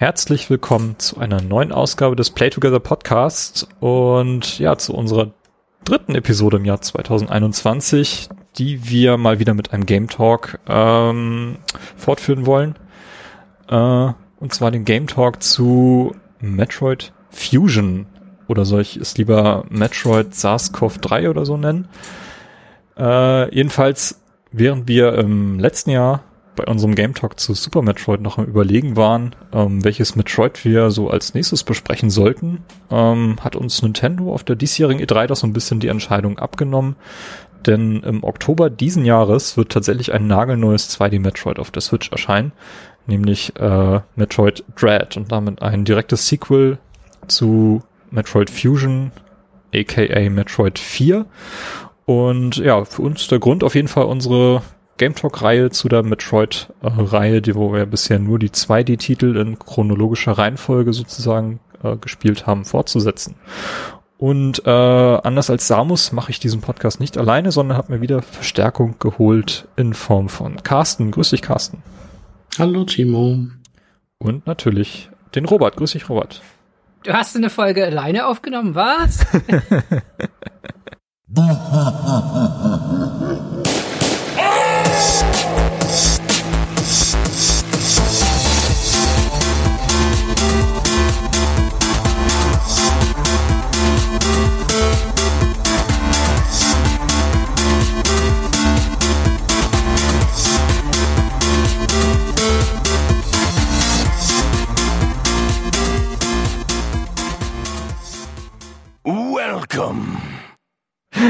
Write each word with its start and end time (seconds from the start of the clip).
Herzlich 0.00 0.48
willkommen 0.48 0.96
zu 0.98 1.18
einer 1.18 1.42
neuen 1.42 1.72
Ausgabe 1.72 2.14
des 2.14 2.30
Play 2.30 2.50
Together 2.50 2.78
Podcasts 2.78 3.66
und 3.80 4.60
ja, 4.60 4.78
zu 4.78 4.94
unserer 4.94 5.32
dritten 5.84 6.14
Episode 6.14 6.58
im 6.58 6.64
Jahr 6.64 6.80
2021, 6.80 8.28
die 8.58 8.88
wir 8.88 9.16
mal 9.16 9.40
wieder 9.40 9.54
mit 9.54 9.72
einem 9.72 9.86
Game 9.86 10.08
Talk 10.08 10.60
ähm, 10.68 11.56
fortführen 11.96 12.46
wollen. 12.46 12.76
Äh, 13.68 14.12
und 14.38 14.54
zwar 14.54 14.70
den 14.70 14.84
Game 14.84 15.08
Talk 15.08 15.42
zu 15.42 16.14
Metroid 16.38 17.12
Fusion. 17.30 18.06
Oder 18.46 18.64
soll 18.66 18.82
ich 18.82 18.98
es 18.98 19.18
lieber 19.18 19.64
Metroid 19.68 20.32
SARS-CoV-3 20.32 21.28
oder 21.28 21.44
so 21.44 21.56
nennen? 21.56 21.88
Äh, 22.96 23.52
jedenfalls, 23.52 24.20
während 24.52 24.86
wir 24.86 25.14
im 25.14 25.58
letzten 25.58 25.90
Jahr 25.90 26.22
bei 26.58 26.64
unserem 26.64 26.94
Game 26.96 27.14
Talk 27.14 27.38
zu 27.38 27.54
Super 27.54 27.82
Metroid 27.82 28.20
noch 28.20 28.36
am 28.36 28.44
überlegen 28.44 28.96
waren, 28.96 29.34
ähm, 29.52 29.84
welches 29.84 30.16
Metroid 30.16 30.64
wir 30.64 30.90
so 30.90 31.08
als 31.08 31.32
nächstes 31.32 31.62
besprechen 31.62 32.10
sollten, 32.10 32.64
ähm, 32.90 33.36
hat 33.40 33.54
uns 33.54 33.80
Nintendo 33.80 34.34
auf 34.34 34.42
der 34.42 34.56
diesjährigen 34.56 35.02
E3 35.02 35.28
doch 35.28 35.36
so 35.36 35.46
ein 35.46 35.52
bisschen 35.52 35.78
die 35.78 35.88
Entscheidung 35.88 36.38
abgenommen. 36.38 36.96
Denn 37.64 38.02
im 38.02 38.24
Oktober 38.24 38.70
diesen 38.70 39.04
Jahres 39.04 39.56
wird 39.56 39.70
tatsächlich 39.70 40.12
ein 40.12 40.26
nagelneues 40.26 40.90
2D 40.90 41.20
Metroid 41.20 41.58
auf 41.58 41.70
der 41.70 41.82
Switch 41.82 42.10
erscheinen, 42.10 42.52
nämlich 43.06 43.54
äh, 43.56 44.00
Metroid 44.16 44.64
Dread 44.76 45.16
und 45.16 45.30
damit 45.30 45.62
ein 45.62 45.84
direktes 45.84 46.28
Sequel 46.28 46.78
zu 47.28 47.82
Metroid 48.10 48.50
Fusion, 48.50 49.12
aka 49.74 50.28
Metroid 50.28 50.78
4. 50.78 51.24
Und 52.04 52.56
ja, 52.56 52.84
für 52.84 53.02
uns 53.02 53.28
der 53.28 53.38
Grund 53.38 53.62
auf 53.62 53.74
jeden 53.74 53.88
Fall 53.88 54.04
unsere 54.04 54.62
Game 54.98 55.14
Talk-Reihe 55.14 55.70
zu 55.70 55.88
der 55.88 56.02
Metroid-Reihe, 56.02 57.40
die 57.40 57.54
wo 57.54 57.72
wir 57.72 57.86
bisher 57.86 58.18
nur 58.18 58.38
die 58.38 58.50
2D-Titel 58.50 59.36
in 59.36 59.58
chronologischer 59.58 60.32
Reihenfolge 60.32 60.92
sozusagen 60.92 61.60
äh, 61.82 61.96
gespielt 61.96 62.46
haben, 62.46 62.64
fortzusetzen. 62.64 63.36
Und 64.18 64.66
äh, 64.66 64.70
anders 64.70 65.48
als 65.48 65.68
Samus 65.68 66.10
mache 66.10 66.32
ich 66.32 66.40
diesen 66.40 66.60
Podcast 66.60 66.98
nicht 66.98 67.16
alleine, 67.16 67.52
sondern 67.52 67.78
habe 67.78 67.92
mir 67.92 68.00
wieder 68.00 68.20
Verstärkung 68.20 68.96
geholt 68.98 69.68
in 69.76 69.94
Form 69.94 70.28
von 70.28 70.60
Carsten. 70.64 71.12
Grüß 71.12 71.30
dich, 71.30 71.40
Carsten. 71.40 71.82
Hallo, 72.58 72.84
Timo. 72.84 73.46
Und 74.18 74.46
natürlich 74.48 75.08
den 75.36 75.44
Robert. 75.44 75.76
Grüß 75.76 75.92
dich, 75.92 76.08
Robert. 76.08 76.42
Du 77.04 77.12
hast 77.12 77.36
eine 77.36 77.48
Folge 77.48 77.86
alleine 77.86 78.26
aufgenommen, 78.26 78.74
was? 78.74 79.24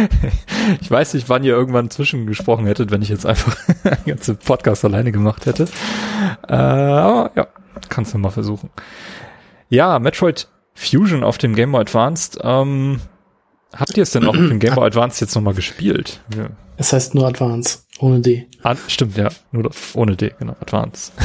Ich 0.81 0.91
weiß 0.91 1.15
nicht, 1.15 1.29
wann 1.29 1.45
ihr 1.45 1.55
irgendwann 1.55 1.91
zwischengesprochen 1.91 2.67
hättet, 2.67 2.91
wenn 2.91 3.01
ich 3.01 3.09
jetzt 3.09 3.25
einfach 3.25 3.57
den 3.85 4.05
ganzen 4.05 4.37
Podcast 4.37 4.85
alleine 4.85 5.13
gemacht 5.13 5.47
hätte. 5.47 5.67
Äh, 6.47 6.55
aber 6.55 7.31
ja, 7.37 7.47
kannst 7.89 8.13
du 8.13 8.19
mal 8.19 8.31
versuchen. 8.31 8.71
Ja, 9.71 9.99
Metroid 9.99 10.49
Fusion 10.75 11.25
auf 11.25 11.39
dem 11.39 11.55
Game 11.55 11.73
Boy 11.73 11.81
Advanced. 11.81 12.39
Ähm, 12.43 13.01
habt 13.75 13.97
ihr 13.97 14.03
es 14.03 14.11
denn 14.11 14.27
auf 14.27 14.37
dem 14.37 14.59
Game 14.59 14.75
Boy 14.75 14.87
Advanced 14.87 15.21
jetzt 15.21 15.35
nochmal 15.35 15.55
gespielt? 15.55 16.21
Ja. 16.37 16.51
Es 16.77 16.93
heißt 16.93 17.15
nur 17.15 17.27
Advance, 17.27 17.81
ohne 17.99 18.21
D. 18.21 18.47
Ah, 18.63 18.77
stimmt, 18.87 19.17
ja, 19.17 19.31
nur 19.51 19.71
ohne 19.95 20.17
D, 20.17 20.33
genau, 20.39 20.55
Advance. 20.61 21.13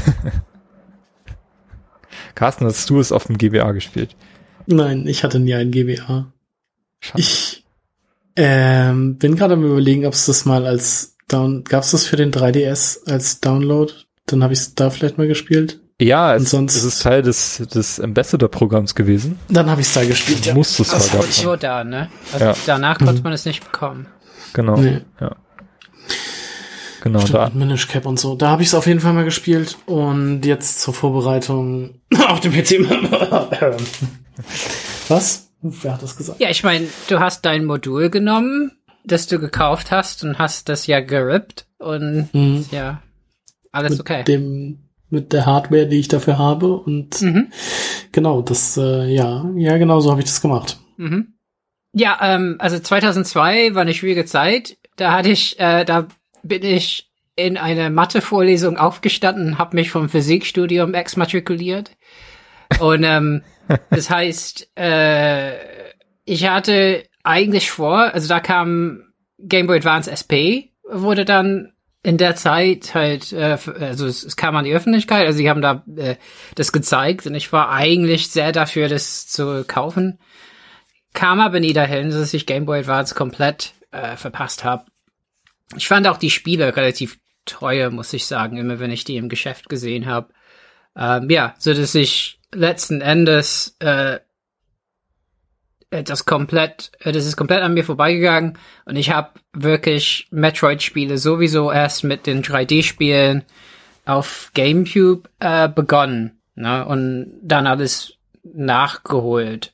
Carsten, 2.35 2.65
hast 2.65 2.89
du 2.89 2.99
es 2.99 3.11
auf 3.11 3.25
dem 3.25 3.37
GBA 3.37 3.71
gespielt? 3.73 4.15
Nein, 4.65 5.07
ich 5.07 5.23
hatte 5.23 5.39
nie 5.39 5.53
ein 5.53 5.71
GBA. 5.71 6.31
Schade. 6.99 7.19
Ich 7.19 7.52
ähm, 8.35 9.17
bin 9.17 9.35
gerade 9.35 9.53
am 9.53 9.63
überlegen, 9.63 10.05
ob 10.05 10.13
es 10.13 10.25
das 10.25 10.45
mal 10.45 10.65
als 10.65 11.15
Down, 11.27 11.63
gab 11.63 11.83
es 11.83 11.91
das 11.91 12.05
für 12.05 12.15
den 12.15 12.31
3DS 12.31 13.09
als 13.09 13.39
Download? 13.39 13.91
Dann 14.25 14.43
habe 14.43 14.53
ich 14.53 14.59
es 14.59 14.75
da 14.75 14.89
vielleicht 14.89 15.17
mal 15.17 15.27
gespielt. 15.27 15.79
Ja, 16.01 16.35
es, 16.35 16.49
sonst, 16.49 16.75
es 16.75 16.83
ist 16.83 17.03
Teil 17.03 17.21
des, 17.21 17.57
des 17.73 17.99
Ambassador-Programms 17.99 18.95
gewesen. 18.95 19.39
Dann 19.49 19.69
habe 19.69 19.81
ich 19.81 19.87
es 19.87 19.93
da 19.93 20.03
gespielt. 20.03 20.45
Ja. 20.45 20.53
Musst 20.53 20.77
du 20.79 20.83
es 20.83 20.89
da 20.89 20.97
gehabt 20.97 21.43
nur 21.43 21.57
da, 21.57 21.83
ne? 21.83 22.09
Also 22.33 22.45
ja. 22.45 22.55
danach 22.65 22.97
konnte 22.97 23.15
mhm. 23.15 23.23
man 23.23 23.33
es 23.33 23.45
nicht 23.45 23.63
bekommen. 23.63 24.07
Genau. 24.53 24.77
Nee. 24.77 25.01
Ja. 25.21 25.35
Genau, 27.03 27.19
Stimmt, 27.19 27.35
da. 27.35 27.45
Mit 27.45 27.55
Minish 27.55 27.87
Cap 27.87 28.05
und 28.05 28.19
so. 28.19 28.35
Da 28.35 28.49
habe 28.49 28.61
ich 28.61 28.69
es 28.69 28.73
auf 28.73 28.87
jeden 28.87 29.01
Fall 29.01 29.13
mal 29.13 29.25
gespielt 29.25 29.77
und 29.85 30.45
jetzt 30.45 30.81
zur 30.81 30.93
Vorbereitung 30.93 31.99
auf 32.27 32.39
dem 32.39 32.53
PC. 32.53 32.79
Was? 35.09 35.42
Wer 35.63 35.93
hat 35.93 36.03
das 36.03 36.17
gesagt? 36.17 36.41
Ja, 36.41 36.49
ich 36.49 36.63
meine, 36.63 36.87
du 37.07 37.19
hast 37.19 37.45
dein 37.45 37.63
Modul 37.63 38.09
genommen, 38.09 38.71
das 39.05 39.27
du 39.27 39.39
gekauft 39.39 39.91
hast 39.91 40.23
und 40.23 40.37
hast 40.37 40.67
das 40.67 40.87
ja 40.87 40.99
gerippt 40.99 41.65
und 41.77 42.29
mhm. 42.33 42.65
ja, 42.71 43.01
alles 43.71 43.91
mit 43.91 43.99
okay. 44.01 44.23
Dem, 44.23 44.89
mit 45.09 45.31
der 45.31 45.45
Hardware, 45.45 45.87
die 45.87 45.99
ich 45.99 46.09
dafür 46.09 46.37
habe 46.37 46.73
und 46.73 47.21
mhm. 47.21 47.51
genau, 48.11 48.41
das, 48.41 48.75
äh, 48.77 49.05
ja, 49.05 49.49
ja, 49.55 49.77
genau 49.77 50.01
so 50.01 50.11
habe 50.11 50.19
ich 50.19 50.27
das 50.27 50.41
gemacht. 50.41 50.79
Mhm. 50.97 51.33
Ja, 51.93 52.17
ähm, 52.21 52.57
also 52.59 52.77
2002 52.79 53.73
war 53.75 53.83
eine 53.83 53.93
schwierige 53.93 54.25
Zeit. 54.25 54.77
Da 54.97 55.13
hatte 55.13 55.29
ich, 55.29 55.59
äh, 55.59 55.85
da 55.85 56.07
bin 56.41 56.63
ich 56.63 57.09
in 57.35 57.57
eine 57.57 57.89
Mathe-Vorlesung 57.89 58.77
aufgestanden, 58.77 59.57
habe 59.57 59.75
mich 59.75 59.91
vom 59.91 60.09
Physikstudium 60.09 60.93
exmatrikuliert 60.93 61.91
und 62.79 63.03
ähm, 63.03 63.43
das 63.89 64.09
heißt, 64.09 64.69
äh, 64.77 65.53
ich 66.25 66.47
hatte 66.47 67.03
eigentlich 67.23 67.71
vor, 67.71 68.13
also 68.13 68.27
da 68.27 68.39
kam 68.39 69.13
Game 69.39 69.67
Boy 69.67 69.77
Advance 69.77 70.11
SP, 70.11 70.71
wurde 70.89 71.25
dann 71.25 71.73
in 72.03 72.17
der 72.17 72.35
Zeit 72.35 72.93
halt, 72.93 73.31
äh, 73.31 73.57
also 73.79 74.05
es, 74.05 74.23
es, 74.23 74.35
kam 74.35 74.55
an 74.55 74.65
die 74.65 74.73
Öffentlichkeit, 74.73 75.25
also 75.25 75.37
sie 75.37 75.49
haben 75.49 75.61
da 75.61 75.83
äh, 75.95 76.15
das 76.55 76.73
gezeigt 76.73 77.25
und 77.25 77.33
ich 77.33 77.51
war 77.53 77.71
eigentlich 77.71 78.29
sehr 78.29 78.51
dafür, 78.51 78.89
das 78.89 79.27
zu 79.27 79.63
kaufen. 79.65 80.19
Kam 81.13 81.39
aber 81.39 81.59
nie 81.59 81.73
dahin, 81.73 82.09
dass 82.09 82.33
ich 82.33 82.45
Game 82.45 82.65
Boy 82.65 82.79
Advance 82.79 83.15
komplett 83.15 83.73
äh, 83.91 84.17
verpasst 84.17 84.63
habe. 84.63 84.85
Ich 85.77 85.87
fand 85.87 86.07
auch 86.07 86.17
die 86.17 86.29
Spiele 86.29 86.75
relativ 86.75 87.19
teuer, 87.45 87.89
muss 87.89 88.13
ich 88.13 88.25
sagen, 88.25 88.57
immer 88.57 88.79
wenn 88.79 88.91
ich 88.91 89.05
die 89.05 89.17
im 89.17 89.29
Geschäft 89.29 89.69
gesehen 89.69 90.05
habe. 90.05 90.33
Ähm, 90.97 91.29
ja, 91.29 91.55
so 91.57 91.73
dass 91.73 91.95
ich 91.95 92.39
letzten 92.53 93.01
Endes 93.01 93.75
äh, 93.79 94.19
das 95.89 96.25
komplett, 96.25 96.91
äh, 96.99 97.11
das 97.11 97.25
ist 97.25 97.37
komplett 97.37 97.61
an 97.61 97.73
mir 97.73 97.83
vorbeigegangen 97.83 98.57
und 98.85 98.95
ich 98.95 99.11
habe 99.11 99.31
wirklich 99.53 100.27
Metroid-Spiele 100.31 101.17
sowieso 101.17 101.71
erst 101.71 102.03
mit 102.03 102.25
den 102.25 102.43
3D-Spielen 102.43 103.43
auf 104.05 104.51
GameCube 104.53 105.29
äh, 105.39 105.69
begonnen 105.69 106.39
ne? 106.55 106.85
und 106.85 107.33
dann 107.41 107.67
alles 107.67 108.15
nachgeholt. 108.43 109.73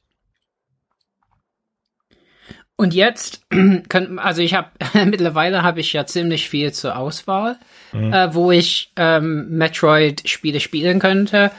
Und 2.75 2.93
jetzt, 2.93 3.45
also 4.17 4.41
ich 4.41 4.53
habe 4.53 4.69
mittlerweile 5.05 5.63
habe 5.63 5.79
ich 5.79 5.91
ja 5.93 6.05
ziemlich 6.05 6.47
viel 6.49 6.71
zur 6.71 6.97
Auswahl, 6.97 7.57
mhm. 7.91 8.13
äh, 8.13 8.33
wo 8.33 8.51
ich 8.51 8.91
ähm, 8.95 9.49
Metroid-Spiele 9.49 10.59
spielen 10.59 10.99
könnte. 10.99 11.51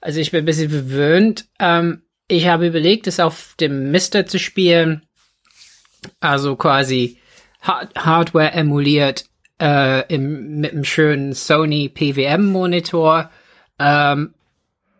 Also 0.00 0.20
ich 0.20 0.30
bin 0.30 0.42
ein 0.42 0.46
bisschen 0.46 0.70
verwöhnt. 0.70 1.46
Ähm, 1.58 2.02
ich 2.28 2.46
habe 2.46 2.66
überlegt, 2.66 3.06
es 3.06 3.20
auf 3.20 3.54
dem 3.58 3.90
Mister 3.90 4.26
zu 4.26 4.38
spielen. 4.38 5.02
Also 6.20 6.56
quasi 6.56 7.18
Hard 7.60 7.94
Hardware 7.96 8.52
emuliert 8.52 9.24
äh, 9.60 10.06
im, 10.12 10.60
mit 10.60 10.72
einem 10.72 10.84
schönen 10.84 11.32
Sony 11.32 11.88
PWM 11.88 12.46
Monitor. 12.46 13.30
Ähm, 13.78 14.34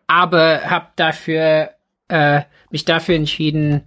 aber 0.07 0.63
habe 0.71 0.89
dafür 0.97 1.71
äh, 2.09 2.43
mich 2.71 2.85
dafür 2.85 3.15
entschieden, 3.15 3.83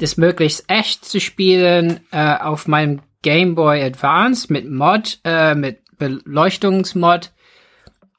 das 0.00 0.16
möglichst 0.16 0.64
echt 0.68 1.04
zu 1.04 1.20
spielen 1.20 2.00
äh, 2.10 2.36
auf 2.36 2.66
meinem 2.66 3.02
Game 3.22 3.54
Boy 3.54 3.82
Advance 3.82 4.52
mit 4.52 4.70
Mod, 4.70 5.20
äh, 5.24 5.54
mit 5.54 5.80
Beleuchtungsmod. 5.98 7.32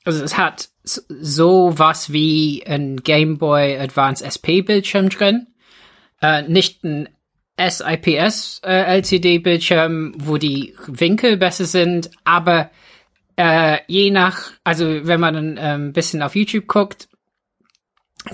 Also 0.04 0.24
es 0.24 0.38
hat 0.38 0.69
so 0.88 1.74
was 1.78 2.12
wie 2.12 2.63
ein 2.66 2.98
Game 2.98 3.38
Boy 3.38 3.78
Advance 3.78 4.24
SP 4.24 4.62
Bildschirm 4.62 5.10
drin. 5.10 5.48
Äh, 6.22 6.44
nicht 6.44 6.84
ein 6.84 7.10
SIPS 7.60 8.62
äh, 8.63 8.98
LCD 8.98 9.39
Bildschirm, 9.39 10.13
wo 10.18 10.38
die 10.38 10.75
Winkel 10.88 11.38
besser 11.38 11.66
sind, 11.66 12.12
aber 12.24 12.69
äh, 13.36 13.80
je 13.88 14.12
nach, 14.12 14.51
also 14.63 15.07
wenn 15.07 15.19
man 15.19 15.36
ein 15.36 15.60
ähm, 15.60 15.94
bisschen 15.94 16.22
auf 16.22 16.36
YouTube 16.36 16.68
guckt, 16.68 17.07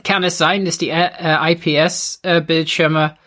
kann 0.04 0.24
es 0.24 0.38
sein, 0.38 0.66
dass 0.66 0.78
die 0.78 0.90
äh, 0.90 1.54
IPS-Bildschirme 1.54 3.18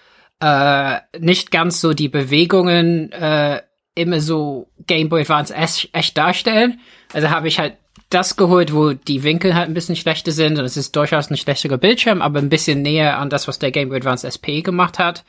äh, 0.41 0.99
nicht 1.19 1.51
ganz 1.51 1.81
so 1.81 1.93
die 1.95 2.09
Bewegungen 2.09 3.13
äh, 3.13 3.63
immer 3.95 4.21
so 4.21 4.69
Game 4.87 5.09
Boy 5.09 5.23
Advance 5.23 5.55
echt 5.55 6.19
darstellen. 6.19 6.81
Also 7.13 7.31
habe 7.31 7.49
ich 7.49 7.59
halt 7.59 7.77
das 8.11 8.37
geholt, 8.37 8.73
wo 8.73 8.93
die 8.93 9.23
Winkel 9.23 9.55
halt 9.55 9.69
ein 9.69 9.75
bisschen 9.75 9.97
schlechter 9.97 10.33
sind 10.33 10.59
und 10.59 10.65
es 10.65 10.77
ist 10.77 10.95
durchaus 10.95 11.31
ein 11.31 11.37
schlechterer 11.37 11.79
Bildschirm, 11.79 12.23
aber 12.23 12.39
ein 12.39 12.49
bisschen 12.49 12.83
näher 12.83 13.19
an 13.19 13.31
das, 13.31 13.49
was 13.49 13.59
der 13.59 13.73
Game 13.73 13.89
Boy 13.89 13.99
Advance 13.99 14.27
SP 14.31 14.63
gemacht 14.63 14.99
hat. 14.99 15.25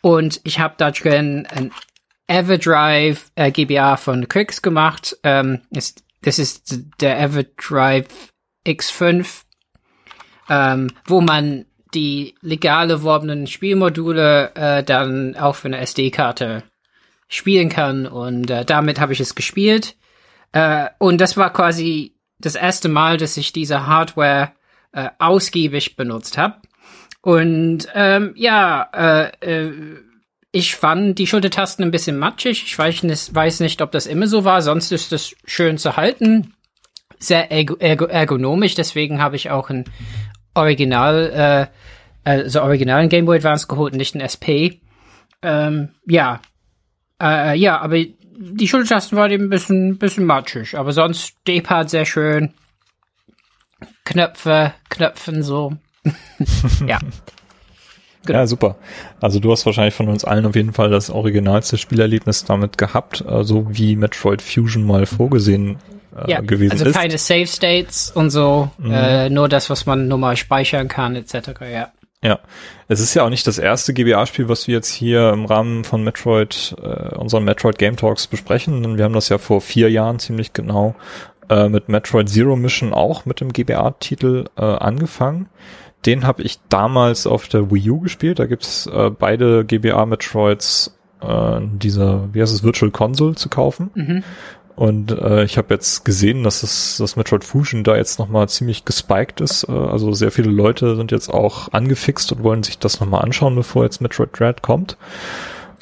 Und 0.00 0.40
ich 0.44 0.58
habe 0.58 0.74
da 0.78 0.90
drin 0.90 1.46
ein 1.50 1.72
Everdrive 2.28 3.30
äh, 3.34 3.50
GBA 3.50 3.96
von 3.96 4.28
Quicks 4.28 4.62
gemacht. 4.62 5.16
Ähm, 5.22 5.60
ist, 5.70 6.04
das 6.22 6.38
ist 6.38 6.78
der 7.00 7.20
Everdrive 7.20 8.06
X5, 8.66 9.42
ähm, 10.48 10.88
wo 11.06 11.20
man 11.20 11.64
die 11.94 12.34
legal 12.42 12.90
erworbenen 12.90 13.46
Spielmodule 13.46 14.52
äh, 14.54 14.82
dann 14.82 15.36
auch 15.36 15.54
für 15.54 15.68
eine 15.68 15.78
SD-Karte 15.78 16.62
spielen 17.28 17.70
kann. 17.70 18.06
Und 18.06 18.50
äh, 18.50 18.64
damit 18.64 19.00
habe 19.00 19.12
ich 19.12 19.20
es 19.20 19.34
gespielt. 19.34 19.96
Äh, 20.52 20.88
und 20.98 21.20
das 21.20 21.36
war 21.36 21.52
quasi 21.52 22.14
das 22.38 22.54
erste 22.54 22.88
Mal, 22.88 23.16
dass 23.16 23.36
ich 23.36 23.52
diese 23.52 23.86
Hardware 23.86 24.52
äh, 24.92 25.08
ausgiebig 25.18 25.96
benutzt 25.96 26.38
habe. 26.38 26.56
Und 27.20 27.88
ähm, 27.94 28.32
ja, 28.36 28.88
äh, 28.92 29.66
äh, 29.66 29.72
ich 30.52 30.76
fand 30.76 31.18
die 31.18 31.26
Schultertasten 31.26 31.84
ein 31.84 31.90
bisschen 31.90 32.18
matschig. 32.18 32.64
Ich 32.64 32.78
weiß 32.78 33.02
nicht, 33.02 33.34
weiß 33.34 33.60
nicht, 33.60 33.82
ob 33.82 33.92
das 33.92 34.06
immer 34.06 34.26
so 34.26 34.44
war. 34.44 34.62
Sonst 34.62 34.92
ist 34.92 35.12
das 35.12 35.34
schön 35.44 35.78
zu 35.78 35.96
halten. 35.96 36.54
Sehr 37.18 37.50
ergo 37.50 37.76
ergo 37.76 38.06
ergonomisch. 38.06 38.74
Deswegen 38.74 39.20
habe 39.20 39.36
ich 39.36 39.50
auch 39.50 39.68
ein 39.68 39.84
Original, 40.54 41.68
äh, 42.24 42.28
also 42.28 42.62
originalen 42.62 43.08
Game 43.08 43.26
Boy 43.26 43.36
Advance 43.38 43.66
geholt, 43.66 43.94
nicht 43.94 44.14
ein 44.14 44.20
SP. 44.22 44.80
Ähm, 45.42 45.90
ja, 46.06 46.40
äh, 47.22 47.56
ja, 47.56 47.78
aber 47.80 47.98
die 48.38 48.68
Schultertasten 48.68 49.18
waren 49.18 49.30
eben 49.32 49.44
ein 49.44 49.50
bisschen, 49.50 49.98
bisschen 49.98 50.24
matschig. 50.24 50.78
Aber 50.78 50.92
sonst 50.92 51.34
D-Pad 51.46 51.90
sehr 51.90 52.06
schön. 52.06 52.54
Knöpfe, 54.04 54.72
Knöpfen 54.88 55.42
so. 55.42 55.72
ja. 56.86 56.98
Genau. 58.24 58.38
Ja, 58.40 58.46
super. 58.46 58.76
Also 59.20 59.40
du 59.40 59.50
hast 59.50 59.66
wahrscheinlich 59.66 59.94
von 59.94 60.08
uns 60.08 60.24
allen 60.24 60.46
auf 60.46 60.54
jeden 60.54 60.72
Fall 60.72 60.90
das 60.90 61.10
originalste 61.10 61.78
Spielerlebnis 61.78 62.44
damit 62.44 62.78
gehabt, 62.78 63.18
so 63.18 63.26
also 63.28 63.66
wie 63.70 63.96
Metroid 63.96 64.42
Fusion 64.42 64.84
mal 64.84 65.06
vorgesehen 65.06 65.78
äh, 66.16 66.30
ja, 66.30 66.40
gewesen 66.40 66.72
also 66.72 66.84
ist. 66.84 66.96
Also 66.96 66.98
keine 66.98 67.18
Save 67.18 67.46
States 67.46 68.10
und 68.10 68.30
so, 68.30 68.70
mhm. 68.78 68.92
äh, 68.92 69.30
nur 69.30 69.48
das, 69.48 69.70
was 69.70 69.86
man 69.86 70.08
nur 70.08 70.18
mal 70.18 70.36
speichern 70.36 70.88
kann, 70.88 71.16
etc. 71.16 71.60
Ja. 71.72 71.92
Ja, 72.22 72.40
es 72.88 72.98
ist 72.98 73.14
ja 73.14 73.22
auch 73.24 73.30
nicht 73.30 73.46
das 73.46 73.58
erste 73.58 73.94
GBA-Spiel, 73.94 74.48
was 74.48 74.66
wir 74.66 74.74
jetzt 74.74 74.92
hier 74.92 75.30
im 75.30 75.44
Rahmen 75.44 75.84
von 75.84 76.02
Metroid, 76.02 76.74
äh, 76.82 77.14
unseren 77.14 77.44
Metroid 77.44 77.78
Game 77.78 77.96
Talks 77.96 78.26
besprechen. 78.26 78.96
Wir 78.96 79.04
haben 79.04 79.12
das 79.12 79.28
ja 79.28 79.38
vor 79.38 79.60
vier 79.60 79.88
Jahren 79.88 80.18
ziemlich 80.18 80.52
genau 80.52 80.96
äh, 81.48 81.68
mit 81.68 81.88
Metroid 81.88 82.28
Zero 82.28 82.56
Mission 82.56 82.92
auch 82.92 83.24
mit 83.24 83.40
dem 83.40 83.52
GBA-Titel 83.52 84.46
äh, 84.56 84.62
angefangen. 84.62 85.48
Den 86.06 86.26
habe 86.26 86.42
ich 86.42 86.58
damals 86.68 87.26
auf 87.26 87.46
der 87.46 87.70
Wii 87.70 87.90
U 87.90 88.00
gespielt. 88.00 88.40
Da 88.40 88.46
gibt's 88.46 88.86
äh, 88.86 89.10
beide 89.10 89.64
GBA-Metroids 89.64 90.98
äh, 91.20 91.60
dieser, 91.60 92.32
wie 92.32 92.40
heißt 92.40 92.52
es, 92.52 92.64
Virtual 92.64 92.90
Console 92.90 93.36
zu 93.36 93.48
kaufen. 93.48 93.90
Mhm. 93.94 94.24
Und 94.78 95.10
äh, 95.10 95.42
ich 95.42 95.58
habe 95.58 95.74
jetzt 95.74 96.04
gesehen, 96.04 96.44
dass 96.44 96.62
es, 96.62 96.98
das 96.98 97.16
Metroid 97.16 97.42
Fusion 97.42 97.82
da 97.82 97.96
jetzt 97.96 98.20
nochmal 98.20 98.48
ziemlich 98.48 98.84
gespiked 98.84 99.40
ist. 99.40 99.68
Äh, 99.68 99.72
also 99.72 100.12
sehr 100.12 100.30
viele 100.30 100.52
Leute 100.52 100.94
sind 100.94 101.10
jetzt 101.10 101.34
auch 101.34 101.72
angefixt 101.72 102.30
und 102.30 102.44
wollen 102.44 102.62
sich 102.62 102.78
das 102.78 103.00
nochmal 103.00 103.22
anschauen, 103.22 103.56
bevor 103.56 103.82
jetzt 103.82 104.00
Metroid 104.00 104.38
Dread 104.38 104.62
kommt. 104.62 104.96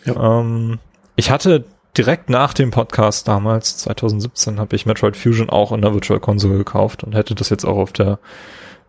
Ja. 0.06 0.40
Ähm, 0.40 0.78
ich 1.14 1.30
hatte 1.30 1.66
direkt 1.98 2.30
nach 2.30 2.54
dem 2.54 2.70
Podcast 2.70 3.28
damals, 3.28 3.76
2017, 3.76 4.58
habe 4.58 4.74
ich 4.74 4.86
Metroid 4.86 5.18
Fusion 5.18 5.50
auch 5.50 5.72
in 5.72 5.82
der 5.82 5.92
Virtual 5.92 6.18
Console 6.18 6.56
gekauft 6.56 7.04
und 7.04 7.14
hätte 7.14 7.34
das 7.34 7.50
jetzt 7.50 7.66
auch 7.66 7.76
auf 7.76 7.92
der 7.92 8.18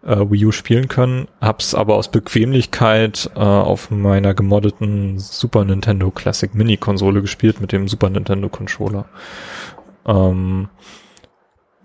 äh, 0.05 0.15
Wii 0.19 0.45
U 0.45 0.51
spielen 0.53 0.87
können. 0.87 1.27
Hab's 1.41 1.75
aber 1.75 1.95
aus 1.95 2.09
Bequemlichkeit 2.09 3.29
äh, 3.35 3.39
auf 3.39 3.91
meiner 3.91 4.33
gemoddeten 4.33 5.19
Super 5.19 5.65
Nintendo 5.65 6.11
Classic 6.11 6.55
Mini 6.55 6.77
Konsole 6.77 7.21
gespielt 7.21 7.59
mit 7.59 7.73
dem 7.73 7.89
Super 7.89 8.09
Nintendo 8.09 8.47
Controller. 8.47 9.03
Ähm, 10.07 10.69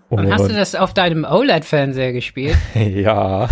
und 0.09 0.31
hast 0.31 0.49
du 0.49 0.53
das 0.53 0.75
auf 0.75 0.93
deinem 0.93 1.25
OLED-Fernseher 1.25 2.13
gespielt? 2.13 2.55
ja. 2.75 3.49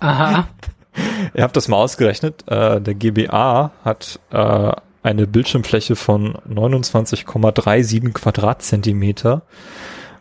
Aha. 0.00 0.48
Ihr 1.34 1.42
habt 1.42 1.56
das 1.56 1.68
mal 1.68 1.76
ausgerechnet. 1.76 2.44
Äh, 2.48 2.80
der 2.80 2.94
GBA 2.94 3.72
hat 3.84 4.18
äh, 4.30 4.72
eine 5.02 5.26
Bildschirmfläche 5.26 5.96
von 5.96 6.34
29,37 6.48 8.12
Quadratzentimeter. 8.12 9.42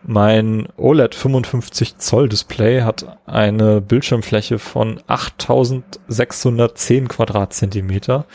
Mein 0.04 0.68
OLED 0.78 1.14
55 1.14 1.98
Zoll 1.98 2.28
Display 2.28 2.82
hat 2.82 3.20
eine 3.28 3.82
Bildschirmfläche 3.82 4.58
von 4.58 5.00
8610 5.08 7.08
Quadratzentimeter 7.08 8.26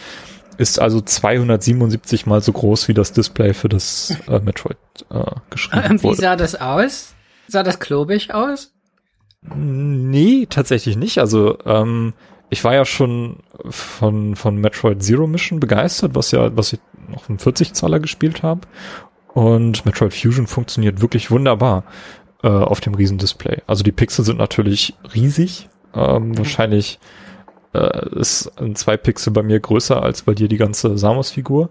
ist 0.59 0.81
also 0.81 1.01
277 1.01 2.27
mal 2.27 2.41
so 2.41 2.53
groß 2.53 2.89
wie 2.89 2.95
das 2.95 3.13
Display 3.13 3.55
für 3.55 3.69
das 3.69 4.17
äh, 4.29 4.41
Metroid 4.41 4.77
äh, 5.11 5.25
geschrieben 5.51 5.85
ähm, 5.91 6.03
wurde. 6.03 6.19
Wie 6.19 6.21
sah 6.21 6.37
das 6.37 6.55
aus? 6.55 7.15
Sah 7.49 7.63
das 7.63 7.79
klobig 7.79 8.35
aus? 8.35 8.73
Nee, 9.55 10.47
tatsächlich 10.49 10.97
nicht. 10.97 11.19
Also 11.19 11.59
ähm, 11.65 12.15
ich 12.51 12.65
war 12.65 12.75
ja 12.75 12.85
schon 12.85 13.39
von 13.69 14.37
von 14.37 14.57
Metroid 14.57 15.03
Zero 15.03 15.27
Mission 15.27 15.61
begeistert, 15.61 16.15
was 16.15 16.31
ja 16.31 16.57
was 16.57 16.73
ich 16.73 16.81
noch 17.09 17.29
einen 17.29 17.39
40 17.39 17.73
Zahler 17.73 18.01
gespielt 18.01 18.43
habe 18.43 18.63
und 19.37 19.85
Metroid 19.85 20.15
Fusion 20.15 20.47
funktioniert 20.47 21.01
wirklich 21.03 21.31
wunderbar 21.31 21.85
äh, 22.43 22.49
auf 22.49 22.81
dem 22.81 22.95
Riesendisplay. 22.95 23.59
Also 23.67 23.85
die 23.85 23.93
Pixel 23.93 24.25
sind 24.25 24.39
natürlich 24.39 24.95
riesig, 25.15 25.69
ähm, 25.95 26.29
mhm. 26.29 26.39
wahrscheinlich 26.39 26.99
äh, 27.77 28.19
ist 28.21 28.51
zwei 28.75 28.97
Pixel 28.97 29.33
bei 29.33 29.43
mir 29.43 29.61
größer 29.61 30.03
als 30.03 30.23
bei 30.23 30.35
dir 30.35 30.49
die 30.49 30.57
ganze 30.57 30.97
Samus-Figur. 30.97 31.71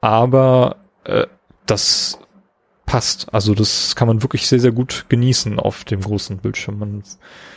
Aber 0.00 0.76
äh, 1.04 1.26
das 1.66 2.18
passt. 2.86 3.26
Also 3.34 3.54
das 3.54 3.96
kann 3.96 4.08
man 4.08 4.22
wirklich 4.22 4.46
sehr, 4.46 4.60
sehr 4.60 4.72
gut 4.72 5.06
genießen 5.08 5.58
auf 5.58 5.84
dem 5.84 6.00
großen 6.00 6.38
Bildschirm. 6.38 6.78
Man 6.78 7.02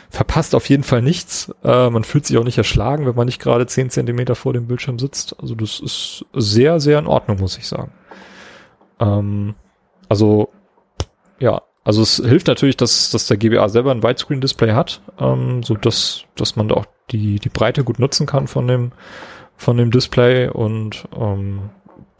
verpasst 0.10 0.56
auf 0.56 0.68
jeden 0.69 0.83
Fall 0.83 1.01
nichts. 1.01 1.54
Äh, 1.63 1.89
man 1.89 2.04
fühlt 2.04 2.25
sich 2.25 2.38
auch 2.38 2.44
nicht 2.44 2.57
erschlagen, 2.57 3.05
wenn 3.05 3.15
man 3.15 3.27
nicht 3.27 3.39
gerade 3.39 3.67
zehn 3.67 3.89
Zentimeter 3.89 4.36
vor 4.36 4.53
dem 4.53 4.67
Bildschirm 4.67 4.98
sitzt. 4.98 5.39
Also 5.39 5.53
das 5.55 5.79
ist 5.79 6.25
sehr, 6.34 6.79
sehr 6.79 7.00
in 7.00 7.08
Ordnung, 7.08 7.39
muss 7.39 7.58
ich 7.58 7.67
sagen. 7.67 7.91
Ähm, 9.00 9.55
also 10.10 10.50
ja, 11.39 11.62
also 11.89 12.03
es 12.03 12.17
hilft 12.17 12.46
natürlich, 12.46 12.77
dass, 12.77 13.10
dass 13.10 13.25
der 13.25 13.38
GBA 13.38 13.67
selber 13.67 13.89
ein 13.89 14.03
Widescreen-Display 14.03 14.74
hat, 14.74 15.01
ähm, 15.19 15.63
so 15.63 15.74
dass, 15.74 16.22
dass 16.36 16.55
man 16.55 16.67
da 16.67 16.75
auch 16.75 16.86
die, 17.10 17.39
die 17.39 17.50
Breite 17.50 17.84
gut 17.84 17.98
nutzen 17.98 18.27
kann 18.27 18.46
von 18.46 18.67
dem, 18.67 18.91
von 19.58 19.75
dem 19.75 19.89
Display 19.89 20.50
und 20.50 21.08
ähm, 21.19 21.72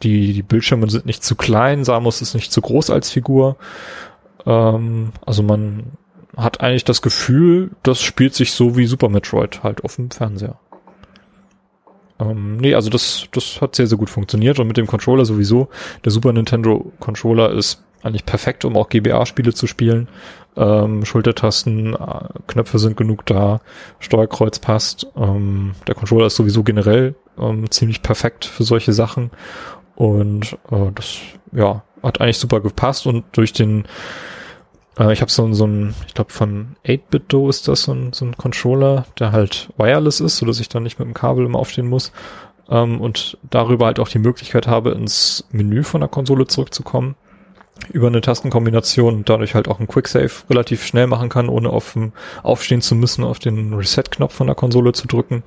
die, 0.02 0.32
die 0.32 0.42
Bildschirme 0.42 0.90
sind 0.90 1.06
nicht 1.06 1.22
zu 1.22 1.36
klein, 1.36 1.84
Samus 1.84 2.20
ist 2.20 2.34
nicht 2.34 2.50
zu 2.50 2.60
groß 2.60 2.90
als 2.90 3.12
Figur. 3.12 3.58
Ähm, 4.44 5.12
also 5.24 5.44
man 5.44 5.92
hat 6.36 6.60
eigentlich 6.60 6.84
das 6.84 7.00
Gefühl, 7.00 7.70
das 7.84 8.02
spielt 8.02 8.34
sich 8.34 8.50
so 8.50 8.76
wie 8.76 8.86
Super 8.86 9.08
Metroid 9.08 9.62
halt 9.62 9.84
auf 9.84 9.94
dem 9.94 10.10
Fernseher. 10.10 10.58
Ähm, 12.18 12.56
nee, 12.56 12.74
also 12.74 12.90
das, 12.90 13.28
das 13.30 13.60
hat 13.60 13.76
sehr, 13.76 13.86
sehr 13.86 13.98
gut 13.98 14.10
funktioniert 14.10 14.58
und 14.58 14.66
mit 14.66 14.78
dem 14.78 14.88
Controller 14.88 15.24
sowieso. 15.24 15.68
Der 16.04 16.10
Super 16.10 16.32
Nintendo 16.32 16.90
Controller 16.98 17.52
ist 17.52 17.84
eigentlich 18.02 18.26
perfekt, 18.26 18.64
um 18.64 18.76
auch 18.76 18.88
GBA-Spiele 18.88 19.54
zu 19.54 19.66
spielen. 19.66 20.08
Ähm, 20.56 21.04
Schultertasten, 21.04 21.94
äh, 21.94 22.28
Knöpfe 22.46 22.78
sind 22.78 22.96
genug 22.96 23.26
da, 23.26 23.60
Steuerkreuz 23.98 24.58
passt. 24.58 25.06
Ähm, 25.16 25.72
der 25.86 25.94
Controller 25.94 26.26
ist 26.26 26.36
sowieso 26.36 26.62
generell 26.62 27.14
ähm, 27.38 27.70
ziemlich 27.70 28.02
perfekt 28.02 28.44
für 28.44 28.64
solche 28.64 28.92
Sachen. 28.92 29.30
Und 29.94 30.56
äh, 30.70 30.90
das, 30.94 31.18
ja, 31.52 31.82
hat 32.02 32.20
eigentlich 32.20 32.38
super 32.38 32.60
gepasst 32.60 33.06
und 33.06 33.24
durch 33.32 33.52
den 33.52 33.84
äh, 34.98 35.12
ich 35.12 35.20
habe 35.20 35.30
so, 35.30 35.52
so 35.52 35.66
ein, 35.66 35.94
ich 36.06 36.14
glaube 36.14 36.32
von 36.32 36.76
8-Bit-Do 36.86 37.48
ist 37.48 37.68
das 37.68 37.82
so 37.82 37.92
ein, 37.92 38.12
so 38.12 38.24
ein 38.24 38.36
Controller, 38.36 39.06
der 39.18 39.32
halt 39.32 39.70
wireless 39.76 40.20
ist, 40.20 40.38
so 40.38 40.46
dass 40.46 40.60
ich 40.60 40.68
dann 40.68 40.82
nicht 40.82 40.98
mit 40.98 41.06
dem 41.06 41.14
Kabel 41.14 41.44
immer 41.44 41.58
aufstehen 41.58 41.88
muss 41.88 42.12
ähm, 42.70 43.00
und 43.00 43.38
darüber 43.50 43.86
halt 43.86 44.00
auch 44.00 44.08
die 44.08 44.18
Möglichkeit 44.18 44.66
habe, 44.66 44.92
ins 44.92 45.44
Menü 45.50 45.82
von 45.82 46.00
der 46.00 46.08
Konsole 46.08 46.46
zurückzukommen 46.46 47.14
über 47.92 48.06
eine 48.06 48.20
Tastenkombination 48.20 49.14
und 49.14 49.28
dadurch 49.28 49.54
halt 49.54 49.68
auch 49.68 49.80
ein 49.80 49.88
Quicksave 49.88 50.30
relativ 50.48 50.84
schnell 50.84 51.06
machen 51.06 51.28
kann, 51.28 51.48
ohne 51.48 51.70
auf, 51.70 51.96
aufstehen 52.42 52.82
zu 52.82 52.94
müssen, 52.94 53.24
auf 53.24 53.38
den 53.38 53.74
Reset-Knopf 53.74 54.34
von 54.34 54.46
der 54.46 54.56
Konsole 54.56 54.92
zu 54.92 55.06
drücken. 55.06 55.42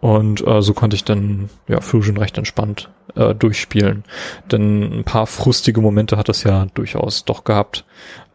Und 0.00 0.46
äh, 0.46 0.62
so 0.62 0.74
konnte 0.74 0.94
ich 0.94 1.04
dann 1.04 1.48
ja 1.68 1.80
Fusion 1.80 2.16
recht 2.16 2.38
entspannt 2.38 2.90
äh, 3.14 3.34
durchspielen. 3.34 4.04
Denn 4.50 5.00
ein 5.00 5.04
paar 5.04 5.26
frustige 5.26 5.80
Momente 5.80 6.16
hat 6.16 6.28
das 6.28 6.44
ja 6.44 6.66
durchaus 6.74 7.24
doch 7.24 7.44
gehabt. 7.44 7.84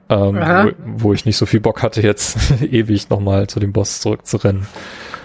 ähm, 0.10 0.36
wo, 0.36 0.72
wo, 1.04 1.14
ich 1.14 1.26
nicht 1.26 1.38
so 1.38 1.46
viel 1.46 1.62
Bock 1.62 1.82
hatte, 1.82 2.02
jetzt 2.02 2.38
ewig 2.62 3.10
nochmal 3.10 3.48
zu 3.48 3.60
dem 3.60 3.72
Boss 3.72 4.02
zurückzurennen. 4.02 4.68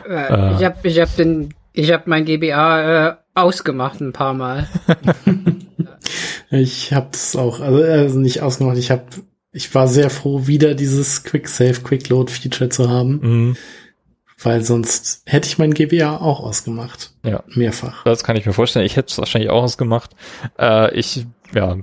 Äh, 0.08 0.12
äh, 0.12 0.54
ich 0.54 0.64
habe 0.64 0.76
ich 0.84 1.00
hab 1.00 1.16
den, 1.16 1.54
ich 1.72 1.92
habe 1.92 2.04
mein 2.06 2.24
GBA 2.24 3.08
äh, 3.08 3.16
ausgemacht 3.34 4.00
ein 4.00 4.12
paar 4.12 4.34
Mal. 4.34 4.68
ich 6.56 6.92
habe 6.92 7.08
das 7.12 7.36
auch, 7.36 7.60
also, 7.60 7.82
also 7.82 8.18
nicht 8.18 8.42
ausgemacht. 8.42 8.78
Ich 8.78 8.90
habe, 8.90 9.04
ich 9.52 9.74
war 9.74 9.88
sehr 9.88 10.10
froh, 10.10 10.46
wieder 10.46 10.74
dieses 10.74 11.24
Quick 11.24 11.48
Save, 11.48 11.80
Quick 11.82 12.08
Load 12.08 12.32
Feature 12.32 12.70
zu 12.70 12.88
haben. 12.90 13.20
Mhm. 13.22 13.56
Weil 14.42 14.62
sonst 14.62 15.22
hätte 15.24 15.48
ich 15.48 15.56
mein 15.58 15.72
GBA 15.72 16.18
auch 16.18 16.40
ausgemacht. 16.40 17.12
Ja. 17.22 17.42
Mehrfach. 17.48 18.04
Das 18.04 18.22
kann 18.22 18.36
ich 18.36 18.44
mir 18.44 18.52
vorstellen. 18.52 18.84
Ich 18.84 18.96
hätte 18.96 19.10
es 19.10 19.18
wahrscheinlich 19.18 19.50
auch 19.50 19.62
ausgemacht. 19.62 20.10
Äh, 20.58 20.94
ich, 20.94 21.26
ja, 21.54 21.76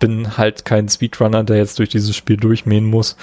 bin 0.00 0.36
halt 0.36 0.64
kein 0.64 0.88
Speedrunner, 0.88 1.44
der 1.44 1.58
jetzt 1.58 1.78
durch 1.78 1.88
dieses 1.88 2.16
Spiel 2.16 2.36
durchmähen 2.36 2.84
muss. 2.84 3.16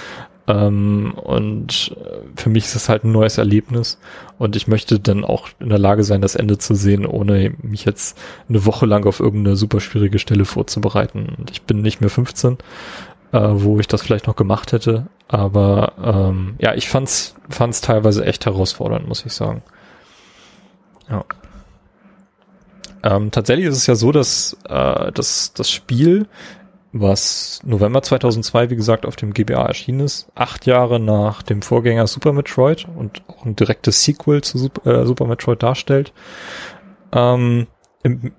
Ähm, 0.48 1.14
und 1.16 1.96
äh, 1.96 2.20
für 2.36 2.50
mich 2.50 2.66
ist 2.66 2.76
es 2.76 2.90
halt 2.90 3.04
ein 3.04 3.12
neues 3.12 3.38
Erlebnis. 3.38 4.00
Und 4.38 4.56
ich 4.56 4.68
möchte 4.68 5.00
dann 5.00 5.24
auch 5.24 5.50
in 5.60 5.70
der 5.70 5.80
Lage 5.80 6.04
sein, 6.04 6.22
das 6.22 6.36
Ende 6.36 6.58
zu 6.58 6.76
sehen, 6.76 7.06
ohne 7.06 7.54
mich 7.62 7.86
jetzt 7.86 8.18
eine 8.50 8.66
Woche 8.66 8.86
lang 8.86 9.06
auf 9.06 9.20
irgendeine 9.20 9.56
super 9.56 9.80
schwierige 9.80 10.20
Stelle 10.20 10.46
vorzubereiten. 10.46 11.36
Und 11.38 11.52
ich 11.52 11.62
bin 11.64 11.82
nicht 11.82 12.02
mehr 12.02 12.10
15, 12.10 12.58
äh, 13.32 13.40
wo 13.40 13.80
ich 13.80 13.88
das 13.88 14.02
vielleicht 14.02 14.28
noch 14.28 14.36
gemacht 14.36 14.72
hätte. 14.72 15.08
Aber 15.28 15.94
ähm, 16.04 16.56
ja, 16.60 16.74
ich 16.74 16.90
fand's, 16.90 17.36
fand's 17.50 17.82
teilweise 17.82 18.26
echt 18.26 18.46
herausfordernd, 18.46 19.08
muss 19.08 19.26
ich 19.26 19.34
sagen. 19.34 19.62
Ja. 21.10 21.24
Ähm, 23.04 23.32
tatsächlich 23.32 23.66
ist 23.66 23.78
es 23.78 23.88
ja 23.88 23.96
so, 23.96 24.12
dass 24.12 24.58
äh, 24.68 25.12
das, 25.12 25.54
das 25.54 25.72
Spiel 25.72 26.28
was 26.94 27.62
November 27.64 28.02
2002, 28.02 28.70
wie 28.70 28.76
gesagt, 28.76 29.06
auf 29.06 29.16
dem 29.16 29.34
GBA 29.34 29.66
erschienen 29.66 30.02
ist, 30.02 30.28
acht 30.36 30.66
Jahre 30.66 31.00
nach 31.00 31.42
dem 31.42 31.62
Vorgänger 31.62 32.08
Super 32.08 32.34
Metroid 32.34 32.88
und 32.98 33.24
auch 33.28 33.46
ein 33.46 33.56
direktes 33.56 34.04
Sequel 34.04 34.42
zu 34.42 34.58
Super, 34.58 35.02
äh, 35.02 35.06
Super 35.06 35.26
Metroid 35.26 35.64
darstellt. 35.64 36.14
Ähm, 37.14 37.68
Im 38.04 38.34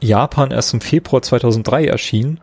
Japan 0.00 0.50
erst 0.50 0.74
im 0.74 0.80
Februar 0.80 1.22
2003 1.22 1.86
erschien, 1.86 2.40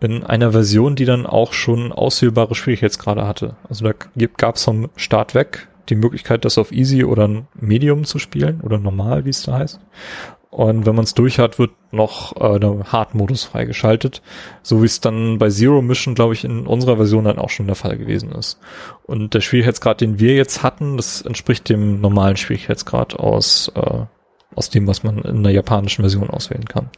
in 0.00 0.24
einer 0.24 0.52
Version, 0.52 0.96
die 0.96 1.04
dann 1.04 1.26
auch 1.26 1.52
schon 1.52 1.92
auswählbare 1.92 2.54
Schwierigkeitsgrade 2.54 3.26
hatte. 3.26 3.56
Also 3.68 3.84
da 3.84 3.92
gab 4.36 4.56
es 4.56 4.64
vom 4.64 4.88
Start 4.96 5.34
weg 5.34 5.68
die 5.88 5.94
Möglichkeit, 5.94 6.44
das 6.44 6.58
auf 6.58 6.72
Easy 6.72 7.04
oder 7.04 7.28
Medium 7.54 8.04
zu 8.04 8.18
spielen 8.18 8.60
oder 8.62 8.78
normal, 8.78 9.24
wie 9.24 9.30
es 9.30 9.42
da 9.42 9.58
heißt. 9.58 9.80
Und 10.50 10.84
wenn 10.84 10.96
man 10.96 11.04
es 11.04 11.14
durch 11.14 11.38
hat, 11.38 11.60
wird 11.60 11.70
noch 11.92 12.34
äh, 12.40 12.58
der 12.58 12.92
Hard-Modus 12.92 13.44
freigeschaltet, 13.44 14.20
so 14.62 14.82
wie 14.82 14.86
es 14.86 15.00
dann 15.00 15.38
bei 15.38 15.48
Zero 15.48 15.80
Mission, 15.80 16.16
glaube 16.16 16.34
ich, 16.34 16.44
in 16.44 16.66
unserer 16.66 16.96
Version 16.96 17.24
dann 17.24 17.38
auch 17.38 17.50
schon 17.50 17.66
der 17.66 17.76
Fall 17.76 17.96
gewesen 17.96 18.32
ist. 18.32 18.58
Und 19.04 19.32
der 19.34 19.42
Schwierigkeitsgrad, 19.42 20.00
den 20.00 20.18
wir 20.18 20.34
jetzt 20.34 20.64
hatten, 20.64 20.96
das 20.96 21.22
entspricht 21.22 21.68
dem 21.68 22.00
normalen 22.00 22.36
Schwierigkeitsgrad 22.36 23.14
aus, 23.14 23.70
äh, 23.76 24.04
aus 24.56 24.70
dem, 24.70 24.88
was 24.88 25.04
man 25.04 25.18
in 25.18 25.44
der 25.44 25.52
japanischen 25.52 26.02
Version 26.02 26.30
auswählen 26.30 26.64
kann. 26.64 26.90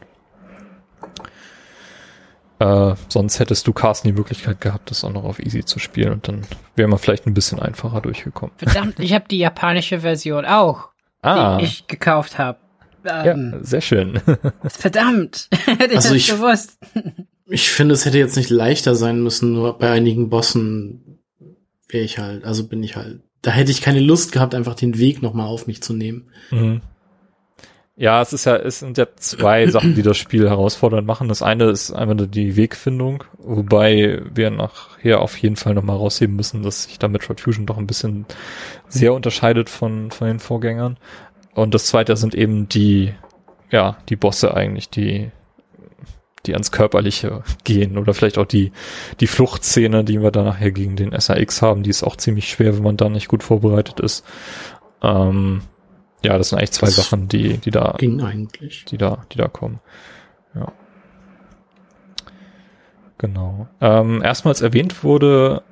Äh, 2.57 2.95
sonst 3.09 3.39
hättest 3.39 3.67
du 3.67 3.73
Carsten 3.73 4.07
die 4.07 4.13
Möglichkeit 4.13 4.61
gehabt, 4.61 4.89
das 4.89 5.03
auch 5.03 5.11
noch 5.11 5.25
auf 5.25 5.39
Easy 5.39 5.63
zu 5.65 5.79
spielen 5.79 6.13
und 6.13 6.27
dann 6.27 6.41
wäre 6.75 6.87
man 6.87 6.97
vielleicht 6.97 7.27
ein 7.27 7.33
bisschen 7.33 7.59
einfacher 7.59 8.01
durchgekommen. 8.01 8.55
Verdammt, 8.57 8.99
ich 8.99 9.13
habe 9.13 9.25
die 9.29 9.37
japanische 9.39 9.99
Version 9.99 10.45
auch, 10.45 10.89
ah. 11.21 11.57
die 11.57 11.65
ich 11.65 11.87
gekauft 11.87 12.39
habe. 12.39 12.57
Ähm, 13.05 13.51
ja, 13.53 13.63
sehr 13.63 13.81
schön. 13.81 14.19
Verdammt, 14.67 15.49
hätte 15.65 15.95
also 15.95 16.15
ich 16.15 16.27
gewusst. 16.27 16.77
Ich 17.45 17.69
finde, 17.69 17.93
es 17.93 18.05
hätte 18.05 18.17
jetzt 18.17 18.37
nicht 18.37 18.49
leichter 18.49 18.95
sein 18.95 19.21
müssen, 19.21 19.53
nur 19.53 19.77
bei 19.77 19.91
einigen 19.91 20.29
Bossen 20.29 21.19
wäre 21.89 22.03
ich 22.03 22.17
halt, 22.17 22.43
also 22.45 22.67
bin 22.67 22.81
ich 22.83 22.95
halt, 22.95 23.21
da 23.41 23.51
hätte 23.51 23.71
ich 23.71 23.81
keine 23.81 23.99
Lust 23.99 24.31
gehabt, 24.31 24.55
einfach 24.55 24.75
den 24.75 24.97
Weg 24.97 25.21
nochmal 25.21 25.47
auf 25.47 25.67
mich 25.67 25.83
zu 25.83 25.93
nehmen. 25.93 26.29
Mhm. 26.51 26.81
Ja, 27.95 28.23
es 28.23 28.33
ist 28.33 28.45
ja, 28.45 28.55
es 28.55 28.79
sind 28.79 28.97
ja 28.97 29.05
zwei 29.15 29.67
Sachen, 29.69 29.93
die 29.93 30.01
das 30.01 30.17
Spiel 30.17 30.49
herausfordernd 30.49 31.05
machen. 31.05 31.27
Das 31.27 31.43
eine 31.43 31.65
ist 31.65 31.91
einfach 31.91 32.15
die 32.27 32.55
Wegfindung, 32.55 33.23
wobei 33.37 34.23
wir 34.33 34.49
nachher 34.49 35.21
auf 35.21 35.37
jeden 35.37 35.57
Fall 35.57 35.75
nochmal 35.75 35.97
rausheben 35.97 36.35
müssen, 36.35 36.63
dass 36.63 36.85
sich 36.85 36.97
da 36.97 37.07
Metroid 37.07 37.41
Fusion 37.41 37.65
doch 37.65 37.77
ein 37.77 37.87
bisschen 37.87 38.25
sehr 38.87 39.13
unterscheidet 39.13 39.69
von, 39.69 40.09
von 40.09 40.27
den 40.27 40.39
Vorgängern. 40.39 40.97
Und 41.55 41.73
das 41.73 41.85
zweite 41.85 42.15
sind 42.17 42.35
eben 42.35 42.67
die, 42.67 43.13
ja, 43.69 43.97
die 44.09 44.15
Bosse 44.15 44.55
eigentlich, 44.55 44.89
die, 44.89 45.31
die 46.45 46.53
ans 46.53 46.71
Körperliche 46.71 47.43
gehen 47.63 47.97
oder 47.97 48.13
vielleicht 48.13 48.37
auch 48.37 48.45
die, 48.45 48.71
die 49.19 49.27
Fluchtszene, 49.27 50.03
die 50.03 50.21
wir 50.21 50.31
da 50.31 50.43
nachher 50.43 50.71
gegen 50.71 50.95
den 50.95 51.17
SAX 51.17 51.61
haben, 51.61 51.83
die 51.83 51.89
ist 51.89 52.03
auch 52.03 52.15
ziemlich 52.15 52.49
schwer, 52.49 52.75
wenn 52.75 52.83
man 52.83 52.97
da 52.97 53.09
nicht 53.09 53.27
gut 53.27 53.43
vorbereitet 53.43 53.99
ist. 53.99 54.25
Ähm, 55.01 55.61
ja, 56.23 56.37
das 56.37 56.49
sind 56.49 56.57
eigentlich 56.57 56.71
zwei 56.71 56.87
das 56.87 56.95
Sachen, 56.95 57.27
die, 57.27 57.57
die 57.57 57.71
da, 57.71 57.95
ging 57.97 58.21
eigentlich. 58.21 58.85
die 58.85 58.97
da, 58.97 59.25
die 59.31 59.37
da 59.37 59.47
kommen. 59.47 59.79
Ja. 60.55 60.71
Genau. 63.17 63.67
Ähm, 63.79 64.21
erstmals 64.21 64.61
erwähnt 64.61 65.03
wurde 65.03 65.63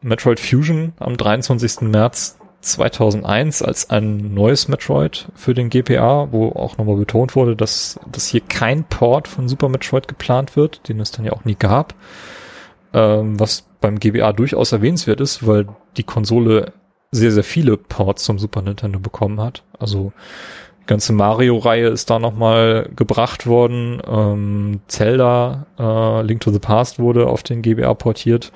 Metroid 0.00 0.40
Fusion 0.40 0.92
am 0.98 1.16
23. 1.16 1.82
März 1.82 2.38
2001 2.66 3.62
als 3.62 3.90
ein 3.90 4.34
neues 4.34 4.68
Metroid 4.68 5.28
für 5.34 5.54
den 5.54 5.70
GPA, 5.70 6.28
wo 6.32 6.48
auch 6.50 6.78
nochmal 6.78 6.96
betont 6.96 7.36
wurde, 7.36 7.56
dass, 7.56 7.98
dass 8.10 8.26
hier 8.26 8.40
kein 8.40 8.84
Port 8.84 9.28
von 9.28 9.48
Super 9.48 9.68
Metroid 9.68 10.08
geplant 10.08 10.56
wird, 10.56 10.88
den 10.88 11.00
es 11.00 11.10
dann 11.12 11.24
ja 11.24 11.32
auch 11.32 11.44
nie 11.44 11.54
gab. 11.54 11.94
Ähm, 12.92 13.38
was 13.38 13.66
beim 13.80 13.98
GBA 13.98 14.32
durchaus 14.32 14.72
erwähnenswert 14.72 15.20
ist, 15.20 15.46
weil 15.46 15.66
die 15.96 16.02
Konsole 16.02 16.72
sehr, 17.12 17.32
sehr 17.32 17.44
viele 17.44 17.76
Ports 17.76 18.24
zum 18.24 18.38
Super 18.38 18.62
Nintendo 18.62 18.98
bekommen 18.98 19.40
hat. 19.40 19.62
Also 19.78 20.12
die 20.82 20.86
ganze 20.86 21.12
Mario-Reihe 21.12 21.88
ist 21.88 22.10
da 22.10 22.18
nochmal 22.18 22.90
gebracht 22.94 23.46
worden. 23.46 24.00
Ähm, 24.06 24.80
Zelda, 24.88 25.66
äh, 25.78 26.22
Link 26.22 26.40
to 26.40 26.50
the 26.50 26.58
Past 26.58 26.98
wurde 26.98 27.26
auf 27.28 27.42
den 27.42 27.62
GBA 27.62 27.94
portiert. 27.94 28.52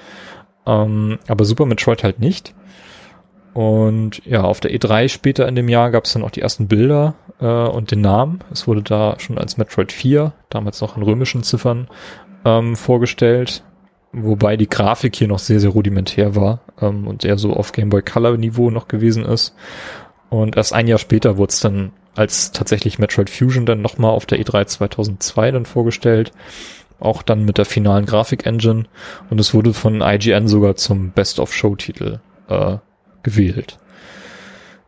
Ähm, 0.67 1.19
aber 1.29 1.45
Super 1.45 1.67
Metroid 1.67 2.05
halt 2.05 2.19
nicht. 2.19 2.55
Und 3.53 4.25
ja, 4.25 4.43
auf 4.43 4.61
der 4.61 4.73
E3 4.73 5.09
später 5.09 5.49
in 5.49 5.57
dem 5.57 5.69
Jahr 5.69 5.91
gab 5.91 6.05
es 6.05 6.13
dann 6.13 6.23
auch 6.23 6.31
die 6.31 6.41
ersten 6.41 6.69
Bilder 6.69 7.15
äh, 7.41 7.47
und 7.47 7.91
den 7.91 8.01
Namen. 8.01 8.41
Es 8.53 8.69
wurde 8.69 8.83
da 8.83 9.17
schon 9.19 9.39
als 9.39 9.57
Metroid 9.57 9.93
4, 9.93 10.33
damals 10.51 10.81
noch 10.81 10.97
in 10.97 11.03
römischen 11.03 11.43
Ziffern, 11.43 11.89
ähm, 12.45 12.77
vorgestellt. 12.77 13.65
Wobei 14.13 14.57
die 14.57 14.69
Grafik 14.69 15.15
hier 15.15 15.29
noch 15.29 15.39
sehr, 15.39 15.61
sehr 15.61 15.71
rudimentär 15.71 16.35
war 16.35 16.61
ähm, 16.81 17.07
und 17.07 17.25
eher 17.25 17.39
so 17.39 17.53
auf 17.53 17.73
Game 17.73 17.91
Boy 17.91 18.03
Color 18.03 18.37
Niveau 18.37 18.71
noch 18.71 18.89
gewesen 18.89 19.25
ist. 19.25 19.55
Und 20.29 20.57
erst 20.57 20.73
ein 20.73 20.89
Jahr 20.89 20.99
später 20.99 21.37
wurde 21.37 21.51
es 21.51 21.61
dann 21.61 21.93
als 22.15 22.53
tatsächlich 22.53 22.99
Metroid 22.99 23.31
Fusion 23.31 23.67
dann 23.67 23.83
nochmal 23.83 24.11
auf 24.11 24.27
der 24.27 24.41
E3 24.41 24.67
2002 24.67 25.53
dann 25.53 25.65
vorgestellt. 25.65 26.33
Auch 26.99 27.23
dann 27.23 27.45
mit 27.45 27.57
der 27.57 27.65
finalen 27.65 28.05
Grafik-Engine. 28.05 28.85
Und 29.31 29.41
es 29.41 29.55
wurde 29.55 29.73
von 29.73 30.03
IGN 30.03 30.49
sogar 30.49 30.77
zum 30.77 31.11
Best-of-Show-Titel 31.11 32.19
äh, 32.49 32.77
gewählt. 33.23 33.79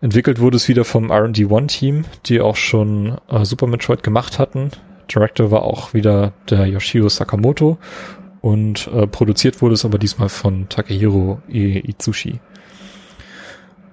Entwickelt 0.01 0.41
wurde 0.41 0.57
es 0.57 0.69
wieder 0.69 0.85
vom 0.85 1.11
R&D 1.11 1.45
One 1.45 1.69
Team, 1.69 2.05
die 2.27 2.41
auch 2.41 2.57
schon 2.57 3.19
äh, 3.29 3.45
Super 3.45 3.69
Metroid 3.69 4.03
gemacht 4.03 4.39
hatten. 4.39 4.71
Director 5.12 5.51
war 5.51 5.62
auch 5.62 5.95
wieder 5.95 6.33
der 6.51 6.67
Yoshio 6.67 7.09
Sakamoto 7.09 7.79
und 8.41 8.89
äh, 8.89 9.07
produziert 9.07 9.62
wurde 9.62 9.75
es 9.75 9.85
aber 9.85 9.99
diesmal 9.99 10.29
von 10.29 10.69
Takehiro 10.69 11.41
Itsushi. 11.49 12.41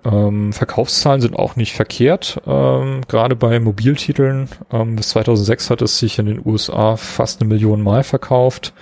Ähm, 0.05 0.53
Verkaufszahlen 0.53 1.21
sind 1.21 1.35
auch 1.35 1.55
nicht 1.55 1.73
verkehrt, 1.73 2.41
ähm, 2.47 3.01
gerade 3.07 3.35
bei 3.35 3.59
Mobiltiteln. 3.59 4.49
Ähm, 4.71 4.95
bis 4.95 5.09
2006 5.09 5.69
hat 5.69 5.81
es 5.81 5.99
sich 5.99 6.19
in 6.19 6.25
den 6.25 6.41
USA 6.43 6.95
fast 6.95 7.41
eine 7.41 7.49
Million 7.49 7.81
Mal 7.81 8.03
verkauft. 8.03 8.73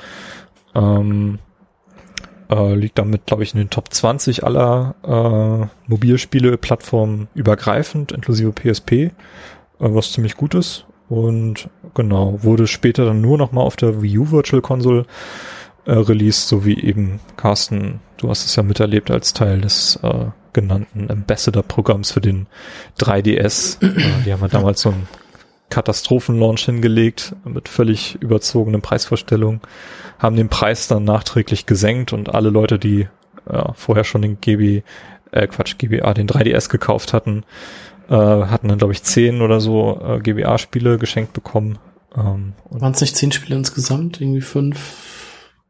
Ähm, 0.76 1.40
äh, 2.50 2.76
liegt 2.76 2.98
damit, 2.98 3.26
glaube 3.26 3.44
ich, 3.44 3.54
in 3.54 3.60
den 3.60 3.70
Top 3.70 3.94
20 3.94 4.44
aller 4.44 4.96
äh, 5.04 5.68
Mobilspiele 5.88 6.58
Plattformen 6.58 7.28
übergreifend, 7.36 8.12
inklusive 8.12 8.52
PSP, 8.52 8.92
äh, 8.92 9.12
was 9.80 10.12
ziemlich 10.12 10.38
gut 10.38 10.56
ist. 10.56 10.86
Und 11.10 11.70
genau, 11.94 12.44
wurde 12.44 12.68
später 12.68 13.06
dann 13.06 13.22
nur 13.22 13.38
noch 13.38 13.52
mal 13.52 13.62
auf 13.62 13.76
der 13.76 14.02
Wii 14.02 14.18
U 14.20 14.32
Virtual 14.32 14.62
Console 14.62 15.06
äh, 15.86 15.94
released, 15.94 16.48
so 16.48 16.66
wie 16.66 16.80
eben 16.80 17.20
Carsten, 17.38 18.02
du 18.18 18.30
hast 18.30 18.46
es 18.46 18.56
ja 18.56 18.64
miterlebt 18.64 19.10
als 19.10 19.34
Teil 19.34 19.62
des 19.62 19.98
äh, 20.04 20.26
genannten 20.54 21.10
Ambassador-Programms 21.10 22.12
für 22.12 22.22
den 22.22 22.48
3DS. 23.00 23.82
äh, 23.82 24.24
die 24.26 24.34
haben 24.34 24.42
ja 24.42 24.48
damals 24.48 24.82
so 24.82 24.90
einen 24.90 25.08
Katastrophenlaunch 25.70 26.66
hingelegt 26.66 27.36
mit 27.46 27.70
völlig 27.70 28.16
überzogenen 28.22 28.82
Preisvorstellungen 28.82 29.62
haben 30.20 30.36
den 30.36 30.50
Preis 30.50 30.88
dann 30.88 31.04
nachträglich 31.04 31.66
gesenkt 31.66 32.14
und 32.14 32.34
alle 32.34 32.50
Leute, 32.50 32.80
die 32.80 33.08
ja, 33.52 33.74
vorher 33.74 34.04
schon 34.04 34.22
den 34.22 34.42
GB, 34.42 34.84
äh, 35.32 35.48
Quatsch, 35.48 35.78
GBA, 35.78 36.14
den 36.14 36.28
3DS 36.28 36.70
gekauft 36.70 37.14
hatten, 37.14 37.44
äh, 38.10 38.14
hatten 38.14 38.68
dann, 38.68 38.78
glaube 38.78 38.94
ich, 38.94 39.04
zehn 39.04 39.42
oder 39.42 39.60
so 39.60 40.02
äh, 40.04 40.20
GBA-Spiele 40.20 40.98
geschenkt 40.98 41.34
bekommen. 41.34 41.78
Ähm, 42.16 42.54
Waren 42.70 42.94
es 42.94 43.02
nicht 43.02 43.16
zehn 43.16 43.32
Spiele 43.32 43.56
insgesamt? 43.56 44.22
Irgendwie 44.22 44.42
fünf 44.42 44.96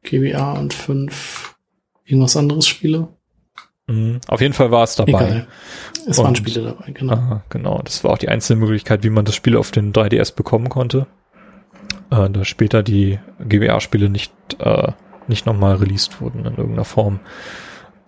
GBA 0.03 0.53
und 0.53 0.73
fünf 0.73 1.55
irgendwas 2.05 2.37
anderes 2.37 2.67
spiele. 2.67 3.09
Mhm. 3.87 4.19
Auf 4.27 4.41
jeden 4.41 4.53
Fall 4.53 4.71
war 4.71 4.83
es 4.83 4.95
dabei. 4.95 5.11
Egal. 5.11 5.47
Es 6.07 6.17
waren 6.17 6.35
Spiele 6.35 6.61
dabei, 6.63 6.91
genau. 6.91 7.13
Aha, 7.13 7.43
genau. 7.49 7.81
Das 7.83 8.03
war 8.03 8.11
auch 8.11 8.17
die 8.17 8.29
einzige 8.29 8.59
Möglichkeit, 8.59 9.03
wie 9.03 9.09
man 9.09 9.25
das 9.25 9.35
Spiel 9.35 9.57
auf 9.57 9.71
den 9.71 9.93
3DS 9.93 10.35
bekommen 10.35 10.69
konnte. 10.69 11.07
Äh, 12.11 12.29
da 12.29 12.45
später 12.45 12.83
die 12.83 13.19
GBA-Spiele 13.39 14.09
nicht, 14.09 14.31
äh, 14.59 14.91
nicht 15.27 15.45
nochmal 15.45 15.75
released 15.75 16.21
wurden 16.21 16.39
in 16.45 16.55
irgendeiner 16.55 16.85
Form. 16.85 17.19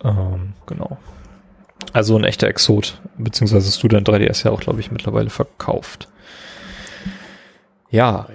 Ähm, 0.03 0.53
genau. 0.65 0.97
Also 1.91 2.15
ein 2.15 2.23
echter 2.23 2.47
Exot, 2.47 3.01
beziehungsweise 3.17 3.71
Student 3.71 4.07
3DS 4.07 4.45
ja 4.45 4.51
auch, 4.51 4.59
glaube 4.59 4.79
ich, 4.79 4.91
mittlerweile 4.91 5.29
verkauft. 5.29 6.07
Ja. 7.89 8.27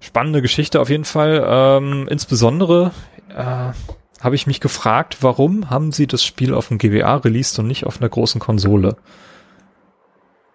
Spannende 0.00 0.42
Geschichte 0.42 0.80
auf 0.80 0.88
jeden 0.88 1.04
Fall. 1.04 1.44
Ähm, 1.46 2.08
insbesondere 2.08 2.92
äh, 3.28 3.72
habe 4.20 4.34
ich 4.34 4.46
mich 4.46 4.60
gefragt, 4.60 5.18
warum 5.20 5.70
haben 5.70 5.92
sie 5.92 6.06
das 6.06 6.24
Spiel 6.24 6.54
auf 6.54 6.68
dem 6.68 6.78
GBA 6.78 7.16
released 7.16 7.58
und 7.58 7.66
nicht 7.66 7.84
auf 7.84 8.00
einer 8.00 8.08
großen 8.08 8.40
Konsole? 8.40 8.96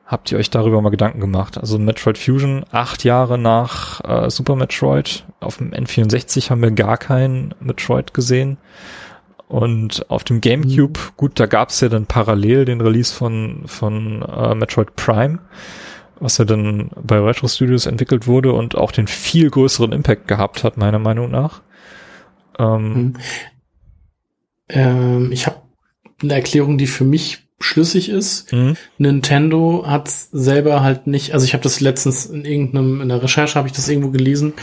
Habt 0.09 0.31
ihr 0.31 0.39
euch 0.39 0.49
darüber 0.49 0.81
mal 0.81 0.89
Gedanken 0.89 1.19
gemacht? 1.19 1.59
Also 1.59 1.77
Metroid 1.77 2.17
Fusion, 2.17 2.65
acht 2.71 3.03
Jahre 3.03 3.37
nach 3.37 4.03
äh, 4.03 4.31
Super 4.31 4.55
Metroid. 4.55 5.23
Auf 5.39 5.57
dem 5.57 5.69
N64 5.71 6.49
haben 6.49 6.63
wir 6.63 6.71
gar 6.71 6.97
keinen 6.97 7.53
Metroid 7.59 8.15
gesehen. 8.15 8.57
Und 9.47 10.09
auf 10.09 10.23
dem 10.23 10.41
GameCube, 10.41 10.99
mhm. 10.99 11.13
gut, 11.15 11.39
da 11.39 11.45
gab 11.45 11.69
es 11.69 11.81
ja 11.81 11.89
dann 11.89 12.07
parallel 12.07 12.65
den 12.65 12.81
Release 12.81 13.13
von, 13.13 13.61
von 13.67 14.23
äh, 14.23 14.55
Metroid 14.55 14.95
Prime, 14.95 15.37
was 16.19 16.39
ja 16.39 16.45
dann 16.45 16.89
bei 16.99 17.19
Retro 17.19 17.47
Studios 17.47 17.85
entwickelt 17.85 18.25
wurde 18.25 18.51
und 18.51 18.75
auch 18.75 18.91
den 18.91 19.05
viel 19.05 19.51
größeren 19.51 19.91
Impact 19.91 20.27
gehabt 20.27 20.63
hat, 20.63 20.75
meiner 20.75 20.97
Meinung 20.97 21.29
nach. 21.29 21.61
Ähm, 22.57 22.93
mhm. 22.93 23.13
ähm, 24.69 25.31
ich 25.31 25.45
habe 25.45 25.61
eine 26.23 26.33
Erklärung, 26.33 26.79
die 26.79 26.87
für 26.87 27.05
mich 27.05 27.48
schlüssig 27.59 28.09
ist. 28.09 28.53
Mhm. 28.53 28.77
Nintendo 28.97 29.83
hat 29.85 30.09
selber 30.09 30.81
halt 30.81 31.07
nicht, 31.07 31.33
also 31.33 31.45
ich 31.45 31.53
habe 31.53 31.63
das 31.63 31.81
letztens 31.81 32.25
in 32.25 32.45
irgendeinem, 32.45 33.01
in 33.01 33.09
der 33.09 33.21
Recherche 33.21 33.55
habe 33.55 33.67
ich 33.67 33.73
das 33.73 33.89
irgendwo 33.89 34.11
gelesen, 34.11 34.53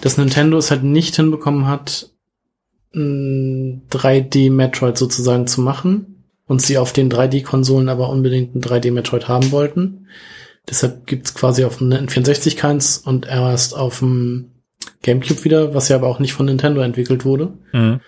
dass 0.00 0.18
Nintendo 0.18 0.58
es 0.58 0.70
halt 0.70 0.84
nicht 0.84 1.16
hinbekommen 1.16 1.66
hat, 1.66 2.10
3D-Metroid 2.94 4.96
sozusagen 4.96 5.48
zu 5.48 5.60
machen 5.60 6.24
und 6.46 6.62
sie 6.62 6.78
auf 6.78 6.92
den 6.92 7.10
3D-Konsolen 7.10 7.88
aber 7.88 8.08
unbedingt 8.08 8.54
ein 8.54 8.62
3D-Metroid 8.62 9.26
haben 9.26 9.50
wollten. 9.50 10.06
Deshalb 10.68 11.06
gibt's 11.06 11.34
quasi 11.34 11.64
auf 11.64 11.78
dem 11.78 11.90
N64 11.90 12.56
keins 12.56 12.98
und 12.98 13.26
erst 13.26 13.76
auf 13.76 13.98
dem 13.98 14.52
GameCube 15.02 15.44
wieder, 15.44 15.74
was 15.74 15.88
ja 15.88 15.96
aber 15.96 16.08
auch 16.08 16.20
nicht 16.20 16.32
von 16.32 16.46
Nintendo 16.46 16.80
entwickelt 16.82 17.24
wurde. 17.24 17.54
Mhm. 17.72 18.00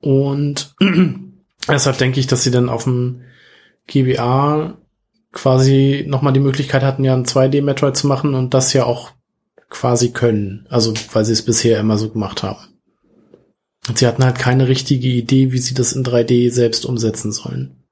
Und 0.00 0.74
deshalb 1.68 1.98
denke 1.98 2.18
ich, 2.18 2.26
dass 2.26 2.42
sie 2.42 2.50
dann 2.50 2.68
auf 2.68 2.84
dem 2.84 3.20
GBA 3.86 4.76
quasi 5.32 6.04
nochmal 6.06 6.32
die 6.32 6.40
Möglichkeit 6.40 6.82
hatten, 6.82 7.04
ja 7.04 7.14
ein 7.14 7.26
2D-Metroid 7.26 7.96
zu 7.96 8.06
machen 8.06 8.34
und 8.34 8.54
das 8.54 8.72
ja 8.72 8.84
auch 8.84 9.10
quasi 9.68 10.12
können. 10.12 10.66
Also, 10.70 10.94
weil 11.12 11.24
sie 11.24 11.32
es 11.32 11.44
bisher 11.44 11.80
immer 11.80 11.98
so 11.98 12.08
gemacht 12.08 12.42
haben. 12.42 12.60
Und 13.88 13.98
sie 13.98 14.06
hatten 14.06 14.24
halt 14.24 14.38
keine 14.38 14.68
richtige 14.68 15.08
Idee, 15.08 15.52
wie 15.52 15.58
sie 15.58 15.74
das 15.74 15.92
in 15.92 16.04
3D 16.04 16.50
selbst 16.50 16.86
umsetzen 16.86 17.32
sollen. 17.32 17.84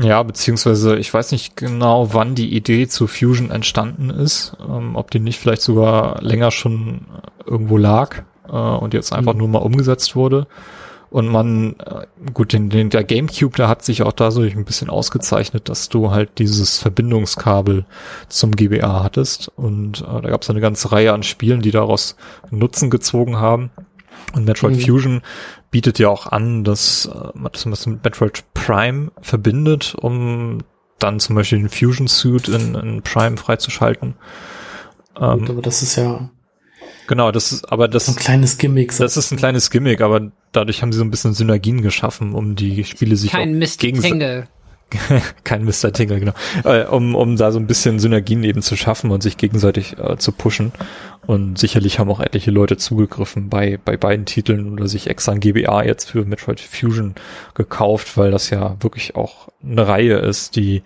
Ja, 0.00 0.22
beziehungsweise 0.22 0.96
ich 0.96 1.12
weiß 1.12 1.32
nicht 1.32 1.56
genau, 1.56 2.14
wann 2.14 2.34
die 2.34 2.54
Idee 2.54 2.88
zu 2.88 3.06
Fusion 3.06 3.50
entstanden 3.50 4.08
ist, 4.08 4.56
ähm, 4.60 4.96
ob 4.96 5.10
die 5.10 5.20
nicht 5.20 5.38
vielleicht 5.38 5.62
sogar 5.62 6.22
länger 6.22 6.50
schon 6.50 7.06
irgendwo 7.44 7.76
lag 7.76 8.22
äh, 8.48 8.52
und 8.52 8.94
jetzt 8.94 9.12
einfach 9.12 9.34
mhm. 9.34 9.40
nur 9.40 9.48
mal 9.48 9.58
umgesetzt 9.58 10.16
wurde. 10.16 10.46
Und 11.10 11.26
man, 11.28 11.74
äh, 11.80 12.06
gut, 12.32 12.52
den, 12.52 12.70
den, 12.70 12.88
der 12.88 13.02
Gamecube, 13.02 13.56
der 13.56 13.68
hat 13.68 13.84
sich 13.84 14.02
auch 14.02 14.12
da 14.12 14.30
so 14.30 14.42
ein 14.42 14.64
bisschen 14.64 14.88
ausgezeichnet, 14.88 15.68
dass 15.68 15.88
du 15.88 16.12
halt 16.12 16.38
dieses 16.38 16.78
Verbindungskabel 16.78 17.84
zum 18.28 18.54
GBA 18.54 19.02
hattest. 19.02 19.50
Und 19.56 20.02
äh, 20.02 20.22
da 20.22 20.30
gab 20.30 20.42
es 20.42 20.50
eine 20.50 20.60
ganze 20.60 20.92
Reihe 20.92 21.12
an 21.12 21.24
Spielen, 21.24 21.62
die 21.62 21.72
daraus 21.72 22.16
Nutzen 22.50 22.90
gezogen 22.90 23.36
haben. 23.36 23.70
Und 24.34 24.44
Metroid 24.44 24.76
mhm. 24.76 24.80
Fusion 24.80 25.22
bietet 25.72 25.98
ja 25.98 26.08
auch 26.08 26.26
an, 26.26 26.62
dass 26.62 27.06
äh, 27.06 27.36
man 27.36 27.50
das 27.52 27.86
mit 27.86 28.04
Metroid 28.04 28.44
Prime 28.54 29.10
verbindet, 29.20 29.96
um 29.96 30.58
dann 31.00 31.18
zum 31.18 31.34
Beispiel 31.34 31.58
den 31.58 31.68
Fusion 31.68 32.06
Suit 32.06 32.48
in, 32.48 32.74
in 32.76 33.02
Prime 33.02 33.36
freizuschalten. 33.36 34.14
Ähm, 35.18 35.40
Gut, 35.40 35.50
aber 35.50 35.62
das 35.62 35.82
ist 35.82 35.96
ja 35.96 36.30
Genau, 37.10 37.32
das 37.32 37.50
ist, 37.50 37.72
aber 37.72 37.88
das. 37.88 38.06
Ein 38.06 38.14
kleines 38.14 38.56
Gimmick. 38.56 38.96
Das 38.96 39.16
ist 39.16 39.32
ein 39.32 39.36
kleines 39.36 39.70
Gimmick, 39.70 40.00
aber 40.00 40.30
dadurch 40.52 40.80
haben 40.80 40.92
sie 40.92 40.98
so 40.98 41.04
ein 41.04 41.10
bisschen 41.10 41.34
Synergien 41.34 41.82
geschaffen, 41.82 42.34
um 42.34 42.54
die 42.54 42.84
Spiele 42.84 43.16
sich 43.16 43.32
Kein 43.32 43.58
Mr. 43.58 43.66
Tingle. 43.78 44.46
Kein 45.42 45.64
Mr. 45.64 45.92
Tingle, 45.92 46.20
genau. 46.20 46.34
Äh, 46.62 46.84
um, 46.84 47.16
um 47.16 47.36
da 47.36 47.50
so 47.50 47.58
ein 47.58 47.66
bisschen 47.66 47.98
Synergien 47.98 48.44
eben 48.44 48.62
zu 48.62 48.76
schaffen 48.76 49.10
und 49.10 49.24
sich 49.24 49.38
gegenseitig 49.38 49.98
äh, 49.98 50.18
zu 50.18 50.30
pushen. 50.30 50.70
Und 51.26 51.58
sicherlich 51.58 51.98
haben 51.98 52.12
auch 52.12 52.20
etliche 52.20 52.52
Leute 52.52 52.76
zugegriffen 52.76 53.48
bei, 53.48 53.80
bei 53.84 53.96
beiden 53.96 54.24
Titeln 54.24 54.72
oder 54.72 54.86
sich 54.86 55.08
extra 55.08 55.32
ein 55.32 55.40
GBA 55.40 55.82
jetzt 55.82 56.10
für 56.10 56.24
Metroid 56.24 56.60
Fusion 56.60 57.16
gekauft, 57.54 58.16
weil 58.18 58.30
das 58.30 58.50
ja 58.50 58.76
wirklich 58.78 59.16
auch 59.16 59.48
eine 59.64 59.88
Reihe 59.88 60.18
ist, 60.18 60.54
die, 60.54 60.84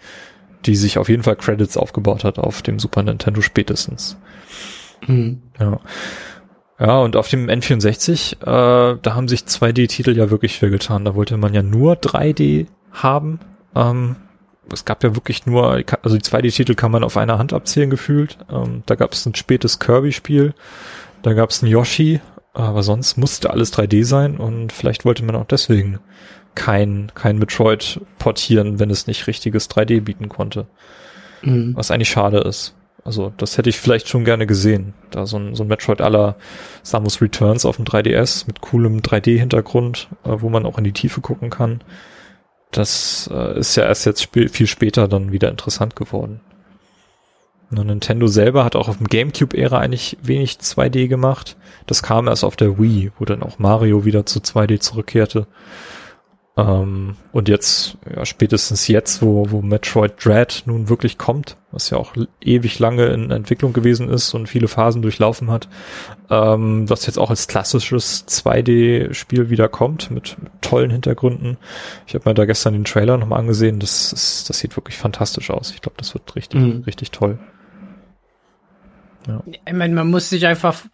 die 0.64 0.76
sich 0.76 0.96
auf 0.96 1.10
jeden 1.10 1.22
Fall 1.22 1.36
Credits 1.36 1.76
aufgebaut 1.76 2.24
hat 2.24 2.38
auf 2.38 2.62
dem 2.62 2.78
Super 2.78 3.02
Nintendo 3.02 3.42
spätestens. 3.42 4.16
Mhm. 5.06 5.42
Ja. 5.58 5.80
Ja, 6.78 6.98
und 6.98 7.14
auf 7.14 7.28
dem 7.28 7.48
N64, 7.48 8.42
äh, 8.42 8.98
da 9.00 9.14
haben 9.14 9.28
sich 9.28 9.42
2D-Titel 9.42 10.16
ja 10.16 10.30
wirklich 10.30 10.56
schwer 10.56 10.70
getan. 10.70 11.04
Da 11.04 11.14
wollte 11.14 11.36
man 11.36 11.54
ja 11.54 11.62
nur 11.62 11.94
3D 11.94 12.66
haben. 12.92 13.38
Ähm, 13.76 14.16
es 14.72 14.84
gab 14.84 15.04
ja 15.04 15.14
wirklich 15.14 15.46
nur, 15.46 15.82
also 16.02 16.16
die 16.16 16.22
2D-Titel 16.22 16.74
kann 16.74 16.90
man 16.90 17.04
auf 17.04 17.16
einer 17.16 17.38
Hand 17.38 17.52
abzählen 17.52 17.90
gefühlt. 17.90 18.38
Ähm, 18.50 18.82
da 18.86 18.96
gab 18.96 19.12
es 19.12 19.24
ein 19.24 19.34
spätes 19.34 19.78
Kirby-Spiel, 19.78 20.54
da 21.22 21.32
gab 21.32 21.50
es 21.50 21.62
ein 21.62 21.68
Yoshi, 21.68 22.20
aber 22.54 22.82
sonst 22.82 23.18
musste 23.18 23.50
alles 23.50 23.72
3D 23.72 24.04
sein 24.04 24.36
und 24.36 24.72
vielleicht 24.72 25.04
wollte 25.04 25.24
man 25.24 25.36
auch 25.36 25.46
deswegen 25.46 25.98
kein, 26.54 27.10
kein 27.14 27.38
Metroid 27.38 28.00
portieren, 28.18 28.78
wenn 28.78 28.90
es 28.90 29.06
nicht 29.06 29.26
richtiges 29.26 29.70
3D 29.70 30.00
bieten 30.00 30.28
konnte. 30.28 30.66
Mhm. 31.42 31.74
Was 31.76 31.90
eigentlich 31.90 32.10
schade 32.10 32.38
ist. 32.38 32.74
Also 33.04 33.32
das 33.36 33.58
hätte 33.58 33.68
ich 33.68 33.78
vielleicht 33.78 34.08
schon 34.08 34.24
gerne 34.24 34.46
gesehen. 34.46 34.94
Da 35.10 35.26
so 35.26 35.36
ein, 35.36 35.54
so 35.54 35.62
ein 35.62 35.68
Metroid 35.68 36.00
aller 36.00 36.36
Samus 36.82 37.20
Returns 37.20 37.66
auf 37.66 37.76
dem 37.76 37.84
3DS 37.84 38.44
mit 38.46 38.62
coolem 38.62 39.00
3D-Hintergrund, 39.00 40.08
äh, 40.24 40.30
wo 40.40 40.48
man 40.48 40.64
auch 40.64 40.78
in 40.78 40.84
die 40.84 40.92
Tiefe 40.92 41.20
gucken 41.20 41.50
kann. 41.50 41.82
Das 42.70 43.28
äh, 43.32 43.58
ist 43.58 43.76
ja 43.76 43.84
erst 43.84 44.06
jetzt 44.06 44.22
sp 44.24 44.48
viel 44.48 44.66
später 44.66 45.06
dann 45.06 45.32
wieder 45.32 45.50
interessant 45.50 45.96
geworden. 45.96 46.40
Und 47.70 47.86
Nintendo 47.86 48.26
selber 48.26 48.64
hat 48.64 48.76
auch 48.76 48.88
auf 48.88 48.98
dem 48.98 49.06
GameCube-Ära 49.06 49.78
eigentlich 49.78 50.16
wenig 50.22 50.58
2D 50.58 51.08
gemacht. 51.08 51.56
Das 51.86 52.02
kam 52.02 52.28
erst 52.28 52.44
auf 52.44 52.56
der 52.56 52.78
Wii, 52.78 53.12
wo 53.18 53.24
dann 53.24 53.42
auch 53.42 53.58
Mario 53.58 54.04
wieder 54.04 54.26
zu 54.26 54.38
2D 54.40 54.80
zurückkehrte. 54.80 55.46
Ähm, 56.56 57.16
und 57.32 57.48
jetzt, 57.48 57.98
ja, 58.14 58.24
spätestens 58.24 58.86
jetzt, 58.86 59.22
wo, 59.22 59.50
wo 59.50 59.60
Metroid 59.60 60.24
Dread 60.24 60.62
nun 60.66 60.88
wirklich 60.88 61.18
kommt, 61.18 61.56
was 61.72 61.90
ja 61.90 61.98
auch 61.98 62.14
ewig 62.40 62.78
lange 62.78 63.06
in 63.06 63.32
Entwicklung 63.32 63.72
gewesen 63.72 64.08
ist 64.08 64.34
und 64.34 64.48
viele 64.48 64.68
Phasen 64.68 65.02
durchlaufen 65.02 65.50
hat, 65.50 65.68
ähm, 66.30 66.88
was 66.88 67.06
jetzt 67.06 67.18
auch 67.18 67.30
als 67.30 67.48
klassisches 67.48 68.28
2D-Spiel 68.28 69.50
wieder 69.50 69.68
kommt, 69.68 70.12
mit, 70.12 70.36
mit, 70.40 70.52
tollen 70.60 70.90
Hintergründen. 70.90 71.56
Ich 72.06 72.14
habe 72.14 72.30
mir 72.30 72.34
da 72.34 72.44
gestern 72.44 72.74
den 72.74 72.84
Trailer 72.84 73.18
nochmal 73.18 73.40
angesehen, 73.40 73.80
das, 73.80 74.12
ist, 74.12 74.48
das 74.48 74.60
sieht 74.60 74.76
wirklich 74.76 74.96
fantastisch 74.96 75.50
aus. 75.50 75.72
Ich 75.72 75.80
glaube, 75.80 75.96
das 75.98 76.14
wird 76.14 76.36
richtig, 76.36 76.60
mhm. 76.60 76.84
richtig 76.86 77.10
toll. 77.10 77.40
Ja. 79.26 79.42
Ich 79.46 79.72
meine, 79.72 79.94
man 79.94 80.08
muss 80.08 80.30
sich 80.30 80.46
einfach 80.46 80.84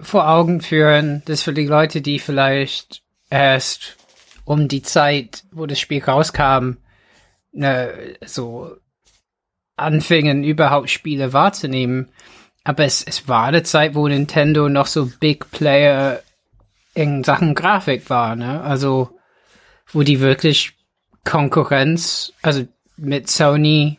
vor 0.00 0.28
Augen 0.28 0.60
führen, 0.60 1.22
dass 1.26 1.42
für 1.42 1.52
die 1.52 1.66
Leute, 1.66 2.00
die 2.00 2.20
vielleicht 2.20 3.02
erst 3.28 3.96
um 4.44 4.68
die 4.68 4.82
Zeit, 4.82 5.44
wo 5.52 5.66
das 5.66 5.80
Spiel 5.80 6.02
rauskam, 6.02 6.76
ne, 7.52 8.16
so 8.24 8.76
anfingen, 9.76 10.44
überhaupt 10.44 10.90
Spiele 10.90 11.32
wahrzunehmen. 11.32 12.08
Aber 12.64 12.84
es, 12.84 13.02
es 13.02 13.28
war 13.28 13.46
eine 13.46 13.62
Zeit, 13.62 13.94
wo 13.94 14.06
Nintendo 14.06 14.68
noch 14.68 14.86
so 14.86 15.10
Big 15.20 15.50
Player 15.50 16.20
in 16.94 17.24
Sachen 17.24 17.54
Grafik 17.54 18.08
war, 18.10 18.36
ne? 18.36 18.60
Also, 18.62 19.18
wo 19.88 20.02
die 20.02 20.20
wirklich 20.20 20.74
Konkurrenz, 21.24 22.32
also 22.42 22.66
mit 22.96 23.28
Sony 23.28 23.98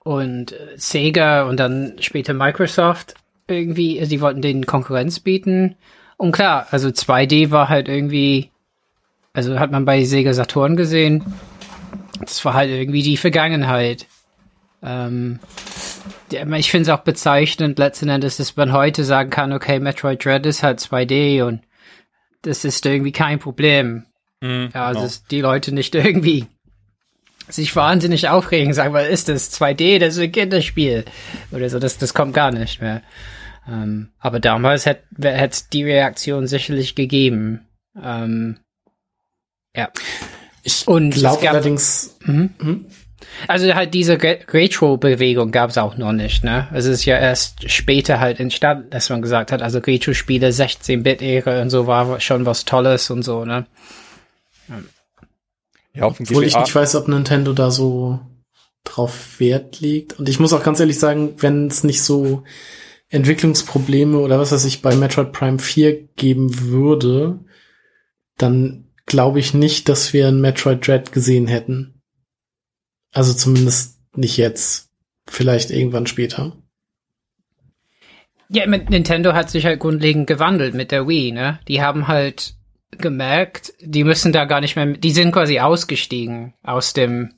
und 0.00 0.52
äh, 0.52 0.74
Sega 0.76 1.44
und 1.44 1.58
dann 1.58 1.96
später 2.00 2.34
Microsoft 2.34 3.14
irgendwie, 3.46 3.98
also 3.98 4.10
die 4.10 4.20
wollten 4.20 4.42
den 4.42 4.66
Konkurrenz 4.66 5.20
bieten. 5.20 5.76
Und 6.16 6.32
klar, 6.32 6.66
also 6.70 6.88
2D 6.88 7.50
war 7.50 7.68
halt 7.68 7.88
irgendwie 7.88 8.50
also 9.32 9.58
hat 9.58 9.70
man 9.70 9.84
bei 9.84 10.04
Sega 10.04 10.32
Saturn 10.32 10.76
gesehen. 10.76 11.24
Das 12.20 12.44
war 12.44 12.54
halt 12.54 12.70
irgendwie 12.70 13.02
die 13.02 13.16
Vergangenheit. 13.16 14.06
Ähm, 14.82 15.38
ich 16.30 16.70
finde 16.70 16.90
es 16.90 16.96
auch 16.96 17.04
bezeichnend 17.04 17.78
letzten 17.78 18.08
Endes, 18.08 18.36
dass 18.36 18.56
man 18.56 18.72
heute 18.72 19.04
sagen 19.04 19.30
kann, 19.30 19.52
okay, 19.52 19.78
Metroid 19.80 20.24
Dread 20.24 20.44
ist 20.46 20.62
halt 20.62 20.80
2D 20.80 21.42
und 21.42 21.62
das 22.42 22.64
ist 22.64 22.84
irgendwie 22.84 23.12
kein 23.12 23.38
Problem. 23.38 24.04
Mhm, 24.40 24.70
ja, 24.74 24.86
also 24.86 25.00
genau. 25.00 25.06
dass 25.06 25.24
die 25.24 25.40
Leute 25.40 25.72
nicht 25.72 25.94
irgendwie 25.94 26.46
sich 27.48 27.74
wahnsinnig 27.74 28.28
aufregen, 28.28 28.74
sagen, 28.74 28.92
was 28.92 29.08
ist 29.08 29.28
das? 29.28 29.52
2D, 29.58 29.98
das 29.98 30.16
ist 30.16 30.22
ein 30.22 30.32
Kinderspiel. 30.32 31.04
Oder 31.50 31.70
so, 31.70 31.78
das, 31.78 31.98
das 31.98 32.14
kommt 32.14 32.34
gar 32.34 32.50
nicht 32.50 32.80
mehr. 32.80 33.02
Ähm, 33.66 34.10
aber 34.18 34.40
damals 34.40 34.86
hätte 34.86 35.04
es 35.18 35.68
die 35.68 35.84
Reaktion 35.84 36.46
sicherlich 36.46 36.94
gegeben. 36.94 37.66
Ähm, 38.00 38.58
ja. 39.74 39.90
Ich 40.62 40.84
glaube 40.84 41.48
allerdings. 41.48 42.16
Mhm. 42.24 42.50
Mhm. 42.60 42.86
Also 43.46 43.74
halt 43.74 43.94
diese 43.94 44.18
Retro-Bewegung 44.20 45.50
gab 45.50 45.70
es 45.70 45.78
auch 45.78 45.96
noch 45.96 46.12
nicht, 46.12 46.44
ne? 46.44 46.68
Es 46.72 46.86
ist 46.86 47.04
ja 47.04 47.16
erst 47.18 47.70
später 47.70 48.20
halt 48.20 48.40
entstanden, 48.40 48.90
dass 48.90 49.10
man 49.10 49.22
gesagt 49.22 49.52
hat, 49.52 49.62
also 49.62 49.78
Retro-Spiele 49.78 50.48
16-Bit-Ära 50.48 51.62
und 51.62 51.70
so 51.70 51.86
war 51.86 52.20
schon 52.20 52.46
was 52.46 52.64
Tolles 52.64 53.10
und 53.10 53.22
so, 53.22 53.44
ne? 53.44 53.66
Ja, 55.94 56.04
auf 56.04 56.18
Obwohl 56.20 56.44
ich 56.44 56.56
nicht 56.56 56.74
weiß, 56.74 56.96
ob 56.96 57.08
Nintendo 57.08 57.52
da 57.52 57.70
so 57.70 58.20
drauf 58.84 59.38
Wert 59.38 59.80
legt. 59.80 60.18
Und 60.18 60.28
ich 60.28 60.40
muss 60.40 60.52
auch 60.52 60.62
ganz 60.62 60.80
ehrlich 60.80 60.98
sagen, 60.98 61.34
wenn 61.38 61.66
es 61.68 61.84
nicht 61.84 62.02
so 62.02 62.44
Entwicklungsprobleme 63.10 64.18
oder 64.18 64.38
was 64.38 64.52
weiß 64.52 64.64
ich 64.64 64.82
bei 64.82 64.94
Metroid 64.96 65.32
Prime 65.32 65.58
4 65.58 66.08
geben 66.16 66.70
würde, 66.70 67.38
dann 68.36 68.87
glaube 69.08 69.40
ich 69.40 69.54
nicht, 69.54 69.88
dass 69.88 70.12
wir 70.12 70.28
ein 70.28 70.40
Metroid 70.40 70.86
Dread 70.86 71.12
gesehen 71.12 71.46
hätten. 71.46 72.02
Also 73.12 73.34
zumindest 73.34 73.98
nicht 74.14 74.36
jetzt. 74.36 74.88
Vielleicht 75.26 75.70
irgendwann 75.70 76.06
später. 76.06 76.56
Ja, 78.48 78.66
Nintendo 78.66 79.34
hat 79.34 79.50
sich 79.50 79.66
halt 79.66 79.80
grundlegend 79.80 80.26
gewandelt 80.26 80.74
mit 80.74 80.90
der 80.90 81.06
Wii, 81.06 81.32
ne? 81.32 81.60
Die 81.68 81.82
haben 81.82 82.08
halt 82.08 82.54
gemerkt, 82.92 83.74
die 83.80 84.04
müssen 84.04 84.32
da 84.32 84.46
gar 84.46 84.62
nicht 84.62 84.74
mehr, 84.74 84.86
die 84.86 85.10
sind 85.10 85.32
quasi 85.32 85.60
ausgestiegen 85.60 86.54
aus 86.62 86.94
dem, 86.94 87.34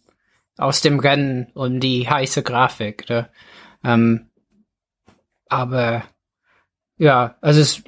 aus 0.56 0.80
dem 0.82 1.00
Rennen 1.00 1.48
um 1.54 1.80
die 1.80 2.08
heiße 2.08 2.44
Grafik, 2.44 3.08
ne? 3.08 3.28
Ähm, 3.82 4.30
aber, 5.46 6.04
ja, 6.96 7.36
also 7.40 7.60
es, 7.60 7.82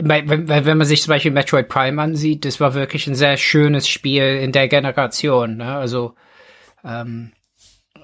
wenn, 0.00 0.48
wenn 0.48 0.78
man 0.78 0.86
sich 0.86 1.02
zum 1.02 1.10
Beispiel 1.10 1.30
Metroid 1.30 1.68
Prime 1.68 2.00
ansieht, 2.00 2.44
das 2.44 2.60
war 2.60 2.74
wirklich 2.74 3.06
ein 3.06 3.14
sehr 3.14 3.36
schönes 3.36 3.88
Spiel 3.88 4.22
in 4.22 4.52
der 4.52 4.68
Generation. 4.68 5.56
Ne? 5.58 5.76
Also 5.76 6.14
ähm, 6.84 7.32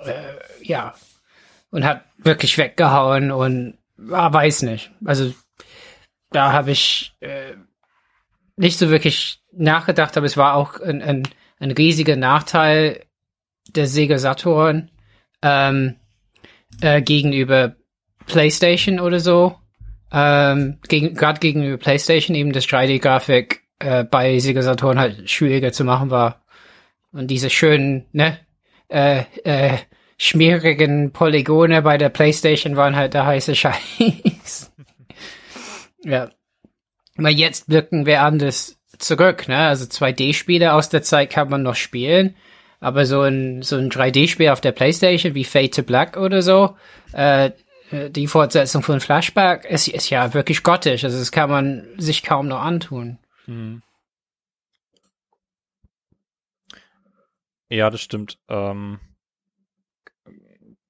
äh, 0.04 0.12
ja 0.62 0.94
und 1.74 1.84
hat 1.84 2.04
wirklich 2.18 2.56
weggehauen 2.56 3.32
und 3.32 3.78
ah, 4.12 4.32
weiß 4.32 4.62
nicht. 4.62 4.92
Also 5.04 5.34
da 6.30 6.52
habe 6.52 6.70
ich 6.70 7.16
äh, 7.18 7.54
nicht 8.56 8.78
so 8.78 8.90
wirklich 8.90 9.40
nachgedacht, 9.52 10.16
aber 10.16 10.24
es 10.24 10.36
war 10.36 10.54
auch 10.54 10.78
ein, 10.80 11.02
ein, 11.02 11.28
ein 11.58 11.72
riesiger 11.72 12.14
Nachteil 12.14 13.04
der 13.74 13.88
Sega 13.88 14.18
Saturn 14.18 14.92
ähm, 15.42 15.96
äh, 16.80 17.02
gegenüber 17.02 17.74
PlayStation 18.26 19.00
oder 19.00 19.18
so 19.18 19.58
ähm, 20.14 20.78
gegen, 20.88 21.14
gerade 21.14 21.40
gegenüber 21.40 21.76
PlayStation 21.76 22.36
eben 22.36 22.52
das 22.52 22.68
3D-Grafik 22.68 23.62
äh, 23.80 24.04
bei 24.04 24.38
Sega 24.38 24.62
Saturn 24.62 24.98
halt 24.98 25.28
schwieriger 25.28 25.72
zu 25.72 25.84
machen 25.84 26.10
war. 26.10 26.44
Und 27.10 27.28
diese 27.28 27.50
schönen, 27.50 28.06
ne, 28.12 28.38
äh, 28.88 29.24
äh, 29.42 29.78
schmierigen 30.16 31.12
Polygone 31.12 31.82
bei 31.82 31.98
der 31.98 32.10
PlayStation 32.10 32.76
waren 32.76 32.94
halt 32.94 33.14
der 33.14 33.26
heiße 33.26 33.54
Scheiß. 33.56 34.72
ja. 36.04 36.30
Aber 37.16 37.30
jetzt 37.30 37.66
blicken 37.66 38.06
wir 38.06 38.22
anders 38.22 38.78
zurück, 38.98 39.48
ne? 39.48 39.58
Also 39.58 39.84
2D-Spiele 39.84 40.74
aus 40.74 40.88
der 40.88 41.02
Zeit 41.02 41.30
kann 41.30 41.48
man 41.48 41.62
noch 41.62 41.76
spielen. 41.76 42.36
Aber 42.78 43.06
so 43.06 43.22
ein, 43.22 43.62
so 43.62 43.76
ein 43.76 43.90
3D-Spiel 43.90 44.50
auf 44.50 44.60
der 44.60 44.72
Playstation 44.72 45.34
wie 45.34 45.44
Fade 45.44 45.70
to 45.70 45.82
Black 45.82 46.16
oder 46.16 46.42
so, 46.42 46.76
äh, 47.12 47.50
die 47.90 48.26
Fortsetzung 48.26 48.82
von 48.82 49.00
Flashback 49.00 49.64
ist, 49.64 49.88
ist 49.88 50.10
ja 50.10 50.34
wirklich 50.34 50.62
gottisch. 50.62 51.04
Also 51.04 51.18
das 51.18 51.32
kann 51.32 51.50
man 51.50 51.86
sich 51.98 52.22
kaum 52.22 52.48
noch 52.48 52.60
antun. 52.60 53.18
Hm. 53.44 53.82
Ja, 57.68 57.90
das 57.90 58.00
stimmt. 58.00 58.38
Ähm, 58.48 59.00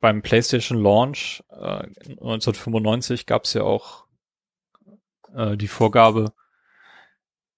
beim 0.01 0.23
PlayStation 0.23 0.83
Launch 0.83 1.43
äh, 1.51 1.87
1995 2.09 3.27
gab 3.27 3.45
es 3.45 3.55
ja 3.55 3.63
auch 3.63 4.05
äh, 5.35 5.57
die 5.57 5.69
Vorgabe, 5.69 6.33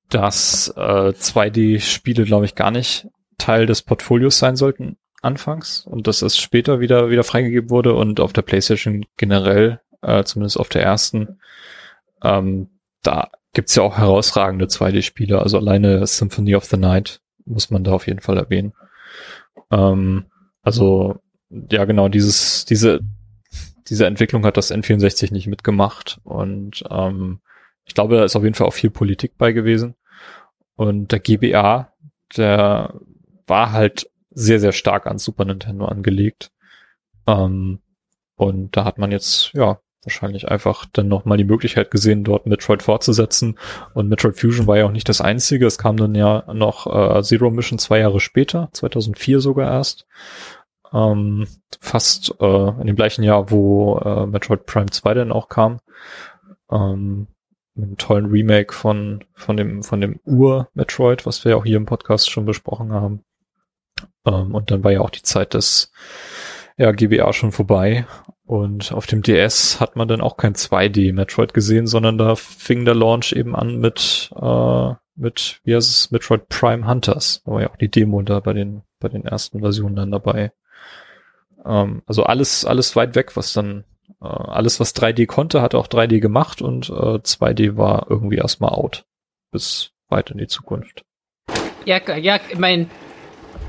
dass 0.09 0.69
äh, 0.77 1.11
2D-Spiele, 1.11 2.25
glaube 2.25 2.45
ich, 2.45 2.55
gar 2.55 2.71
nicht 2.71 3.09
Teil 3.37 3.67
des 3.67 3.83
Portfolios 3.83 4.39
sein 4.39 4.57
sollten 4.57 4.97
anfangs 5.27 5.87
und 5.87 6.07
dass 6.07 6.23
es 6.23 6.39
später 6.39 6.81
wieder 6.81 7.11
wieder 7.11 7.25
freigegeben 7.25 7.71
wurde 7.71 7.95
und 7.95 8.21
auf 8.21 8.33
der 8.33 8.43
PlayStation 8.43 9.05
generell, 9.17 9.81
äh, 10.03 10.25
zumindest 10.25 10.59
auf 10.59 10.69
der 10.69 10.83
ersten, 10.83 11.41
ähm, 12.23 12.69
da 13.03 13.31
gibt's 13.53 13.75
ja 13.75 13.83
auch 13.83 13.99
herausragende 13.99 14.67
2D-Spiele. 14.67 15.41
Also 15.41 15.59
alleine 15.59 16.07
Symphony 16.07 16.55
of 16.55 16.65
the 16.65 16.77
Night 16.77 17.21
muss 17.45 17.71
man 17.71 17.85
da 17.85 17.93
auf 17.93 18.07
jeden 18.07 18.21
Fall 18.21 18.39
erwähnen. 18.39 18.73
Ähm, 19.71 20.27
also 20.63 21.19
ja 21.71 21.85
genau 21.85 22.09
dieses 22.09 22.65
diese 22.65 23.01
diese 23.89 24.07
Entwicklung 24.07 24.45
hat 24.45 24.57
das 24.57 24.73
N64 24.73 25.33
nicht 25.33 25.47
mitgemacht 25.47 26.21
und 26.25 26.83
ähm, 26.91 27.41
ich 27.87 27.95
glaube, 27.95 28.17
da 28.17 28.25
ist 28.25 28.37
auf 28.37 28.43
jeden 28.43 28.55
Fall 28.55 28.67
auch 28.67 28.75
viel 28.75 28.91
Politik 28.91 29.39
bei 29.39 29.53
gewesen. 29.53 29.95
Und 30.75 31.13
der 31.13 31.21
GBA, 31.21 31.93
der 32.37 32.95
war 33.47 33.73
halt 33.73 34.11
sehr, 34.37 34.61
sehr 34.61 34.73
stark 34.73 35.07
an 35.07 35.19
Super 35.19 35.47
Nintendo 35.47 35.87
angelegt. 35.87 36.53
Ähm, 37.27 37.81
und 38.37 38.77
da 38.77 38.85
hat 38.85 38.99
man 38.99 39.11
jetzt, 39.11 39.53
ja, 39.55 39.81
wahrscheinlich 40.05 40.49
einfach 40.49 40.85
dann 40.93 41.09
nochmal 41.09 41.39
die 41.39 41.45
Möglichkeit 41.45 41.91
gesehen, 41.91 42.23
dort 42.23 42.47
Metroid 42.47 42.83
fortzusetzen. 42.83 43.59
Und 43.95 44.09
Metroid 44.09 44.39
Fusion 44.39 44.67
war 44.67 44.77
ja 44.77 44.85
auch 44.85 44.93
nicht 44.93 45.09
das 45.09 45.21
einzige. 45.21 45.67
Es 45.67 45.79
kam 45.79 45.97
dann 45.97 46.15
ja 46.15 46.45
noch 46.53 46.87
äh, 46.87 47.23
Zero 47.23 47.51
Mission 47.51 47.79
zwei 47.79 47.99
Jahre 47.99 48.21
später, 48.21 48.69
2004 48.73 49.41
sogar 49.41 49.73
erst. 49.73 50.07
Ähm, 50.93 51.49
fast 51.81 52.35
äh, 52.39 52.69
in 52.81 52.87
dem 52.87 52.95
gleichen 52.95 53.25
Jahr, 53.25 53.51
wo 53.51 53.99
äh, 53.99 54.27
Metroid 54.27 54.67
Prime 54.67 54.91
2 54.91 55.15
dann 55.15 55.33
auch 55.33 55.49
kam. 55.49 55.81
Ähm, 56.71 57.27
mit 57.75 57.87
einem 57.87 57.97
tollen 57.97 58.27
Remake 58.27 58.73
von, 58.73 59.25
von 59.35 59.57
dem, 59.57 59.83
von 59.83 60.01
dem 60.01 60.21
Ur-Metroid, 60.25 61.27
was 61.27 61.45
wir 61.45 61.53
ja 61.53 61.57
auch 61.57 61.65
hier 61.65 61.77
im 61.79 61.87
Podcast 61.87 62.31
schon 62.31 62.45
besprochen 62.45 62.93
haben. 62.93 63.25
Ähm, 64.25 64.55
und 64.55 64.71
dann 64.71 64.85
war 64.85 64.93
ja 64.93 65.01
auch 65.01 65.11
die 65.11 65.23
Zeit 65.23 65.55
des 65.55 65.91
ja, 66.77 66.93
GBA 66.93 67.33
schon 67.33 67.53
vorbei. 67.53 68.07
Und 68.45 68.93
auf 68.93 69.07
dem 69.07 69.23
DS 69.23 69.81
hat 69.81 69.97
man 69.97 70.07
dann 70.07 70.21
auch 70.21 70.37
kein 70.37 70.55
2D 70.55 71.13
Metroid 71.13 71.53
gesehen, 71.53 71.87
sondern 71.87 72.17
da 72.17 72.37
fing 72.37 72.85
der 72.85 72.95
Launch 72.95 73.33
eben 73.33 73.57
an 73.57 73.79
mit, 73.79 74.31
äh, 74.41 74.93
mit, 75.17 75.61
wie 75.65 75.75
heißt 75.75 75.91
es, 75.91 76.11
Metroid 76.13 76.49
Prime 76.49 76.87
Hunters. 76.87 77.43
Da 77.45 77.53
war 77.53 77.63
ja 77.63 77.71
auch 77.71 77.77
die 77.77 77.91
Demo 77.91 78.23
da 78.23 78.41
bei 78.41 78.53
den, 78.53 78.83
bei 79.01 79.09
den 79.09 79.25
ersten 79.25 79.61
Versionen 79.61 79.97
dann 79.97 80.13
dabei. 80.13 80.53
Ähm, 81.65 82.03
also 82.07 82.23
alles, 82.23 82.65
alles 82.65 82.95
weit 82.95 83.17
weg, 83.17 83.37
was 83.37 83.53
dann, 83.53 83.85
äh, 84.23 84.27
alles 84.27 84.79
was 84.79 84.95
3D 84.95 85.27
konnte, 85.27 85.61
hat 85.61 85.75
auch 85.75 85.89
3D 85.89 86.21
gemacht 86.21 86.63
und 86.63 86.89
äh, 86.89 87.19
2D 87.19 87.77
war 87.77 88.07
irgendwie 88.09 88.37
erstmal 88.37 88.71
out. 88.71 89.07
Bis 89.51 89.91
weit 90.09 90.31
in 90.31 90.39
die 90.39 90.47
Zukunft. 90.47 91.05
Ja, 91.85 92.01
ja, 92.17 92.39
ich 92.49 92.59
mein, 92.59 92.91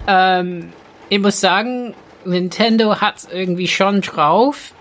ähm, 0.07 0.71
ich 1.09 1.19
muss 1.19 1.39
sagen, 1.39 1.93
Nintendo 2.25 2.99
hat 2.99 3.27
irgendwie 3.31 3.67
schon 3.67 4.01
drauf. 4.01 4.73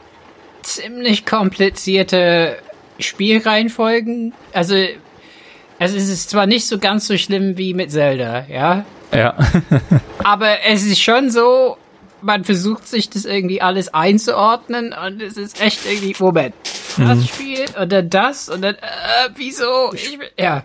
Ziemlich 0.62 1.26
komplizierte 1.26 2.56
Spielreihenfolgen. 2.98 4.32
Also, 4.52 4.74
also 5.78 5.96
es 5.96 6.08
ist 6.08 6.30
zwar 6.30 6.46
nicht 6.46 6.66
so 6.66 6.78
ganz 6.78 7.06
so 7.06 7.16
schlimm 7.16 7.56
wie 7.56 7.74
mit 7.74 7.90
Zelda, 7.90 8.46
ja. 8.48 8.84
Ja. 9.12 9.36
aber 10.24 10.64
es 10.66 10.84
ist 10.84 11.00
schon 11.00 11.30
so, 11.30 11.76
man 12.20 12.44
versucht 12.44 12.88
sich 12.88 13.08
das 13.08 13.24
irgendwie 13.24 13.62
alles 13.62 13.94
einzuordnen 13.94 14.92
und 14.92 15.22
es 15.22 15.36
ist 15.36 15.60
echt 15.60 15.80
irgendwie, 15.86 16.16
Moment, 16.18 16.54
das 16.96 17.18
mhm. 17.18 17.26
Spiel 17.26 17.64
oder 17.80 18.02
das 18.02 18.48
und 18.48 18.62
dann, 18.62 18.74
äh, 18.74 19.28
wieso? 19.36 19.92
Ich, 19.94 20.18
ja. 20.38 20.64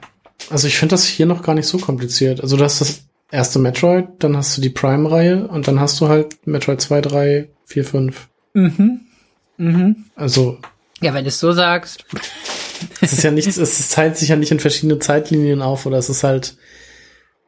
Also 0.50 0.68
ich 0.68 0.78
finde 0.78 0.94
das 0.94 1.06
hier 1.06 1.28
noch 1.28 1.44
gar 1.44 1.54
nicht 1.54 1.68
so 1.68 1.78
kompliziert. 1.78 2.42
Also 2.42 2.58
du 2.58 2.64
hast 2.64 2.82
das 2.82 3.04
erste 3.32 3.60
Metroid, 3.60 4.08
dann 4.20 4.38
hast 4.38 4.58
du 4.58 4.62
die 4.62 4.70
Prime-Reihe 4.70 5.48
und 5.48 5.68
dann 5.68 5.80
hast 5.80 6.00
du 6.02 6.10
halt 6.10 6.46
Metroid 6.46 6.82
2, 6.82 7.02
3, 7.02 7.50
4, 7.66 7.86
5. 7.86 8.28
Mhm. 8.54 9.02
Mhm. 9.58 9.96
Also. 10.16 10.58
Ja, 11.02 11.14
wenn 11.14 11.24
du 11.24 11.30
es 11.30 11.40
so 11.40 11.52
sagst. 11.52 12.06
es 13.02 13.14
ist 13.14 13.24
ja 13.24 13.32
nichts, 13.32 13.58
es 13.58 13.90
teilt 13.90 14.18
sich 14.18 14.30
ja 14.30 14.36
nicht 14.36 14.52
in 14.52 14.60
verschiedene 14.60 15.00
Zeitlinien 15.00 15.62
auf 15.62 15.86
oder 15.86 15.98
es 15.98 16.10
ist 16.10 16.24
halt, 16.24 16.56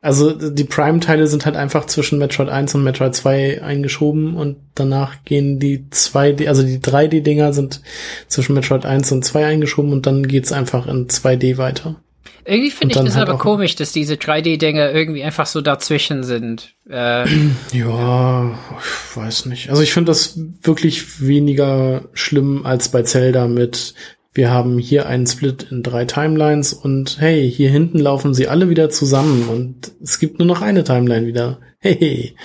Also 0.01 0.31
die 0.49 0.65
Prime-Teile 0.65 1.27
sind 1.27 1.45
halt 1.45 1.55
einfach 1.55 1.85
zwischen 1.85 2.19
Metroid 2.19 2.49
1 2.49 2.75
und 2.75 2.83
Metroid 2.83 3.15
2 3.15 3.63
eingeschoben 3.63 4.35
und 4.35 4.57
danach 4.75 5.23
gehen 5.23 5.59
die 5.59 5.85
2D, 5.91 6.47
also 6.49 6.61
die 6.61 6.79
3D-Dinger 6.79 7.53
sind 7.53 7.81
zwischen 8.27 8.53
Metroid 8.53 8.85
1 8.85 9.11
und 9.13 9.23
2 9.23 9.45
eingeschoben 9.45 9.93
und 9.93 10.05
dann 10.05 10.27
geht's 10.27 10.51
einfach 10.51 10.87
in 10.87 11.07
2D 11.07 11.57
weiter. 11.57 12.02
Irgendwie 12.45 12.71
finde 12.71 12.95
ich 12.95 13.01
das 13.05 13.15
halt 13.15 13.29
aber 13.29 13.37
komisch, 13.37 13.75
dass 13.75 13.91
diese 13.91 14.15
3D-Dinger 14.15 14.91
irgendwie 14.91 15.23
einfach 15.23 15.45
so 15.45 15.61
dazwischen 15.61 16.23
sind. 16.23 16.75
Äh, 16.89 17.25
ja, 17.71 18.51
ich 18.79 19.17
weiß 19.17 19.45
nicht. 19.47 19.69
Also 19.69 19.81
ich 19.81 19.93
finde 19.93 20.11
das 20.11 20.39
wirklich 20.61 21.21
weniger 21.21 22.09
schlimm 22.13 22.65
als 22.65 22.89
bei 22.89 23.03
Zelda 23.03 23.47
mit 23.47 23.93
wir 24.35 24.49
haben 24.49 24.79
hier 24.79 25.05
einen 25.05 25.27
Split 25.27 25.67
in 25.69 25.83
drei 25.83 26.05
Timelines 26.05 26.73
und 26.73 27.19
hey, 27.19 27.49
hier 27.51 27.69
hinten 27.69 27.99
laufen 27.99 28.33
sie 28.33 28.47
alle 28.47 28.67
wieder 28.67 28.89
zusammen 28.89 29.47
und 29.47 29.91
es 30.01 30.17
gibt 30.19 30.39
nur 30.39 30.47
noch 30.47 30.61
eine 30.61 30.83
Timeline 30.83 31.27
wieder. 31.27 31.59
Hey, 31.85 32.37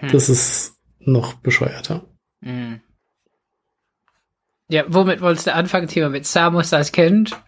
mhm. 0.00 0.08
das 0.12 0.30
ist 0.30 0.78
noch 0.98 1.34
bescheuerter. 1.34 2.06
Mhm. 2.40 2.80
Ja, 4.70 4.84
womit 4.88 5.20
wolltest 5.20 5.46
du 5.46 5.52
anfangen, 5.52 5.88
Thema? 5.88 6.08
Mit 6.08 6.24
Samus 6.24 6.72
als 6.72 6.90
Kind? 6.90 7.38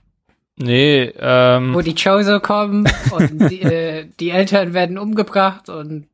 Nee, 0.56 1.12
ähm. 1.18 1.74
Wo 1.74 1.80
die 1.80 1.94
Chozo 1.94 2.40
kommen 2.40 2.88
und 3.10 3.50
die, 3.50 3.62
äh, 3.62 4.06
die 4.20 4.30
Eltern 4.30 4.74
werden 4.74 4.98
umgebracht 4.98 5.68
und. 5.68 6.06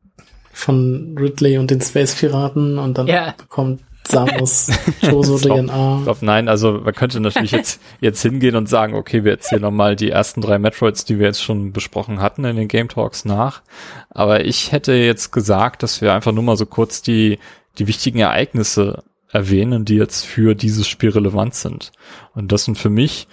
Von 0.52 1.16
Ridley 1.18 1.58
und 1.58 1.70
den 1.70 1.80
Space 1.80 2.16
Piraten 2.16 2.78
und 2.78 2.98
dann 2.98 3.06
ja. 3.06 3.34
bekommt 3.38 3.80
Samus 4.06 4.68
Chozo 5.00 5.38
DNA. 5.38 5.98
Ich 5.98 6.04
glaube, 6.04 6.18
nein, 6.22 6.48
also 6.48 6.72
man 6.72 6.94
könnte 6.94 7.20
natürlich 7.20 7.52
jetzt, 7.52 7.80
jetzt 8.00 8.22
hingehen 8.22 8.56
und 8.56 8.68
sagen, 8.68 8.94
okay, 8.94 9.24
wir 9.24 9.32
erzählen 9.32 9.62
nochmal 9.62 9.96
die 9.96 10.10
ersten 10.10 10.40
drei 10.40 10.58
Metroids, 10.58 11.04
die 11.04 11.18
wir 11.18 11.26
jetzt 11.26 11.42
schon 11.42 11.72
besprochen 11.72 12.20
hatten 12.20 12.44
in 12.44 12.56
den 12.56 12.68
Game 12.68 12.88
Talks 12.88 13.24
nach. 13.24 13.62
Aber 14.10 14.44
ich 14.44 14.72
hätte 14.72 14.92
jetzt 14.92 15.32
gesagt, 15.32 15.82
dass 15.82 16.00
wir 16.00 16.12
einfach 16.12 16.32
nur 16.32 16.42
mal 16.42 16.56
so 16.56 16.66
kurz 16.66 17.02
die, 17.02 17.38
die 17.78 17.86
wichtigen 17.86 18.18
Ereignisse 18.18 19.04
erwähnen, 19.30 19.84
die 19.84 19.96
jetzt 19.96 20.26
für 20.26 20.54
dieses 20.54 20.88
Spiel 20.88 21.10
relevant 21.10 21.54
sind. 21.54 21.92
Und 22.34 22.50
das 22.52 22.64
sind 22.64 22.76
für 22.76 22.90
mich 22.90 23.28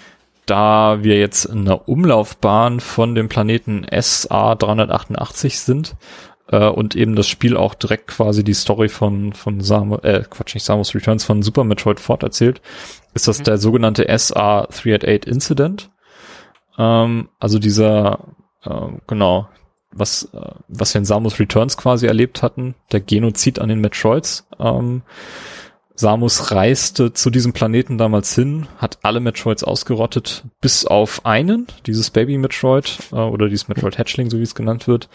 da 0.48 1.04
wir 1.04 1.20
jetzt 1.20 1.46
in 1.46 1.62
einer 1.62 1.88
Umlaufbahn 1.88 2.80
von 2.80 3.14
dem 3.14 3.30
Planeten 3.30 3.86
SA 4.00 4.56
388 4.56 5.60
sind 5.60 5.96
äh, 6.48 6.68
und 6.68 6.96
eben 6.96 7.16
das 7.16 7.28
Spiel 7.28 7.56
auch 7.56 7.76
direkt 7.76 8.08
quasi 8.08 8.44
die 8.44 8.54
Story 8.54 8.90
von 8.90 9.34
von 9.34 9.62
Samus, 9.62 10.04
äh, 10.04 10.24
Quatsch, 10.30 10.56
nicht 10.56 10.64
Samus 10.64 10.96
Returns 10.96 11.24
von 11.24 11.44
Super 11.44 11.64
Metroid 11.64 12.00
forterzählt, 12.00 12.62
ist 13.14 13.28
das 13.28 13.40
mhm. 13.40 13.44
der 13.44 13.58
sogenannte 13.58 14.06
SA 14.18 14.68
388 14.72 15.28
Incident. 15.28 15.92
Ähm, 16.78 17.30
also 17.40 17.60
dieser, 17.60 18.20
äh, 18.64 18.88
genau, 19.08 19.50
was, 19.92 20.30
äh, 20.34 20.52
was 20.68 20.94
wir 20.94 21.00
in 21.00 21.06
Samus 21.06 21.40
Returns 21.40 21.78
quasi 21.78 22.08
erlebt 22.08 22.42
hatten, 22.42 22.76
der 22.92 23.02
Genozid 23.02 23.60
an 23.60 23.70
den 23.70 23.82
Metroids. 23.82 24.48
Ähm, 24.60 25.02
Samus 26.00 26.52
reiste 26.52 27.12
zu 27.12 27.32
diesem 27.32 27.54
Planeten 27.54 27.98
damals 27.98 28.36
hin, 28.36 28.68
hat 28.78 29.00
alle 29.02 29.20
Metroids 29.20 29.64
ausgerottet, 29.64 30.44
bis 30.62 30.86
auf 30.86 31.26
einen, 31.26 31.66
dieses 31.88 32.12
Baby 32.12 32.38
Metroid 32.38 33.00
äh, 33.12 33.16
oder 33.16 33.50
dieses 33.50 33.68
Metroid 33.68 33.98
Hatchling, 33.98 34.30
so 34.30 34.38
wie 34.38 34.44
es 34.44 34.54
genannt 34.54 34.88
wird, 34.88 35.10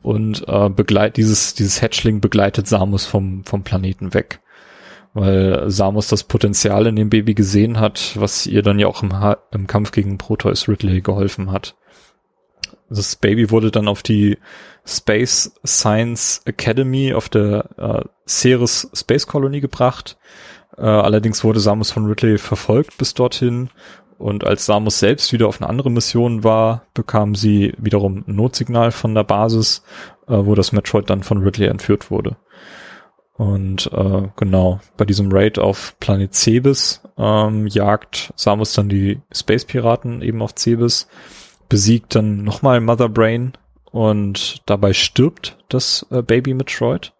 und 0.00 0.46
äh, 0.46 0.70
begleit 0.70 1.16
dieses 1.16 1.54
dieses 1.54 1.82
Hatchling 1.82 2.20
begleitet 2.20 2.68
Samus 2.68 3.04
vom 3.04 3.44
vom 3.44 3.64
Planeten 3.64 4.14
weg, 4.14 4.40
weil 5.12 5.68
Samus 5.68 6.06
das 6.06 6.22
Potenzial 6.22 6.86
in 6.86 6.94
dem 6.94 7.10
Baby 7.10 7.34
gesehen 7.34 7.80
hat, 7.80 8.12
was 8.14 8.46
ihr 8.46 8.62
dann 8.62 8.78
ja 8.78 8.86
auch 8.86 9.02
im, 9.02 9.18
ha 9.18 9.38
im 9.50 9.66
Kampf 9.66 9.90
gegen 9.90 10.18
Proteus 10.18 10.68
Ridley 10.68 11.00
geholfen 11.00 11.50
hat. 11.50 11.74
Das 12.88 13.16
Baby 13.16 13.50
wurde 13.50 13.72
dann 13.72 13.88
auf 13.88 14.04
die 14.04 14.38
Space 14.88 15.52
Science 15.66 16.40
Academy 16.46 17.12
auf 17.12 17.28
der 17.28 17.68
äh, 17.76 18.04
Ceres 18.26 18.90
Space 18.94 19.26
Colony 19.26 19.60
gebracht. 19.60 20.16
Äh, 20.76 20.82
allerdings 20.82 21.44
wurde 21.44 21.60
Samus 21.60 21.90
von 21.90 22.06
Ridley 22.06 22.38
verfolgt 22.38 22.96
bis 22.98 23.14
dorthin 23.14 23.70
und 24.18 24.44
als 24.44 24.66
Samus 24.66 24.98
selbst 24.98 25.32
wieder 25.32 25.46
auf 25.46 25.60
eine 25.60 25.68
andere 25.70 25.90
Mission 25.90 26.42
war, 26.42 26.82
bekam 26.94 27.34
sie 27.34 27.74
wiederum 27.78 28.24
ein 28.26 28.34
Notsignal 28.34 28.90
von 28.90 29.14
der 29.14 29.24
Basis, 29.24 29.84
äh, 30.26 30.34
wo 30.34 30.54
das 30.54 30.72
Metroid 30.72 31.08
dann 31.08 31.22
von 31.22 31.38
Ridley 31.38 31.68
entführt 31.68 32.10
wurde. 32.10 32.36
Und 33.34 33.90
äh, 33.92 34.28
genau, 34.34 34.80
bei 34.96 35.04
diesem 35.04 35.30
Raid 35.30 35.60
auf 35.60 35.94
Planet 36.00 36.34
Cebes 36.34 37.02
ähm, 37.16 37.68
jagt 37.68 38.32
Samus 38.34 38.72
dann 38.72 38.88
die 38.88 39.20
Space 39.32 39.64
Piraten 39.64 40.22
eben 40.22 40.42
auf 40.42 40.56
Cebes 40.56 41.08
besiegt 41.68 42.14
dann 42.14 42.42
nochmal 42.42 42.80
Mother 42.80 43.08
Brain 43.08 43.52
und 43.98 44.62
dabei 44.66 44.92
stirbt 44.92 45.56
das 45.68 46.06
äh, 46.10 46.22
Baby 46.22 46.54
Metroid. 46.54 47.12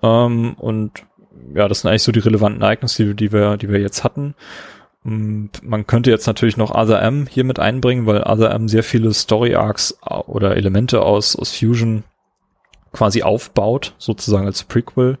Ähm, 0.00 0.54
und 0.54 1.04
ja, 1.52 1.66
das 1.66 1.80
sind 1.80 1.90
eigentlich 1.90 2.04
so 2.04 2.12
die 2.12 2.20
relevanten 2.20 2.62
Ereignisse, 2.62 3.06
die, 3.06 3.14
die 3.16 3.32
wir, 3.32 3.56
die 3.56 3.68
wir 3.68 3.80
jetzt 3.80 4.04
hatten. 4.04 4.36
Und 5.02 5.50
man 5.64 5.84
könnte 5.88 6.12
jetzt 6.12 6.28
natürlich 6.28 6.56
noch 6.56 6.72
Other 6.72 7.02
M 7.02 7.26
hier 7.28 7.42
mit 7.42 7.58
einbringen, 7.58 8.06
weil 8.06 8.22
Other 8.22 8.52
M 8.52 8.68
sehr 8.68 8.84
viele 8.84 9.12
Story 9.12 9.56
Arcs 9.56 9.98
oder 10.04 10.56
Elemente 10.56 11.02
aus, 11.02 11.34
aus 11.34 11.56
Fusion 11.56 12.04
quasi 12.92 13.24
aufbaut, 13.24 13.94
sozusagen 13.98 14.46
als 14.46 14.62
Prequel. 14.62 15.18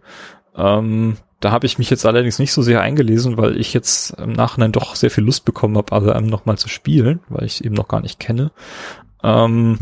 Ähm, 0.56 1.16
da 1.40 1.50
habe 1.50 1.66
ich 1.66 1.78
mich 1.78 1.90
jetzt 1.90 2.06
allerdings 2.06 2.38
nicht 2.38 2.52
so 2.52 2.62
sehr 2.62 2.80
eingelesen, 2.80 3.38
weil 3.38 3.60
ich 3.60 3.74
jetzt 3.74 4.10
im 4.20 4.34
Nachhinein 4.34 4.70
doch 4.70 4.94
sehr 4.94 5.10
viel 5.10 5.24
Lust 5.24 5.44
bekommen 5.44 5.76
habe, 5.76 5.90
ASM 5.90 6.26
nochmal 6.26 6.58
zu 6.58 6.68
spielen, 6.68 7.18
weil 7.28 7.44
ich 7.44 7.54
es 7.54 7.60
eben 7.60 7.74
noch 7.74 7.88
gar 7.88 8.02
nicht 8.02 8.20
kenne. 8.20 8.52
Ähm, 9.26 9.78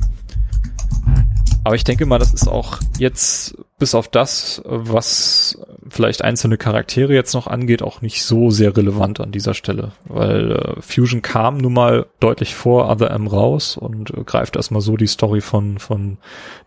aber 1.65 1.77
ich 1.77 1.85
denke 1.85 2.05
mal, 2.05 2.19
das 2.19 2.35
ist 2.35 2.49
auch 2.49 2.79
jetzt 2.99 3.57
bis 3.79 3.95
auf 3.95 4.09
das, 4.09 4.63
was 4.67 5.59
vielleicht 5.89 6.23
einzelne 6.23 6.59
Charaktere 6.59 7.15
jetzt 7.15 7.33
noch 7.35 7.47
angeht, 7.47 7.83
auch 7.83 8.03
nicht 8.03 8.23
so 8.25 8.51
sehr 8.51 8.77
relevant 8.77 9.21
an 9.21 9.33
dieser 9.33 9.55
Stelle, 9.55 9.93
weil 10.05 10.53
äh, 10.53 10.83
Fusion 10.83 11.23
kam 11.23 11.59
nun 11.59 11.73
mal 11.73 12.07
deutlich 12.21 12.55
vor 12.55 12.91
Other 12.91 13.11
M 13.11 13.27
raus 13.27 13.77
und 13.77 14.11
äh, 14.11 14.25
greift 14.25 14.57
erstmal 14.57 14.83
so 14.83 14.97
die 14.97 15.07
Story 15.07 15.41
von 15.41 15.79
von 15.79 16.19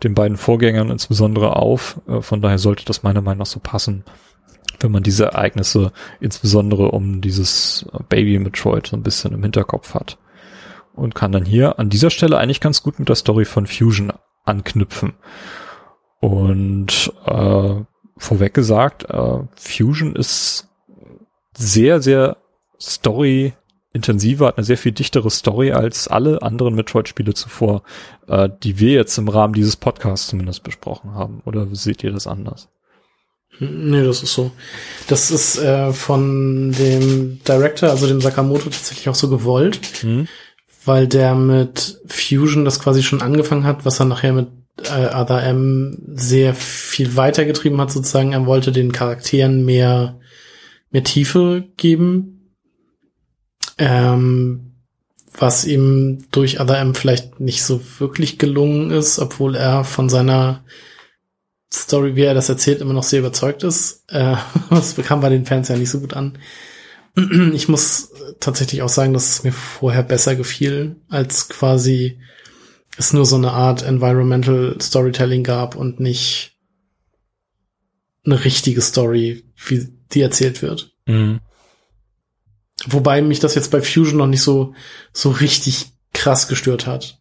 den 0.04 0.16
beiden 0.16 0.38
Vorgängern 0.38 0.90
insbesondere 0.90 1.56
auf. 1.56 2.00
Äh, 2.08 2.22
von 2.22 2.42
daher 2.42 2.58
sollte 2.58 2.86
das 2.86 3.04
meiner 3.04 3.22
Meinung 3.22 3.40
nach 3.40 3.46
so 3.46 3.60
passen 3.60 4.04
wenn 4.80 4.92
man 4.92 5.02
diese 5.02 5.26
Ereignisse 5.26 5.92
insbesondere 6.20 6.92
um 6.92 7.20
dieses 7.22 7.88
Baby 8.10 8.38
Metroid 8.38 8.86
so 8.86 8.96
ein 8.96 9.02
bisschen 9.02 9.34
im 9.34 9.42
Hinterkopf 9.42 9.96
hat. 9.96 10.20
Und 10.98 11.16
kann 11.16 11.32
dann 11.32 11.46
hier 11.46 11.80
an 11.80 11.90
dieser 11.90 12.10
Stelle 12.10 12.38
eigentlich 12.38 12.60
ganz 12.60 12.84
gut 12.84 13.00
mit 13.00 13.08
der 13.08 13.16
Story 13.16 13.46
von 13.46 13.68
Fusion 13.68 14.12
anknüpfen. 14.44 15.14
Und 16.20 17.14
äh, 17.26 17.76
vorweg 18.18 18.54
gesagt, 18.54 19.10
äh, 19.10 19.40
Fusion 19.56 20.16
ist 20.16 20.68
sehr, 21.56 22.02
sehr 22.02 22.38
story 22.80 23.54
intensiver, 23.94 24.48
hat 24.48 24.58
eine 24.58 24.66
sehr 24.66 24.78
viel 24.78 24.92
dichtere 24.92 25.30
Story 25.30 25.72
als 25.72 26.08
alle 26.08 26.42
anderen 26.42 26.76
Metroid-Spiele 26.76 27.34
zuvor, 27.34 27.84
äh, 28.28 28.50
die 28.64 28.80
wir 28.80 28.94
jetzt 28.94 29.18
im 29.18 29.30
Rahmen 29.30 29.54
dieses 29.54 29.76
Podcasts 29.76 30.28
zumindest 30.28 30.64
besprochen 30.64 31.14
haben. 31.14 31.42
Oder 31.46 31.68
seht 31.74 32.04
ihr 32.04 32.12
das 32.12 32.28
anders? 32.28 32.70
Nee, 33.60 34.04
das 34.04 34.22
ist 34.22 34.34
so. 34.34 34.52
Das 35.08 35.32
ist 35.32 35.58
äh, 35.58 35.92
von 35.92 36.72
dem 36.74 37.40
Director, 37.48 37.90
also 37.90 38.08
dem 38.08 38.22
Sakamoto, 38.22 38.66
tatsächlich 38.66 39.10
auch 39.10 39.16
so 39.16 39.30
gewollt, 39.30 40.04
mhm. 40.04 40.28
Weil 40.88 41.08
der 41.08 41.36
mit 41.36 42.00
Fusion 42.08 42.66
das 42.66 42.80
quasi 42.80 43.04
schon 43.04 43.22
angefangen 43.22 43.66
hat, 43.66 43.86
was 43.86 44.00
er 44.00 44.06
nachher 44.06 44.34
mit 44.34 44.48
äh, 44.84 45.14
Other 45.14 45.44
M 45.44 45.98
sehr 46.14 46.54
viel 46.54 47.16
weitergetrieben 47.16 47.80
hat, 47.82 47.92
sozusagen. 47.92 48.34
Er 48.34 48.46
wollte 48.46 48.72
den 48.72 48.92
Charakteren 48.92 49.66
mehr, 49.66 50.20
mehr 50.92 51.04
Tiefe 51.04 51.66
geben. 51.78 52.54
Ähm, 53.78 54.74
was 55.40 55.66
ihm 55.66 56.26
durch 56.32 56.60
Other 56.60 56.80
M 56.80 56.96
vielleicht 56.96 57.40
nicht 57.40 57.64
so 57.64 57.82
wirklich 58.00 58.40
gelungen 58.40 58.90
ist, 58.92 59.20
obwohl 59.20 59.56
er 59.56 59.84
von 59.84 60.10
seiner 60.10 60.64
Story, 61.72 62.16
wie 62.16 62.24
er 62.24 62.34
das 62.34 62.50
erzählt, 62.50 62.82
immer 62.82 62.94
noch 62.94 63.04
sehr 63.04 63.20
überzeugt 63.20 63.64
ist. 63.64 64.04
Äh, 64.08 64.36
das 64.70 64.94
bekam 64.94 65.22
bei 65.22 65.30
den 65.30 65.46
Fans 65.46 65.68
ja 65.68 65.78
nicht 65.78 65.92
so 65.92 66.00
gut 66.00 66.14
an. 66.14 66.38
Ich 67.54 67.68
muss 67.68 68.12
tatsächlich 68.40 68.82
auch 68.82 68.90
sagen, 68.90 69.14
dass 69.14 69.30
es 69.30 69.44
mir 69.44 69.52
vorher 69.52 70.04
besser 70.04 70.36
gefiel, 70.36 70.98
als 71.10 71.50
quasi 71.50 72.20
es 72.98 73.14
nur 73.14 73.26
so 73.26 73.36
eine 73.36 73.52
Art 73.52 73.84
Environmental 73.84 74.78
Storytelling 74.82 75.44
gab 75.44 75.76
und 75.76 76.00
nicht 76.00 76.58
eine 78.26 78.44
richtige 78.44 78.82
Story, 78.82 79.46
wie 79.66 79.88
die 80.12 80.22
erzählt 80.22 80.62
wird. 80.62 80.94
Mhm. 81.06 81.40
Wobei 82.86 83.22
mich 83.22 83.40
das 83.40 83.56
jetzt 83.56 83.72
bei 83.72 83.82
Fusion 83.82 84.18
noch 84.18 84.28
nicht 84.28 84.42
so, 84.42 84.74
so 85.14 85.32
richtig 85.32 85.88
krass 86.14 86.48
gestört 86.48 86.86
hat. 86.86 87.20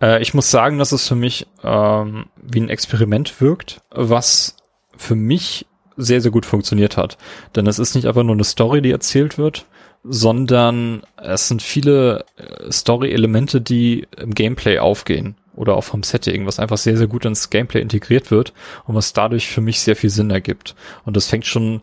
Äh, 0.00 0.22
ich 0.22 0.34
muss 0.34 0.50
sagen, 0.50 0.78
dass 0.78 0.92
es 0.92 1.08
für 1.08 1.16
mich 1.16 1.46
ähm, 1.62 2.26
wie 2.36 2.60
ein 2.60 2.68
Experiment 2.68 3.40
wirkt, 3.40 3.80
was 3.90 4.56
für 4.96 5.14
mich 5.14 5.66
sehr, 5.96 6.20
sehr 6.20 6.30
gut 6.30 6.46
funktioniert 6.46 6.96
hat. 6.96 7.18
Denn 7.56 7.66
es 7.66 7.78
ist 7.78 7.94
nicht 7.94 8.06
einfach 8.06 8.22
nur 8.22 8.34
eine 8.34 8.44
Story, 8.44 8.82
die 8.82 8.90
erzählt 8.90 9.38
wird, 9.38 9.66
sondern 10.04 11.02
es 11.16 11.48
sind 11.48 11.62
viele 11.62 12.24
äh, 12.36 12.70
Story-Elemente, 12.70 13.60
die 13.60 14.06
im 14.16 14.34
Gameplay 14.34 14.78
aufgehen 14.78 15.36
oder 15.56 15.76
auch 15.76 15.84
vom 15.84 16.02
Setting, 16.02 16.46
was 16.46 16.58
einfach 16.58 16.76
sehr, 16.76 16.96
sehr 16.96 17.06
gut 17.06 17.24
ins 17.24 17.50
Gameplay 17.50 17.80
integriert 17.80 18.30
wird 18.30 18.52
und 18.86 18.94
was 18.94 19.12
dadurch 19.12 19.48
für 19.48 19.60
mich 19.60 19.80
sehr 19.80 19.96
viel 19.96 20.10
Sinn 20.10 20.30
ergibt. 20.30 20.74
Und 21.04 21.16
das 21.16 21.28
fängt 21.28 21.46
schon 21.46 21.80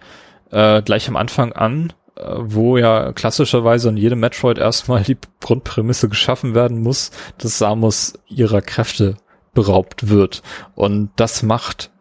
äh, 0.51 0.81
gleich 0.81 1.07
am 1.07 1.15
Anfang 1.15 1.53
an, 1.53 1.93
äh, 2.15 2.23
wo 2.37 2.77
ja 2.77 3.11
klassischerweise 3.13 3.89
in 3.89 3.97
jedem 3.97 4.19
Metroid 4.19 4.57
erstmal 4.57 5.03
die 5.03 5.17
Grundprämisse 5.39 6.09
geschaffen 6.09 6.53
werden 6.53 6.81
muss, 6.81 7.11
dass 7.37 7.57
Samus 7.57 8.13
ihrer 8.27 8.61
Kräfte 8.61 9.17
beraubt 9.53 10.09
wird. 10.09 10.43
Und 10.75 11.09
das 11.15 11.43
macht 11.43 11.91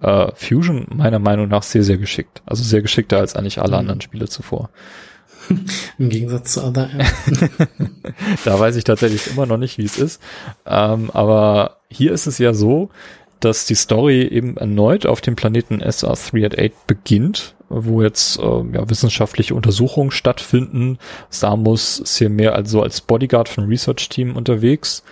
äh, 0.00 0.32
Fusion 0.34 0.86
meiner 0.94 1.18
Meinung 1.18 1.48
nach 1.48 1.62
sehr, 1.62 1.84
sehr 1.84 1.98
geschickt. 1.98 2.42
Also 2.46 2.62
sehr 2.62 2.82
geschickter 2.82 3.18
als 3.18 3.36
eigentlich 3.36 3.60
alle 3.60 3.72
mhm. 3.72 3.80
anderen 3.80 4.00
Spiele 4.00 4.28
zuvor. 4.28 4.70
Im 5.98 6.08
Gegensatz 6.08 6.54
zu 6.54 6.64
Other 6.64 6.88
Da 8.44 8.58
weiß 8.58 8.76
ich 8.76 8.84
tatsächlich 8.84 9.28
immer 9.28 9.46
noch 9.46 9.58
nicht, 9.58 9.78
wie 9.78 9.84
es 9.84 9.98
ist. 9.98 10.22
Ähm, 10.66 11.10
aber 11.12 11.78
hier 11.88 12.12
ist 12.12 12.26
es 12.26 12.38
ja 12.38 12.54
so, 12.54 12.90
dass 13.40 13.66
die 13.66 13.74
Story 13.74 14.22
eben 14.22 14.56
erneut 14.56 15.04
auf 15.06 15.20
dem 15.20 15.36
Planeten 15.36 15.82
SR388 15.82 16.72
beginnt, 16.86 17.54
wo 17.68 18.02
jetzt 18.02 18.38
äh, 18.38 18.42
ja, 18.42 18.88
wissenschaftliche 18.88 19.54
Untersuchungen 19.54 20.10
stattfinden. 20.10 20.98
Samus 21.28 21.98
ist 21.98 22.16
hier 22.16 22.30
mehr 22.30 22.54
also 22.54 22.82
als 22.82 23.02
Bodyguard 23.02 23.48
von 23.48 23.66
Research 23.66 24.08
Team 24.08 24.36
unterwegs 24.36 25.02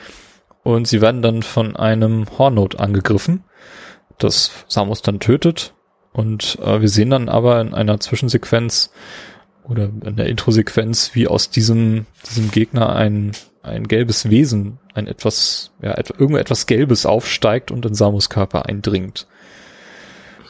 und 0.63 0.87
sie 0.87 1.01
werden 1.01 1.23
dann 1.23 1.43
von 1.43 1.77
einem 1.77 2.27
Hornot 2.39 2.81
angegriffen, 2.81 3.45
das 4.23 4.51
Samus 4.69 5.03
dann 5.03 5.21
tötet 5.21 5.75
und 6.13 6.59
äh, 6.63 6.81
wir 6.81 6.89
sehen 6.89 7.11
dann 7.11 7.29
aber 7.29 7.61
in 7.61 7.75
einer 7.75 7.99
Zwischensequenz 8.01 8.91
oder 9.65 9.85
in 9.85 10.17
der 10.17 10.27
Introsequenz, 10.27 11.15
wie 11.15 11.29
aus 11.29 11.51
diesem, 11.51 12.07
diesem 12.29 12.51
Gegner 12.51 12.95
ein, 12.95 13.33
ein 13.63 13.89
gelbes 13.89 14.29
Wesen, 14.29 14.79
ein 14.95 15.07
etwas, 15.07 15.73
ja, 15.81 15.97
et, 15.97 16.11
irgendwo 16.11 16.37
etwas 16.37 16.67
Gelbes 16.67 17.07
aufsteigt 17.07 17.71
und 17.71 17.87
in 17.87 17.95
Samus 17.95 18.29
Körper 18.29 18.67
eindringt. 18.67 19.27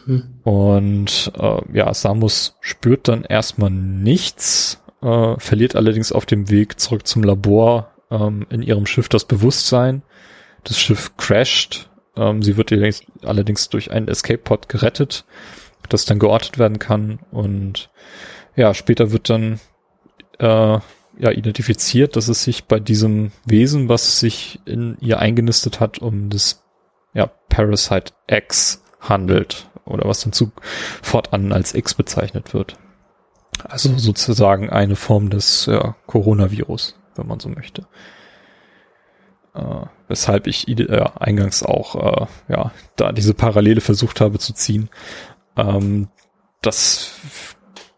Mhm. 0.06 0.24
Und 0.42 1.32
äh, 1.38 1.60
ja, 1.72 1.92
Samus 1.94 2.56
spürt 2.60 3.08
dann 3.08 3.24
erstmal 3.24 3.70
nichts, 3.70 4.82
äh, 5.02 5.34
verliert 5.38 5.76
allerdings 5.76 6.10
auf 6.10 6.26
dem 6.26 6.50
Weg 6.50 6.80
zurück 6.80 7.06
zum 7.06 7.22
Labor 7.22 7.92
ähm, 8.10 8.46
in 8.50 8.62
ihrem 8.62 8.86
Schiff 8.86 9.08
das 9.08 9.26
Bewusstsein. 9.26 10.02
Das 10.64 10.78
Schiff 10.78 11.16
crasht. 11.16 11.90
Ähm, 12.16 12.42
sie 12.42 12.56
wird 12.56 12.72
allerdings, 12.72 13.02
allerdings 13.22 13.68
durch 13.68 13.90
einen 13.90 14.08
Escape-Pod 14.08 14.68
gerettet, 14.68 15.24
das 15.88 16.04
dann 16.04 16.18
geortet 16.18 16.58
werden 16.58 16.78
kann 16.78 17.18
und 17.30 17.90
ja, 18.56 18.74
später 18.74 19.12
wird 19.12 19.30
dann 19.30 19.60
äh, 20.38 20.78
ja 21.18 21.30
identifiziert, 21.30 22.16
dass 22.16 22.28
es 22.28 22.42
sich 22.44 22.64
bei 22.64 22.80
diesem 22.80 23.32
Wesen, 23.44 23.88
was 23.88 24.20
sich 24.20 24.60
in 24.64 24.96
ihr 25.00 25.18
eingenistet 25.18 25.80
hat, 25.80 25.98
um 25.98 26.30
das 26.30 26.62
ja, 27.14 27.26
Parasite 27.48 28.12
X 28.26 28.82
handelt 29.00 29.68
oder 29.84 30.08
was 30.08 30.20
dann 30.20 30.32
zu 30.32 30.52
fortan 31.02 31.52
als 31.52 31.74
X 31.74 31.94
bezeichnet 31.94 32.54
wird. 32.54 32.78
Also 33.64 33.96
sozusagen 33.98 34.70
eine 34.70 34.96
Form 34.96 35.30
des 35.30 35.66
ja, 35.66 35.94
Coronavirus, 36.06 36.98
wenn 37.16 37.26
man 37.26 37.40
so 37.40 37.48
möchte. 37.48 37.86
Äh, 39.54 39.86
weshalb 40.08 40.46
ich 40.46 40.66
äh, 40.66 41.04
eingangs 41.18 41.62
auch 41.62 41.94
äh, 42.22 42.26
ja 42.48 42.72
da 42.96 43.12
diese 43.12 43.34
Parallele 43.34 43.82
versucht 43.82 44.20
habe 44.20 44.38
zu 44.38 44.54
ziehen. 44.54 44.88
Ähm, 45.56 46.08
das 46.62 47.20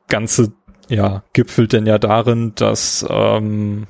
Ganze 0.09 0.53
ja 0.89 1.23
gipfelt 1.33 1.73
denn 1.73 1.87
ja 1.87 1.99
darin, 1.99 2.53
dass 2.57 3.07
ähm, 3.09 3.87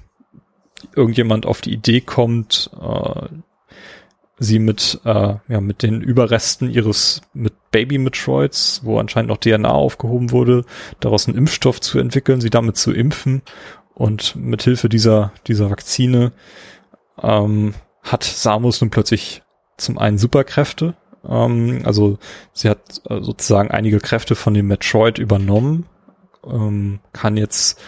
irgendjemand 0.94 1.46
auf 1.46 1.62
die 1.62 1.72
Idee 1.72 2.02
kommt, 2.02 2.70
äh, 2.78 3.28
sie 4.38 4.58
mit 4.58 5.00
äh, 5.04 5.34
ja 5.48 5.60
mit 5.60 5.82
den 5.82 6.02
Überresten 6.02 6.70
ihres 6.70 7.22
mit 7.32 7.54
Baby 7.70 7.96
Metroids, 7.96 8.82
wo 8.84 8.98
anscheinend 8.98 9.30
noch 9.30 9.38
DNA 9.38 9.70
aufgehoben 9.70 10.32
wurde, 10.32 10.66
daraus 11.00 11.28
einen 11.28 11.38
Impfstoff 11.38 11.80
zu 11.80 11.98
entwickeln, 11.98 12.42
sie 12.42 12.50
damit 12.50 12.76
zu 12.76 12.92
impfen 12.92 13.40
und 13.94 14.36
mit 14.36 14.62
Hilfe 14.62 14.90
dieser 14.90 15.32
dieser 15.46 15.70
Vakzine 15.70 16.32
ähm, 17.22 17.74
hat 18.02 18.24
Samus 18.24 18.80
nun 18.80 18.90
plötzlich 18.90 19.42
zum 19.76 19.98
einen 19.98 20.18
Superkräfte, 20.18 20.94
ähm, 21.28 21.82
also 21.84 22.18
sie 22.52 22.68
hat 22.68 23.00
äh, 23.08 23.20
sozusagen 23.20 23.70
einige 23.70 23.98
Kräfte 23.98 24.34
von 24.34 24.54
dem 24.54 24.66
Metroid 24.68 25.18
übernommen, 25.18 25.86
ähm, 26.46 27.00
kann 27.12 27.36
jetzt 27.36 27.80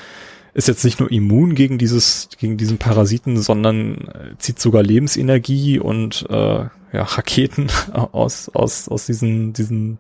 ist 0.54 0.68
jetzt 0.68 0.84
nicht 0.84 1.00
nur 1.00 1.12
immun 1.12 1.54
gegen 1.54 1.76
dieses 1.76 2.30
gegen 2.38 2.56
diesen 2.56 2.78
Parasiten, 2.78 3.36
sondern 3.36 4.08
äh, 4.08 4.38
zieht 4.38 4.58
sogar 4.58 4.82
Lebensenergie 4.82 5.78
und 5.78 6.24
äh, 6.30 6.64
ja, 6.92 7.02
Raketen 7.02 7.66
aus 7.92 8.48
aus 8.54 8.88
aus 8.88 9.06
diesen 9.06 9.52
diesen 9.52 9.98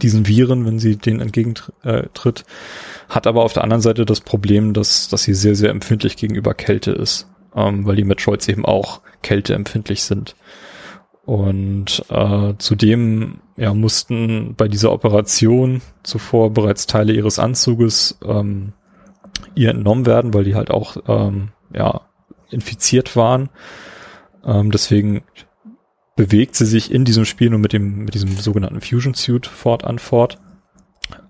diesen 0.00 0.26
Viren, 0.26 0.66
wenn 0.66 0.80
sie 0.80 0.96
denen 0.96 1.20
entgegentritt, 1.20 2.44
hat 3.08 3.26
aber 3.28 3.44
auf 3.44 3.52
der 3.52 3.62
anderen 3.62 3.82
Seite 3.82 4.04
das 4.04 4.20
Problem, 4.20 4.72
dass 4.72 5.08
dass 5.08 5.22
sie 5.22 5.34
sehr 5.34 5.54
sehr 5.54 5.70
empfindlich 5.70 6.16
gegenüber 6.16 6.54
Kälte 6.54 6.90
ist, 6.90 7.28
ähm, 7.54 7.86
weil 7.86 7.96
die 7.96 8.04
Metroids 8.04 8.48
eben 8.48 8.64
auch 8.64 9.00
kälteempfindlich 9.22 10.02
sind. 10.02 10.36
Und 11.24 12.04
äh, 12.08 12.54
zudem 12.58 13.40
ja, 13.56 13.74
mussten 13.74 14.54
bei 14.56 14.66
dieser 14.66 14.92
Operation 14.92 15.80
zuvor 16.02 16.52
bereits 16.52 16.86
Teile 16.86 17.12
ihres 17.12 17.38
Anzuges 17.38 18.18
ähm, 18.24 18.72
ihr 19.54 19.70
entnommen 19.70 20.06
werden, 20.06 20.34
weil 20.34 20.44
die 20.44 20.56
halt 20.56 20.70
auch 20.70 20.96
ähm, 21.06 21.50
ja, 21.72 22.02
infiziert 22.50 23.14
waren. 23.14 23.50
Ähm, 24.44 24.72
deswegen 24.72 25.22
bewegt 26.16 26.56
sie 26.56 26.66
sich 26.66 26.90
in 26.92 27.04
diesem 27.04 27.24
Spiel 27.24 27.50
nur 27.50 27.58
mit 27.58 27.72
dem 27.72 28.04
mit 28.04 28.14
diesem 28.14 28.36
sogenannten 28.36 28.80
Fusion 28.80 29.14
Suit 29.14 29.46
fortan 29.46 29.98
fort. 29.98 30.38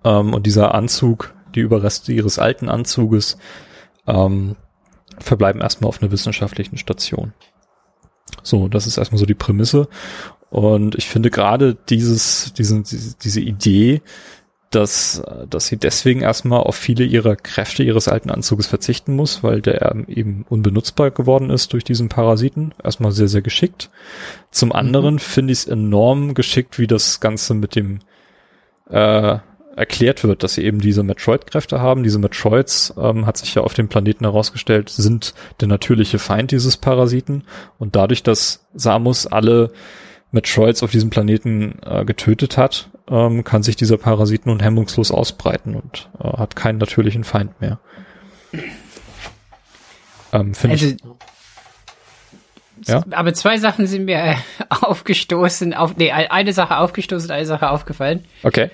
Ähm, 0.04 0.32
und 0.32 0.46
dieser 0.46 0.74
Anzug, 0.74 1.34
die 1.54 1.60
Überreste 1.60 2.12
ihres 2.12 2.38
alten 2.38 2.68
Anzuges, 2.68 3.36
ähm, 4.06 4.56
verbleiben 5.18 5.60
erstmal 5.60 5.88
auf 5.88 6.02
einer 6.02 6.10
wissenschaftlichen 6.10 6.78
Station. 6.78 7.32
So, 8.42 8.68
das 8.68 8.86
ist 8.86 8.98
erstmal 8.98 9.18
so 9.18 9.26
die 9.26 9.34
Prämisse. 9.34 9.88
Und 10.50 10.94
ich 10.96 11.08
finde 11.08 11.30
gerade 11.30 11.76
dieses, 11.88 12.52
diesen, 12.54 12.84
diese 13.22 13.40
Idee, 13.40 14.02
dass, 14.74 15.22
dass 15.48 15.66
sie 15.66 15.76
deswegen 15.76 16.20
erstmal 16.22 16.60
auf 16.60 16.76
viele 16.76 17.04
ihrer 17.04 17.36
Kräfte 17.36 17.82
ihres 17.82 18.08
alten 18.08 18.30
Anzuges 18.30 18.66
verzichten 18.66 19.14
muss, 19.14 19.42
weil 19.42 19.60
der 19.60 19.94
eben 20.08 20.46
unbenutzbar 20.48 21.10
geworden 21.10 21.50
ist 21.50 21.72
durch 21.72 21.84
diesen 21.84 22.08
Parasiten. 22.08 22.74
Erstmal 22.82 23.12
sehr, 23.12 23.28
sehr 23.28 23.42
geschickt. 23.42 23.90
Zum 24.50 24.70
mhm. 24.70 24.74
anderen 24.74 25.14
mhm. 25.14 25.20
finde 25.20 25.52
ich 25.52 25.60
es 25.60 25.66
enorm 25.66 26.34
geschickt, 26.34 26.78
wie 26.78 26.86
das 26.86 27.20
Ganze 27.20 27.54
mit 27.54 27.76
dem 27.76 28.00
äh, 28.90 29.38
erklärt 29.76 30.24
wird, 30.24 30.42
dass 30.42 30.54
sie 30.54 30.64
eben 30.64 30.80
diese 30.80 31.02
Metroid-Kräfte 31.02 31.80
haben. 31.80 32.02
Diese 32.02 32.18
Metroids, 32.18 32.94
ähm, 32.98 33.26
hat 33.26 33.36
sich 33.36 33.54
ja 33.54 33.62
auf 33.62 33.74
dem 33.74 33.88
Planeten 33.88 34.24
herausgestellt, 34.24 34.90
sind 34.90 35.34
der 35.60 35.68
natürliche 35.68 36.18
Feind 36.18 36.50
dieses 36.50 36.76
Parasiten. 36.76 37.44
Und 37.78 37.96
dadurch, 37.96 38.22
dass 38.22 38.66
Samus 38.74 39.26
alle 39.26 39.72
Metroids 40.30 40.82
auf 40.82 40.90
diesem 40.90 41.10
Planeten 41.10 41.78
äh, 41.84 42.04
getötet 42.04 42.56
hat, 42.56 42.90
ähm, 43.08 43.44
kann 43.44 43.62
sich 43.62 43.76
dieser 43.76 43.98
Parasit 43.98 44.46
nun 44.46 44.60
hemmungslos 44.60 45.10
ausbreiten 45.10 45.74
und 45.74 46.10
äh, 46.22 46.36
hat 46.36 46.56
keinen 46.56 46.78
natürlichen 46.78 47.24
Feind 47.24 47.60
mehr. 47.60 47.78
Ähm, 50.32 50.52
also, 50.62 50.86
ich, 50.86 50.96
ja? 52.86 53.02
Aber 53.10 53.34
zwei 53.34 53.58
Sachen 53.58 53.86
sind 53.86 54.06
mir 54.06 54.36
aufgestoßen, 54.68 55.74
auf, 55.74 55.96
nee, 55.96 56.10
eine 56.10 56.52
Sache 56.52 56.78
aufgestoßen, 56.78 57.30
eine 57.30 57.46
Sache 57.46 57.70
aufgefallen. 57.70 58.24
Okay. 58.42 58.70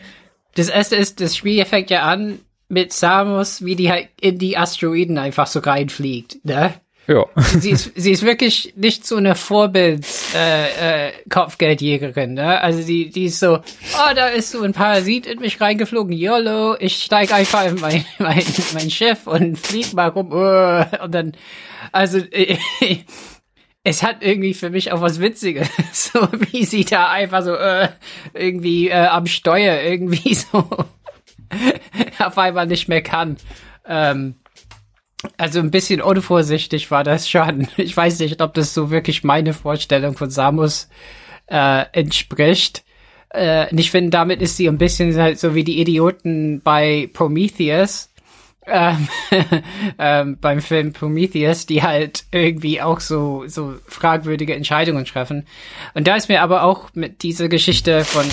Das 0.59 0.69
erste 0.69 0.97
ist, 0.97 1.21
das 1.21 1.37
Spiel 1.37 1.65
fängt 1.65 1.89
ja 1.89 2.03
an 2.03 2.41
mit 2.69 2.93
Samus, 2.93 3.65
wie 3.65 3.77
die 3.77 3.93
halt 3.93 4.09
in 4.21 4.39
die 4.39 4.59
Asteroiden 4.59 5.17
einfach 5.17 5.47
so 5.47 5.61
reinfliegt, 5.61 6.45
ne? 6.45 6.75
Ja. 7.07 7.25
sie 7.37 7.71
ist, 7.71 7.93
sie 7.95 8.11
ist 8.11 8.25
wirklich 8.25 8.75
nicht 8.75 9.07
so 9.07 9.17
eine 9.17 9.37
Vorbilds 9.37 10.35
äh, 10.35 11.07
äh, 11.07 11.13
Kopfgeldjägerin, 11.31 12.35
ne? 12.35 12.61
Also 12.61 12.83
die, 12.83 13.09
die 13.11 13.27
ist 13.27 13.39
so, 13.39 13.59
oh, 13.59 14.15
da 14.17 14.27
ist 14.27 14.51
so 14.51 14.63
ein 14.63 14.73
Parasit 14.73 15.27
in 15.29 15.39
mich 15.39 15.61
reingeflogen, 15.61 16.13
YOLO, 16.13 16.75
ich 16.81 17.05
steig 17.05 17.33
einfach 17.33 17.65
in 17.65 17.77
mein, 17.77 18.05
mein, 18.19 18.43
mein 18.75 18.91
Schiff 18.91 19.29
und 19.29 19.57
flieg 19.57 19.95
mal 19.95 20.09
rum, 20.09 20.33
uh, 20.33 21.05
und 21.05 21.15
dann, 21.15 21.35
also 21.93 22.19
es 23.89 24.03
hat 24.03 24.23
irgendwie 24.23 24.53
für 24.53 24.69
mich 24.71 24.93
auch 24.93 25.01
was 25.01 25.21
Witziges, 25.21 25.69
so 25.93 26.29
wie 26.51 26.65
sie 26.65 26.85
da 26.85 27.11
einfach 27.11 27.43
so 27.43 27.55
äh, 27.55 27.89
irgendwie 28.35 28.89
äh, 28.89 29.07
am 29.07 29.27
Steuer 29.27 29.81
irgendwie 29.83 30.35
so 30.53 30.69
auf 32.19 32.39
einmal 32.39 32.67
nicht 32.67 32.89
mehr 32.89 33.03
kann. 33.03 33.39
Ähm, 33.87 34.35
also 35.37 35.59
ein 35.61 35.71
bisschen 35.71 36.03
unvorsichtig 36.03 36.91
war 36.91 37.03
das 37.03 37.29
schon. 37.29 37.67
Ich 37.77 37.97
weiß 37.97 38.19
nicht, 38.21 38.41
ob 38.43 38.55
das 38.55 38.75
so 38.75 38.91
wirklich 38.91 39.25
meine 39.25 39.55
Vorstellung 39.55 40.17
von 40.17 40.31
Samus 40.31 40.89
äh, 41.47 41.85
entspricht. 41.93 42.85
Äh, 43.31 43.71
und 43.71 43.79
ich 43.79 43.91
finde, 43.91 44.11
damit 44.11 44.43
ist 44.43 44.57
sie 44.59 44.69
ein 44.69 44.79
bisschen 44.79 45.17
halt 45.17 45.39
so 45.39 45.55
wie 45.55 45.65
die 45.65 45.81
Idioten 45.81 46.61
bei 46.63 47.09
Prometheus, 47.15 48.08
ähm, 48.71 49.09
ähm, 49.99 50.39
beim 50.41 50.61
Film 50.61 50.93
Prometheus, 50.93 51.67
die 51.67 51.83
halt 51.83 52.25
irgendwie 52.31 52.81
auch 52.81 53.01
so, 53.01 53.45
so 53.47 53.75
fragwürdige 53.87 54.55
Entscheidungen 54.55 55.05
treffen. 55.05 55.47
Und 55.95 56.07
da 56.07 56.17
ist 56.17 56.29
mir 56.29 56.43
aber 56.43 56.63
auch 56.63 56.91
mit 56.95 57.23
dieser 57.23 57.49
Geschichte 57.49 58.05
von 58.05 58.27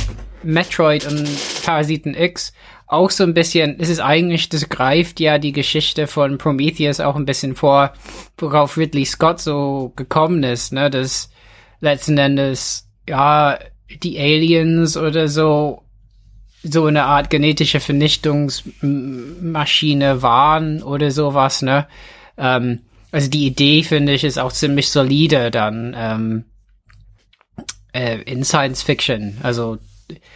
Metroid 0.43 1.07
und 1.07 1.27
Parasiten 1.63 2.13
X 2.13 2.53
auch 2.87 3.09
so 3.09 3.23
ein 3.23 3.33
bisschen, 3.33 3.77
es 3.79 3.89
ist 3.89 3.99
eigentlich, 3.99 4.49
das 4.49 4.69
greift 4.69 5.19
ja 5.19 5.39
die 5.39 5.51
Geschichte 5.51 6.07
von 6.07 6.37
Prometheus 6.37 6.99
auch 6.99 7.15
ein 7.15 7.25
bisschen 7.25 7.55
vor, 7.55 7.93
worauf 8.37 8.77
Ridley 8.77 9.05
Scott 9.05 9.39
so 9.39 9.91
gekommen 9.95 10.43
ist, 10.43 10.71
ne, 10.71 10.89
dass 10.89 11.31
letzten 11.79 12.17
Endes, 12.17 12.87
ja, 13.09 13.57
die 14.03 14.19
Aliens 14.19 14.97
oder 14.97 15.27
so 15.27 15.84
so 16.69 16.85
eine 16.85 17.05
Art 17.05 17.29
genetische 17.29 17.79
Vernichtungsmaschine 17.79 20.21
waren 20.21 20.83
oder 20.83 21.11
sowas, 21.11 21.61
ne? 21.61 21.87
Ähm, 22.37 22.81
also 23.11 23.29
die 23.29 23.45
Idee, 23.45 23.83
finde 23.83 24.13
ich, 24.13 24.23
ist 24.23 24.39
auch 24.39 24.51
ziemlich 24.51 24.89
solide 24.89 25.51
dann 25.51 25.95
ähm, 25.97 26.45
äh, 27.93 28.21
in 28.23 28.43
Science 28.43 28.81
Fiction. 28.81 29.37
Also 29.41 29.77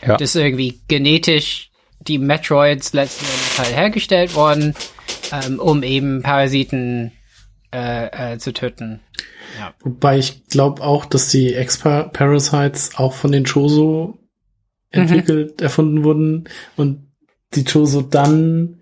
ja. 0.05 0.17
das 0.17 0.35
irgendwie 0.35 0.79
genetisch 0.87 1.71
die 1.99 2.17
Metroids 2.17 2.93
letzten 2.93 3.25
Endes 3.25 3.59
halt 3.59 3.75
hergestellt 3.75 4.35
worden, 4.35 4.73
ähm, 5.31 5.59
um 5.59 5.83
eben 5.83 6.21
Parasiten 6.21 7.11
äh, 7.73 8.33
äh, 8.33 8.37
zu 8.37 8.53
töten. 8.53 9.01
Ja. 9.59 9.73
Wobei 9.81 10.17
ich 10.17 10.47
glaube 10.47 10.81
auch, 10.81 11.05
dass 11.05 11.27
die 11.27 11.53
Ex-Parasites 11.53 12.91
auch 12.95 13.13
von 13.13 13.31
den 13.31 13.43
Choso 13.43 14.17
entwickelt, 14.91 15.59
mhm. 15.59 15.63
erfunden 15.63 16.03
wurden 16.03 16.49
und 16.75 17.07
die 17.53 17.63
Choso 17.63 18.01
dann 18.01 18.81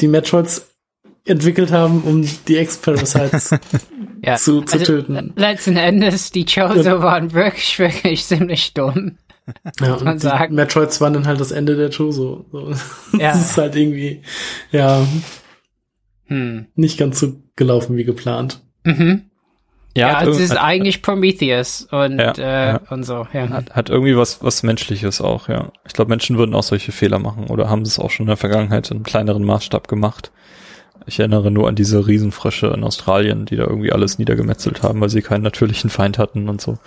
die 0.00 0.08
Metroids 0.08 0.66
entwickelt 1.24 1.70
haben, 1.70 2.02
um 2.02 2.26
die 2.46 2.56
Ex-Parasites 2.56 3.50
ja. 4.24 4.36
zu, 4.36 4.62
zu 4.62 4.78
also, 4.78 4.84
töten. 4.84 5.32
Letzten 5.36 5.76
Endes, 5.76 6.30
die 6.30 6.46
Choso 6.46 7.02
waren 7.02 7.32
wirklich, 7.32 7.78
wirklich 7.78 8.24
ziemlich 8.24 8.74
dumm. 8.74 9.18
Ja, 9.80 9.94
und 9.94 10.14
die 10.14 10.18
sagen. 10.18 10.54
Metroids 10.54 11.00
waren 11.00 11.14
dann 11.14 11.26
halt 11.26 11.40
das 11.40 11.52
Ende 11.52 11.76
der 11.76 11.90
Choso. 11.90 12.46
So. 12.50 12.72
Ja. 13.18 13.32
Das 13.32 13.50
ist 13.50 13.58
halt 13.58 13.76
irgendwie, 13.76 14.22
ja, 14.70 15.06
hm. 16.26 16.66
nicht 16.74 16.98
ganz 16.98 17.20
so 17.20 17.34
gelaufen 17.56 17.96
wie 17.96 18.04
geplant. 18.04 18.60
Mhm. 18.84 19.22
Ja, 19.98 20.08
ja 20.08 20.18
also 20.18 20.30
es 20.32 20.38
ist 20.38 20.56
eigentlich 20.56 21.02
Prometheus 21.02 21.88
und, 21.90 22.18
ja, 22.18 22.32
äh, 22.32 22.68
ja. 22.72 22.80
und 22.90 23.04
so. 23.04 23.26
Ja. 23.32 23.48
Hat, 23.48 23.70
hat 23.70 23.90
irgendwie 23.90 24.16
was, 24.16 24.42
was 24.42 24.62
Menschliches 24.62 25.20
auch, 25.20 25.48
ja. 25.48 25.72
Ich 25.86 25.92
glaube, 25.92 26.10
Menschen 26.10 26.38
würden 26.38 26.54
auch 26.54 26.62
solche 26.62 26.92
Fehler 26.92 27.18
machen 27.18 27.46
oder 27.48 27.68
haben 27.68 27.82
es 27.82 27.98
auch 27.98 28.10
schon 28.10 28.24
in 28.24 28.28
der 28.28 28.36
Vergangenheit 28.36 28.90
in 28.90 29.02
kleineren 29.02 29.44
Maßstab 29.44 29.88
gemacht. 29.88 30.30
Ich 31.06 31.18
erinnere 31.18 31.50
nur 31.50 31.68
an 31.68 31.74
diese 31.74 32.06
Riesenfrösche 32.06 32.66
in 32.68 32.84
Australien, 32.84 33.46
die 33.46 33.56
da 33.56 33.64
irgendwie 33.64 33.92
alles 33.92 34.18
niedergemetzelt 34.18 34.82
haben, 34.82 35.00
weil 35.00 35.08
sie 35.08 35.22
keinen 35.22 35.42
natürlichen 35.42 35.90
Feind 35.90 36.18
hatten 36.18 36.48
und 36.48 36.60
so. 36.60 36.78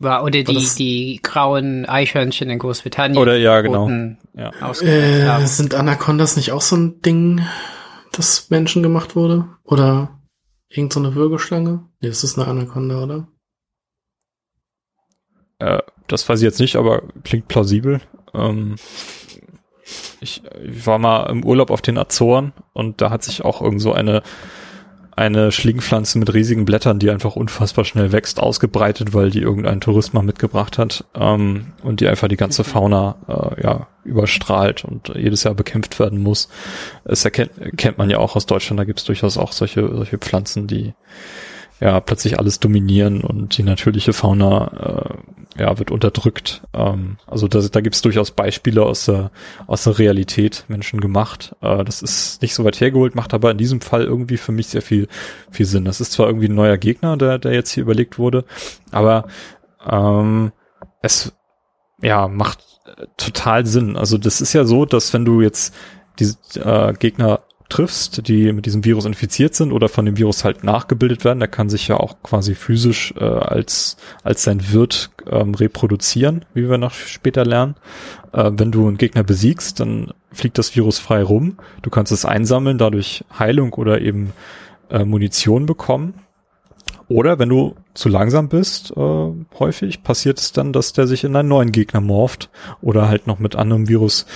War, 0.00 0.22
oder 0.22 0.42
die, 0.42 0.68
die 0.76 1.20
grauen 1.22 1.86
Eichhörnchen 1.86 2.50
in 2.50 2.58
Großbritannien. 2.58 3.20
Oder 3.20 3.36
ja, 3.36 3.62
genau. 3.62 3.88
Ja. 4.34 4.50
Äh, 4.82 5.46
sind 5.46 5.74
Anacondas 5.74 6.36
nicht 6.36 6.52
auch 6.52 6.60
so 6.60 6.76
ein 6.76 7.00
Ding, 7.00 7.40
das 8.12 8.50
Menschen 8.50 8.82
gemacht 8.82 9.16
wurde? 9.16 9.46
Oder 9.64 10.18
Irgend 10.70 10.92
so 10.92 11.00
eine 11.00 11.14
Würgeschlange? 11.14 11.87
Nee, 12.00 12.08
das 12.08 12.24
ist 12.24 12.38
eine 12.38 12.46
Anaconda, 12.46 13.02
oder? 13.02 13.28
Äh, 15.58 15.82
das 16.06 16.28
weiß 16.28 16.40
ich 16.40 16.44
jetzt 16.44 16.60
nicht, 16.60 16.76
aber 16.76 17.02
klingt 17.24 17.48
plausibel. 17.48 18.00
Ähm, 18.34 18.76
ich, 20.20 20.42
ich, 20.60 20.86
war 20.86 20.98
mal 20.98 21.30
im 21.30 21.44
Urlaub 21.44 21.70
auf 21.70 21.82
den 21.82 21.98
Azoren 21.98 22.52
und 22.72 23.00
da 23.00 23.10
hat 23.10 23.22
sich 23.22 23.44
auch 23.44 23.62
irgend 23.62 23.80
so 23.80 23.92
eine 23.92 24.22
eine 25.18 25.50
Schlingpflanze 25.50 26.16
mit 26.16 26.32
riesigen 26.32 26.64
Blättern, 26.64 27.00
die 27.00 27.10
einfach 27.10 27.34
unfassbar 27.34 27.84
schnell 27.84 28.12
wächst, 28.12 28.38
ausgebreitet, 28.38 29.14
weil 29.14 29.30
die 29.30 29.40
irgendein 29.40 29.80
Tourist 29.80 30.14
mal 30.14 30.22
mitgebracht 30.22 30.78
hat 30.78 31.04
ähm, 31.16 31.72
und 31.82 31.98
die 32.00 32.06
einfach 32.06 32.28
die 32.28 32.36
ganze 32.36 32.62
Fauna 32.62 33.16
äh, 33.26 33.62
ja 33.64 33.88
überstrahlt 34.04 34.84
und 34.84 35.12
jedes 35.16 35.42
Jahr 35.42 35.54
bekämpft 35.54 35.98
werden 35.98 36.22
muss. 36.22 36.48
Es 37.02 37.24
erkennt, 37.24 37.50
kennt 37.76 37.98
man 37.98 38.10
ja 38.10 38.18
auch 38.18 38.36
aus 38.36 38.46
Deutschland, 38.46 38.78
da 38.78 38.84
gibt 38.84 39.00
es 39.00 39.06
durchaus 39.06 39.38
auch 39.38 39.50
solche 39.50 39.92
solche 39.92 40.18
Pflanzen, 40.18 40.68
die 40.68 40.94
ja 41.80 42.00
plötzlich 42.00 42.38
alles 42.38 42.60
dominieren 42.60 43.22
und 43.22 43.56
die 43.56 43.62
natürliche 43.62 44.12
Fauna 44.12 45.14
äh, 45.56 45.62
ja 45.62 45.78
wird 45.78 45.90
unterdrückt. 45.90 46.62
Ähm, 46.74 47.18
also 47.26 47.48
da, 47.48 47.60
da 47.60 47.80
gibt 47.80 47.94
es 47.94 48.02
durchaus 48.02 48.30
Beispiele 48.30 48.82
aus 48.82 49.04
der 49.04 49.30
aus 49.66 49.84
der 49.84 49.98
Realität 49.98 50.64
Menschen 50.68 51.00
gemacht. 51.00 51.54
Äh, 51.60 51.84
das 51.84 52.02
ist 52.02 52.42
nicht 52.42 52.54
so 52.54 52.64
weit 52.64 52.80
hergeholt, 52.80 53.14
macht 53.14 53.34
aber 53.34 53.50
in 53.50 53.58
diesem 53.58 53.80
Fall 53.80 54.04
irgendwie 54.04 54.36
für 54.36 54.52
mich 54.52 54.68
sehr 54.68 54.82
viel 54.82 55.08
viel 55.50 55.66
Sinn. 55.66 55.84
Das 55.84 56.00
ist 56.00 56.12
zwar 56.12 56.26
irgendwie 56.26 56.48
ein 56.48 56.54
neuer 56.54 56.78
Gegner, 56.78 57.16
der 57.16 57.38
der 57.38 57.52
jetzt 57.52 57.70
hier 57.70 57.82
überlegt 57.82 58.18
wurde, 58.18 58.44
aber 58.90 59.28
ähm, 59.88 60.52
es 61.02 61.32
ja 62.02 62.28
macht 62.28 62.58
total 63.16 63.66
Sinn. 63.66 63.96
Also 63.96 64.18
das 64.18 64.40
ist 64.40 64.52
ja 64.52 64.64
so, 64.64 64.84
dass 64.84 65.12
wenn 65.12 65.24
du 65.24 65.40
jetzt 65.42 65.74
diese 66.18 66.38
äh, 66.56 66.92
Gegner 66.94 67.40
triffst, 67.68 68.26
die 68.28 68.52
mit 68.52 68.66
diesem 68.66 68.84
Virus 68.84 69.04
infiziert 69.04 69.54
sind 69.54 69.72
oder 69.72 69.88
von 69.88 70.06
dem 70.06 70.16
Virus 70.16 70.44
halt 70.44 70.64
nachgebildet 70.64 71.24
werden, 71.24 71.38
der 71.38 71.48
kann 71.48 71.68
sich 71.68 71.88
ja 71.88 71.98
auch 71.98 72.22
quasi 72.22 72.54
physisch 72.54 73.12
äh, 73.18 73.24
als, 73.24 73.96
als 74.22 74.42
sein 74.42 74.72
Wirt 74.72 75.10
ähm, 75.30 75.54
reproduzieren, 75.54 76.44
wie 76.54 76.68
wir 76.68 76.78
noch 76.78 76.94
später 76.94 77.44
lernen. 77.44 77.74
Äh, 78.32 78.52
wenn 78.54 78.72
du 78.72 78.88
einen 78.88 78.96
Gegner 78.96 79.22
besiegst, 79.22 79.80
dann 79.80 80.12
fliegt 80.32 80.56
das 80.58 80.74
Virus 80.76 80.98
frei 80.98 81.22
rum. 81.22 81.58
Du 81.82 81.90
kannst 81.90 82.12
es 82.12 82.24
einsammeln, 82.24 82.78
dadurch 82.78 83.24
Heilung 83.38 83.74
oder 83.74 84.00
eben 84.00 84.32
äh, 84.90 85.04
Munition 85.04 85.66
bekommen. 85.66 86.14
Oder 87.08 87.38
wenn 87.38 87.48
du 87.48 87.74
zu 87.94 88.10
langsam 88.10 88.48
bist, 88.48 88.92
äh, 88.96 89.30
häufig 89.58 90.02
passiert 90.02 90.38
es 90.38 90.52
dann, 90.52 90.74
dass 90.74 90.92
der 90.92 91.06
sich 91.06 91.24
in 91.24 91.34
einen 91.34 91.48
neuen 91.48 91.72
Gegner 91.72 92.02
morpht 92.02 92.50
oder 92.82 93.08
halt 93.08 93.26
noch 93.26 93.38
mit 93.38 93.56
anderem 93.56 93.88
Virus 93.88 94.26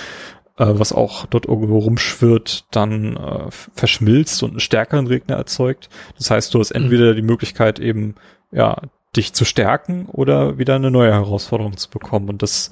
äh, 0.57 0.65
was 0.67 0.93
auch 0.93 1.25
dort 1.25 1.45
irgendwo 1.45 1.79
rumschwirrt, 1.79 2.65
dann 2.71 3.17
äh, 3.17 3.49
verschmilzt 3.75 4.43
und 4.43 4.51
einen 4.51 4.59
stärkeren 4.59 5.07
Regner 5.07 5.35
erzeugt. 5.35 5.89
Das 6.17 6.29
heißt, 6.31 6.53
du 6.53 6.59
hast 6.59 6.73
mhm. 6.73 6.83
entweder 6.83 7.13
die 7.13 7.21
Möglichkeit 7.21 7.79
eben, 7.79 8.15
ja, 8.51 8.81
dich 9.15 9.33
zu 9.33 9.45
stärken 9.45 10.07
oder 10.07 10.57
wieder 10.57 10.75
eine 10.75 10.91
neue 10.91 11.11
Herausforderung 11.11 11.77
zu 11.77 11.89
bekommen. 11.89 12.29
Und 12.29 12.41
das, 12.41 12.71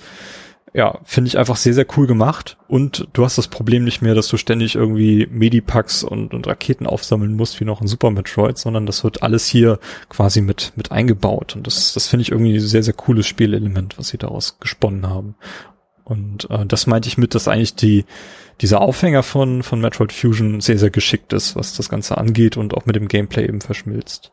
ja, 0.74 1.00
finde 1.04 1.28
ich 1.28 1.38
einfach 1.38 1.56
sehr, 1.56 1.74
sehr 1.74 1.86
cool 1.98 2.08
gemacht. 2.08 2.58
Und 2.68 3.08
du 3.14 3.24
hast 3.26 3.38
das 3.38 3.48
Problem 3.48 3.84
nicht 3.84 4.02
mehr, 4.02 4.16
dass 4.16 4.28
du 4.28 4.38
ständig 4.38 4.76
irgendwie 4.76 5.28
Medipacks 5.30 6.04
und, 6.04 6.34
und 6.34 6.48
Raketen 6.48 6.88
aufsammeln 6.88 7.36
musst, 7.36 7.60
wie 7.60 7.66
noch 7.66 7.82
in 7.82 7.88
Super 7.88 8.10
Metroid, 8.10 8.58
sondern 8.58 8.86
das 8.86 9.04
wird 9.04 9.22
alles 9.22 9.46
hier 9.46 9.80
quasi 10.10 10.42
mit, 10.42 10.74
mit 10.76 10.92
eingebaut. 10.92 11.56
Und 11.56 11.68
das, 11.68 11.94
das 11.94 12.08
finde 12.08 12.24
ich 12.24 12.32
irgendwie 12.32 12.56
ein 12.56 12.60
sehr, 12.60 12.84
sehr 12.84 12.94
cooles 12.94 13.28
Spielelement, 13.28 14.00
was 14.00 14.08
sie 14.08 14.18
daraus 14.18 14.58
gesponnen 14.60 15.08
haben. 15.08 15.36
Und 16.04 16.50
äh, 16.50 16.66
das 16.66 16.88
meinte 16.88 17.08
ich 17.08 17.18
mit, 17.18 17.36
dass 17.36 17.48
eigentlich 17.48 17.76
die 17.76 18.06
dieser 18.62 18.82
Aufhänger 18.82 19.24
von 19.24 19.64
von 19.64 19.82
Metroid 19.82 20.12
Fusion 20.12 20.62
sehr 20.62 20.78
sehr 20.78 20.90
geschickt 20.90 21.34
ist, 21.34 21.56
was 21.56 21.76
das 21.76 21.90
Ganze 21.90 22.18
angeht 22.18 22.58
und 22.58 22.74
auch 22.76 22.86
mit 22.86 22.96
dem 22.96 23.08
Gameplay 23.08 23.46
eben 23.46 23.62
verschmilzt. 23.62 24.32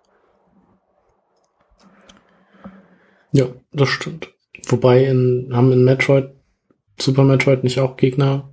Ja, 3.33 3.47
das 3.73 3.89
stimmt. 3.89 4.29
Wobei 4.67 5.05
in, 5.05 5.51
haben 5.53 5.73
in 5.73 5.85
Metroid 5.85 6.31
Super 7.01 7.23
Metroid 7.25 7.63
nicht 7.63 7.79
auch 7.79 7.97
Gegner 7.97 8.53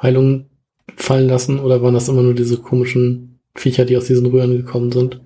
Heilung 0.00 0.50
fallen 0.96 1.28
lassen 1.28 1.58
oder 1.58 1.82
waren 1.82 1.94
das 1.94 2.08
immer 2.08 2.22
nur 2.22 2.34
diese 2.34 2.58
komischen 2.58 3.40
Viecher, 3.54 3.84
die 3.84 3.96
aus 3.96 4.06
diesen 4.06 4.26
Röhren 4.26 4.56
gekommen 4.56 4.92
sind? 4.92 5.20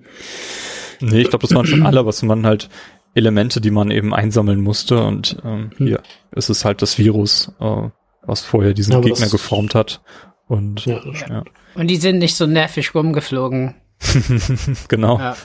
Nee, 1.01 1.21
ich 1.21 1.29
glaube, 1.29 1.45
das 1.45 1.53
waren 1.53 1.65
schon 1.65 1.85
alle, 1.85 2.05
was 2.05 2.23
man 2.23 2.45
halt 2.45 2.69
Elemente, 3.15 3.61
die 3.61 3.71
man 3.71 3.89
eben 3.89 4.13
einsammeln 4.13 4.61
musste. 4.61 5.03
Und 5.03 5.37
ähm, 5.43 5.71
hm. 5.77 5.87
hier 5.87 6.01
ist 6.35 6.49
es 6.49 6.65
halt 6.65 6.81
das 6.81 6.97
Virus, 6.99 7.51
äh, 7.59 7.89
was 8.21 8.41
vorher 8.41 8.73
diesen 8.73 8.93
ja, 8.93 8.99
Gegner 8.99 9.29
geformt 9.29 9.73
hat. 9.73 10.01
Und, 10.47 10.85
ja, 10.85 11.01
ja. 11.27 11.43
und 11.73 11.87
die 11.87 11.95
sind 11.95 12.19
nicht 12.19 12.35
so 12.35 12.45
nervig 12.45 12.93
rumgeflogen. 12.93 13.75
genau. 14.87 15.17
Ja. 15.17 15.35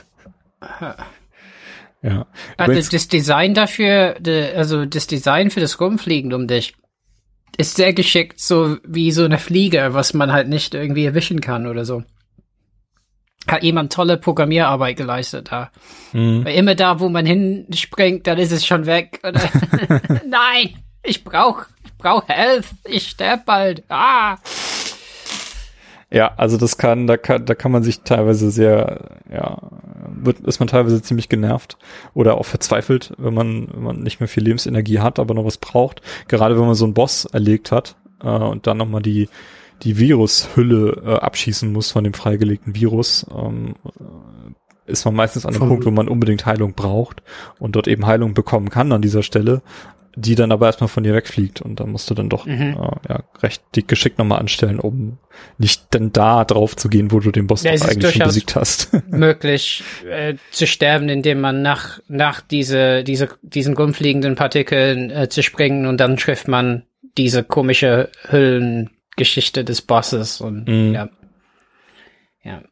ja. 2.02 2.26
Also 2.58 2.90
das 2.90 3.08
Design 3.08 3.54
dafür, 3.54 4.16
also 4.54 4.84
das 4.84 5.06
Design 5.06 5.50
für 5.50 5.60
das 5.60 5.80
Rumfliegen 5.80 6.34
um 6.34 6.46
dich, 6.46 6.74
ist 7.56 7.76
sehr 7.76 7.94
geschickt, 7.94 8.40
so 8.40 8.76
wie 8.86 9.10
so 9.12 9.24
eine 9.24 9.38
Fliege, 9.38 9.94
was 9.94 10.12
man 10.12 10.32
halt 10.32 10.48
nicht 10.48 10.74
irgendwie 10.74 11.04
erwischen 11.04 11.40
kann 11.40 11.66
oder 11.66 11.84
so 11.84 12.02
hat 13.48 13.62
jemand 13.62 13.92
tolle 13.92 14.16
Programmierarbeit 14.16 14.96
geleistet 14.96 15.50
da. 15.50 15.70
Mhm. 16.12 16.44
Weil 16.44 16.54
immer 16.56 16.74
da, 16.74 17.00
wo 17.00 17.08
man 17.08 17.26
hinspringt, 17.26 18.26
dann 18.26 18.38
ist 18.38 18.52
es 18.52 18.66
schon 18.66 18.86
weg. 18.86 19.20
Nein, 20.26 20.76
ich 21.02 21.24
brauch, 21.24 21.62
ich 21.84 21.94
brauch 21.96 22.28
Health, 22.28 22.66
ich 22.84 23.08
sterb 23.08 23.46
bald. 23.46 23.84
Ah. 23.88 24.36
Ja, 26.12 26.32
also 26.36 26.56
das 26.56 26.76
kann, 26.76 27.06
da 27.06 27.16
kann, 27.16 27.46
da 27.46 27.54
kann 27.54 27.70
man 27.70 27.84
sich 27.84 28.00
teilweise 28.00 28.50
sehr, 28.50 29.20
ja, 29.32 29.58
wird, 30.12 30.40
ist 30.40 30.58
man 30.58 30.66
teilweise 30.66 31.00
ziemlich 31.00 31.28
genervt 31.28 31.78
oder 32.14 32.36
auch 32.36 32.46
verzweifelt, 32.46 33.12
wenn 33.16 33.32
man, 33.32 33.68
wenn 33.72 33.82
man 33.82 34.00
nicht 34.00 34.18
mehr 34.18 34.28
viel 34.28 34.42
Lebensenergie 34.42 34.98
hat, 34.98 35.20
aber 35.20 35.34
noch 35.34 35.44
was 35.44 35.58
braucht. 35.58 36.02
Gerade 36.26 36.58
wenn 36.58 36.66
man 36.66 36.74
so 36.74 36.84
einen 36.84 36.94
Boss 36.94 37.26
erlegt 37.26 37.70
hat 37.70 37.94
äh, 38.24 38.26
und 38.26 38.66
dann 38.66 38.76
nochmal 38.76 39.02
die 39.02 39.28
die 39.82 39.98
Virushülle 39.98 41.02
äh, 41.04 41.14
abschießen 41.16 41.72
muss 41.72 41.90
von 41.90 42.04
dem 42.04 42.14
freigelegten 42.14 42.74
Virus, 42.74 43.26
ähm, 43.34 43.74
äh, 43.86 44.90
ist 44.90 45.04
man 45.04 45.14
meistens 45.14 45.46
an 45.46 45.52
dem 45.52 45.68
Punkt, 45.68 45.86
wo 45.86 45.90
man 45.90 46.08
unbedingt 46.08 46.46
Heilung 46.46 46.74
braucht 46.74 47.22
und 47.58 47.76
dort 47.76 47.86
eben 47.86 48.06
Heilung 48.06 48.34
bekommen 48.34 48.70
kann 48.70 48.92
an 48.92 49.02
dieser 49.02 49.22
Stelle 49.22 49.62
die 50.16 50.34
dann 50.34 50.52
aber 50.52 50.66
erstmal 50.66 50.88
von 50.88 51.04
dir 51.04 51.14
wegfliegt 51.14 51.60
und 51.62 51.80
dann 51.80 51.90
musst 51.90 52.10
du 52.10 52.14
dann 52.14 52.28
doch 52.28 52.46
mhm. 52.46 52.76
äh, 52.80 53.08
ja, 53.08 53.22
recht 53.42 53.62
dick 53.76 53.88
geschickt 53.88 54.18
nochmal 54.18 54.40
anstellen, 54.40 54.80
um 54.80 55.18
nicht 55.58 55.94
denn 55.94 56.12
da 56.12 56.44
drauf 56.44 56.76
zu 56.76 56.88
gehen, 56.88 57.12
wo 57.12 57.20
du 57.20 57.30
den 57.30 57.46
Boss 57.46 57.62
ja, 57.62 57.72
eigentlich 57.72 58.14
schon 58.14 58.26
besiegt 58.26 58.56
hast. 58.56 58.90
möglich 59.08 59.84
äh, 60.08 60.34
zu 60.50 60.66
sterben, 60.66 61.08
indem 61.08 61.40
man 61.40 61.62
nach 61.62 62.00
nach 62.08 62.40
diese 62.40 63.04
diese 63.04 63.28
diesen 63.42 63.74
rumfliegenden 63.74 64.34
Partikeln 64.34 65.10
äh, 65.10 65.28
zu 65.28 65.42
springen 65.42 65.86
und 65.86 65.98
dann 65.98 66.16
trifft 66.16 66.48
man 66.48 66.82
diese 67.16 67.44
komische 67.44 68.10
Hüllengeschichte 69.20 69.64
des 69.64 69.82
Bosses 69.82 70.40
und 70.40 70.66
mhm. 70.66 70.94
ja. 70.94 71.08
Ja. 72.42 72.62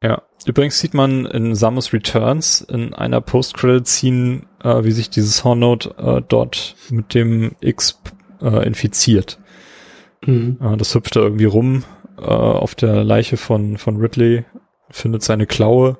Ja, 0.00 0.22
übrigens 0.46 0.78
sieht 0.78 0.94
man 0.94 1.26
in 1.26 1.56
Samus 1.56 1.92
Returns 1.92 2.60
in 2.60 2.94
einer 2.94 3.20
Post-Credit-Scene, 3.20 4.42
äh, 4.62 4.84
wie 4.84 4.92
sich 4.92 5.10
dieses 5.10 5.42
Hornode 5.42 5.92
äh, 5.98 6.22
dort 6.26 6.76
mit 6.88 7.14
dem 7.14 7.56
X 7.60 8.00
äh, 8.40 8.64
infiziert. 8.64 9.40
Mhm. 10.24 10.58
Äh, 10.62 10.76
das 10.76 10.94
hüpft 10.94 11.16
da 11.16 11.20
irgendwie 11.20 11.46
rum 11.46 11.82
äh, 12.16 12.22
auf 12.22 12.76
der 12.76 13.02
Leiche 13.02 13.36
von, 13.36 13.76
von 13.76 13.96
Ridley, 13.96 14.44
findet 14.88 15.24
seine 15.24 15.46
Klaue 15.46 15.98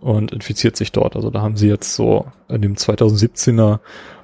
und 0.00 0.32
infiziert 0.32 0.76
sich 0.76 0.90
dort. 0.90 1.14
Also 1.14 1.30
da 1.30 1.40
haben 1.40 1.56
sie 1.56 1.68
jetzt 1.68 1.94
so 1.94 2.26
in 2.48 2.62
dem 2.62 2.74
2017er 2.74 3.78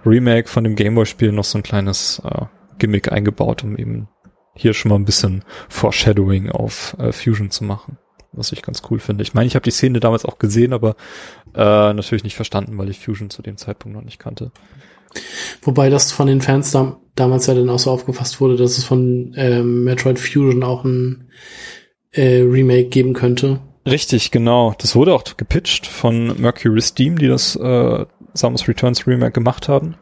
Remake 0.05 0.49
von 0.49 0.65
dem 0.65 0.75
Gameboy-Spiel 0.75 1.31
noch 1.31 1.45
so 1.45 1.59
ein 1.59 1.63
kleines 1.63 2.21
äh, 2.25 2.47
Gimmick 2.79 3.13
eingebaut, 3.13 3.63
um 3.63 3.77
eben 3.77 4.09
hier 4.55 4.75
schon 4.75 4.91
mal 4.91 4.97
ein 4.97 5.05
bisschen 5.05 5.45
Foreshadowing 5.69 6.51
auf 6.51 6.97
äh, 6.99 7.13
Fusion 7.13 7.51
zu 7.51 7.65
machen 7.65 7.99
was 8.33 8.53
ich 8.53 8.63
ganz 8.63 8.83
cool 8.91 8.99
finde. 8.99 9.23
Ich 9.23 9.35
meine, 9.35 9.47
ich 9.47 9.55
habe 9.55 9.65
die 9.65 9.71
Szene 9.71 10.01
damals 10.01 10.25
auch 10.25 10.39
gesehen, 10.39 10.73
aber 10.73 10.97
äh, 11.55 11.93
natürlich 11.93 12.25
nicht 12.25 12.37
verstanden, 12.37 12.79
weil 12.79 12.89
ich 12.89 12.99
Fusion 12.99 13.31
zu 13.31 13.43
dem 13.43 13.57
Zeitpunkt 13.57 13.97
noch 13.97 14.05
nicht 14.05 14.19
kannte. 14.19 14.51
Wobei 15.61 15.91
das 15.91 16.13
von 16.13 16.27
den 16.27 16.41
Fans 16.41 16.71
da, 16.71 16.99
damals 17.15 17.47
ja 17.47 17.55
dann 17.55 17.69
auch 17.69 17.79
so 17.79 17.91
aufgefasst 17.91 18.41
wurde, 18.41 18.57
dass 18.57 18.79
es 18.79 18.85
von 18.85 19.35
ähm, 19.37 19.85
Metroid 19.85 20.19
Fusion 20.19 20.63
auch 20.63 20.85
ein 20.85 21.29
äh, 22.13 22.41
Remake 22.41 22.89
geben 22.89 23.13
könnte. 23.13 23.61
Richtig, 23.87 24.31
genau. 24.31 24.75
Das 24.79 24.95
wurde 24.95 25.13
auch 25.13 25.25
gepitcht 25.37 25.87
von 25.87 26.41
Mercury 26.41 26.81
Steam, 26.81 27.19
die 27.19 27.29
das 27.29 27.57
äh, 27.57 28.07
Samus 28.33 28.69
Returns 28.69 29.07
Remake 29.07 29.33
gemacht 29.33 29.69
haben. 29.69 29.97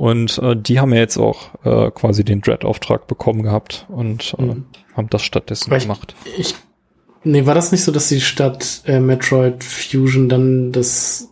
Und 0.00 0.38
äh, 0.38 0.56
die 0.56 0.80
haben 0.80 0.94
ja 0.94 1.00
jetzt 1.00 1.18
auch 1.18 1.50
äh, 1.62 1.90
quasi 1.90 2.24
den 2.24 2.40
Dread-Auftrag 2.40 3.06
bekommen 3.06 3.42
gehabt 3.42 3.84
und 3.90 4.34
äh, 4.38 4.42
mhm. 4.44 4.64
haben 4.96 5.10
das 5.10 5.20
stattdessen 5.20 5.70
ich, 5.74 5.82
gemacht. 5.82 6.14
Ich 6.38 6.54
Nee, 7.22 7.44
war 7.44 7.54
das 7.54 7.70
nicht 7.70 7.84
so, 7.84 7.92
dass 7.92 8.08
die 8.08 8.22
Stadt 8.22 8.80
äh, 8.86 8.98
Metroid 8.98 9.62
Fusion 9.62 10.30
dann 10.30 10.72
das 10.72 11.28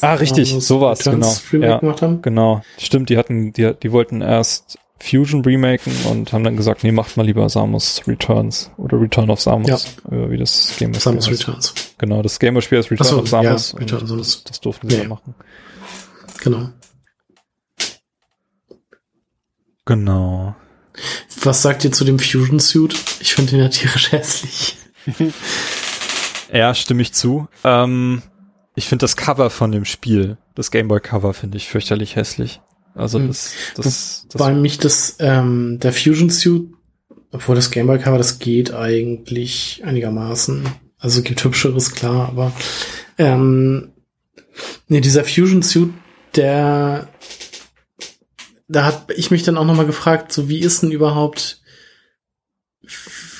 Ah, 0.00 0.14
richtig, 0.14 0.50
so 0.60 0.80
war's, 0.80 1.00
genau. 1.00 1.30
Remake 1.52 1.70
ja, 1.70 1.78
gemacht 1.78 2.00
haben? 2.00 2.22
Genau. 2.22 2.62
Stimmt, 2.78 3.10
die 3.10 3.18
hatten, 3.18 3.52
die, 3.52 3.74
die 3.74 3.92
wollten 3.92 4.22
erst 4.22 4.78
Fusion 4.98 5.44
remaken 5.44 5.92
und 6.10 6.32
haben 6.32 6.42
dann 6.42 6.56
gesagt, 6.56 6.84
nee, 6.84 6.92
macht 6.92 7.18
mal 7.18 7.26
lieber 7.26 7.46
Samus 7.50 8.00
Returns 8.06 8.70
oder 8.78 8.98
Return 8.98 9.28
of 9.28 9.42
Samus, 9.42 9.68
ja. 10.10 10.16
äh, 10.16 10.30
wie 10.30 10.38
das 10.38 10.72
Game 10.78 10.92
ist. 10.92 11.02
Samus 11.02 11.30
Returns. 11.30 11.74
Genau, 11.98 12.22
das 12.22 12.38
Game-Spiel 12.38 12.78
ist 12.78 12.90
Return 12.90 13.06
so, 13.08 13.18
of 13.18 13.28
Samus. 13.28 13.72
Ja, 13.72 13.78
Return 13.78 14.10
of 14.10 14.16
Das, 14.16 14.42
das 14.42 14.60
durften 14.62 14.88
sie 14.88 14.96
ja. 14.96 15.04
machen. 15.06 15.34
Genau. 16.42 16.70
Genau. 19.86 20.54
Was 21.42 21.62
sagt 21.62 21.84
ihr 21.84 21.92
zu 21.92 22.04
dem 22.04 22.18
Fusion 22.18 22.60
Suit? 22.60 22.94
Ich 23.20 23.34
finde 23.34 23.56
ihn 23.56 23.62
ja 23.62 23.68
tierisch 23.68 24.12
hässlich. 24.12 24.76
ja, 26.52 26.74
stimme 26.74 27.02
ich 27.02 27.12
zu. 27.12 27.48
Ähm, 27.64 28.22
ich 28.74 28.88
finde 28.88 29.04
das 29.04 29.16
Cover 29.16 29.48
von 29.50 29.72
dem 29.72 29.84
Spiel, 29.84 30.36
das 30.54 30.70
Gameboy-Cover, 30.70 31.32
finde 31.34 31.56
ich 31.56 31.68
fürchterlich 31.68 32.16
hässlich. 32.16 32.60
Also 32.94 33.18
hm. 33.18 33.28
das, 33.28 33.52
das, 33.74 34.26
das 34.28 34.38
Bei 34.38 34.52
mich 34.52 34.78
das, 34.78 35.16
ähm, 35.20 35.78
der 35.80 35.92
Fusion 35.92 36.30
Suit, 36.30 36.72
obwohl 37.30 37.54
das 37.54 37.70
Gameboy-Cover, 37.70 38.18
das 38.18 38.38
geht 38.38 38.72
eigentlich 38.72 39.82
einigermaßen. 39.84 40.68
Also 40.98 41.22
gibt 41.22 41.44
hübscheres, 41.44 41.92
klar, 41.92 42.28
aber 42.28 42.52
ähm, 43.18 43.92
nee, 44.88 45.00
dieser 45.00 45.24
Fusion 45.24 45.62
Suit, 45.62 45.92
der 46.34 47.08
da 48.68 48.84
hat 48.84 49.06
ich 49.16 49.30
mich 49.30 49.42
dann 49.42 49.56
auch 49.56 49.64
nochmal 49.64 49.86
gefragt, 49.86 50.32
so 50.32 50.48
wie 50.48 50.60
ist 50.60 50.82
denn 50.82 50.90
überhaupt 50.90 51.60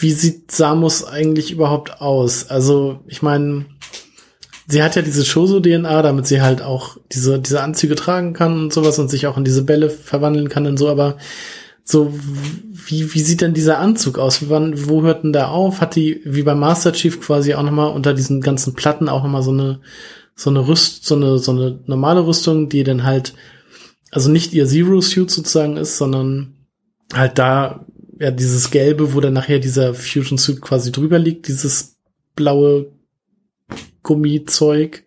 wie 0.00 0.12
sieht 0.12 0.50
Samus 0.50 1.04
eigentlich 1.04 1.50
überhaupt 1.50 2.00
aus? 2.00 2.48
Also, 2.48 3.00
ich 3.06 3.22
meine, 3.22 3.66
sie 4.66 4.82
hat 4.82 4.96
ja 4.96 5.02
diese 5.02 5.24
Shoso-DNA, 5.24 6.02
damit 6.02 6.26
sie 6.26 6.42
halt 6.42 6.62
auch 6.62 6.96
diese, 7.12 7.38
diese 7.38 7.62
Anzüge 7.62 7.94
tragen 7.94 8.32
kann 8.32 8.60
und 8.60 8.72
sowas 8.72 8.98
und 8.98 9.08
sich 9.08 9.26
auch 9.26 9.38
in 9.38 9.44
diese 9.44 9.62
Bälle 9.62 9.88
verwandeln 9.90 10.48
kann 10.48 10.66
und 10.66 10.76
so, 10.76 10.88
aber 10.88 11.16
so, 11.82 12.12
wie, 12.72 13.14
wie 13.14 13.20
sieht 13.20 13.40
denn 13.40 13.54
dieser 13.54 13.78
Anzug 13.78 14.18
aus? 14.18 14.50
Wann, 14.50 14.88
wo 14.88 15.02
hört 15.02 15.22
denn 15.22 15.32
der 15.32 15.50
auf? 15.50 15.80
Hat 15.80 15.94
die, 15.94 16.20
wie 16.24 16.42
beim 16.42 16.58
Master 16.58 16.92
Chief 16.92 17.20
quasi 17.20 17.54
auch 17.54 17.62
nochmal 17.62 17.92
unter 17.92 18.12
diesen 18.12 18.40
ganzen 18.40 18.74
Platten 18.74 19.08
auch 19.08 19.22
nochmal 19.22 19.42
so 19.42 19.52
eine, 19.52 19.78
so 20.34 20.50
eine 20.50 20.66
Rüst, 20.66 21.06
so 21.06 21.14
eine, 21.14 21.38
so 21.38 21.52
eine 21.52 21.78
normale 21.86 22.26
Rüstung, 22.26 22.68
die 22.68 22.82
dann 22.82 23.04
halt, 23.04 23.34
also 24.16 24.30
nicht 24.30 24.54
ihr 24.54 24.66
Zero-Suit 24.66 25.30
sozusagen 25.30 25.76
ist, 25.76 25.98
sondern 25.98 26.54
halt 27.12 27.36
da 27.36 27.84
ja, 28.18 28.30
dieses 28.30 28.70
Gelbe, 28.70 29.12
wo 29.12 29.20
dann 29.20 29.34
nachher 29.34 29.58
dieser 29.58 29.92
Fusion 29.92 30.38
Suit 30.38 30.62
quasi 30.62 30.90
drüber 30.90 31.18
liegt, 31.18 31.48
dieses 31.48 31.98
blaue 32.34 32.92
Gummizeug 34.02 35.04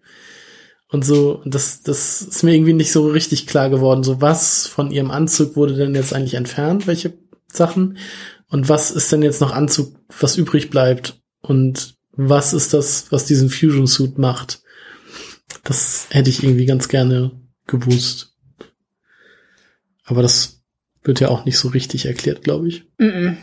und 0.91 1.03
so. 1.03 1.41
Das, 1.43 1.81
das 1.81 2.21
ist 2.21 2.43
mir 2.43 2.53
irgendwie 2.53 2.73
nicht 2.73 2.91
so 2.91 3.07
richtig 3.07 3.47
klar 3.47 3.71
geworden. 3.71 4.03
So 4.03 4.21
was 4.21 4.67
von 4.67 4.91
ihrem 4.91 5.09
Anzug 5.09 5.55
wurde 5.55 5.73
denn 5.73 5.95
jetzt 5.95 6.13
eigentlich 6.13 6.35
entfernt? 6.35 6.85
Welche 6.85 7.17
Sachen? 7.51 7.97
Und 8.47 8.69
was 8.69 8.91
ist 8.91 9.11
denn 9.11 9.23
jetzt 9.23 9.41
noch 9.41 9.53
Anzug, 9.53 9.95
was 10.19 10.37
übrig 10.37 10.69
bleibt? 10.69 11.19
Und 11.41 11.95
was 12.11 12.53
ist 12.53 12.75
das, 12.75 13.11
was 13.11 13.25
diesen 13.25 13.49
Fusion 13.49 13.87
Suit 13.87 14.19
macht? 14.19 14.61
Das 15.63 16.05
hätte 16.11 16.29
ich 16.29 16.43
irgendwie 16.43 16.67
ganz 16.67 16.89
gerne 16.89 17.31
gewusst. 17.65 18.29
Aber 20.09 20.23
das 20.23 20.63
wird 21.03 21.19
ja 21.19 21.29
auch 21.29 21.45
nicht 21.45 21.57
so 21.57 21.69
richtig 21.69 22.07
erklärt, 22.07 22.43
glaube 22.43 22.67
ich. 22.67 22.83
Mm 22.97 23.05
-mm. 23.05 23.35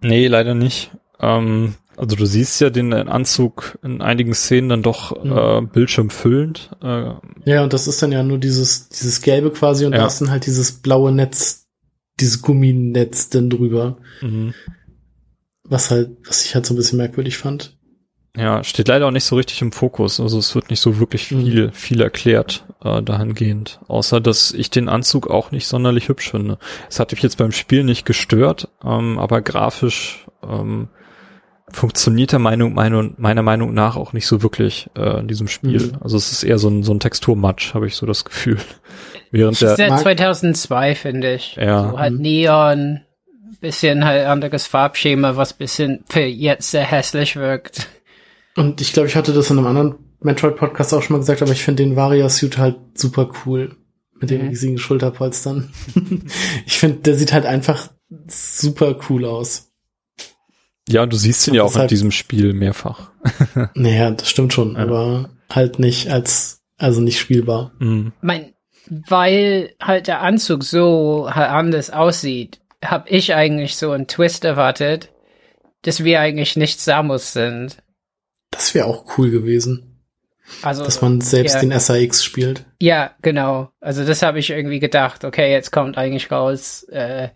Nee, 0.00 0.28
leider 0.28 0.54
nicht. 0.54 0.92
Ähm, 1.18 1.74
also 1.96 2.16
du 2.16 2.24
siehst 2.24 2.60
ja 2.60 2.70
den 2.70 2.94
Anzug 2.94 3.78
in 3.82 4.00
einigen 4.00 4.32
Szenen 4.32 4.68
dann 4.68 4.82
doch 4.82 5.22
mhm. 5.22 5.32
äh, 5.32 5.60
bildschirmfüllend. 5.70 6.70
Äh, 6.82 7.12
ja, 7.44 7.62
und 7.62 7.72
das 7.72 7.88
ist 7.88 8.00
dann 8.00 8.12
ja 8.12 8.22
nur 8.22 8.38
dieses, 8.38 8.88
dieses 8.88 9.20
Gelbe 9.20 9.50
quasi 9.50 9.84
und 9.84 9.92
ja. 9.92 9.98
da 9.98 10.06
ist 10.06 10.20
dann 10.20 10.30
halt 10.30 10.46
dieses 10.46 10.72
blaue 10.72 11.12
Netz, 11.12 11.66
dieses 12.18 12.40
Gumminetz 12.42 13.28
dann 13.28 13.50
drüber. 13.50 13.98
Mhm. 14.22 14.54
Was 15.64 15.90
halt, 15.90 16.16
was 16.24 16.44
ich 16.44 16.54
halt 16.54 16.64
so 16.64 16.74
ein 16.74 16.76
bisschen 16.76 16.96
merkwürdig 16.96 17.36
fand. 17.36 17.76
Ja, 18.36 18.62
steht 18.62 18.88
leider 18.88 19.06
auch 19.06 19.10
nicht 19.10 19.24
so 19.24 19.36
richtig 19.36 19.60
im 19.60 19.72
Fokus. 19.72 20.20
Also 20.20 20.38
es 20.38 20.54
wird 20.54 20.70
nicht 20.70 20.80
so 20.80 20.98
wirklich 20.98 21.30
mhm. 21.30 21.44
viel, 21.44 21.66
mhm. 21.66 21.72
viel 21.72 22.00
erklärt 22.00 22.64
äh, 22.84 23.02
dahingehend. 23.02 23.80
Außer, 23.88 24.20
dass 24.20 24.52
ich 24.52 24.70
den 24.70 24.88
Anzug 24.88 25.28
auch 25.28 25.50
nicht 25.50 25.66
sonderlich 25.66 26.08
hübsch 26.08 26.30
finde. 26.30 26.58
Es 26.88 27.00
hat 27.00 27.12
mich 27.12 27.22
jetzt 27.22 27.38
beim 27.38 27.52
Spiel 27.52 27.82
nicht 27.82 28.06
gestört, 28.06 28.68
ähm, 28.84 29.18
aber 29.18 29.42
grafisch 29.42 30.26
ähm, 30.48 30.88
funktioniert 31.72 32.32
der 32.32 32.38
Meinung, 32.38 32.74
meine, 32.74 33.12
meiner 33.16 33.42
Meinung 33.42 33.74
nach 33.74 33.96
auch 33.96 34.12
nicht 34.12 34.26
so 34.26 34.42
wirklich 34.42 34.88
äh, 34.96 35.20
in 35.20 35.28
diesem 35.28 35.48
Spiel. 35.48 35.80
Mhm. 35.80 35.98
Also 36.00 36.16
es 36.16 36.30
ist 36.30 36.44
eher 36.44 36.58
so 36.58 36.68
ein, 36.68 36.84
so 36.84 36.92
ein 36.92 37.00
Texturmatsch, 37.00 37.74
habe 37.74 37.86
ich 37.86 37.96
so 37.96 38.06
das 38.06 38.24
Gefühl. 38.24 38.58
Während 39.32 39.60
der 39.60 39.76
seit 39.76 39.98
2002, 39.98 40.94
finde 40.94 41.34
ich. 41.34 41.56
Ja. 41.56 41.90
So 41.90 41.98
halt 41.98 42.14
mhm. 42.14 42.20
Neon, 42.20 43.00
bisschen 43.60 44.04
halt 44.04 44.26
anderes 44.26 44.66
Farbschema, 44.66 45.36
was 45.36 45.52
bisschen 45.52 46.04
für 46.08 46.20
jetzt 46.20 46.70
sehr 46.70 46.84
hässlich 46.84 47.36
wirkt. 47.36 47.88
Und 48.56 48.80
ich 48.80 48.92
glaube, 48.92 49.08
ich 49.08 49.16
hatte 49.16 49.32
das 49.32 49.50
in 49.50 49.58
einem 49.58 49.66
anderen 49.66 49.94
Metroid-Podcast 50.20 50.92
auch 50.94 51.02
schon 51.02 51.14
mal 51.14 51.20
gesagt, 51.20 51.42
aber 51.42 51.52
ich 51.52 51.62
finde 51.62 51.82
den 51.82 51.96
Varia-Suit 51.96 52.58
halt 52.58 52.76
super 52.94 53.30
cool. 53.44 53.76
Mit 54.20 54.28
den 54.28 54.42
mhm. 54.42 54.48
riesigen 54.48 54.78
Schulterpolstern. 54.78 55.72
ich 56.66 56.78
finde, 56.78 56.98
der 56.98 57.14
sieht 57.14 57.32
halt 57.32 57.46
einfach 57.46 57.88
super 58.28 58.98
cool 59.08 59.24
aus. 59.24 59.72
Ja, 60.88 61.04
und 61.04 61.12
du 61.12 61.16
siehst 61.16 61.46
ihn 61.48 61.54
ja 61.54 61.62
auch 61.62 61.76
in 61.76 61.88
diesem 61.88 62.10
Spiel 62.10 62.52
mehrfach. 62.52 63.10
naja, 63.74 64.10
das 64.10 64.28
stimmt 64.28 64.52
schon, 64.52 64.74
ja. 64.74 64.80
aber 64.80 65.30
halt 65.48 65.78
nicht 65.78 66.10
als, 66.10 66.62
also 66.76 67.00
nicht 67.00 67.18
spielbar. 67.18 67.72
Mhm. 67.78 68.12
Mein, 68.20 68.52
weil 68.86 69.74
halt 69.80 70.08
der 70.08 70.20
Anzug 70.20 70.64
so 70.64 71.26
anders 71.26 71.90
aussieht, 71.90 72.60
habe 72.84 73.08
ich 73.08 73.34
eigentlich 73.34 73.76
so 73.76 73.92
einen 73.92 74.08
Twist 74.08 74.44
erwartet, 74.44 75.10
dass 75.82 76.04
wir 76.04 76.20
eigentlich 76.20 76.56
nicht 76.56 76.80
Samus 76.80 77.32
sind. 77.32 77.78
Das 78.50 78.74
wäre 78.74 78.86
auch 78.86 79.18
cool 79.18 79.30
gewesen. 79.30 79.90
Also, 80.62 80.84
dass 80.84 81.00
man 81.00 81.20
selbst 81.20 81.54
ja, 81.54 81.60
den 81.60 81.78
SAX 81.78 82.24
spielt. 82.24 82.66
Ja, 82.80 83.12
genau. 83.22 83.70
Also 83.80 84.04
das 84.04 84.22
habe 84.22 84.38
ich 84.38 84.50
irgendwie 84.50 84.80
gedacht. 84.80 85.24
Okay, 85.24 85.50
jetzt 85.50 85.70
kommt 85.70 85.96
eigentlich 85.96 86.30
raus, 86.30 86.82
äh, 86.90 87.28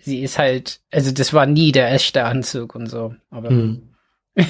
sie 0.00 0.22
ist 0.22 0.38
halt, 0.38 0.80
also 0.92 1.10
das 1.10 1.32
war 1.32 1.46
nie 1.46 1.72
der 1.72 1.92
echte 1.92 2.24
Anzug 2.24 2.74
und 2.74 2.86
so. 2.86 3.14
Aber 3.30 3.50
hm. 3.50 3.94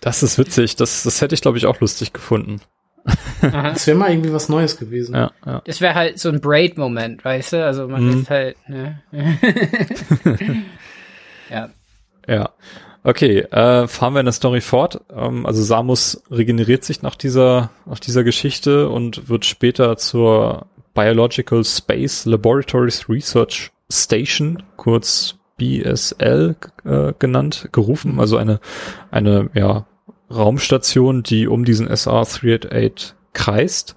das 0.00 0.22
ist 0.22 0.38
witzig. 0.38 0.76
Das, 0.76 1.04
das 1.04 1.20
hätte 1.20 1.34
ich, 1.34 1.42
glaube 1.42 1.58
ich, 1.58 1.66
auch 1.66 1.80
lustig 1.80 2.12
gefunden. 2.12 2.60
das 3.40 3.86
wäre 3.86 3.96
mal 3.96 4.10
irgendwie 4.10 4.32
was 4.32 4.48
Neues 4.48 4.78
gewesen. 4.78 5.14
Ja, 5.14 5.30
ja. 5.44 5.62
Das 5.64 5.80
wäre 5.80 5.94
halt 5.94 6.18
so 6.18 6.28
ein 6.28 6.40
Braid-Moment, 6.40 7.24
weißt 7.24 7.52
du? 7.52 7.64
Also 7.64 7.86
man 7.86 8.02
mhm. 8.04 8.20
ist 8.22 8.30
halt, 8.30 8.56
ne? 8.68 9.02
ja. 11.50 11.70
Ja. 12.26 12.50
Okay, 13.06 13.38
äh, 13.38 13.86
fahren 13.86 14.14
wir 14.14 14.20
in 14.20 14.26
der 14.26 14.32
Story 14.32 14.60
fort. 14.60 15.00
Ähm, 15.14 15.46
also 15.46 15.62
Samus 15.62 16.24
regeneriert 16.28 16.82
sich 16.82 17.02
nach 17.02 17.14
dieser, 17.14 17.70
nach 17.84 18.00
dieser 18.00 18.24
Geschichte 18.24 18.88
und 18.88 19.28
wird 19.28 19.44
später 19.44 19.96
zur 19.96 20.66
Biological 20.92 21.62
Space 21.62 22.24
Laboratories 22.24 23.08
Research 23.08 23.70
Station, 23.88 24.64
kurz 24.76 25.36
BSL 25.56 26.56
äh, 26.84 27.12
genannt, 27.16 27.68
gerufen. 27.70 28.18
Also 28.18 28.38
eine, 28.38 28.58
eine 29.12 29.50
ja, 29.54 29.86
Raumstation, 30.28 31.22
die 31.22 31.46
um 31.46 31.64
diesen 31.64 31.86
SR-388 31.86 33.12
kreist. 33.32 33.94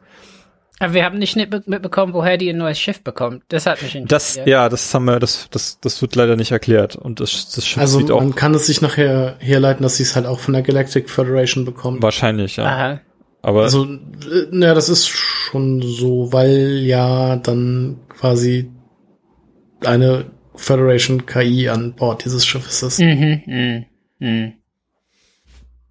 Aber 0.79 0.93
wir 0.93 1.03
haben 1.03 1.17
nicht 1.17 1.35
mitbekommen, 1.35 2.13
woher 2.13 2.37
die 2.37 2.49
ein 2.49 2.57
neues 2.57 2.79
Schiff 2.79 3.03
bekommt. 3.03 3.43
Das 3.49 3.65
hat 3.65 3.81
mich 3.81 3.95
interessiert. 3.95 4.45
Das, 4.45 4.49
ja, 4.49 4.69
das 4.69 4.93
haben 4.93 5.05
wir, 5.05 5.19
das, 5.19 5.49
das, 5.51 5.79
das 5.81 6.01
wird 6.01 6.15
leider 6.15 6.37
nicht 6.37 6.51
erklärt. 6.51 6.95
Und 6.95 7.19
das, 7.19 7.51
das 7.51 7.67
Schiff 7.67 7.81
also 7.81 7.99
sieht 7.99 8.11
auch. 8.11 8.21
man 8.21 8.33
kann 8.33 8.53
es 8.53 8.67
sich 8.67 8.81
nachher 8.81 9.35
herleiten, 9.39 9.83
dass 9.83 9.97
sie 9.97 10.03
es 10.03 10.15
halt 10.15 10.25
auch 10.25 10.39
von 10.39 10.53
der 10.53 10.63
Galactic 10.63 11.09
Federation 11.09 11.65
bekommt. 11.65 12.01
Wahrscheinlich, 12.01 12.55
ja. 12.55 12.65
Aha. 12.65 13.01
Aber. 13.41 13.63
Also, 13.63 13.83
äh, 13.83 14.47
naja, 14.51 14.73
das 14.73 14.87
ist 14.87 15.07
schon 15.07 15.81
so, 15.81 16.31
weil 16.31 16.79
ja 16.79 17.35
dann 17.35 17.97
quasi 18.07 18.71
eine 19.83 20.25
Federation 20.55 21.25
KI 21.25 21.69
an 21.69 21.93
Bord 21.93 22.23
dieses 22.23 22.45
Schiffes 22.45 22.83
ist. 22.83 22.99
Mhm, 22.99 23.41
mh, 23.45 23.85
mh. 24.19 24.51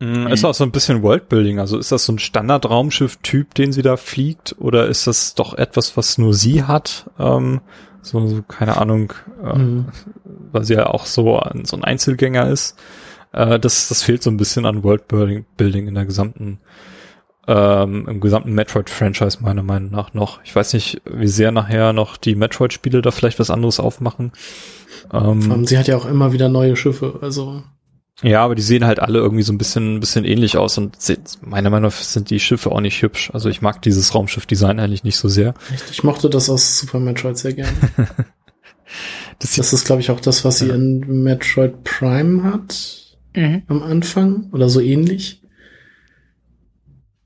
Mhm. 0.01 0.29
Ist 0.29 0.45
auch 0.45 0.55
so 0.55 0.65
ein 0.65 0.71
bisschen 0.71 1.03
Worldbuilding. 1.03 1.59
Also 1.59 1.79
ist 1.79 1.91
das 1.91 2.05
so 2.05 2.13
ein 2.13 2.19
Standard-Raumschiff-Typ, 2.19 3.55
den 3.55 3.73
sie 3.73 3.83
da 3.83 3.97
fliegt, 3.97 4.55
oder 4.59 4.87
ist 4.87 5.07
das 5.07 5.35
doch 5.35 5.55
etwas, 5.55 5.97
was 5.97 6.19
nur 6.19 6.35
sie 6.35 6.65
hat? 6.65 7.11
Ähm, 7.19 7.61
so, 8.03 8.27
so, 8.27 8.43
keine 8.43 8.77
Ahnung, 8.77 9.13
äh, 9.43 9.59
mhm. 9.59 9.87
weil 10.53 10.65
sie 10.65 10.75
ja 10.75 10.87
auch 10.87 11.07
so, 11.07 11.39
ein, 11.39 11.65
so 11.65 11.77
ein 11.77 11.85
Einzelgänger 11.85 12.49
ist. 12.49 12.79
Äh, 13.33 13.59
das, 13.59 13.89
das 13.89 14.03
fehlt 14.03 14.23
so 14.23 14.31
ein 14.31 14.37
bisschen 14.37 14.67
an 14.67 14.85
Worldbuilding 14.85 15.45
Building 15.57 15.89
in 15.89 15.95
der 15.95 16.07
gesamten, 16.07 16.61
ähm, 17.49 18.07
im 18.09 18.21
gesamten 18.21 18.53
Metroid-Franchise 18.53 19.39
meiner 19.41 19.63
Meinung 19.63 19.91
nach 19.91 20.15
noch. 20.15 20.41
Ich 20.45 20.55
weiß 20.55 20.75
nicht, 20.75 21.03
wie 21.05 21.29
sehr 21.29 21.51
nachher 21.51 21.93
noch 21.93 22.17
die 22.17 22.37
Metroid-Spiele 22.37 23.03
da 23.03 23.11
vielleicht 23.11 23.41
was 23.41 23.51
anderes 23.51 23.81
aufmachen. 23.81 24.33
Ähm, 25.13 25.67
sie 25.67 25.77
hat 25.77 25.89
ja 25.89 25.97
auch 25.97 26.07
immer 26.07 26.33
wieder 26.33 26.49
neue 26.49 26.77
Schiffe, 26.77 27.19
also. 27.21 27.63
Ja, 28.23 28.45
aber 28.45 28.57
die 28.57 28.63
sehen 28.63 28.85
halt 28.85 28.99
alle 28.99 29.21
irgendwie 29.21 29.45
so 29.45 29.53
ein 29.53 29.59
bisschen, 29.59 30.01
bisschen 30.01 30.25
ähnlich 30.25 30.57
aus 30.57 30.77
und 30.77 30.97
meiner 31.41 31.71
Meinung 31.71 31.91
nach 31.91 31.97
sind 31.97 32.31
die 32.31 32.41
Schiffe 32.41 32.73
auch 32.73 32.81
nicht 32.81 33.01
hübsch. 33.01 33.31
Also 33.33 33.49
ich 33.49 33.63
mag 33.63 33.81
dieses 33.83 34.15
Raumschiff-Design 34.15 34.81
eigentlich 34.81 35.05
nicht 35.05 35.17
so 35.17 35.29
sehr. 35.29 35.55
Ich 35.91 36.03
mochte 36.03 36.29
das 36.29 36.51
aus 36.51 36.81
Super 36.81 36.99
Metroid 36.99 37.39
sehr 37.39 37.53
gerne. 37.53 37.73
das, 39.39 39.55
das, 39.55 39.73
ist, 39.73 39.85
glaube 39.85 40.01
ich, 40.01 40.11
auch 40.11 40.21
das, 40.21 40.45
was 40.45 40.59
sie 40.59 40.69
ja. 40.69 40.75
in 40.75 41.23
Metroid 41.23 41.85
Prime 41.85 42.43
hat. 42.43 43.17
Mhm. 43.37 43.63
Am 43.69 43.83
Anfang 43.83 44.49
oder 44.53 44.69
so 44.69 44.81
ähnlich. 44.81 45.43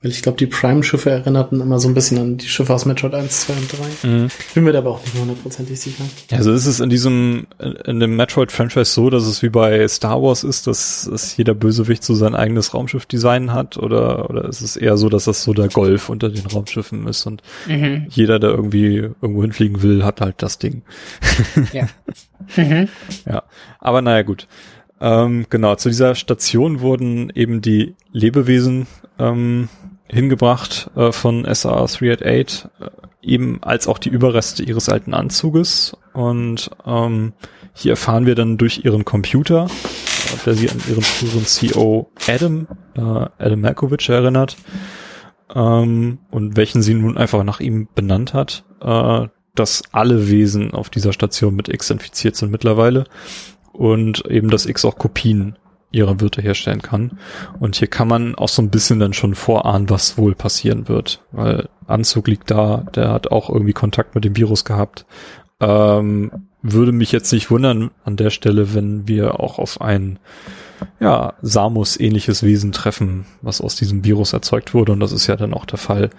Weil 0.02 0.10
ich 0.10 0.22
glaube, 0.22 0.36
die 0.36 0.46
Prime-Schiffe 0.46 1.10
erinnerten 1.10 1.60
immer 1.60 1.78
so 1.78 1.88
ein 1.88 1.94
bisschen 1.94 2.18
an 2.18 2.36
die 2.36 2.48
Schiffe 2.48 2.74
aus 2.74 2.84
Metroid 2.86 3.14
1, 3.14 3.42
2 3.42 3.52
und 3.52 4.02
3. 4.02 4.08
Mhm. 4.08 4.28
Bin 4.54 4.64
mir 4.64 4.72
da 4.72 4.80
aber 4.80 4.90
auch 4.90 5.00
nicht 5.00 5.14
hundertprozentig 5.14 5.78
sicher. 5.78 6.02
Also 6.32 6.52
ist 6.52 6.66
es 6.66 6.80
in 6.80 6.90
diesem, 6.90 7.46
in 7.86 8.00
dem 8.00 8.16
Metroid-Franchise 8.16 8.92
so, 8.92 9.10
dass 9.10 9.24
es 9.26 9.42
wie 9.42 9.48
bei 9.48 9.86
Star 9.86 10.20
Wars 10.20 10.42
ist, 10.42 10.66
dass, 10.66 11.08
dass 11.08 11.36
jeder 11.36 11.54
Bösewicht 11.54 12.02
so 12.02 12.14
sein 12.14 12.34
eigenes 12.34 12.74
Raumschiff-Design 12.74 13.52
hat? 13.52 13.76
Oder, 13.76 14.28
oder 14.28 14.46
ist 14.46 14.60
es 14.60 14.76
eher 14.76 14.96
so, 14.96 15.08
dass 15.08 15.24
das 15.24 15.44
so 15.44 15.52
der 15.52 15.68
Golf 15.68 16.08
unter 16.08 16.30
den 16.30 16.46
Raumschiffen 16.46 17.06
ist 17.06 17.24
und 17.26 17.42
mhm. 17.68 18.06
jeder, 18.10 18.40
der 18.40 18.50
irgendwie 18.50 19.08
irgendwo 19.22 19.42
hinfliegen 19.42 19.82
will, 19.82 20.04
hat 20.04 20.20
halt 20.20 20.36
das 20.38 20.58
Ding. 20.58 20.82
Ja. 21.72 21.86
mhm. 22.56 22.88
Ja. 23.24 23.44
Aber 23.78 24.02
naja, 24.02 24.22
gut. 24.22 24.48
Ähm, 25.00 25.46
genau, 25.48 25.76
zu 25.76 25.88
dieser 25.88 26.16
Station 26.16 26.80
wurden 26.80 27.30
eben 27.34 27.60
die 27.60 27.94
Lebewesen 28.12 28.86
ähm, 29.18 29.68
hingebracht 30.12 30.90
äh, 30.94 31.10
von 31.12 31.44
SAR 31.52 31.86
388, 31.86 32.66
äh, 32.80 32.90
eben 33.22 33.62
als 33.62 33.88
auch 33.88 33.98
die 33.98 34.10
Überreste 34.10 34.62
ihres 34.62 34.88
alten 34.88 35.14
Anzuges. 35.14 35.96
Und 36.12 36.70
ähm, 36.86 37.32
hier 37.72 37.92
erfahren 37.92 38.26
wir 38.26 38.34
dann 38.34 38.58
durch 38.58 38.84
ihren 38.84 39.04
Computer, 39.04 39.66
äh, 39.66 40.44
der 40.44 40.54
sie 40.54 40.70
an 40.70 40.80
ihren 40.88 41.02
früheren 41.02 41.46
CEO 41.46 42.10
Adam, 42.28 42.66
äh, 42.94 43.00
Adam 43.00 43.60
Malkovich 43.60 44.08
erinnert, 44.08 44.56
ähm, 45.54 46.18
und 46.30 46.56
welchen 46.56 46.82
sie 46.82 46.94
nun 46.94 47.16
einfach 47.18 47.44
nach 47.44 47.60
ihm 47.60 47.88
benannt 47.94 48.34
hat, 48.34 48.64
äh, 48.80 49.26
dass 49.54 49.82
alle 49.92 50.30
Wesen 50.30 50.72
auf 50.72 50.90
dieser 50.90 51.12
Station 51.12 51.54
mit 51.54 51.68
X 51.68 51.90
infiziert 51.90 52.36
sind 52.36 52.50
mittlerweile 52.50 53.04
und 53.72 54.24
eben, 54.26 54.50
dass 54.50 54.66
X 54.66 54.84
auch 54.84 54.96
Kopien 54.96 55.56
ihrer 55.92 56.20
Wirte 56.20 56.42
herstellen 56.42 56.82
kann. 56.82 57.18
Und 57.60 57.76
hier 57.76 57.88
kann 57.88 58.08
man 58.08 58.34
auch 58.34 58.48
so 58.48 58.62
ein 58.62 58.70
bisschen 58.70 58.98
dann 58.98 59.12
schon 59.12 59.34
vorahnen, 59.34 59.90
was 59.90 60.18
wohl 60.18 60.34
passieren 60.34 60.88
wird, 60.88 61.22
weil 61.30 61.68
Anzug 61.86 62.28
liegt 62.28 62.50
da, 62.50 62.84
der 62.94 63.10
hat 63.10 63.30
auch 63.30 63.50
irgendwie 63.50 63.72
Kontakt 63.72 64.14
mit 64.14 64.24
dem 64.24 64.36
Virus 64.36 64.64
gehabt. 64.64 65.06
Ähm, 65.60 66.48
würde 66.62 66.92
mich 66.92 67.12
jetzt 67.12 67.32
nicht 67.32 67.50
wundern 67.50 67.90
an 68.04 68.16
der 68.16 68.30
Stelle, 68.30 68.74
wenn 68.74 69.08
wir 69.08 69.40
auch 69.40 69.58
auf 69.58 69.80
ein 69.80 70.18
ja, 71.00 71.34
Samus-ähnliches 71.42 72.42
Wesen 72.42 72.72
treffen, 72.72 73.26
was 73.40 73.60
aus 73.60 73.76
diesem 73.76 74.04
Virus 74.04 74.32
erzeugt 74.32 74.74
wurde. 74.74 74.92
Und 74.92 75.00
das 75.00 75.12
ist 75.12 75.26
ja 75.26 75.36
dann 75.36 75.54
auch 75.54 75.64
der 75.64 75.78
Fall 75.78 76.10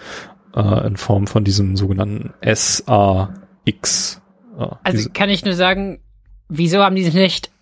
äh, 0.55 0.87
in 0.87 0.97
Form 0.97 1.27
von 1.27 1.43
diesem 1.43 1.75
sogenannten 1.75 2.33
SAX. 2.41 4.21
Äh, 4.57 4.67
also 4.83 5.09
kann 5.13 5.29
ich 5.29 5.45
nur 5.45 5.55
sagen, 5.55 5.99
wieso 6.49 6.79
haben 6.83 6.95
die 6.95 7.03
sich 7.03 7.13
nicht 7.13 7.52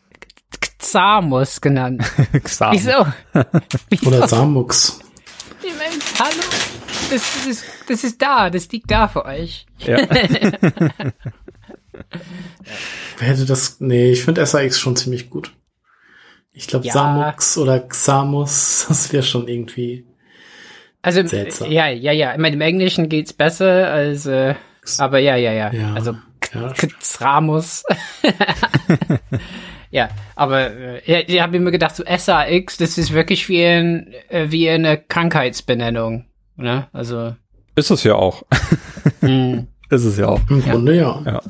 Xamus 0.82 1.62
genannt. 1.62 2.04
Xamus. 2.44 2.86
Wieso? 2.86 3.06
Wieso? 3.90 4.08
Oder 4.08 4.28
Samux. 4.28 5.00
Ich 5.64 5.74
mein, 5.78 5.92
hallo? 6.20 6.42
Das, 7.10 7.34
das, 7.34 7.46
ist, 7.46 7.64
das 7.88 8.04
ist 8.04 8.22
da, 8.22 8.50
das 8.50 8.70
liegt 8.72 8.90
da 8.90 9.08
für 9.08 9.26
euch. 9.26 9.66
Ja. 9.80 9.98
Wer 13.18 13.28
hätte 13.28 13.46
das? 13.46 13.78
Nee, 13.80 14.12
ich 14.12 14.24
finde 14.24 14.46
SAX 14.46 14.80
schon 14.80 14.96
ziemlich 14.96 15.30
gut. 15.30 15.54
Ich 16.52 16.68
glaube, 16.68 16.88
ja. 16.88 16.94
Samux 16.94 17.58
oder 17.58 17.80
Xamus, 17.80 18.86
das 18.88 19.14
wäre 19.14 19.24
schon 19.24 19.48
irgendwie. 19.48 20.06
Also, 21.02 21.26
seltsam. 21.26 21.72
ja, 21.72 21.88
ja, 21.88 22.12
ja. 22.12 22.34
Ich 22.34 22.40
meine, 22.40 22.56
im 22.56 22.62
Englischen 22.62 23.10
geht's 23.10 23.34
besser 23.34 23.92
als, 23.92 24.26
äh, 24.26 24.56
aber 24.98 25.20
ja, 25.20 25.36
ja, 25.36 25.52
ja. 25.52 25.72
ja. 25.72 25.94
Also, 25.94 26.16
ja. 26.54 26.74
Xramus. 27.00 27.84
Ja, 29.92 30.10
aber 30.36 30.72
äh, 30.72 31.24
ich 31.24 31.42
habe 31.42 31.60
mir 31.60 31.72
gedacht, 31.72 31.96
so 31.98 32.04
SAX, 32.06 32.78
das 32.78 32.98
ist 32.98 33.12
wirklich 33.12 33.50
wie, 33.50 33.64
ein, 33.64 34.14
äh, 34.30 34.50
wie 34.50 34.70
eine 34.70 34.98
Krankheitsbenennung. 34.98 36.26
Ne? 36.56 36.88
Also. 36.94 37.36
Ist 37.76 37.92
es 37.92 38.04
ja 38.04 38.16
auch. 38.16 38.44
mm. 39.22 39.60
Ist 39.90 40.06
es 40.06 40.18
ja 40.18 40.28
auch. 40.28 40.40
Im 40.50 40.64
Grunde 40.64 40.96
ja. 40.96 41.22
Ja. 41.26 41.42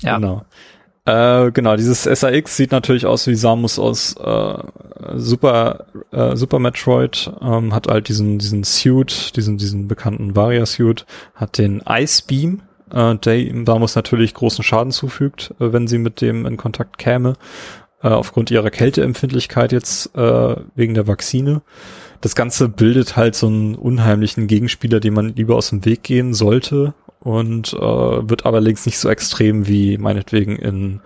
ja. 0.00 0.16
Genau. 0.16 0.42
Äh, 1.04 1.52
genau, 1.52 1.76
dieses 1.76 2.04
SAX 2.04 2.56
sieht 2.56 2.72
natürlich 2.72 3.04
aus 3.04 3.26
wie 3.26 3.34
Samus 3.34 3.78
aus 3.78 4.16
äh, 4.16 4.58
Super 5.16 5.86
äh, 6.12 6.36
Super 6.36 6.58
Metroid, 6.58 7.32
ähm, 7.40 7.74
hat 7.74 7.88
halt 7.88 8.08
diesen 8.08 8.38
diesen 8.38 8.64
Suit, 8.64 9.34
diesen 9.36 9.56
diesen 9.56 9.88
bekannten 9.88 10.36
Varia 10.36 10.66
Suit, 10.66 11.06
hat 11.34 11.58
den 11.58 11.82
Ice 11.88 12.22
Beam, 12.26 12.62
äh, 12.92 13.16
der 13.16 13.38
ihm 13.38 13.66
Samus 13.66 13.94
natürlich 13.94 14.34
großen 14.34 14.64
Schaden 14.64 14.92
zufügt, 14.92 15.54
äh, 15.60 15.72
wenn 15.72 15.86
sie 15.86 15.98
mit 15.98 16.20
dem 16.20 16.46
in 16.46 16.56
Kontakt 16.56 16.98
käme, 16.98 17.34
äh, 18.02 18.08
aufgrund 18.08 18.50
ihrer 18.50 18.70
Kälteempfindlichkeit 18.70 19.72
jetzt 19.72 20.14
äh, 20.16 20.56
wegen 20.74 20.94
der 20.94 21.06
Vakzine. 21.06 21.62
Das 22.20 22.34
Ganze 22.34 22.68
bildet 22.68 23.16
halt 23.16 23.34
so 23.34 23.46
einen 23.46 23.74
unheimlichen 23.74 24.46
Gegenspieler, 24.46 25.00
den 25.00 25.14
man 25.14 25.34
lieber 25.34 25.56
aus 25.56 25.70
dem 25.70 25.84
Weg 25.84 26.02
gehen 26.02 26.34
sollte 26.34 26.94
und 27.20 27.72
äh, 27.74 27.78
wird 27.80 28.46
allerdings 28.46 28.86
nicht 28.86 28.98
so 28.98 29.08
extrem 29.08 29.66
wie 29.66 29.98
meinetwegen 29.98 30.56
in 30.56 31.00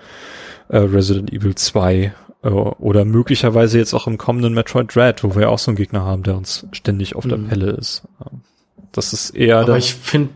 äh, 0.69 0.79
Resident 0.79 1.33
Evil 1.33 1.55
2 1.55 2.13
äh, 2.43 2.49
oder 2.49 3.05
möglicherweise 3.05 3.79
jetzt 3.79 3.95
auch 3.95 4.07
im 4.07 4.19
kommenden 4.19 4.55
Metroid 4.55 4.95
Dread, 4.95 5.25
wo 5.25 5.35
wir 5.35 5.51
auch 5.51 5.59
so 5.59 5.71
einen 5.71 5.77
Gegner 5.77 6.05
haben, 6.05 6.23
der 6.23 6.37
uns 6.37 6.67
ständig 6.73 7.17
auf 7.17 7.25
mhm. 7.25 7.29
der 7.31 7.37
Pelle 7.37 7.71
ist. 7.73 8.03
Das 8.93 9.13
ist 9.13 9.31
eher. 9.31 9.59
Aber 9.59 9.77
ich 9.77 9.95
finde, 9.95 10.31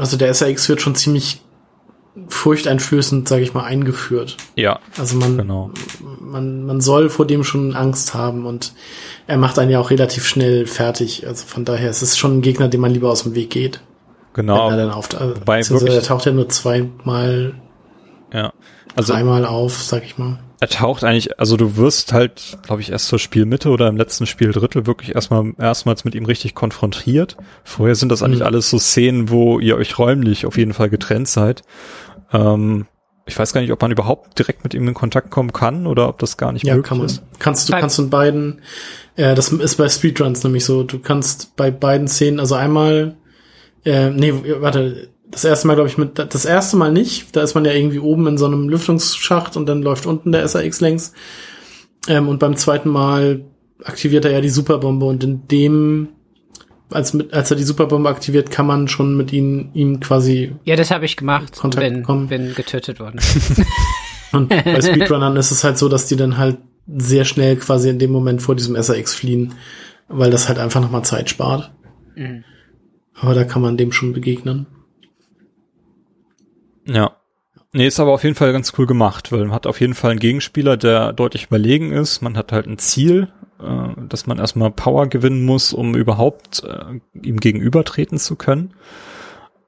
also 0.00 0.16
der 0.16 0.32
SAX 0.34 0.68
wird 0.68 0.80
schon 0.80 0.94
ziemlich 0.94 1.40
furchteinflößend, 2.28 3.28
sage 3.28 3.42
ich 3.42 3.54
mal, 3.54 3.64
eingeführt. 3.64 4.36
Ja. 4.56 4.80
Also 4.98 5.16
man, 5.16 5.36
genau. 5.38 5.70
man, 6.20 6.64
man 6.64 6.80
soll 6.80 7.08
vor 7.08 7.26
dem 7.26 7.44
schon 7.44 7.74
Angst 7.74 8.14
haben 8.14 8.46
und 8.46 8.72
er 9.26 9.36
macht 9.36 9.58
einen 9.58 9.70
ja 9.70 9.78
auch 9.80 9.90
relativ 9.90 10.26
schnell 10.26 10.66
fertig. 10.66 11.26
Also 11.26 11.46
von 11.46 11.64
daher 11.64 11.88
ist 11.90 12.02
es 12.02 12.18
schon 12.18 12.38
ein 12.38 12.42
Gegner, 12.42 12.68
dem 12.68 12.80
man 12.80 12.92
lieber 12.92 13.10
aus 13.10 13.22
dem 13.22 13.34
Weg 13.34 13.50
geht. 13.50 13.80
genau. 14.34 14.66
Wenn 14.70 14.78
er 14.78 14.86
dann 14.86 14.94
auf, 14.94 15.08
also, 15.18 15.36
Wobei 15.36 15.56
also 15.58 15.74
wirklich- 15.74 15.94
er 15.94 16.02
taucht 16.02 16.26
ja 16.26 16.32
nur 16.32 16.48
zweimal, 16.48 17.54
Ja. 18.32 18.52
Also 18.96 19.12
dreimal 19.12 19.46
auf, 19.46 19.80
sag 19.82 20.04
ich 20.04 20.18
mal. 20.18 20.40
Er 20.60 20.68
taucht 20.68 21.04
eigentlich, 21.04 21.38
also 21.40 21.56
du 21.56 21.76
wirst 21.76 22.12
halt, 22.12 22.58
glaube 22.62 22.82
ich, 22.82 22.90
erst 22.90 23.08
zur 23.08 23.18
Spielmitte 23.18 23.70
oder 23.70 23.88
im 23.88 23.96
letzten 23.96 24.26
Spieldrittel 24.26 24.86
wirklich 24.86 25.14
erstmal 25.14 25.52
erstmals 25.58 26.04
mit 26.04 26.14
ihm 26.14 26.26
richtig 26.26 26.54
konfrontiert. 26.54 27.36
Vorher 27.64 27.94
sind 27.94 28.10
das 28.10 28.22
eigentlich 28.22 28.40
Mhm. 28.40 28.46
alles 28.46 28.68
so 28.70 28.78
Szenen, 28.78 29.30
wo 29.30 29.58
ihr 29.58 29.76
euch 29.76 29.98
räumlich 29.98 30.44
auf 30.46 30.58
jeden 30.58 30.74
Fall 30.74 30.90
getrennt 30.90 31.28
seid. 31.28 31.62
Ähm, 32.32 32.86
ich 33.26 33.38
weiß 33.38 33.52
gar 33.52 33.60
nicht, 33.60 33.72
ob 33.72 33.80
man 33.80 33.90
überhaupt 33.92 34.38
direkt 34.38 34.64
mit 34.64 34.74
ihm 34.74 34.88
in 34.88 34.94
Kontakt 34.94 35.30
kommen 35.30 35.52
kann 35.52 35.86
oder 35.86 36.08
ob 36.08 36.18
das 36.18 36.36
gar 36.36 36.52
nicht 36.52 36.64
Ja, 36.66 36.74
möglich 36.74 36.88
kann 36.88 36.98
man. 36.98 37.06
ist. 37.06 37.22
Kannst 37.38 37.68
du 37.68 37.72
kannst 37.72 37.98
du 37.98 38.02
in 38.02 38.10
beiden, 38.10 38.60
äh, 39.16 39.34
das 39.34 39.52
ist 39.52 39.76
bei 39.76 39.88
Speedruns 39.88 40.42
nämlich 40.42 40.64
so, 40.64 40.82
du 40.82 40.98
kannst 40.98 41.54
bei 41.56 41.70
beiden 41.70 42.08
Szenen, 42.08 42.40
also 42.40 42.54
einmal, 42.56 43.16
äh, 43.84 44.10
nee, 44.10 44.34
warte, 44.60 45.09
das 45.30 45.44
erste 45.44 45.66
Mal 45.66 45.74
glaube 45.74 45.88
ich 45.88 45.98
mit, 45.98 46.18
das 46.18 46.44
erste 46.44 46.76
Mal 46.76 46.92
nicht, 46.92 47.34
da 47.36 47.42
ist 47.42 47.54
man 47.54 47.64
ja 47.64 47.72
irgendwie 47.72 47.98
oben 47.98 48.26
in 48.26 48.38
so 48.38 48.46
einem 48.46 48.68
Lüftungsschacht 48.68 49.56
und 49.56 49.66
dann 49.66 49.82
läuft 49.82 50.06
unten 50.06 50.32
der 50.32 50.46
SAX 50.46 50.80
längs. 50.80 51.12
Ähm, 52.08 52.28
und 52.28 52.38
beim 52.38 52.56
zweiten 52.56 52.88
Mal 52.88 53.44
aktiviert 53.84 54.24
er 54.24 54.32
ja 54.32 54.40
die 54.40 54.48
Superbombe 54.48 55.06
und 55.06 55.22
in 55.24 55.46
dem, 55.48 56.08
als, 56.90 57.14
mit, 57.14 57.32
als 57.32 57.50
er 57.50 57.56
die 57.56 57.62
Superbombe 57.62 58.08
aktiviert, 58.08 58.50
kann 58.50 58.66
man 58.66 58.88
schon 58.88 59.16
mit 59.16 59.32
ihm, 59.32 59.70
ihm 59.74 60.00
quasi 60.00 60.52
Ja, 60.64 60.76
das 60.76 60.90
habe 60.90 61.04
ich 61.04 61.16
gemacht. 61.16 61.56
Kontakt 61.56 61.86
bin, 61.86 62.00
bekommen. 62.00 62.28
bin 62.28 62.54
getötet 62.54 63.00
worden. 63.00 63.20
Und 64.32 64.48
bei 64.48 64.80
Speedrunnern 64.80 65.36
ist 65.36 65.50
es 65.50 65.64
halt 65.64 65.76
so, 65.76 65.88
dass 65.88 66.06
die 66.06 66.14
dann 66.14 66.38
halt 66.38 66.58
sehr 66.86 67.24
schnell 67.24 67.56
quasi 67.56 67.88
in 67.88 67.98
dem 67.98 68.12
Moment 68.12 68.42
vor 68.42 68.54
diesem 68.54 68.80
SAX 68.80 69.14
fliehen, 69.14 69.54
weil 70.08 70.30
das 70.30 70.48
halt 70.48 70.58
einfach 70.58 70.80
nochmal 70.80 71.04
Zeit 71.04 71.30
spart. 71.30 71.72
Mhm. 72.14 72.44
Aber 73.14 73.34
da 73.34 73.44
kann 73.44 73.62
man 73.62 73.76
dem 73.76 73.92
schon 73.92 74.12
begegnen. 74.12 74.66
Ja. 76.92 77.16
Nee, 77.72 77.86
ist 77.86 78.00
aber 78.00 78.12
auf 78.12 78.24
jeden 78.24 78.34
Fall 78.34 78.52
ganz 78.52 78.72
cool 78.78 78.86
gemacht, 78.86 79.30
weil 79.30 79.40
man 79.40 79.52
hat 79.52 79.66
auf 79.66 79.80
jeden 79.80 79.94
Fall 79.94 80.10
einen 80.10 80.20
Gegenspieler, 80.20 80.76
der 80.76 81.12
deutlich 81.12 81.46
überlegen 81.46 81.92
ist. 81.92 82.20
Man 82.20 82.36
hat 82.36 82.50
halt 82.50 82.66
ein 82.66 82.78
Ziel, 82.78 83.28
äh, 83.60 84.00
dass 84.08 84.26
man 84.26 84.38
erstmal 84.38 84.72
Power 84.72 85.06
gewinnen 85.06 85.44
muss, 85.44 85.72
um 85.72 85.94
überhaupt 85.94 86.64
äh, 86.64 87.00
ihm 87.22 87.38
gegenübertreten 87.38 88.18
zu 88.18 88.34
können. 88.34 88.74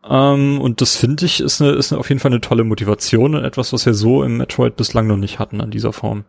Ähm, 0.08 0.60
und 0.60 0.80
das 0.80 0.96
finde 0.96 1.26
ich 1.26 1.40
ist, 1.40 1.62
eine, 1.62 1.72
ist 1.72 1.92
eine, 1.92 2.00
auf 2.00 2.08
jeden 2.08 2.20
Fall 2.20 2.32
eine 2.32 2.40
tolle 2.40 2.64
Motivation 2.64 3.36
und 3.36 3.44
etwas, 3.44 3.72
was 3.72 3.86
wir 3.86 3.94
so 3.94 4.24
im 4.24 4.36
Metroid 4.36 4.76
bislang 4.76 5.06
noch 5.06 5.16
nicht 5.16 5.38
hatten 5.38 5.60
an 5.60 5.70
dieser 5.70 5.92
Form. 5.92 6.24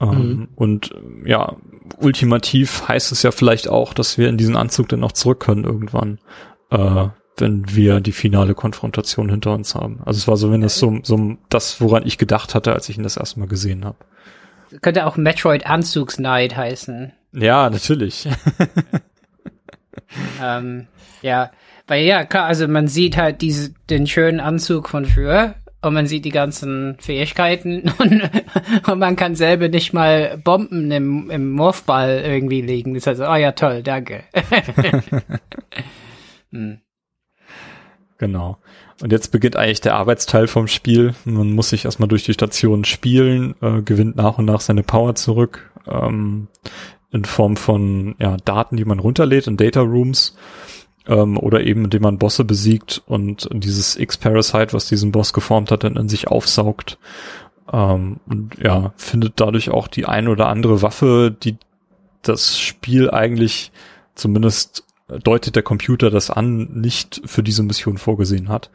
Ähm, 0.00 0.08
Mhm. 0.08 0.48
Und 0.56 0.92
äh, 0.92 1.30
ja, 1.30 1.56
ultimativ 1.98 2.88
heißt 2.88 3.12
es 3.12 3.22
ja 3.22 3.32
vielleicht 3.32 3.68
auch, 3.68 3.92
dass 3.92 4.16
wir 4.16 4.28
in 4.28 4.38
diesen 4.38 4.56
Anzug 4.56 4.88
dann 4.88 5.04
auch 5.04 5.12
zurück 5.12 5.40
können 5.40 5.64
irgendwann, 5.64 6.18
äh, 6.70 7.08
wenn 7.38 7.74
wir 7.74 8.00
die 8.00 8.12
finale 8.12 8.54
Konfrontation 8.54 9.28
hinter 9.28 9.52
uns 9.52 9.74
haben. 9.74 10.00
Also 10.04 10.18
es 10.18 10.28
war 10.28 10.36
so, 10.36 10.50
wenn 10.50 10.62
das 10.62 10.78
so, 10.78 10.98
so 11.02 11.36
das, 11.48 11.80
woran 11.80 12.06
ich 12.06 12.18
gedacht 12.18 12.54
hatte, 12.54 12.72
als 12.72 12.88
ich 12.88 12.96
ihn 12.96 13.02
das 13.02 13.16
erste 13.16 13.40
Mal 13.40 13.48
gesehen 13.48 13.84
habe. 13.84 13.98
Könnte 14.80 15.06
auch 15.06 15.16
Metroid 15.16 15.66
Anzugsneid 15.66 16.56
heißen. 16.56 17.12
Ja, 17.32 17.70
natürlich. 17.70 18.28
ähm, 20.42 20.88
ja, 21.22 21.50
weil 21.86 22.04
ja, 22.04 22.24
klar, 22.24 22.46
also 22.46 22.66
man 22.66 22.88
sieht 22.88 23.16
halt 23.16 23.42
diese, 23.42 23.74
den 23.90 24.06
schönen 24.06 24.40
Anzug 24.40 24.88
von 24.88 25.04
früher 25.04 25.54
und 25.82 25.94
man 25.94 26.06
sieht 26.06 26.24
die 26.24 26.30
ganzen 26.30 26.96
Fähigkeiten 26.98 27.92
und, 27.98 28.22
und 28.88 28.98
man 28.98 29.16
kann 29.16 29.34
selber 29.34 29.68
nicht 29.68 29.92
mal 29.92 30.38
Bomben 30.38 30.90
im, 30.90 31.30
im 31.30 31.52
Morphball 31.52 32.22
irgendwie 32.24 32.62
legen. 32.62 32.94
Das 32.94 33.02
ist 33.02 33.08
also, 33.08 33.28
oh 33.28 33.36
ja, 33.36 33.52
toll, 33.52 33.82
danke. 33.82 34.24
hm. 36.50 36.80
Genau. 38.18 38.56
Und 39.02 39.12
jetzt 39.12 39.30
beginnt 39.30 39.56
eigentlich 39.56 39.82
der 39.82 39.94
Arbeitsteil 39.96 40.46
vom 40.46 40.68
Spiel. 40.68 41.14
Man 41.24 41.52
muss 41.52 41.70
sich 41.70 41.84
erstmal 41.84 42.08
durch 42.08 42.24
die 42.24 42.32
Station 42.32 42.84
spielen, 42.84 43.54
äh, 43.60 43.82
gewinnt 43.82 44.16
nach 44.16 44.38
und 44.38 44.46
nach 44.46 44.60
seine 44.60 44.82
Power 44.82 45.14
zurück, 45.14 45.70
ähm, 45.86 46.48
in 47.12 47.24
Form 47.24 47.56
von 47.56 48.14
ja, 48.18 48.36
Daten, 48.38 48.76
die 48.76 48.84
man 48.84 48.98
runterlädt 48.98 49.46
in 49.46 49.56
Data 49.56 49.80
Rooms, 49.80 50.34
ähm, 51.06 51.38
oder 51.38 51.62
eben 51.62 51.84
indem 51.84 52.02
man 52.02 52.18
Bosse 52.18 52.44
besiegt 52.44 53.02
und 53.06 53.48
dieses 53.52 53.96
X-Parasite, 53.96 54.72
was 54.72 54.88
diesen 54.88 55.12
Boss 55.12 55.32
geformt 55.32 55.70
hat, 55.70 55.84
dann 55.84 55.96
in 55.96 56.08
sich 56.08 56.28
aufsaugt. 56.28 56.98
Ähm, 57.70 58.20
und 58.26 58.56
ja, 58.62 58.92
findet 58.96 59.34
dadurch 59.36 59.70
auch 59.70 59.88
die 59.88 60.06
ein 60.06 60.28
oder 60.28 60.48
andere 60.48 60.82
Waffe, 60.82 61.34
die 61.42 61.56
das 62.22 62.58
Spiel 62.58 63.10
eigentlich 63.10 63.72
zumindest 64.14 64.85
deutet 65.08 65.56
der 65.56 65.62
Computer 65.62 66.10
das 66.10 66.30
an, 66.30 66.68
nicht 66.72 67.22
für 67.24 67.42
diese 67.42 67.62
Mission 67.62 67.98
vorgesehen 67.98 68.48
hat. 68.48 68.70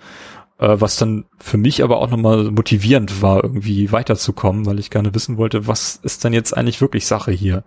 Äh, 0.61 0.79
was 0.79 0.95
dann 0.95 1.25
für 1.39 1.57
mich 1.57 1.83
aber 1.83 1.97
auch 1.97 2.09
nochmal 2.09 2.51
motivierend 2.51 3.21
war, 3.21 3.43
irgendwie 3.43 3.91
weiterzukommen, 3.91 4.65
weil 4.65 4.79
ich 4.79 4.91
gerne 4.91 5.13
wissen 5.15 5.37
wollte, 5.37 5.67
was 5.67 5.97
ist 6.03 6.23
denn 6.23 6.33
jetzt 6.33 6.55
eigentlich 6.55 6.79
wirklich 6.81 7.07
Sache 7.07 7.31
hier? 7.31 7.63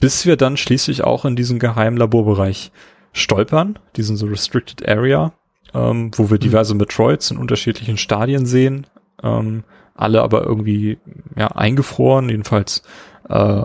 Bis 0.00 0.26
wir 0.26 0.36
dann 0.36 0.56
schließlich 0.56 1.04
auch 1.04 1.24
in 1.24 1.36
diesen 1.36 1.58
geheimen 1.58 1.98
Laborbereich 1.98 2.72
stolpern, 3.12 3.78
diesen 3.96 4.16
so 4.16 4.26
Restricted 4.26 4.88
Area, 4.88 5.32
ähm, 5.74 6.10
wo 6.16 6.30
wir 6.30 6.38
diverse 6.38 6.74
Metroids 6.74 7.30
in 7.30 7.36
unterschiedlichen 7.36 7.98
Stadien 7.98 8.46
sehen, 8.46 8.86
ähm, 9.22 9.64
alle 9.94 10.22
aber 10.22 10.44
irgendwie 10.44 10.98
ja 11.36 11.48
eingefroren, 11.48 12.30
jedenfalls 12.30 12.82
äh, 13.28 13.64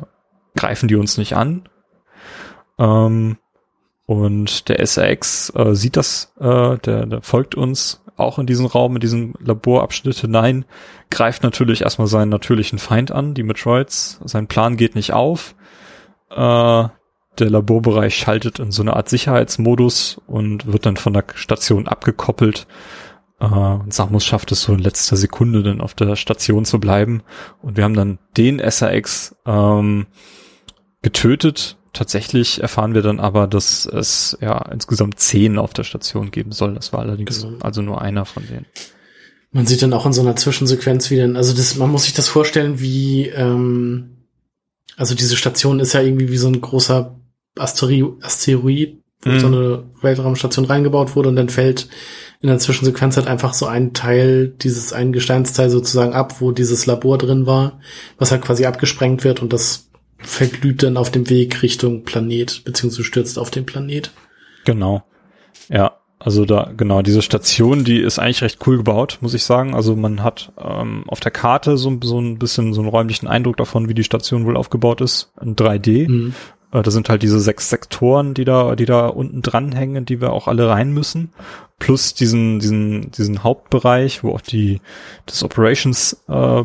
greifen 0.57 0.89
die 0.89 0.95
uns 0.95 1.17
nicht 1.17 1.37
an. 1.37 1.69
Ähm, 2.77 3.37
und 4.07 4.69
der 4.69 4.83
SAX 4.87 5.51
äh, 5.53 5.75
sieht 5.75 5.97
das, 5.97 6.33
äh, 6.39 6.77
der, 6.79 7.05
der 7.05 7.21
folgt 7.21 7.55
uns 7.55 8.01
auch 8.15 8.39
in 8.39 8.47
diesen 8.47 8.65
Raum, 8.65 8.95
in 8.95 8.99
diesen 8.99 9.33
Laborabschnitt 9.39 10.17
hinein, 10.17 10.65
greift 11.11 11.43
natürlich 11.43 11.81
erstmal 11.81 12.07
seinen 12.07 12.29
natürlichen 12.29 12.79
Feind 12.79 13.11
an, 13.11 13.33
die 13.33 13.43
Metroids. 13.43 14.19
Sein 14.23 14.47
Plan 14.47 14.75
geht 14.75 14.95
nicht 14.95 15.13
auf. 15.13 15.55
Äh, 16.31 16.35
der 16.35 17.49
Laborbereich 17.49 18.15
schaltet 18.15 18.59
in 18.59 18.71
so 18.71 18.81
eine 18.81 18.95
Art 18.95 19.09
Sicherheitsmodus 19.09 20.19
und 20.25 20.71
wird 20.71 20.85
dann 20.85 20.97
von 20.97 21.13
der 21.13 21.25
Station 21.35 21.87
abgekoppelt. 21.87 22.65
Äh, 23.39 23.45
und 23.45 23.93
Samus 23.93 24.25
schafft 24.25 24.51
es 24.51 24.61
so 24.61 24.73
in 24.73 24.79
letzter 24.79 25.17
Sekunde 25.17 25.63
dann 25.63 25.81
auf 25.81 25.93
der 25.93 26.15
Station 26.15 26.65
zu 26.65 26.79
bleiben. 26.79 27.23
Und 27.61 27.77
wir 27.77 27.83
haben 27.83 27.93
dann 27.93 28.19
den 28.37 28.59
SAX 28.59 29.35
ähm, 29.45 30.07
getötet. 31.01 31.77
Tatsächlich 31.97 32.61
erfahren 32.61 32.93
wir 32.93 33.01
dann 33.01 33.19
aber, 33.19 33.47
dass 33.47 33.85
es 33.87 34.37
ja 34.39 34.57
insgesamt 34.71 35.19
zehn 35.19 35.57
auf 35.57 35.73
der 35.73 35.83
Station 35.83 36.29
geben 36.29 36.51
soll. 36.51 36.75
Das 36.75 36.93
war 36.93 36.99
allerdings 36.99 37.41
Genau. 37.41 37.57
also 37.61 37.81
nur 37.81 38.01
einer 38.01 38.25
von 38.25 38.43
denen. 38.47 38.67
Man 39.51 39.65
sieht 39.65 39.81
dann 39.81 39.93
auch 39.93 40.05
in 40.05 40.13
so 40.13 40.21
einer 40.21 40.35
Zwischensequenz 40.35 41.09
wieder, 41.09 41.33
also 41.35 41.53
das, 41.55 41.75
man 41.75 41.89
muss 41.89 42.03
sich 42.03 42.13
das 42.13 42.27
vorstellen, 42.27 42.79
wie, 42.79 43.27
ähm, 43.29 44.17
also 44.95 45.15
diese 45.15 45.35
Station 45.37 45.79
ist 45.79 45.93
ja 45.93 46.01
irgendwie 46.01 46.29
wie 46.29 46.37
so 46.37 46.47
ein 46.47 46.61
großer 46.61 47.15
Asteri 47.57 48.05
Asteroid, 48.21 48.97
wo 49.23 49.29
Mhm. 49.31 49.39
so 49.39 49.47
eine 49.47 49.83
Weltraumstation 50.01 50.65
reingebaut 50.65 51.15
wurde 51.15 51.29
und 51.29 51.35
dann 51.35 51.49
fällt 51.49 51.87
in 52.41 52.49
der 52.49 52.59
Zwischensequenz 52.59 53.17
halt 53.17 53.25
einfach 53.25 53.55
so 53.55 53.65
ein 53.65 53.93
Teil, 53.93 54.49
dieses 54.49 54.93
ein 54.93 55.11
Gesteinsteil 55.13 55.71
sozusagen 55.71 56.13
ab, 56.13 56.39
wo 56.39 56.51
dieses 56.51 56.85
Labor 56.85 57.17
drin 57.17 57.47
war, 57.47 57.79
was 58.19 58.29
halt 58.29 58.43
quasi 58.43 58.65
abgesprengt 58.67 59.23
wird 59.23 59.41
und 59.41 59.51
das 59.53 59.89
verglüht 60.19 60.83
dann 60.83 60.97
auf 60.97 61.11
dem 61.11 61.29
Weg 61.29 61.61
Richtung 61.61 62.03
Planet, 62.03 62.63
beziehungsweise 62.63 63.03
stürzt 63.03 63.37
auf 63.39 63.51
den 63.51 63.65
Planet. 63.65 64.11
Genau. 64.65 65.03
Ja, 65.69 65.97
also 66.19 66.45
da, 66.45 66.71
genau, 66.75 67.03
diese 67.03 67.21
Station, 67.21 67.83
die 67.83 67.99
ist 67.99 68.17
eigentlich 68.17 68.41
recht 68.41 68.65
cool 68.65 68.77
gebaut, 68.77 69.19
muss 69.21 69.35
ich 69.35 69.43
sagen. 69.43 69.75
Also 69.75 69.95
man 69.95 70.23
hat 70.23 70.51
ähm, 70.57 71.03
auf 71.07 71.19
der 71.19 71.31
Karte 71.31 71.77
so, 71.77 71.97
so 72.01 72.19
ein 72.19 72.39
bisschen 72.39 72.73
so 72.73 72.81
einen 72.81 72.89
räumlichen 72.89 73.27
Eindruck 73.27 73.57
davon, 73.57 73.87
wie 73.87 73.93
die 73.93 74.03
Station 74.03 74.45
wohl 74.45 74.57
aufgebaut 74.57 75.01
ist, 75.01 75.31
in 75.41 75.55
3D. 75.55 76.09
Mhm. 76.09 76.33
Äh, 76.71 76.81
da 76.81 76.89
sind 76.89 77.09
halt 77.09 77.21
diese 77.21 77.39
sechs 77.39 77.69
Sektoren, 77.69 78.33
die 78.33 78.45
da, 78.45 78.75
die 78.75 78.85
da 78.85 79.07
unten 79.07 79.43
dranhängen, 79.43 80.05
die 80.05 80.19
wir 80.19 80.33
auch 80.33 80.47
alle 80.47 80.67
rein 80.67 80.91
müssen. 80.91 81.33
Plus 81.77 82.15
diesen, 82.15 82.59
diesen, 82.59 83.11
diesen 83.11 83.43
Hauptbereich, 83.43 84.23
wo 84.23 84.33
auch 84.33 84.41
die, 84.41 84.81
das 85.27 85.43
Operations, 85.43 86.23
äh, 86.27 86.63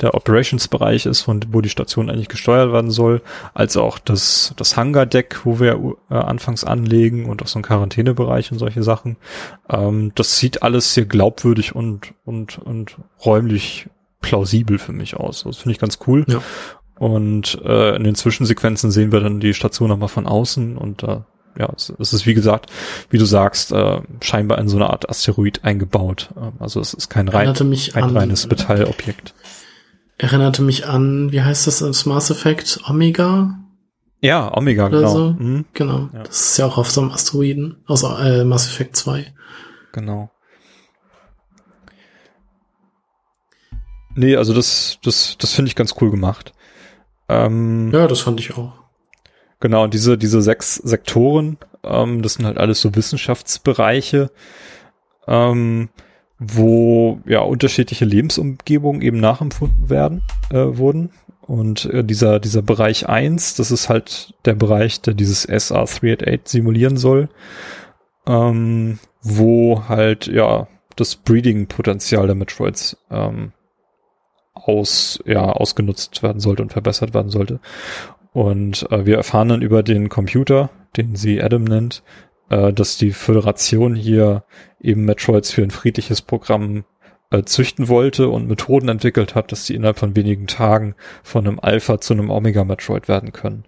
der 0.00 0.14
Operations-Bereich 0.14 1.06
ist, 1.06 1.22
von 1.22 1.40
wo 1.50 1.60
die 1.60 1.68
Station 1.68 2.10
eigentlich 2.10 2.28
gesteuert 2.28 2.72
werden 2.72 2.90
soll, 2.90 3.22
als 3.52 3.76
auch 3.76 3.98
das, 3.98 4.54
das 4.56 4.76
Hangar-Deck, 4.76 5.40
wo 5.44 5.60
wir 5.60 5.96
äh, 6.10 6.14
anfangs 6.14 6.64
anlegen 6.64 7.26
und 7.26 7.42
auch 7.42 7.46
so 7.46 7.58
ein 7.58 7.62
Quarantänebereich 7.62 8.52
und 8.52 8.58
solche 8.58 8.82
Sachen. 8.82 9.16
Ähm, 9.68 10.12
das 10.14 10.38
sieht 10.38 10.62
alles 10.62 10.94
sehr 10.94 11.06
glaubwürdig 11.06 11.74
und, 11.74 12.14
und, 12.24 12.58
und 12.58 12.96
räumlich 13.24 13.88
plausibel 14.20 14.78
für 14.78 14.92
mich 14.92 15.16
aus. 15.16 15.44
Das 15.44 15.58
finde 15.58 15.72
ich 15.72 15.78
ganz 15.78 15.98
cool. 16.06 16.24
Ja. 16.28 16.42
Und 16.98 17.60
äh, 17.64 17.96
in 17.96 18.04
den 18.04 18.14
Zwischensequenzen 18.14 18.90
sehen 18.90 19.12
wir 19.12 19.20
dann 19.20 19.40
die 19.40 19.54
Station 19.54 19.88
nochmal 19.88 20.08
von 20.08 20.26
außen 20.26 20.76
und 20.76 21.02
äh, 21.02 21.20
ja, 21.58 21.68
es, 21.76 21.92
es 21.98 22.12
ist 22.12 22.26
wie 22.26 22.34
gesagt, 22.34 22.70
wie 23.10 23.18
du 23.18 23.24
sagst, 23.24 23.72
äh, 23.72 24.00
scheinbar 24.20 24.58
in 24.58 24.68
so 24.68 24.76
eine 24.76 24.90
Art 24.90 25.08
Asteroid 25.08 25.64
eingebaut. 25.64 26.30
Ähm, 26.36 26.52
also 26.58 26.80
es 26.80 26.94
ist 26.94 27.08
kein, 27.08 27.28
rein, 27.28 27.54
kein 27.54 28.16
reines 28.16 28.48
Metallobjekt. 28.48 29.34
Erinnerte 30.24 30.62
mich 30.62 30.86
an, 30.86 31.32
wie 31.32 31.42
heißt 31.42 31.66
das, 31.66 31.80
das 31.80 32.06
Mass 32.06 32.30
Effect 32.30 32.80
Omega? 32.88 33.58
Ja, 34.22 34.56
Omega, 34.56 34.86
oder 34.86 35.00
genau. 35.00 35.10
so. 35.10 35.36
Mhm. 35.38 35.66
Genau. 35.74 36.08
Ja. 36.14 36.22
Das 36.22 36.40
ist 36.40 36.56
ja 36.56 36.64
auch 36.64 36.78
auf 36.78 36.90
so 36.90 37.02
einem 37.02 37.10
Asteroiden 37.10 37.76
aus 37.84 38.04
äh, 38.04 38.42
Mass 38.42 38.66
Effect 38.66 38.96
2. 38.96 39.34
Genau. 39.92 40.30
Nee, 44.14 44.36
also 44.36 44.54
das, 44.54 44.98
das, 45.02 45.36
das 45.38 45.52
finde 45.52 45.68
ich 45.68 45.76
ganz 45.76 45.94
cool 46.00 46.10
gemacht. 46.10 46.54
Ähm, 47.28 47.92
Ja, 47.92 48.06
das 48.06 48.20
fand 48.20 48.40
ich 48.40 48.56
auch. 48.56 48.72
Genau, 49.60 49.84
und 49.84 49.92
diese, 49.92 50.16
diese 50.16 50.40
sechs 50.40 50.76
Sektoren, 50.76 51.58
ähm, 51.82 52.22
das 52.22 52.34
sind 52.34 52.46
halt 52.46 52.56
alles 52.56 52.80
so 52.80 52.94
Wissenschaftsbereiche, 52.94 54.30
ähm, 55.28 55.90
wo 56.52 57.20
ja 57.26 57.40
unterschiedliche 57.40 58.04
Lebensumgebungen 58.04 59.02
eben 59.02 59.20
nachempfunden 59.20 59.90
werden, 59.90 60.22
äh, 60.50 60.56
wurden. 60.56 61.10
Und 61.42 61.86
äh, 61.86 62.04
dieser, 62.04 62.40
dieser 62.40 62.62
Bereich 62.62 63.08
eins, 63.08 63.54
das 63.54 63.70
ist 63.70 63.88
halt 63.88 64.34
der 64.44 64.54
Bereich, 64.54 65.00
der 65.02 65.14
dieses 65.14 65.48
SR388 65.48 66.40
simulieren 66.44 66.96
soll, 66.96 67.28
ähm, 68.26 68.98
wo 69.22 69.88
halt 69.88 70.26
ja 70.26 70.68
das 70.96 71.16
Breeding-Potenzial 71.16 72.26
der 72.26 72.36
Metroids 72.36 72.96
ähm, 73.10 73.52
aus, 74.54 75.22
ja, 75.26 75.44
ausgenutzt 75.44 76.22
werden 76.22 76.40
sollte 76.40 76.62
und 76.62 76.72
verbessert 76.72 77.12
werden 77.12 77.30
sollte. 77.30 77.60
Und 78.32 78.90
äh, 78.90 79.04
wir 79.04 79.16
erfahren 79.16 79.48
dann 79.48 79.62
über 79.62 79.82
den 79.82 80.08
Computer, 80.08 80.70
den 80.96 81.16
sie 81.16 81.42
Adam 81.42 81.64
nennt, 81.64 82.02
äh, 82.50 82.72
dass 82.72 82.96
die 82.96 83.12
Föderation 83.12 83.94
hier 83.94 84.44
eben 84.80 85.04
Metroids 85.04 85.50
für 85.50 85.62
ein 85.62 85.70
friedliches 85.70 86.22
Programm 86.22 86.84
äh, 87.30 87.42
züchten 87.44 87.88
wollte 87.88 88.28
und 88.28 88.48
Methoden 88.48 88.88
entwickelt 88.88 89.34
hat, 89.34 89.50
dass 89.52 89.64
die 89.66 89.74
innerhalb 89.74 89.98
von 89.98 90.14
wenigen 90.16 90.46
Tagen 90.46 90.94
von 91.22 91.46
einem 91.46 91.58
Alpha 91.60 92.00
zu 92.00 92.12
einem 92.14 92.30
Omega 92.30 92.64
Metroid 92.64 93.08
werden 93.08 93.32
können. 93.32 93.64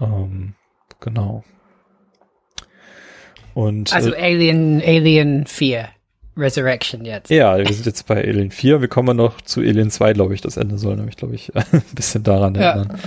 Ähm, 0.00 0.54
genau. 1.00 1.44
Und 3.54 3.92
Also 3.94 4.12
äh, 4.12 4.20
Alien, 4.22 4.82
Alien 4.84 5.46
4 5.46 5.88
Resurrection 6.36 7.06
jetzt. 7.06 7.30
ja, 7.30 7.56
wir 7.56 7.72
sind 7.72 7.86
jetzt 7.86 8.06
bei 8.06 8.16
Alien 8.22 8.50
4. 8.50 8.82
Wir 8.82 8.88
kommen 8.88 9.16
noch 9.16 9.40
zu 9.40 9.60
Alien 9.60 9.90
2, 9.90 10.12
glaube 10.12 10.34
ich. 10.34 10.42
Das 10.42 10.58
Ende 10.58 10.76
soll 10.76 10.96
nämlich, 10.96 11.16
glaube 11.16 11.34
ich, 11.34 11.54
ein 11.72 11.82
bisschen 11.94 12.22
daran 12.24 12.54
Ja. 12.56 12.72
erinnern. 12.72 13.00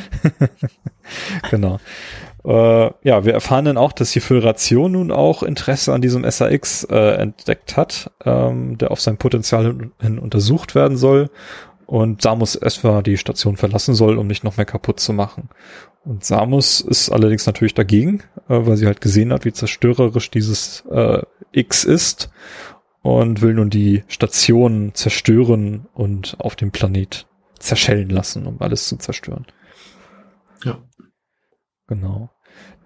genau. 1.51 1.79
Äh, 2.49 2.91
ja, 3.03 3.25
wir 3.25 3.33
erfahren 3.33 3.65
dann 3.65 3.77
auch, 3.77 3.91
dass 3.91 4.09
die 4.09 4.21
Föderation 4.21 4.93
nun 4.93 5.11
auch 5.11 5.43
Interesse 5.43 5.93
an 5.93 6.01
diesem 6.01 6.29
SAX 6.29 6.83
äh, 6.83 6.95
entdeckt 6.95 7.77
hat, 7.77 8.11
ähm, 8.25 8.75
der 8.79 8.89
auf 8.89 8.99
sein 8.99 9.17
Potenzial 9.17 9.65
hin, 9.65 9.91
hin 10.01 10.17
untersucht 10.17 10.73
werden 10.73 10.97
soll 10.97 11.29
und 11.85 12.23
Samus 12.23 12.55
etwa 12.55 13.03
die 13.03 13.17
Station 13.17 13.55
verlassen 13.55 13.93
soll, 13.93 14.17
um 14.17 14.25
nicht 14.25 14.43
noch 14.43 14.57
mehr 14.57 14.65
kaputt 14.65 14.99
zu 14.99 15.13
machen. 15.13 15.49
Und 16.03 16.25
Samus 16.25 16.81
ist 16.81 17.11
allerdings 17.11 17.45
natürlich 17.45 17.75
dagegen, 17.75 18.23
äh, 18.47 18.65
weil 18.65 18.77
sie 18.77 18.87
halt 18.87 18.99
gesehen 18.99 19.31
hat, 19.31 19.45
wie 19.45 19.53
zerstörerisch 19.53 20.31
dieses 20.31 20.83
äh, 20.89 21.21
X 21.51 21.83
ist 21.83 22.31
und 23.03 23.43
will 23.43 23.53
nun 23.53 23.69
die 23.69 24.03
Station 24.07 24.95
zerstören 24.95 25.85
und 25.93 26.35
auf 26.39 26.55
dem 26.55 26.71
Planet 26.71 27.27
zerschellen 27.59 28.09
lassen, 28.09 28.47
um 28.47 28.59
alles 28.59 28.87
zu 28.87 28.97
zerstören. 28.97 29.45
Ja. 30.63 30.79
Genau. 31.85 32.31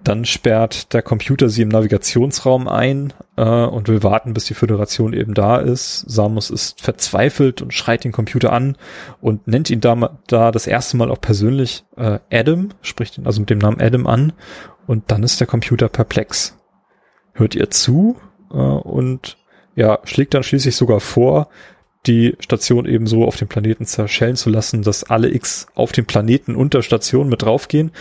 Dann 0.03 0.25
sperrt 0.25 0.93
der 0.93 1.01
Computer 1.01 1.47
sie 1.47 1.61
im 1.61 1.69
Navigationsraum 1.69 2.67
ein 2.67 3.13
äh, 3.37 3.43
und 3.43 3.87
will 3.87 4.03
warten, 4.03 4.33
bis 4.33 4.45
die 4.45 4.53
Föderation 4.53 5.13
eben 5.13 5.33
da 5.33 5.57
ist. 5.57 6.03
Samus 6.07 6.49
ist 6.49 6.81
verzweifelt 6.81 7.61
und 7.61 7.73
schreit 7.73 8.03
den 8.03 8.11
Computer 8.11 8.51
an 8.51 8.77
und 9.21 9.47
nennt 9.47 9.69
ihn 9.69 9.79
da, 9.79 10.19
da 10.27 10.51
das 10.51 10.67
erste 10.67 10.97
Mal 10.97 11.09
auch 11.09 11.21
persönlich 11.21 11.85
äh, 11.95 12.19
Adam, 12.31 12.69
spricht 12.81 13.17
ihn 13.17 13.25
also 13.25 13.39
mit 13.39 13.49
dem 13.49 13.59
Namen 13.59 13.79
Adam 13.79 14.05
an 14.07 14.33
und 14.87 15.09
dann 15.09 15.23
ist 15.23 15.39
der 15.39 15.47
Computer 15.47 15.87
perplex. 15.87 16.57
Hört 17.31 17.55
ihr 17.55 17.69
zu 17.69 18.17
äh, 18.51 18.55
und 18.55 19.37
ja, 19.75 19.99
schlägt 20.03 20.33
dann 20.33 20.43
schließlich 20.43 20.75
sogar 20.75 20.99
vor, 20.99 21.47
die 22.05 22.35
Station 22.39 22.85
eben 22.85 23.07
so 23.07 23.25
auf 23.25 23.37
dem 23.37 23.47
Planeten 23.47 23.85
zerschellen 23.85 24.35
zu 24.35 24.49
lassen, 24.49 24.81
dass 24.81 25.05
alle 25.05 25.33
X 25.33 25.67
auf 25.73 25.93
dem 25.93 26.05
Planeten 26.05 26.55
unter 26.55 26.81
Station 26.81 27.29
mit 27.29 27.43
draufgehen. 27.43 27.91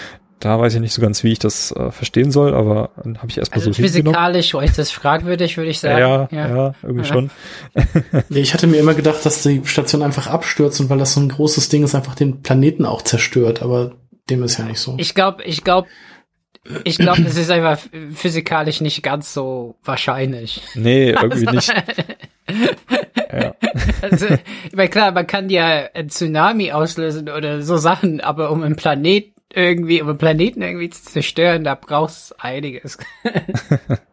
Da 0.43 0.59
weiß 0.59 0.75
ich 0.75 0.81
nicht 0.81 0.93
so 0.93 1.01
ganz, 1.01 1.23
wie 1.23 1.31
ich 1.31 1.39
das 1.39 1.71
äh, 1.71 1.93
verstehen 1.93 2.33
soll, 2.33 2.53
aber 2.53 2.91
dann 2.97 3.19
habe 3.19 3.29
ich 3.31 3.39
erstmal 3.39 3.61
Also 3.61 3.71
so 3.73 3.81
physikalisch 3.81 4.55
ist 4.55 4.77
das 4.77 4.91
fragwürdig, 4.91 5.57
würde 5.57 5.71
ich 5.71 5.79
sagen. 5.79 6.01
Ja, 6.01 6.29
ja, 6.33 6.75
irgendwie 6.83 7.07
Ja. 7.07 7.13
schon. 7.15 7.31
Nee, 8.29 8.41
ich 8.41 8.53
hatte 8.53 8.67
mir 8.67 8.79
immer 8.79 8.95
gedacht, 8.95 9.25
dass 9.25 9.45
die 9.45 9.63
Station 9.65 10.03
einfach 10.03 10.27
abstürzt 10.27 10.81
und 10.81 10.91
weil 10.91 10.99
das 10.99 11.15
so 11.15 11.21
ein 11.21 11.29
großes 11.29 11.69
Ding 11.69 11.85
ist, 11.85 11.95
einfach 11.95 12.17
den 12.17 12.43
Planeten 12.43 12.87
auch 12.87 13.03
zerstört, 13.03 13.63
aber 13.63 13.93
dem 14.31 14.43
ist 14.43 14.59
ja 14.59 14.65
nicht 14.65 14.81
so. 14.81 14.97
Ich 14.99 15.15
glaube, 15.15 15.45
ich 15.45 15.63
glaube, 15.63 15.87
ich 16.83 16.99
glaube, 16.99 17.23
es 17.23 17.37
ist 17.37 17.51
einfach 17.51 17.79
physikalisch 18.13 18.81
nicht 18.81 19.01
ganz 19.05 19.33
so 19.33 19.77
wahrscheinlich. 19.85 20.61
Nee, 20.75 21.11
irgendwie 21.11 21.47
nicht. 21.47 21.73
Ja. 23.33 23.55
Also, 24.03 24.27
ich 24.27 24.75
meine, 24.75 24.89
klar, 24.91 25.13
man 25.13 25.27
kann 25.27 25.49
ja 25.49 25.89
ein 25.95 26.11
Tsunami 26.11 26.73
auslösen 26.73 27.31
oder 27.31 27.63
so 27.63 27.77
Sachen, 27.77 28.21
aber 28.21 28.51
um 28.51 28.63
einen 28.63 28.75
Planet 28.77 29.33
irgendwie, 29.55 30.03
um 30.03 30.17
Planeten 30.19 30.63
irgendwie 30.63 30.91
zu 30.91 31.03
zerstören, 31.05 31.65
da 31.65 31.75
brauchst 31.75 32.43
einiges. 32.43 32.99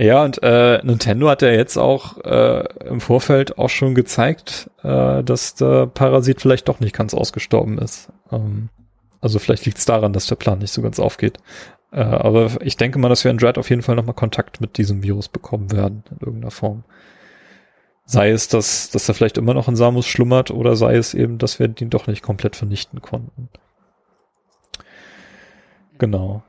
Ja, 0.00 0.22
und 0.22 0.40
äh, 0.44 0.80
Nintendo 0.84 1.28
hat 1.28 1.42
ja 1.42 1.50
jetzt 1.50 1.76
auch 1.76 2.18
äh, 2.18 2.64
im 2.86 3.00
Vorfeld 3.00 3.58
auch 3.58 3.68
schon 3.68 3.96
gezeigt, 3.96 4.70
äh, 4.84 5.24
dass 5.24 5.56
der 5.56 5.88
Parasit 5.88 6.40
vielleicht 6.40 6.68
doch 6.68 6.78
nicht 6.78 6.94
ganz 6.94 7.14
ausgestorben 7.14 7.78
ist. 7.78 8.08
Ähm, 8.30 8.68
also 9.20 9.40
vielleicht 9.40 9.66
liegt 9.66 9.78
es 9.78 9.86
daran, 9.86 10.12
dass 10.12 10.28
der 10.28 10.36
Plan 10.36 10.60
nicht 10.60 10.72
so 10.72 10.82
ganz 10.82 11.00
aufgeht. 11.00 11.38
Äh, 11.90 12.02
aber 12.02 12.62
ich 12.62 12.76
denke 12.76 13.00
mal, 13.00 13.08
dass 13.08 13.24
wir 13.24 13.32
in 13.32 13.38
Dread 13.38 13.58
auf 13.58 13.70
jeden 13.70 13.82
Fall 13.82 13.96
nochmal 13.96 14.14
Kontakt 14.14 14.60
mit 14.60 14.78
diesem 14.78 15.02
Virus 15.02 15.28
bekommen 15.28 15.72
werden, 15.72 16.04
in 16.12 16.18
irgendeiner 16.20 16.52
Form. 16.52 16.84
Sei 18.10 18.30
es, 18.30 18.48
dass, 18.48 18.88
dass 18.88 19.06
er 19.06 19.14
vielleicht 19.14 19.36
immer 19.36 19.52
noch 19.52 19.68
in 19.68 19.76
Samus 19.76 20.06
schlummert 20.06 20.50
oder 20.50 20.76
sei 20.76 20.96
es 20.96 21.12
eben, 21.12 21.36
dass 21.36 21.58
wir 21.58 21.68
ihn 21.78 21.90
doch 21.90 22.06
nicht 22.06 22.22
komplett 22.22 22.56
vernichten 22.56 23.02
konnten. 23.02 23.50
Genau. 25.98 26.42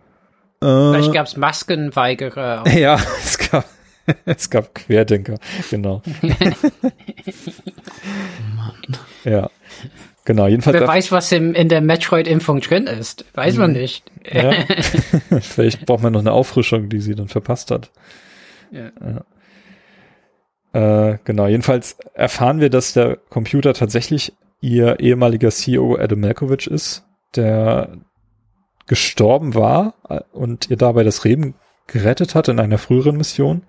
Vielleicht 0.61 1.09
Äh, 1.09 1.13
gab's 1.13 1.35
Maskenweigerer. 1.35 2.65
ja, 2.77 2.95
es 2.95 3.37
gab, 3.37 3.65
es 4.25 4.49
gab 4.49 4.73
Querdenker, 4.73 5.37
genau. 5.69 6.01
Ja, 9.25 9.49
genau. 10.23 10.47
Jedenfalls, 10.47 10.79
Wer 10.79 10.87
weiß, 10.87 11.11
was 11.11 11.29
im, 11.33 11.53
in 11.53 11.67
der 11.67 11.81
Metroid-Impfung 11.81 12.61
drin 12.61 12.87
ist. 12.87 13.25
Weiß 13.33 13.57
man 13.57 13.73
nicht. 13.73 14.09
ja, 14.31 14.53
vielleicht 15.41 15.85
braucht 15.85 16.03
man 16.03 16.13
noch 16.13 16.21
eine 16.21 16.31
Auffrischung, 16.31 16.87
die 16.87 17.01
sie 17.01 17.15
dann 17.15 17.27
verpasst 17.27 17.69
hat. 17.69 17.91
Ja. 18.71 18.91
Äh, 20.73 21.17
genau. 21.23 21.47
Jedenfalls 21.47 21.97
erfahren 22.13 22.59
wir, 22.59 22.69
dass 22.69 22.93
der 22.93 23.17
Computer 23.29 23.73
tatsächlich 23.73 24.33
ihr 24.61 24.99
ehemaliger 24.99 25.49
CEO 25.49 25.95
Adam 25.97 26.19
Malkovich 26.19 26.67
ist, 26.67 27.05
der 27.35 27.89
gestorben 28.87 29.55
war 29.55 29.93
äh, 30.09 30.19
und 30.31 30.69
ihr 30.69 30.77
dabei 30.77 31.03
das 31.03 31.23
Leben 31.23 31.55
gerettet 31.87 32.35
hat 32.35 32.47
in 32.49 32.59
einer 32.59 32.77
früheren 32.77 33.17
Mission. 33.17 33.63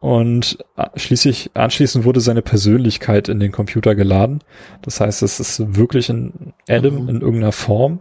Und 0.00 0.58
äh, 0.76 0.86
schließlich, 0.96 1.50
anschließend 1.54 2.04
wurde 2.04 2.20
seine 2.20 2.42
Persönlichkeit 2.42 3.28
in 3.28 3.40
den 3.40 3.50
Computer 3.52 3.94
geladen. 3.94 4.40
Das 4.82 5.00
heißt, 5.00 5.22
es 5.22 5.40
ist 5.40 5.76
wirklich 5.76 6.08
ein 6.10 6.52
Adam 6.68 7.02
Mhm. 7.04 7.08
in 7.08 7.20
irgendeiner 7.20 7.52
Form 7.52 8.00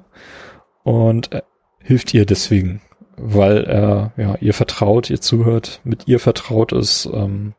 und 0.83 1.31
er 1.31 1.43
hilft 1.79 2.13
ihr 2.13 2.25
deswegen, 2.25 2.81
weil 3.17 3.63
er 3.65 4.11
ja 4.17 4.35
ihr 4.39 4.53
vertraut, 4.53 5.09
ihr 5.09 5.21
zuhört, 5.21 5.81
mit 5.83 6.07
ihr 6.07 6.19
vertraut 6.19 6.73
ist. 6.73 7.07
Ähm, 7.11 7.53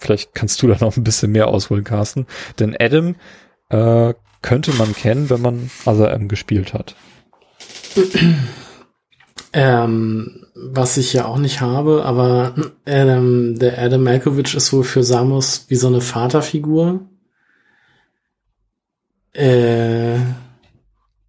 vielleicht 0.00 0.34
kannst 0.34 0.60
du 0.62 0.66
da 0.66 0.76
noch 0.80 0.96
ein 0.96 1.04
bisschen 1.04 1.32
mehr 1.32 1.48
ausholen, 1.48 1.84
Carsten. 1.84 2.26
Denn 2.58 2.76
Adam 2.78 3.14
äh, 3.68 4.14
könnte 4.42 4.72
man 4.72 4.94
kennen, 4.94 5.30
wenn 5.30 5.42
man 5.42 5.70
Other 5.84 6.12
M 6.12 6.28
gespielt 6.28 6.74
hat. 6.74 6.96
Ähm, 9.52 10.46
was 10.54 10.96
ich 10.96 11.12
ja 11.12 11.24
auch 11.24 11.38
nicht 11.38 11.60
habe, 11.60 12.04
aber 12.04 12.54
ähm, 12.86 13.58
der 13.58 13.78
Adam 13.78 14.04
Malkovich 14.04 14.54
ist 14.54 14.72
wohl 14.72 14.84
für 14.84 15.02
Samus 15.02 15.66
wie 15.68 15.76
so 15.76 15.88
eine 15.88 16.00
Vaterfigur. 16.00 17.08
Äh, 19.32 20.18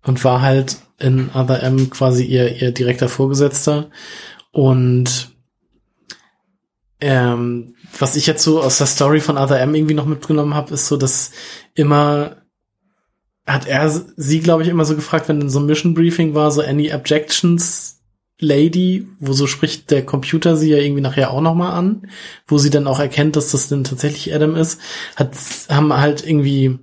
und 0.04 0.24
war 0.24 0.42
halt 0.42 0.78
in 1.00 1.30
Other 1.34 1.64
M 1.64 1.90
quasi 1.90 2.24
ihr, 2.24 2.62
ihr 2.62 2.72
direkter 2.72 3.10
Vorgesetzter. 3.10 3.90
Und 4.52 5.31
ähm, 7.02 7.76
was 8.00 8.16
ich 8.16 8.28
jetzt 8.28 8.44
so 8.44 8.62
aus 8.62 8.78
der 8.78 8.88
Story 8.88 9.20
von 9.20 9.38
Other 9.38 9.60
M. 9.60 9.76
irgendwie 9.76 9.96
noch 9.96 10.06
mitgenommen 10.06 10.54
habe, 10.54 10.74
ist 10.74 10.88
so, 10.88 10.98
dass 10.98 11.32
immer 11.74 12.38
hat 13.46 13.68
er 13.68 13.90
sie, 13.90 14.40
glaube 14.40 14.64
ich, 14.64 14.70
immer 14.70 14.86
so 14.86 14.96
gefragt, 14.96 15.28
wenn 15.28 15.42
in 15.42 15.50
so 15.50 15.60
einem 15.60 15.68
Mission 15.68 15.94
Briefing 15.94 16.36
war, 16.36 16.52
so 16.52 16.62
any 16.62 16.94
objections, 16.94 18.02
Lady, 18.40 19.08
wo 19.20 19.34
so 19.34 19.46
spricht 19.46 19.92
der 19.92 20.06
Computer 20.06 20.58
sie 20.58 20.72
ja 20.72 20.78
irgendwie 20.78 21.02
nachher 21.02 21.32
auch 21.32 21.42
noch 21.42 21.54
mal 21.54 21.74
an, 21.74 22.08
wo 22.48 22.58
sie 22.58 22.72
dann 22.72 22.88
auch 22.88 23.00
erkennt, 23.00 23.36
dass 23.36 23.52
das 23.52 23.70
denn 23.70 23.84
tatsächlich 23.84 24.34
Adam 24.34 24.56
ist, 24.56 24.80
hat 25.16 25.34
haben 25.70 25.94
halt 25.94 26.26
irgendwie 26.26 26.80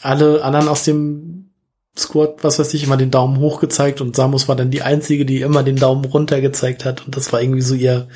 alle 0.00 0.44
anderen 0.44 0.68
aus 0.68 0.84
dem 0.84 1.50
Squad, 1.98 2.42
was 2.42 2.58
weiß 2.58 2.74
ich, 2.74 2.84
immer 2.84 2.96
den 2.96 3.10
Daumen 3.10 3.38
hoch 3.38 3.60
gezeigt 3.60 4.00
und 4.00 4.14
Samus 4.14 4.48
war 4.48 4.56
dann 4.56 4.70
die 4.70 4.82
einzige, 4.82 5.24
die 5.24 5.40
immer 5.40 5.64
den 5.64 5.76
Daumen 5.76 6.04
runter 6.04 6.40
gezeigt 6.40 6.84
hat 6.84 7.04
und 7.06 7.16
das 7.16 7.32
war 7.32 7.42
irgendwie 7.42 7.62
so 7.62 7.74
ihr, 7.74 8.08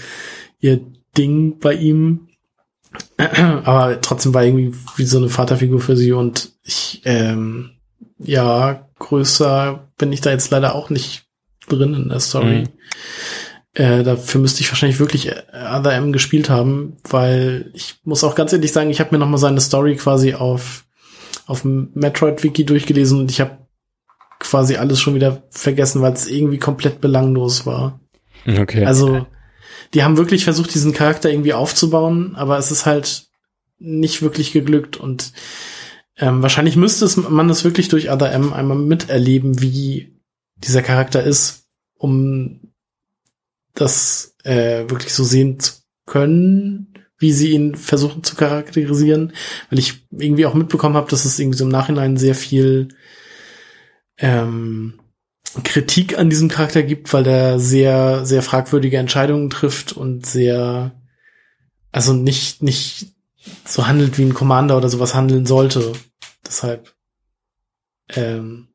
ihr 0.61 0.81
Ding 1.17 1.59
bei 1.59 1.75
ihm. 1.75 2.29
Aber 3.17 4.01
trotzdem 4.01 4.35
war 4.35 4.45
irgendwie 4.45 4.75
wie 4.97 5.05
so 5.05 5.19
eine 5.19 5.29
Vaterfigur 5.29 5.81
für 5.81 5.97
sie 5.97 6.13
und 6.13 6.53
ich, 6.63 7.03
ähm, 7.05 7.71
ja, 8.19 8.89
größer 8.99 9.89
bin 9.97 10.13
ich 10.13 10.21
da 10.21 10.31
jetzt 10.31 10.51
leider 10.51 10.75
auch 10.75 10.91
nicht 10.91 11.25
drin 11.69 11.95
in 11.95 12.09
der 12.09 12.21
Story. 12.21 12.63
Mhm. 12.63 12.69
Äh, 13.75 14.03
dafür 14.03 14.41
müsste 14.41 14.63
ich 14.63 14.71
wahrscheinlich 14.71 14.99
wirklich 14.99 15.31
Other 15.53 15.93
M 15.93 16.13
gespielt 16.13 16.51
haben, 16.51 16.97
weil 17.09 17.71
ich 17.75 17.97
muss 18.05 18.25
auch 18.25 18.35
ganz 18.35 18.53
ehrlich 18.53 18.73
sagen, 18.73 18.91
ich 18.91 19.01
habe 19.01 19.11
mir 19.13 19.19
noch 19.19 19.29
mal 19.29 19.39
seine 19.39 19.61
Story 19.61 19.97
quasi 19.97 20.35
auf 20.35 20.85
auf 21.49 21.63
dem 21.63 21.91
Metroid-Wiki 21.95 22.65
durchgelesen 22.65 23.19
und 23.19 23.31
ich 23.31 23.41
habe 23.41 23.67
quasi 24.39 24.77
alles 24.77 25.01
schon 25.01 25.15
wieder 25.15 25.43
vergessen, 25.51 26.03
weil 26.03 26.13
es 26.13 26.29
irgendwie 26.29 26.59
komplett 26.59 27.01
belanglos 27.01 27.67
war. 27.67 28.01
Okay. 28.47 28.85
Also, 28.85 29.27
die 29.95 30.03
haben 30.03 30.17
wirklich 30.17 30.45
versucht, 30.45 30.75
diesen 30.75 30.93
Charakter 30.93 31.31
irgendwie 31.31 31.55
aufzubauen, 31.55 32.35
aber 32.37 32.59
es 32.59 32.71
ist 32.71 32.87
halt 32.87 33.29
nicht 33.79 34.23
wirklich 34.23 34.53
geglückt 34.53 34.97
und 34.97 35.33
ähm, 36.17 36.43
wahrscheinlich 36.43 36.77
müsste 36.77 37.05
es, 37.05 37.17
man 37.17 37.49
das 37.49 37.65
wirklich 37.65 37.89
durch 37.89 38.11
Other 38.11 38.33
M 38.33 38.53
einmal 38.53 38.77
miterleben, 38.77 39.63
wie 39.63 40.19
dieser 40.57 40.83
Charakter 40.83 41.23
ist, 41.23 41.69
um 41.97 42.73
das 43.75 44.35
äh, 44.43 44.89
wirklich 44.89 45.15
so 45.15 45.23
sehen 45.23 45.61
zu 45.61 45.75
können, 46.07 46.95
wie 47.19 47.33
sie 47.33 47.51
ihn 47.53 47.77
versuchen 47.77 48.25
zu 48.25 48.35
charakterisieren, 48.35 49.33
weil 49.71 49.79
ich 49.79 50.07
irgendwie 50.11 50.47
auch 50.47 50.55
mitbekommen 50.55 50.97
habe, 50.97 51.11
dass 51.11 51.25
es 51.25 51.39
irgendwie 51.39 51.59
so 51.59 51.65
im 51.65 51.71
Nachhinein 51.71 52.17
sehr 52.17 52.35
viel 52.35 52.89
ähm, 54.19 55.01
Kritik 55.65 56.19
an 56.19 56.31
diesem 56.31 56.49
Charakter 56.49 56.83
gibt, 56.83 57.13
weil 57.13 57.27
er 57.27 57.59
sehr, 57.59 58.25
sehr 58.25 58.43
fragwürdige 58.43 58.99
Entscheidungen 58.99 59.51
trifft 59.51 59.93
und 59.93 60.27
sehr, 60.27 60.93
also 61.91 62.13
nicht, 62.13 62.63
nicht 62.63 63.15
so 63.65 63.87
handelt 63.87 64.19
wie 64.19 64.25
ein 64.25 64.35
Commander 64.35 64.77
oder 64.77 64.89
sowas 64.89 65.15
handeln 65.15 65.47
sollte. 65.47 65.93
Deshalb, 66.47 66.95
ähm, 68.15 68.69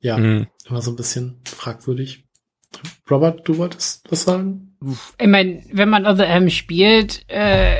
ja, 0.00 0.18
mhm. 0.18 0.46
immer 0.66 0.82
so 0.82 0.90
ein 0.90 0.96
bisschen 0.96 1.40
fragwürdig. 1.44 2.24
Robert, 3.10 3.46
du 3.46 3.58
wolltest 3.58 4.10
was 4.10 4.24
sagen? 4.24 4.76
Ich 5.18 5.26
meine, 5.26 5.62
wenn 5.72 5.88
man 5.88 6.06
Other 6.06 6.26
M 6.26 6.50
spielt, 6.50 7.24
äh, 7.28 7.76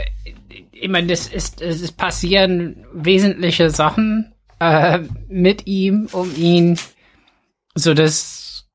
ich 0.72 0.88
meine, 0.88 1.08
das 1.08 1.26
ist, 1.28 1.60
es 1.60 1.92
passieren 1.92 2.86
wesentliche 2.92 3.70
Sachen 3.70 4.32
äh, 4.60 5.00
mit 5.28 5.66
ihm, 5.66 6.08
um 6.12 6.34
ihn 6.36 6.78
so 7.74 7.94
dass 7.94 8.66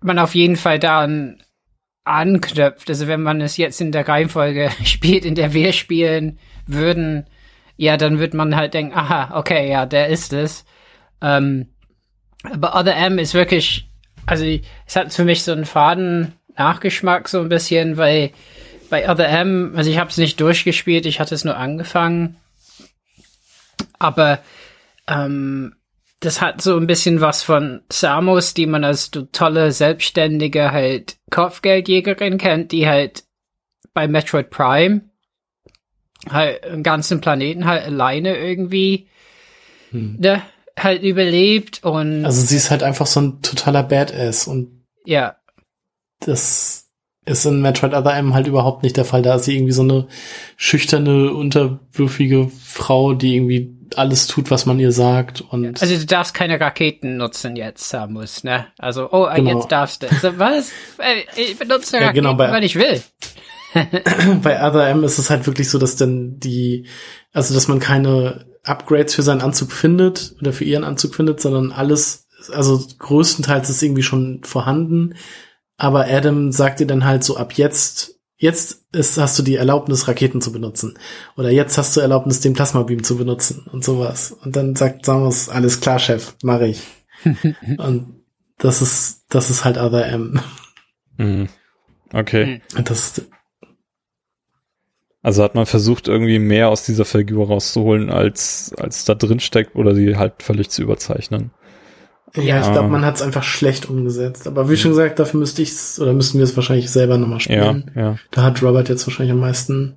man 0.00 0.18
auf 0.18 0.34
jeden 0.34 0.56
Fall 0.56 0.78
daran 0.78 1.42
anknüpft. 2.04 2.88
Also 2.88 3.06
wenn 3.06 3.22
man 3.22 3.40
es 3.40 3.56
jetzt 3.56 3.80
in 3.80 3.92
der 3.92 4.08
Reihenfolge 4.08 4.70
spielt, 4.84 5.24
in 5.24 5.34
der 5.34 5.52
wir 5.52 5.72
spielen 5.72 6.38
würden, 6.66 7.26
ja, 7.76 7.96
dann 7.96 8.18
wird 8.18 8.32
man 8.32 8.56
halt 8.56 8.74
denken, 8.74 8.96
aha, 8.96 9.38
okay, 9.38 9.70
ja, 9.70 9.84
der 9.84 10.08
ist 10.08 10.32
es. 10.32 10.64
Ähm, 11.20 11.68
aber 12.42 12.74
Other 12.74 12.96
M 12.96 13.18
ist 13.18 13.34
wirklich, 13.34 13.88
also 14.24 14.44
es 14.86 14.96
hat 14.96 15.12
für 15.12 15.24
mich 15.24 15.42
so 15.42 15.52
einen 15.52 15.64
faden 15.64 16.32
Nachgeschmack 16.56 17.28
so 17.28 17.40
ein 17.40 17.48
bisschen, 17.48 17.96
weil 17.96 18.30
bei 18.88 19.10
Other 19.10 19.28
M, 19.28 19.74
also 19.76 19.90
ich 19.90 19.98
habe 19.98 20.10
es 20.10 20.16
nicht 20.16 20.40
durchgespielt, 20.40 21.06
ich 21.06 21.20
hatte 21.20 21.34
es 21.34 21.44
nur 21.44 21.56
angefangen, 21.56 22.36
aber 23.98 24.38
ähm, 25.08 25.75
das 26.20 26.40
hat 26.40 26.62
so 26.62 26.76
ein 26.76 26.86
bisschen 26.86 27.20
was 27.20 27.42
von 27.42 27.82
Samus, 27.90 28.54
die 28.54 28.66
man 28.66 28.84
als 28.84 29.10
tolle, 29.32 29.72
selbstständige 29.72 30.72
halt 30.72 31.18
Kopfgeldjägerin 31.30 32.38
kennt, 32.38 32.72
die 32.72 32.88
halt 32.88 33.24
bei 33.92 34.08
Metroid 34.08 34.50
Prime 34.50 35.02
halt 36.30 36.64
einen 36.64 36.82
ganzen 36.82 37.20
Planeten 37.20 37.66
halt 37.66 37.84
alleine 37.84 38.36
irgendwie 38.36 39.08
hm. 39.90 40.16
ne, 40.18 40.42
halt 40.78 41.02
überlebt 41.02 41.84
und 41.84 42.24
also 42.24 42.44
sie 42.44 42.56
ist 42.56 42.70
halt 42.70 42.82
einfach 42.82 43.06
so 43.06 43.20
ein 43.20 43.42
totaler 43.42 43.82
Badass 43.82 44.46
und 44.46 44.84
ja 45.04 45.36
das 46.20 46.85
ist 47.26 47.44
in 47.44 47.60
Metroid 47.60 47.92
Other 47.92 48.16
M 48.16 48.34
halt 48.34 48.46
überhaupt 48.46 48.82
nicht 48.82 48.96
der 48.96 49.04
Fall. 49.04 49.20
Da 49.20 49.34
ist 49.34 49.44
sie 49.44 49.56
irgendwie 49.56 49.72
so 49.72 49.82
eine 49.82 50.06
schüchterne, 50.56 51.32
unterwürfige 51.32 52.50
Frau, 52.64 53.14
die 53.14 53.34
irgendwie 53.34 53.76
alles 53.96 54.26
tut, 54.26 54.50
was 54.50 54.64
man 54.64 54.78
ihr 54.78 54.92
sagt. 54.92 55.40
Und 55.40 55.80
also 55.82 55.96
du 55.96 56.06
darfst 56.06 56.34
keine 56.34 56.60
Raketen 56.60 57.16
nutzen 57.16 57.56
jetzt, 57.56 57.88
Samus, 57.88 58.44
ne? 58.44 58.66
Also, 58.78 59.10
oh, 59.10 59.28
genau. 59.34 59.58
jetzt 59.58 59.72
darfst 59.72 60.02
du. 60.02 60.10
Also, 60.10 60.38
was? 60.38 60.70
Äh, 60.98 61.22
ich 61.36 61.58
benutze 61.58 61.96
Raketen, 61.96 62.24
ja, 62.24 62.32
genau, 62.32 62.38
weil 62.38 62.64
ich 62.64 62.76
will. 62.76 63.02
bei 64.42 64.62
Other 64.62 64.88
M 64.88 65.04
ist 65.04 65.18
es 65.18 65.28
halt 65.28 65.46
wirklich 65.46 65.68
so, 65.68 65.78
dass 65.78 65.96
dann 65.96 66.38
die, 66.38 66.86
also 67.32 67.54
dass 67.54 67.68
man 67.68 67.80
keine 67.80 68.46
Upgrades 68.62 69.14
für 69.14 69.22
seinen 69.22 69.40
Anzug 69.42 69.72
findet 69.72 70.34
oder 70.40 70.52
für 70.52 70.64
ihren 70.64 70.84
Anzug 70.84 71.14
findet, 71.14 71.40
sondern 71.40 71.72
alles, 71.72 72.28
also 72.52 72.84
größtenteils 72.98 73.68
ist 73.68 73.82
irgendwie 73.82 74.02
schon 74.02 74.42
vorhanden. 74.44 75.14
Aber 75.76 76.06
Adam 76.06 76.52
sagt 76.52 76.80
dir 76.80 76.86
dann 76.86 77.04
halt 77.04 77.22
so 77.24 77.36
ab 77.36 77.52
jetzt 77.54 78.16
jetzt 78.36 78.84
ist, 78.92 79.18
hast 79.18 79.38
du 79.38 79.42
die 79.42 79.56
Erlaubnis, 79.56 80.08
Raketen 80.08 80.40
zu 80.40 80.52
benutzen. 80.52 80.98
Oder 81.36 81.50
jetzt 81.50 81.78
hast 81.78 81.96
du 81.96 82.00
Erlaubnis, 82.00 82.40
den 82.40 82.52
Plasmabeam 82.52 83.02
zu 83.02 83.16
benutzen 83.16 83.66
und 83.72 83.84
sowas. 83.84 84.32
Und 84.32 84.56
dann 84.56 84.76
sagt 84.76 85.06
Samus, 85.06 85.48
alles 85.48 85.80
klar, 85.80 85.98
Chef, 85.98 86.34
mache 86.42 86.66
ich. 86.66 86.82
und 87.78 88.22
das 88.58 88.82
ist, 88.82 89.24
das 89.28 89.50
ist 89.50 89.64
halt 89.64 89.78
Other 89.78 90.06
M. 90.06 90.40
Mhm. 91.16 91.48
Okay. 92.12 92.62
Das, 92.84 93.22
also 95.22 95.42
hat 95.42 95.54
man 95.54 95.66
versucht, 95.66 96.08
irgendwie 96.08 96.38
mehr 96.38 96.68
aus 96.68 96.84
dieser 96.84 97.04
Figur 97.04 97.48
rauszuholen, 97.48 98.10
als, 98.10 98.72
als 98.78 99.04
da 99.04 99.14
drin 99.14 99.40
steckt, 99.40 99.74
oder 99.74 99.94
sie 99.94 100.16
halt 100.16 100.42
völlig 100.42 100.70
zu 100.70 100.82
überzeichnen. 100.82 101.50
Ja, 102.36 102.60
ich 102.60 102.70
glaube, 102.70 102.88
man 102.88 103.04
hat 103.04 103.16
es 103.16 103.22
einfach 103.22 103.42
schlecht 103.42 103.88
umgesetzt. 103.88 104.46
Aber 104.46 104.68
wie 104.68 104.76
schon 104.76 104.90
gesagt, 104.92 105.18
dafür 105.18 105.40
müsste 105.40 105.62
ich 105.62 105.70
es, 105.70 106.00
oder 106.00 106.12
müssten 106.12 106.38
wir 106.38 106.44
es 106.44 106.56
wahrscheinlich 106.56 106.90
selber 106.90 107.18
nochmal 107.18 107.40
spielen. 107.40 107.90
Ja, 107.94 108.02
ja. 108.02 108.18
Da 108.30 108.42
hat 108.42 108.62
Robert 108.62 108.88
jetzt 108.88 109.06
wahrscheinlich 109.06 109.32
am 109.32 109.40
meisten 109.40 109.96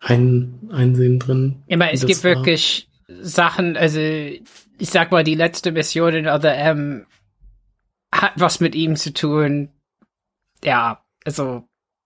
ein 0.00 0.68
Einsehen 0.70 1.18
drin. 1.18 1.62
Ja, 1.66 1.76
aber 1.76 1.92
es 1.92 2.06
gibt 2.06 2.24
war. 2.24 2.34
wirklich 2.34 2.88
Sachen, 3.20 3.76
also 3.76 3.98
ich 3.98 4.90
sag 4.90 5.12
mal, 5.12 5.24
die 5.24 5.34
letzte 5.34 5.72
Mission 5.72 6.14
in 6.14 6.28
Other 6.28 6.56
M 6.56 7.06
hat 8.12 8.32
was 8.36 8.60
mit 8.60 8.74
ihm 8.74 8.96
zu 8.96 9.12
tun. 9.12 9.70
Ja, 10.62 11.02
also 11.24 11.64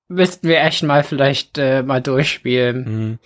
müssten 0.08 0.48
wir 0.48 0.60
echt 0.60 0.82
mal 0.82 1.04
vielleicht 1.04 1.58
äh, 1.58 1.82
mal 1.82 2.00
durchspielen. 2.00 2.84
Mhm. 2.84 3.18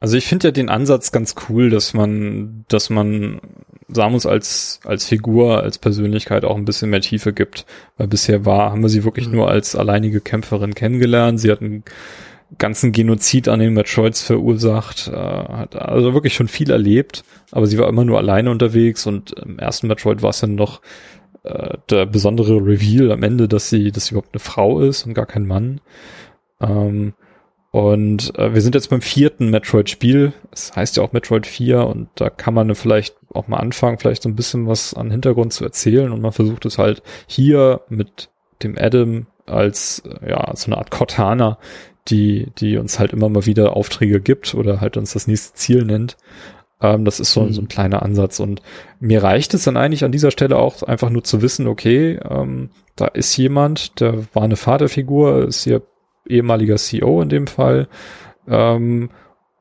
Also 0.00 0.16
ich 0.16 0.26
finde 0.26 0.48
ja 0.48 0.52
den 0.52 0.68
Ansatz 0.68 1.10
ganz 1.10 1.34
cool, 1.48 1.70
dass 1.70 1.94
man, 1.94 2.64
dass 2.68 2.88
man 2.90 3.40
Samus 3.88 4.26
als, 4.26 4.80
als 4.84 5.06
Figur, 5.06 5.62
als 5.62 5.78
Persönlichkeit 5.78 6.44
auch 6.44 6.56
ein 6.56 6.64
bisschen 6.64 6.90
mehr 6.90 7.00
Tiefe 7.00 7.32
gibt. 7.32 7.64
Weil 7.96 8.08
bisher 8.08 8.44
war, 8.44 8.70
haben 8.70 8.82
wir 8.82 8.88
sie 8.88 9.04
wirklich 9.04 9.28
mhm. 9.28 9.36
nur 9.36 9.50
als 9.50 9.74
alleinige 9.74 10.20
Kämpferin 10.20 10.74
kennengelernt. 10.74 11.40
Sie 11.40 11.50
hat 11.50 11.62
einen 11.62 11.84
ganzen 12.56 12.92
Genozid 12.92 13.48
an 13.48 13.60
den 13.60 13.74
Metroids 13.74 14.22
verursacht, 14.22 15.08
äh, 15.08 15.12
hat 15.12 15.76
also 15.76 16.14
wirklich 16.14 16.34
schon 16.34 16.48
viel 16.48 16.70
erlebt, 16.70 17.24
aber 17.50 17.66
sie 17.66 17.78
war 17.78 17.88
immer 17.88 18.04
nur 18.04 18.16
alleine 18.16 18.50
unterwegs 18.50 19.06
und 19.06 19.32
im 19.32 19.58
ersten 19.58 19.86
Metroid 19.86 20.22
war 20.22 20.30
es 20.30 20.40
dann 20.40 20.54
noch 20.54 20.80
äh, 21.42 21.76
der 21.90 22.06
besondere 22.06 22.54
Reveal 22.54 23.12
am 23.12 23.22
Ende, 23.22 23.48
dass 23.48 23.68
sie, 23.68 23.92
dass 23.92 24.06
sie 24.06 24.14
überhaupt 24.14 24.34
eine 24.34 24.40
Frau 24.40 24.80
ist 24.80 25.04
und 25.04 25.12
gar 25.12 25.26
kein 25.26 25.46
Mann. 25.46 25.80
Ähm, 26.60 27.12
und 27.70 28.36
äh, 28.38 28.54
wir 28.54 28.62
sind 28.62 28.74
jetzt 28.74 28.88
beim 28.88 29.02
vierten 29.02 29.50
Metroid-Spiel. 29.50 30.32
Es 30.50 30.74
heißt 30.74 30.96
ja 30.96 31.02
auch 31.02 31.12
Metroid 31.12 31.46
4 31.46 31.86
und 31.86 32.08
da 32.14 32.30
kann 32.30 32.54
man 32.54 32.74
vielleicht 32.74 33.14
auch 33.32 33.48
mal 33.48 33.58
anfangen, 33.58 33.98
vielleicht 33.98 34.22
so 34.22 34.28
ein 34.28 34.36
bisschen 34.36 34.66
was 34.66 34.94
an 34.94 35.10
Hintergrund 35.10 35.52
zu 35.52 35.64
erzählen. 35.64 36.12
Und 36.12 36.20
man 36.20 36.32
versucht 36.32 36.64
es 36.66 36.78
halt 36.78 37.02
hier 37.26 37.82
mit 37.88 38.30
dem 38.62 38.76
Adam 38.78 39.26
als 39.46 40.00
äh, 40.00 40.30
ja 40.30 40.52
so 40.54 40.66
eine 40.66 40.78
Art 40.78 40.90
Cortana, 40.90 41.58
die 42.08 42.48
die 42.58 42.76
uns 42.78 42.98
halt 42.98 43.12
immer 43.12 43.28
mal 43.28 43.46
wieder 43.46 43.76
Aufträge 43.76 44.20
gibt 44.20 44.54
oder 44.54 44.80
halt 44.80 44.96
uns 44.96 45.12
das 45.12 45.26
nächste 45.26 45.54
Ziel 45.54 45.84
nennt. 45.84 46.16
Ähm, 46.80 47.04
das 47.04 47.20
ist 47.20 47.32
so, 47.32 47.42
mhm. 47.42 47.52
so 47.52 47.62
ein 47.62 47.68
kleiner 47.68 48.02
Ansatz 48.02 48.40
und 48.40 48.62
mir 49.00 49.22
reicht 49.22 49.54
es 49.54 49.64
dann 49.64 49.76
eigentlich 49.76 50.04
an 50.04 50.12
dieser 50.12 50.30
Stelle 50.30 50.56
auch 50.56 50.82
einfach 50.82 51.10
nur 51.10 51.24
zu 51.24 51.42
wissen, 51.42 51.66
okay, 51.66 52.18
ähm, 52.28 52.70
da 52.96 53.06
ist 53.06 53.36
jemand, 53.36 54.00
der 54.00 54.24
war 54.34 54.42
eine 54.44 54.56
Vaterfigur, 54.56 55.48
ist 55.48 55.64
hier 55.64 55.82
ehemaliger 56.28 56.76
CEO 56.76 57.22
in 57.22 57.28
dem 57.28 57.46
Fall. 57.46 57.88
Ähm, 58.46 59.10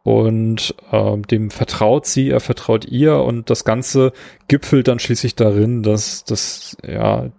und 0.07 0.73
ähm, 0.93 1.27
dem 1.27 1.51
vertraut 1.51 2.05
sie, 2.05 2.29
er 2.29 2.39
vertraut 2.39 2.85
ihr 2.85 3.17
und 3.17 3.49
das 3.49 3.65
Ganze 3.65 4.13
gipfelt 4.47 4.87
dann 4.87 4.99
schließlich 4.99 5.35
darin, 5.35 5.83
dass, 5.83 6.23
dass 6.23 6.77
ja 6.81 7.29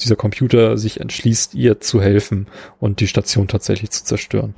dieser 0.00 0.16
Computer 0.16 0.78
sich 0.78 1.00
entschließt, 1.00 1.54
ihr 1.54 1.82
zu 1.82 2.00
helfen 2.00 2.46
und 2.80 3.00
die 3.00 3.06
Station 3.06 3.48
tatsächlich 3.48 3.90
zu 3.90 4.02
zerstören. 4.02 4.54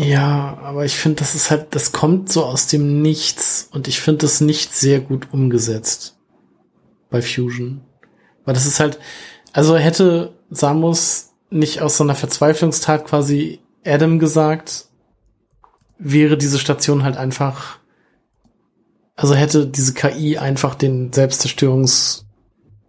Ja, 0.00 0.58
aber 0.62 0.86
ich 0.86 0.94
finde, 0.94 1.16
das 1.16 1.34
ist 1.34 1.50
halt, 1.50 1.74
das 1.74 1.92
kommt 1.92 2.32
so 2.32 2.46
aus 2.46 2.66
dem 2.66 3.02
Nichts 3.02 3.68
und 3.70 3.86
ich 3.86 4.00
finde 4.00 4.22
das 4.22 4.40
nicht 4.40 4.74
sehr 4.74 5.00
gut 5.00 5.28
umgesetzt. 5.32 6.16
bei 7.10 7.20
Fusion. 7.20 7.82
Weil 8.46 8.54
das 8.54 8.64
ist 8.64 8.80
halt, 8.80 8.98
also 9.52 9.76
hätte 9.76 10.32
Samus 10.48 11.34
nicht 11.50 11.82
aus 11.82 11.98
so 11.98 12.04
einer 12.04 12.14
Verzweiflungstat 12.14 13.04
quasi 13.04 13.60
Adam 13.84 14.18
gesagt, 14.18 14.87
wäre 15.98 16.36
diese 16.36 16.58
Station 16.58 17.02
halt 17.02 17.16
einfach, 17.16 17.78
also 19.16 19.34
hätte 19.34 19.66
diese 19.66 19.94
KI 19.94 20.38
einfach 20.38 20.74
den 20.74 21.12
Selbstzerstörungs, 21.12 22.26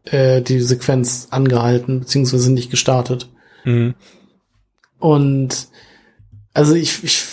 äh, 0.05 0.41
die 0.41 0.61
Sequenz 0.61 1.27
angehalten, 1.31 2.01
beziehungsweise 2.01 2.51
nicht 2.51 2.69
gestartet. 2.69 3.29
Mhm. 3.65 3.95
Und 4.99 5.67
also 6.53 6.75
ich, 6.75 7.03
ich 7.03 7.23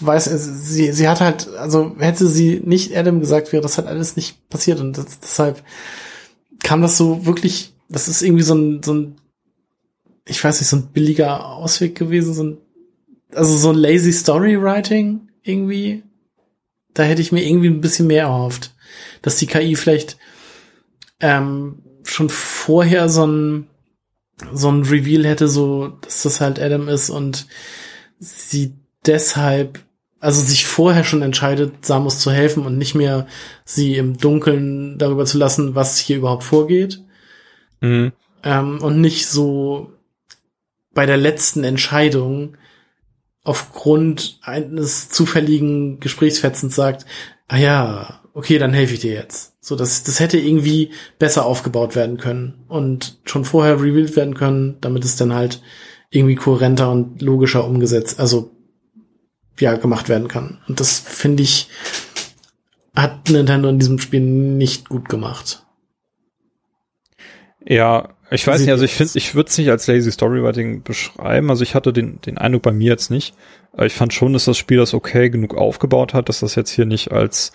weiß, 0.00 0.24
sie, 0.24 0.92
sie 0.92 1.08
hat 1.08 1.20
halt, 1.20 1.48
also 1.54 1.94
hätte 1.98 2.26
sie 2.26 2.60
nicht 2.64 2.96
Adam 2.96 3.20
gesagt, 3.20 3.52
wäre 3.52 3.62
das 3.62 3.78
halt 3.78 3.88
alles 3.88 4.16
nicht 4.16 4.48
passiert. 4.48 4.80
Und 4.80 4.98
das, 4.98 5.20
deshalb 5.20 5.62
kam 6.62 6.82
das 6.82 6.96
so 6.96 7.26
wirklich, 7.26 7.74
das 7.88 8.08
ist 8.08 8.22
irgendwie 8.22 8.44
so 8.44 8.54
ein, 8.54 8.82
so 8.82 8.94
ein, 8.94 9.16
ich 10.26 10.42
weiß 10.42 10.60
nicht, 10.60 10.68
so 10.68 10.76
ein 10.76 10.86
billiger 10.92 11.46
Ausweg 11.46 11.94
gewesen, 11.94 12.34
so 12.34 12.44
ein, 12.44 12.58
also 13.34 13.56
so 13.56 13.70
ein 13.70 13.76
lazy 13.76 14.12
Storywriting 14.12 15.28
irgendwie. 15.42 16.02
Da 16.92 17.02
hätte 17.02 17.22
ich 17.22 17.32
mir 17.32 17.44
irgendwie 17.44 17.68
ein 17.68 17.80
bisschen 17.80 18.06
mehr 18.06 18.24
erhofft, 18.24 18.74
dass 19.22 19.36
die 19.36 19.46
KI 19.46 19.74
vielleicht 19.74 20.16
ähm, 21.20 21.82
schon 22.04 22.28
vorher 22.28 23.08
so 23.08 23.26
ein 23.26 23.66
so 24.52 24.70
ein 24.70 24.82
Reveal 24.82 25.24
hätte, 25.24 25.48
so 25.48 25.88
dass 26.00 26.22
das 26.22 26.40
halt 26.40 26.60
Adam 26.60 26.88
ist 26.88 27.10
und 27.10 27.46
sie 28.18 28.74
deshalb 29.06 29.80
also 30.24 30.40
sich 30.40 30.64
vorher 30.64 31.04
schon 31.04 31.20
entscheidet, 31.20 31.84
Samus 31.84 32.18
zu 32.18 32.30
helfen 32.32 32.64
und 32.64 32.78
nicht 32.78 32.94
mehr 32.94 33.26
sie 33.66 33.96
im 33.96 34.16
Dunkeln 34.16 34.96
darüber 34.96 35.26
zu 35.26 35.36
lassen, 35.36 35.74
was 35.74 35.98
hier 35.98 36.16
überhaupt 36.16 36.44
vorgeht. 36.44 37.02
Mhm. 37.82 38.12
Ähm, 38.42 38.80
und 38.80 39.02
nicht 39.02 39.26
so 39.26 39.92
bei 40.94 41.04
der 41.04 41.18
letzten 41.18 41.62
Entscheidung 41.62 42.56
aufgrund 43.44 44.38
eines 44.42 45.10
zufälligen 45.10 46.00
Gesprächsfetzens 46.00 46.74
sagt, 46.74 47.06
ah 47.46 47.58
ja, 47.58 48.20
okay, 48.32 48.58
dann 48.58 48.72
helfe 48.72 48.94
ich 48.94 49.00
dir 49.00 49.12
jetzt. 49.12 49.52
So, 49.60 49.76
das, 49.76 50.02
das 50.02 50.18
hätte 50.18 50.38
irgendwie 50.38 50.90
besser 51.18 51.46
aufgebaut 51.46 51.94
werden 51.94 52.16
können 52.16 52.64
und 52.68 53.18
schon 53.24 53.44
vorher 53.44 53.80
revealed 53.80 54.16
werden 54.16 54.34
können, 54.34 54.78
damit 54.80 55.04
es 55.04 55.16
dann 55.16 55.32
halt 55.32 55.62
irgendwie 56.10 56.34
kohärenter 56.34 56.90
und 56.90 57.22
logischer 57.22 57.66
umgesetzt, 57.66 58.18
also 58.18 58.50
ja, 59.58 59.76
gemacht 59.76 60.08
werden 60.08 60.28
kann. 60.28 60.60
Und 60.68 60.80
das 60.80 60.98
finde 60.98 61.42
ich, 61.42 61.68
hat 62.94 63.30
Nintendo 63.30 63.68
in 63.68 63.78
diesem 63.78 63.98
Spiel 63.98 64.20
nicht 64.20 64.88
gut 64.88 65.08
gemacht. 65.08 65.63
Ja, 67.66 68.10
ich 68.30 68.46
weiß 68.46 68.60
nicht, 68.60 68.70
also 68.70 68.84
ich 68.84 68.94
finde, 68.94 69.12
ich 69.16 69.34
würde 69.34 69.48
es 69.48 69.58
nicht 69.58 69.70
als 69.70 69.86
Lazy 69.86 70.10
Storywriting 70.10 70.82
beschreiben. 70.82 71.50
Also 71.50 71.62
ich 71.62 71.74
hatte 71.74 71.92
den, 71.92 72.20
den 72.20 72.38
Eindruck 72.38 72.62
bei 72.62 72.72
mir 72.72 72.90
jetzt 72.90 73.10
nicht. 73.10 73.34
Ich 73.80 73.94
fand 73.94 74.12
schon, 74.12 74.32
dass 74.32 74.44
das 74.44 74.58
Spiel 74.58 74.78
das 74.78 74.94
okay 74.94 75.30
genug 75.30 75.56
aufgebaut 75.56 76.14
hat, 76.14 76.28
dass 76.28 76.40
das 76.40 76.54
jetzt 76.54 76.70
hier 76.70 76.84
nicht 76.84 77.12
als 77.12 77.52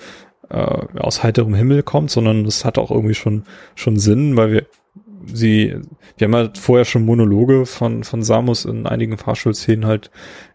äh, 0.50 0.56
aus 0.56 1.24
heiterem 1.24 1.54
Himmel 1.54 1.84
kommt, 1.84 2.12
sondern 2.12 2.44
das 2.44 2.66
hat 2.66 2.78
auch 2.78 2.92
irgendwie 2.92 3.16
schon 3.16 3.44
schon 3.76 3.98
Sinn, 3.98 4.36
weil 4.36 4.52
wir 4.52 4.66
sie, 5.26 5.76
wir 6.18 6.26
haben 6.26 6.36
halt 6.36 6.58
vorher 6.58 6.86
schon 6.86 7.06
Monologe 7.06 7.66
von 7.66 8.04
von 8.04 8.24
Samus 8.24 8.66
in 8.66 8.88
einigen 8.88 9.18
Fahrschulszenen 9.18 9.86
halt 9.86 10.12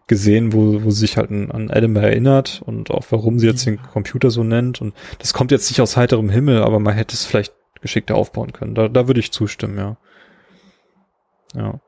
gesehen, 0.07 0.53
wo, 0.53 0.83
wo 0.83 0.91
sie 0.91 1.01
sich 1.01 1.17
halt 1.17 1.31
an 1.31 1.69
Adam 1.71 1.95
erinnert 1.95 2.61
und 2.65 2.91
auch 2.91 3.05
warum 3.09 3.39
sie 3.39 3.47
jetzt 3.47 3.65
den 3.65 3.81
Computer 3.81 4.29
so 4.31 4.43
nennt. 4.43 4.81
Und 4.81 4.93
das 5.19 5.33
kommt 5.33 5.51
jetzt 5.51 5.69
nicht 5.69 5.81
aus 5.81 5.97
heiterem 5.97 6.29
Himmel, 6.29 6.61
aber 6.61 6.79
man 6.79 6.93
hätte 6.93 7.13
es 7.13 7.25
vielleicht 7.25 7.53
geschickter 7.81 8.15
aufbauen 8.15 8.53
können. 8.53 8.75
Da, 8.75 8.87
da 8.87 9.07
würde 9.07 9.19
ich 9.19 9.31
zustimmen, 9.31 9.77
ja. 9.77 9.97
Ja. 11.55 11.79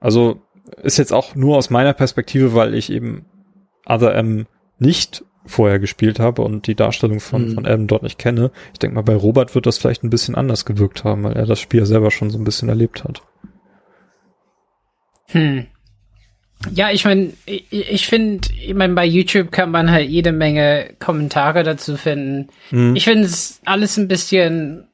Also 0.00 0.40
ist 0.82 0.98
jetzt 0.98 1.12
auch 1.12 1.34
nur 1.34 1.56
aus 1.56 1.70
meiner 1.70 1.92
Perspektive, 1.92 2.54
weil 2.54 2.74
ich 2.74 2.90
eben 2.90 3.26
Other 3.86 4.14
M 4.14 4.46
nicht 4.78 5.24
vorher 5.46 5.78
gespielt 5.78 6.20
habe 6.20 6.42
und 6.42 6.66
die 6.66 6.74
Darstellung 6.74 7.20
von, 7.20 7.48
mhm. 7.48 7.54
von 7.54 7.66
Adam 7.66 7.86
dort 7.86 8.02
nicht 8.02 8.18
kenne. 8.18 8.50
Ich 8.72 8.78
denke 8.78 8.96
mal, 8.96 9.02
bei 9.02 9.16
Robert 9.16 9.54
wird 9.54 9.66
das 9.66 9.78
vielleicht 9.78 10.04
ein 10.04 10.10
bisschen 10.10 10.34
anders 10.34 10.64
gewirkt 10.64 11.04
haben, 11.04 11.24
weil 11.24 11.36
er 11.36 11.46
das 11.46 11.58
Spiel 11.58 11.86
selber 11.86 12.10
schon 12.10 12.30
so 12.30 12.38
ein 12.38 12.44
bisschen 12.44 12.68
erlebt 12.68 13.04
hat. 13.04 13.22
Hm. 15.30 15.66
Ja, 16.72 16.90
ich 16.90 17.04
meine, 17.04 17.32
ich, 17.46 17.66
ich 17.70 18.06
finde, 18.06 18.48
ich 18.52 18.74
mein, 18.74 18.94
bei 18.94 19.04
YouTube 19.04 19.52
kann 19.52 19.70
man 19.70 19.90
halt 19.90 20.08
jede 20.08 20.32
Menge 20.32 20.94
Kommentare 20.98 21.62
dazu 21.62 21.96
finden. 21.96 22.48
Mhm. 22.70 22.96
Ich 22.96 23.04
finde 23.04 23.24
es 23.24 23.60
alles 23.64 23.96
ein 23.96 24.08
bisschen 24.08 24.87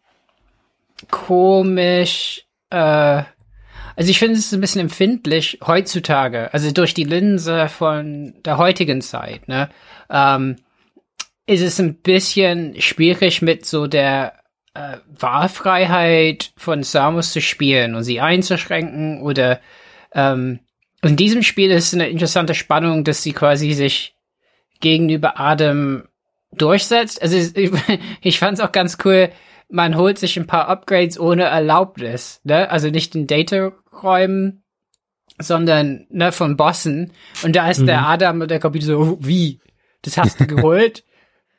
komisch. 1.11 2.46
Äh, 2.70 3.22
also 3.96 4.11
ich 4.11 4.18
finde 4.18 4.38
es 4.38 4.52
ein 4.52 4.61
bisschen 4.61 4.80
empfindlich 4.80 5.59
heutzutage, 5.64 6.52
also 6.52 6.72
durch 6.72 6.94
die 6.94 7.05
Linse 7.05 7.68
von 7.68 8.34
der 8.44 8.59
heutigen 8.59 9.00
Zeit, 9.00 9.46
ne? 9.46 9.68
Ähm, 10.11 10.57
ist 11.46 11.61
es 11.61 11.78
ein 11.78 11.96
bisschen 11.96 12.80
schwierig 12.80 13.42
mit 13.42 13.66
so 13.66 13.86
der 13.86 14.40
äh, 14.74 14.96
Wahlfreiheit 15.07 16.52
von 16.57 16.82
Samus 16.82 17.32
zu 17.32 17.40
spielen 17.40 17.94
und 17.94 18.02
sie 18.02 18.20
einzuschränken 18.20 19.20
oder 19.22 19.61
ähm, 20.12 20.61
in 21.02 21.16
diesem 21.16 21.42
Spiel 21.42 21.70
ist 21.70 21.94
eine 21.94 22.09
interessante 22.09 22.55
Spannung, 22.55 23.05
dass 23.05 23.22
sie 23.22 23.32
quasi 23.32 23.72
sich 23.72 24.16
gegenüber 24.80 25.38
Adam 25.38 26.05
durchsetzt. 26.52 27.20
Also 27.20 27.36
ich, 27.55 27.70
ich 28.22 28.38
fand 28.38 28.59
es 28.59 28.64
auch 28.64 28.72
ganz 28.72 28.98
cool, 29.05 29.30
man 29.68 29.96
holt 29.96 30.18
sich 30.18 30.36
ein 30.36 30.46
paar 30.46 30.68
Upgrades 30.68 31.18
ohne 31.18 31.44
Erlaubnis, 31.44 32.40
ne? 32.44 32.70
Also 32.70 32.90
nicht 32.90 33.14
in 33.14 33.26
Data-Räumen, 33.26 34.62
sondern 35.38 36.06
ne, 36.10 36.32
von 36.32 36.56
Bossen. 36.56 37.12
Und 37.42 37.56
da 37.56 37.70
ist 37.70 37.80
mhm. 37.80 37.86
der 37.86 38.06
Adam 38.06 38.40
und 38.40 38.50
der 38.50 38.60
Computer 38.60 38.86
so, 38.86 38.98
oh, 38.98 39.18
wie? 39.20 39.60
Das 40.02 40.16
hast 40.16 40.40
du 40.40 40.46
geholt? 40.48 41.04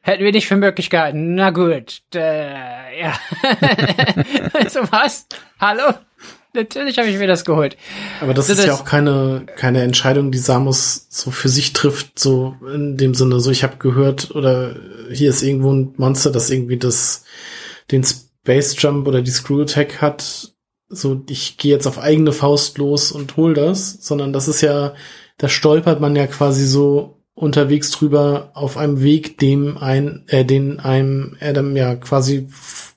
Hätten 0.01 0.23
wir 0.23 0.31
nicht 0.31 0.47
für 0.47 0.55
möglich 0.55 0.89
gehalten. 0.89 1.35
Na 1.35 1.49
gut, 1.49 2.03
äh, 2.13 2.99
ja. 2.99 3.13
so 4.69 4.81
was? 4.91 5.25
Hallo? 5.59 5.95
Natürlich 6.53 6.97
habe 6.97 7.09
ich 7.09 7.17
mir 7.17 7.27
das 7.27 7.43
geholt. 7.43 7.75
Aber 8.21 8.33
das, 8.33 8.47
das 8.47 8.59
ist 8.59 8.65
ja 8.65 8.75
auch 8.75 8.85
keine, 8.85 9.45
keine 9.57 9.81
Entscheidung, 9.81 10.31
die 10.31 10.37
Samus 10.37 11.07
so 11.09 11.31
für 11.31 11.49
sich 11.49 11.73
trifft, 11.73 12.17
so 12.17 12.55
in 12.73 12.97
dem 12.97 13.13
Sinne, 13.13 13.39
so 13.41 13.51
ich 13.51 13.63
habe 13.63 13.75
gehört, 13.77 14.33
oder 14.33 14.75
hier 15.11 15.31
ist 15.31 15.41
irgendwo 15.41 15.73
ein 15.73 15.93
Monster, 15.97 16.31
das 16.31 16.49
irgendwie 16.49 16.77
das, 16.77 17.25
den 17.91 18.03
Space 18.03 18.75
Jump 18.77 19.07
oder 19.07 19.21
die 19.21 19.31
Screw 19.31 19.61
Attack 19.61 20.01
hat, 20.01 20.53
so 20.89 21.23
ich 21.29 21.57
gehe 21.57 21.71
jetzt 21.71 21.87
auf 21.87 21.99
eigene 21.99 22.31
Faust 22.31 22.77
los 22.77 23.11
und 23.11 23.37
hol 23.37 23.53
das, 23.53 23.97
sondern 24.01 24.33
das 24.33 24.47
ist 24.47 24.61
ja, 24.61 24.93
da 25.37 25.49
stolpert 25.49 25.99
man 25.99 26.15
ja 26.15 26.27
quasi 26.27 26.65
so 26.65 27.21
unterwegs 27.33 27.91
drüber 27.91 28.51
auf 28.53 28.77
einem 28.77 29.01
Weg, 29.01 29.37
dem 29.39 29.77
ein, 29.77 30.23
äh, 30.27 30.45
den 30.45 30.79
einem 30.79 31.35
Adam 31.41 31.75
ja 31.75 31.95
quasi 31.95 32.47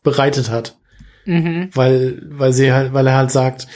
bereitet 0.02 0.50
hat. 0.50 0.78
Mhm. 1.24 1.70
Weil, 1.74 2.22
weil 2.30 2.52
sie 2.52 2.72
halt, 2.72 2.92
weil 2.92 3.06
er 3.06 3.16
halt 3.16 3.30
sagt, 3.30 3.66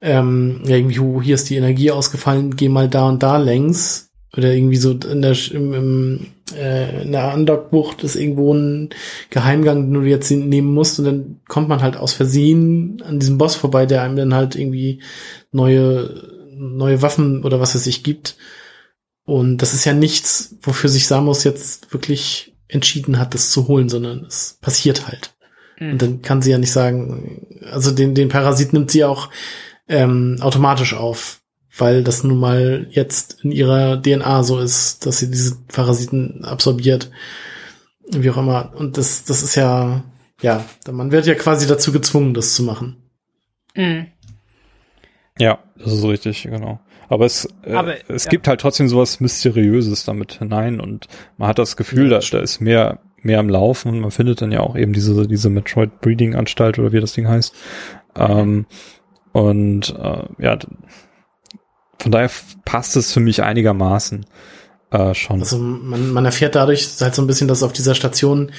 ähm, 0.00 0.62
irgendwie, 0.66 0.98
oh, 1.00 1.22
hier 1.22 1.36
ist 1.36 1.48
die 1.50 1.56
Energie 1.56 1.90
ausgefallen, 1.90 2.56
geh 2.56 2.68
mal 2.68 2.88
da 2.88 3.08
und 3.08 3.22
da 3.22 3.36
längs. 3.36 4.07
Oder 4.36 4.52
irgendwie 4.52 4.76
so 4.76 4.92
in 4.92 5.22
der, 5.22 5.36
im, 5.52 5.72
im, 5.72 6.26
äh, 6.54 7.02
in 7.02 7.12
der 7.12 7.32
Undock-Bucht 7.34 8.04
ist 8.04 8.16
irgendwo 8.16 8.52
ein 8.52 8.90
Geheimgang, 9.30 9.86
den 9.86 9.94
du 9.94 10.02
jetzt 10.02 10.30
nehmen 10.30 10.74
musst 10.74 10.98
und 10.98 11.04
dann 11.06 11.40
kommt 11.48 11.68
man 11.68 11.80
halt 11.80 11.96
aus 11.96 12.12
Versehen 12.12 13.02
an 13.04 13.18
diesem 13.18 13.38
Boss 13.38 13.54
vorbei, 13.54 13.86
der 13.86 14.02
einem 14.02 14.16
dann 14.16 14.34
halt 14.34 14.54
irgendwie 14.54 15.02
neue, 15.50 16.22
neue 16.54 17.00
Waffen 17.00 17.44
oder 17.44 17.60
was 17.60 17.74
es 17.74 17.84
sich 17.84 18.02
gibt. 18.02 18.36
Und 19.24 19.58
das 19.58 19.74
ist 19.74 19.84
ja 19.84 19.92
nichts, 19.92 20.56
wofür 20.62 20.90
sich 20.90 21.06
Samus 21.06 21.44
jetzt 21.44 21.92
wirklich 21.92 22.54
entschieden 22.68 23.18
hat, 23.18 23.34
das 23.34 23.50
zu 23.50 23.68
holen, 23.68 23.88
sondern 23.88 24.24
es 24.26 24.58
passiert 24.60 25.06
halt. 25.06 25.34
Mhm. 25.78 25.92
Und 25.92 26.02
dann 26.02 26.22
kann 26.22 26.42
sie 26.42 26.50
ja 26.50 26.58
nicht 26.58 26.72
sagen, 26.72 27.46
also 27.70 27.90
den, 27.90 28.14
den 28.14 28.28
Parasit 28.28 28.72
nimmt 28.72 28.90
sie 28.90 29.04
auch 29.04 29.30
ähm, 29.88 30.36
automatisch 30.40 30.94
auf, 30.94 31.37
weil 31.78 32.02
das 32.02 32.24
nun 32.24 32.38
mal 32.38 32.86
jetzt 32.90 33.44
in 33.44 33.52
ihrer 33.52 34.00
DNA 34.00 34.42
so 34.42 34.58
ist, 34.58 35.06
dass 35.06 35.18
sie 35.18 35.30
diese 35.30 35.56
Parasiten 35.68 36.44
absorbiert. 36.44 37.10
Wie 38.10 38.30
auch 38.30 38.36
immer. 38.38 38.72
Und 38.74 38.96
das, 38.96 39.24
das 39.24 39.42
ist 39.42 39.54
ja, 39.54 40.04
ja, 40.40 40.64
man 40.90 41.12
wird 41.12 41.26
ja 41.26 41.34
quasi 41.34 41.66
dazu 41.66 41.92
gezwungen, 41.92 42.34
das 42.34 42.54
zu 42.54 42.62
machen. 42.62 42.96
Mhm. 43.74 44.06
Ja, 45.38 45.58
das 45.78 45.92
ist 45.92 46.04
richtig, 46.04 46.42
genau. 46.42 46.80
Aber 47.08 47.24
es, 47.24 47.48
äh, 47.64 47.72
Aber, 47.72 47.94
es 48.08 48.24
ja. 48.24 48.30
gibt 48.30 48.48
halt 48.48 48.60
trotzdem 48.60 48.88
sowas 48.88 49.20
Mysteriöses 49.20 50.04
damit 50.04 50.34
hinein 50.34 50.80
und 50.80 51.06
man 51.36 51.48
hat 51.48 51.58
das 51.58 51.76
Gefühl, 51.76 52.10
ja, 52.10 52.18
da, 52.18 52.26
da 52.30 52.40
ist 52.40 52.60
mehr, 52.60 53.00
mehr 53.22 53.38
am 53.38 53.48
Laufen 53.48 53.90
und 53.90 54.00
man 54.00 54.10
findet 54.10 54.42
dann 54.42 54.52
ja 54.52 54.60
auch 54.60 54.76
eben 54.76 54.92
diese, 54.92 55.26
diese 55.26 55.48
Metroid 55.48 56.00
Breeding 56.00 56.34
Anstalt 56.34 56.78
oder 56.78 56.92
wie 56.92 57.00
das 57.00 57.14
Ding 57.14 57.28
heißt. 57.28 57.54
Ähm, 58.16 58.66
und 59.32 59.94
äh, 59.96 60.24
ja, 60.38 60.58
von 62.00 62.12
daher 62.12 62.30
passt 62.64 62.96
es 62.96 63.12
für 63.12 63.20
mich 63.20 63.42
einigermaßen. 63.42 64.24
Äh, 64.90 65.14
schon. 65.14 65.40
Also 65.40 65.58
man, 65.58 66.12
man 66.12 66.24
erfährt 66.24 66.54
dadurch 66.54 66.88
halt 67.00 67.14
so 67.14 67.20
ein 67.22 67.26
bisschen, 67.26 67.46
dass 67.48 67.62
auf 67.62 67.72
dieser 67.74 67.94
Station 67.94 68.52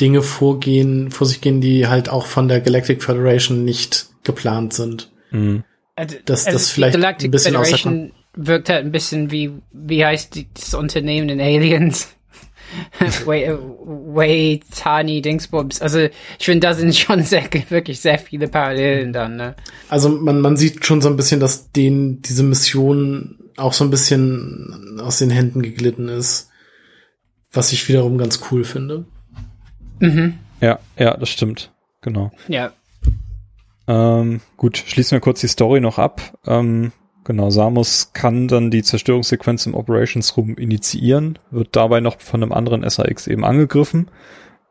Dinge 0.00 0.20
vorgehen, 0.22 1.10
vor 1.12 1.26
sich 1.28 1.40
gehen, 1.40 1.60
die 1.60 1.86
halt 1.86 2.08
auch 2.08 2.26
von 2.26 2.48
der 2.48 2.60
Galactic 2.60 3.02
Federation 3.04 3.64
nicht 3.64 4.06
geplant 4.24 4.72
sind. 4.74 5.10
Mhm. 5.30 5.62
Also, 5.94 6.16
Das- 6.24 6.46
also 6.46 6.56
das 6.58 6.66
die 6.68 6.72
vielleicht 6.74 6.94
Galactic 6.96 7.28
ein 7.28 7.30
bisschen 7.30 7.52
Federation 7.54 8.12
wirkt 8.34 8.68
halt 8.68 8.84
ein 8.84 8.92
bisschen 8.92 9.30
wie, 9.30 9.52
wie 9.72 10.04
heißt 10.04 10.34
die, 10.34 10.48
das 10.52 10.74
Unternehmen 10.74 11.28
in 11.28 11.40
Aliens? 11.40 12.08
Way, 13.24 13.56
Way 13.58 14.60
Tani 14.74 15.22
Dingsbums. 15.22 15.80
Also 15.80 16.00
ich 16.38 16.44
finde, 16.44 16.66
da 16.66 16.74
sind 16.74 16.94
schon 16.94 17.22
sehr, 17.22 17.44
wirklich 17.68 18.00
sehr 18.00 18.18
viele 18.18 18.48
Parallelen 18.48 19.12
dann, 19.12 19.36
ne? 19.36 19.56
Also 19.88 20.08
man, 20.08 20.40
man 20.40 20.56
sieht 20.56 20.84
schon 20.84 21.00
so 21.00 21.08
ein 21.08 21.16
bisschen, 21.16 21.40
dass 21.40 21.72
denen 21.72 22.22
diese 22.22 22.42
Mission 22.42 23.38
auch 23.56 23.72
so 23.72 23.84
ein 23.84 23.90
bisschen 23.90 25.00
aus 25.02 25.18
den 25.18 25.30
Händen 25.30 25.62
geglitten 25.62 26.08
ist. 26.08 26.50
Was 27.52 27.72
ich 27.72 27.88
wiederum 27.88 28.18
ganz 28.18 28.40
cool 28.50 28.64
finde. 28.64 29.06
Mhm. 30.00 30.34
Ja, 30.60 30.78
ja, 30.98 31.16
das 31.16 31.30
stimmt. 31.30 31.72
Genau. 32.02 32.30
Ja. 32.48 32.72
Ähm, 33.88 34.40
gut, 34.56 34.82
schließen 34.86 35.16
wir 35.16 35.20
kurz 35.20 35.40
die 35.40 35.48
Story 35.48 35.80
noch 35.80 35.98
ab. 35.98 36.38
Ähm, 36.46 36.92
genau, 37.26 37.50
Samus 37.50 38.12
kann 38.14 38.48
dann 38.48 38.70
die 38.70 38.82
Zerstörungssequenz 38.82 39.66
im 39.66 39.74
Operations 39.74 40.36
Room 40.36 40.56
initiieren, 40.56 41.38
wird 41.50 41.76
dabei 41.76 42.00
noch 42.00 42.20
von 42.20 42.42
einem 42.42 42.52
anderen 42.52 42.88
SAX 42.88 43.26
eben 43.26 43.44
angegriffen, 43.44 44.10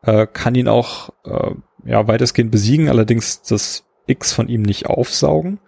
äh, 0.02 0.26
kann 0.26 0.54
ihn 0.54 0.68
auch 0.68 1.10
äh, 1.24 1.50
ja 1.84 2.08
weitestgehend 2.08 2.50
besiegen, 2.50 2.88
allerdings 2.88 3.42
das 3.42 3.84
X 4.06 4.32
von 4.32 4.48
ihm 4.48 4.62
nicht 4.62 4.86
aufsaugen 4.86 5.60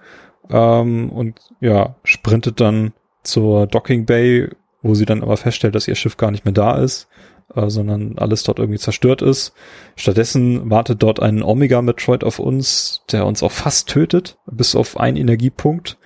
ähm, 0.50 1.10
und 1.10 1.38
ja 1.60 1.96
sprintet 2.02 2.60
dann 2.60 2.92
zur 3.22 3.66
Docking 3.66 4.06
Bay, 4.06 4.48
wo 4.82 4.94
sie 4.94 5.04
dann 5.04 5.22
aber 5.22 5.36
feststellt, 5.36 5.74
dass 5.74 5.88
ihr 5.88 5.94
Schiff 5.94 6.16
gar 6.16 6.30
nicht 6.30 6.44
mehr 6.44 6.54
da 6.54 6.78
ist, 6.78 7.08
äh, 7.54 7.68
sondern 7.68 8.18
alles 8.18 8.42
dort 8.44 8.58
irgendwie 8.58 8.78
zerstört 8.78 9.22
ist. 9.22 9.52
Stattdessen 9.96 10.70
wartet 10.70 11.02
dort 11.02 11.20
ein 11.20 11.42
Omega-Metroid 11.42 12.24
auf 12.24 12.38
uns, 12.38 13.02
der 13.12 13.26
uns 13.26 13.42
auch 13.42 13.52
fast 13.52 13.88
tötet, 13.88 14.38
bis 14.46 14.74
auf 14.74 14.98
einen 14.98 15.16
Energiepunkt. 15.16 15.97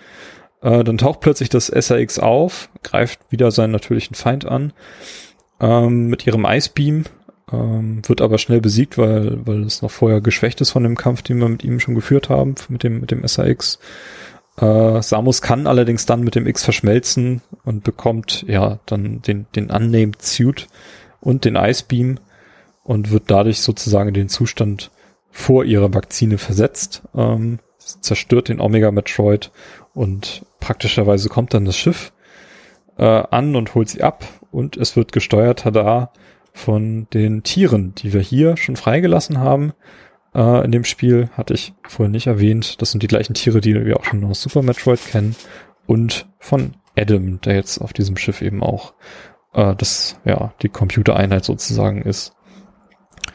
Äh, 0.62 0.84
dann 0.84 0.98
taucht 0.98 1.20
plötzlich 1.20 1.48
das 1.48 1.66
SAX 1.66 2.18
auf, 2.18 2.70
greift 2.82 3.20
wieder 3.30 3.51
seinen 3.51 3.72
natürlichen 3.72 4.14
Feind 4.14 4.47
an 4.47 4.72
ähm, 5.60 6.06
mit 6.06 6.26
ihrem 6.26 6.47
Icebeam, 6.47 7.05
ähm, 7.52 8.02
wird 8.06 8.20
aber 8.20 8.39
schnell 8.39 8.60
besiegt, 8.60 8.97
weil, 8.97 9.44
weil 9.47 9.62
es 9.64 9.82
noch 9.82 9.90
vorher 9.90 10.20
geschwächt 10.20 10.60
ist 10.60 10.70
von 10.70 10.84
dem 10.84 10.97
Kampf, 10.97 11.22
den 11.22 11.39
wir 11.39 11.48
mit 11.48 11.64
ihm 11.64 11.80
schon 11.80 11.94
geführt 11.94 12.28
haben, 12.28 12.55
mit 12.68 12.84
dem, 12.84 13.01
mit 13.01 13.10
dem 13.10 13.26
SAX. 13.26 13.80
Äh, 14.56 15.02
Samus 15.02 15.43
kann 15.43 15.66
allerdings 15.66 16.06
dann 16.06 16.22
mit 16.22 16.34
dem 16.36 16.47
X 16.47 16.62
verschmelzen 16.62 17.43
und 17.64 17.84
bekommt 17.84 18.44
ja 18.47 18.78
dann 18.86 19.20
den, 19.22 19.47
den 19.56 19.70
Unnamed 19.70 20.22
Suit 20.22 20.68
und 21.20 21.44
den 21.44 21.56
Icebeam 21.56 22.18
und 22.84 23.10
wird 23.10 23.24
dadurch 23.28 23.60
sozusagen 23.60 24.09
in 24.09 24.14
den 24.14 24.28
Zustand 24.28 24.90
vor 25.30 25.64
ihrer 25.64 25.93
Vakzine 25.94 26.39
versetzt, 26.39 27.02
ähm, 27.14 27.59
zerstört 27.78 28.48
den 28.48 28.60
Omega 28.60 28.90
Metroid 28.90 29.51
und 29.94 30.44
praktischerweise 30.60 31.28
kommt 31.28 31.55
dann 31.55 31.64
das 31.64 31.77
Schiff 31.77 32.12
äh, 32.98 33.05
an 33.05 33.56
und 33.56 33.74
holt 33.74 33.89
sie 33.89 34.02
ab 34.02 34.24
und 34.51 34.77
es 34.77 34.97
wird 34.97 35.12
gesteuert, 35.12 35.60
tada, 35.60 36.12
von 36.52 37.06
den 37.12 37.43
Tieren, 37.43 37.94
die 37.97 38.12
wir 38.12 38.20
hier 38.20 38.56
schon 38.56 38.77
freigelassen 38.77 39.39
haben. 39.39 39.73
Äh, 40.35 40.64
in 40.64 40.73
dem 40.73 40.85
Spiel 40.85 41.31
hatte 41.32 41.55
ich 41.55 41.73
vorhin 41.89 42.12
nicht 42.12 42.27
erwähnt. 42.27 42.81
Das 42.81 42.90
sind 42.90 43.02
die 43.02 43.09
gleichen 43.09 43.35
Tiere, 43.35 43.60
die 43.60 43.74
wir 43.74 43.98
auch 43.98 44.05
schon 44.05 44.24
aus 44.24 44.43
Super 44.43 44.62
Metroid 44.62 45.01
kennen. 45.05 45.35
Und 45.86 46.28
von 46.39 46.74
Adam, 46.97 47.40
der 47.40 47.55
jetzt 47.55 47.78
auf 47.78 47.93
diesem 47.93 48.16
Schiff 48.16 48.43
eben 48.43 48.62
auch 48.62 48.94
äh, 49.55 49.74
das, 49.77 50.20
ja, 50.24 50.55
die 50.62 50.69
Computereinheit 50.69 51.44
sozusagen 51.44 52.02
ist. 52.02 52.35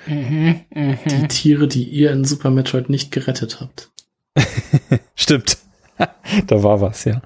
Mhm, 0.05 0.61
mhm. 0.73 0.97
Die 1.05 1.27
Tiere, 1.27 1.67
die 1.67 1.83
ihr 1.83 2.11
in 2.11 2.23
Super 2.23 2.51
Metroid 2.51 2.89
nicht 2.89 3.11
gerettet 3.11 3.59
habt. 3.59 3.91
Stimmt. 5.15 5.57
Da 6.47 6.63
war 6.63 6.81
was, 6.81 7.05
ja. 7.05 7.21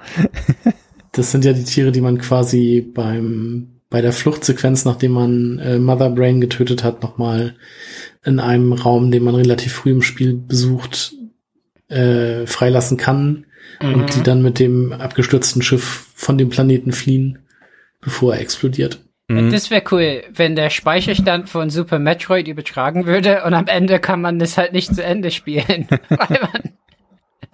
Das 1.12 1.32
sind 1.32 1.46
ja 1.46 1.54
die 1.54 1.64
Tiere, 1.64 1.92
die 1.92 2.02
man 2.02 2.18
quasi 2.18 2.82
beim 2.82 3.68
bei 3.90 4.02
der 4.02 4.14
Fluchtsequenz, 4.14 4.86
nachdem 4.86 5.12
man 5.12 5.60
äh, 5.60 5.78
Mother 5.78 6.10
Brain 6.10 6.40
getötet 6.40 6.82
hat, 6.82 7.04
nochmal 7.04 7.56
in 8.24 8.40
einem 8.40 8.72
Raum, 8.72 9.12
den 9.12 9.24
man 9.24 9.36
relativ 9.36 9.74
früh 9.74 9.92
im 9.92 10.02
Spiel 10.02 10.34
besucht, 10.34 11.14
äh, 11.90 12.48
freilassen 12.48 12.96
kann 12.96 13.46
Mhm. 13.80 13.94
und 13.94 14.16
die 14.16 14.24
dann 14.24 14.42
mit 14.42 14.60
dem 14.60 14.94
abgestürzten 14.94 15.62
Schiff 15.62 16.08
von 16.16 16.38
dem 16.38 16.50
Planeten 16.50 16.92
fliehen, 16.92 17.40
bevor 18.00 18.36
er 18.36 18.42
explodiert. 18.42 19.00
Mhm. 19.28 19.52
Das 19.52 19.70
wäre 19.70 19.84
cool, 19.92 20.24
wenn 20.34 20.56
der 20.56 20.70
Speicherstand 20.70 21.50
von 21.50 21.70
Super 21.70 22.00
Metroid 22.00 22.48
übertragen 22.48 23.06
würde 23.06 23.44
und 23.44 23.54
am 23.54 23.68
Ende 23.68 24.00
kann 24.00 24.22
man 24.22 24.40
das 24.40 24.58
halt 24.58 24.74
nicht 24.74 24.94
zu 24.94 25.04
Ende 25.04 25.32
spielen. 25.32 25.88
weil 26.10 26.40
man, 26.42 26.62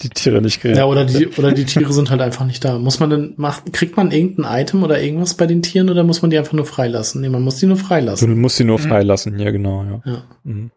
Die 0.01 0.09
Tiere 0.09 0.41
nicht 0.41 0.61
gerettet. 0.61 0.77
Ja, 0.79 0.85
oder 0.85 1.05
die, 1.05 1.27
oder 1.27 1.51
die 1.51 1.65
Tiere 1.65 1.91
sind 1.91 2.11
halt 2.11 2.21
einfach 2.21 2.45
nicht 2.45 2.63
da. 2.63 2.77
Muss 2.77 2.99
man 2.99 3.09
denn, 3.09 3.33
macht, 3.37 3.73
kriegt 3.73 3.97
man 3.97 4.11
irgendein 4.11 4.61
Item 4.61 4.83
oder 4.83 5.01
irgendwas 5.01 5.33
bei 5.33 5.47
den 5.47 5.63
Tieren 5.63 5.89
oder 5.89 6.03
muss 6.03 6.21
man 6.21 6.29
die 6.29 6.37
einfach 6.37 6.53
nur 6.53 6.65
freilassen? 6.67 7.21
Nee, 7.21 7.29
man 7.29 7.41
muss 7.41 7.57
die 7.57 7.65
nur 7.65 7.77
freilassen. 7.77 8.39
musst 8.39 8.57
sie 8.57 8.63
nur 8.63 8.77
freilassen, 8.77 9.39
ja 9.39 9.49
genau, 9.49 9.83
ja. 9.83 10.01
Ja. 10.05 10.23
Mhm. 10.43 10.69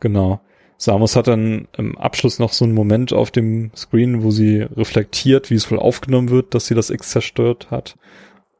Genau. 0.00 0.40
Samus 0.76 1.16
hat 1.16 1.28
dann 1.28 1.66
im 1.76 1.96
Abschluss 1.98 2.38
noch 2.38 2.52
so 2.52 2.64
einen 2.64 2.74
Moment 2.74 3.12
auf 3.12 3.30
dem 3.30 3.70
Screen, 3.74 4.22
wo 4.22 4.30
sie 4.30 4.60
reflektiert, 4.60 5.50
wie 5.50 5.54
es 5.54 5.70
wohl 5.70 5.78
aufgenommen 5.78 6.30
wird, 6.30 6.54
dass 6.54 6.66
sie 6.66 6.74
das 6.74 6.90
X 6.90 7.10
zerstört 7.10 7.70
hat. 7.70 7.96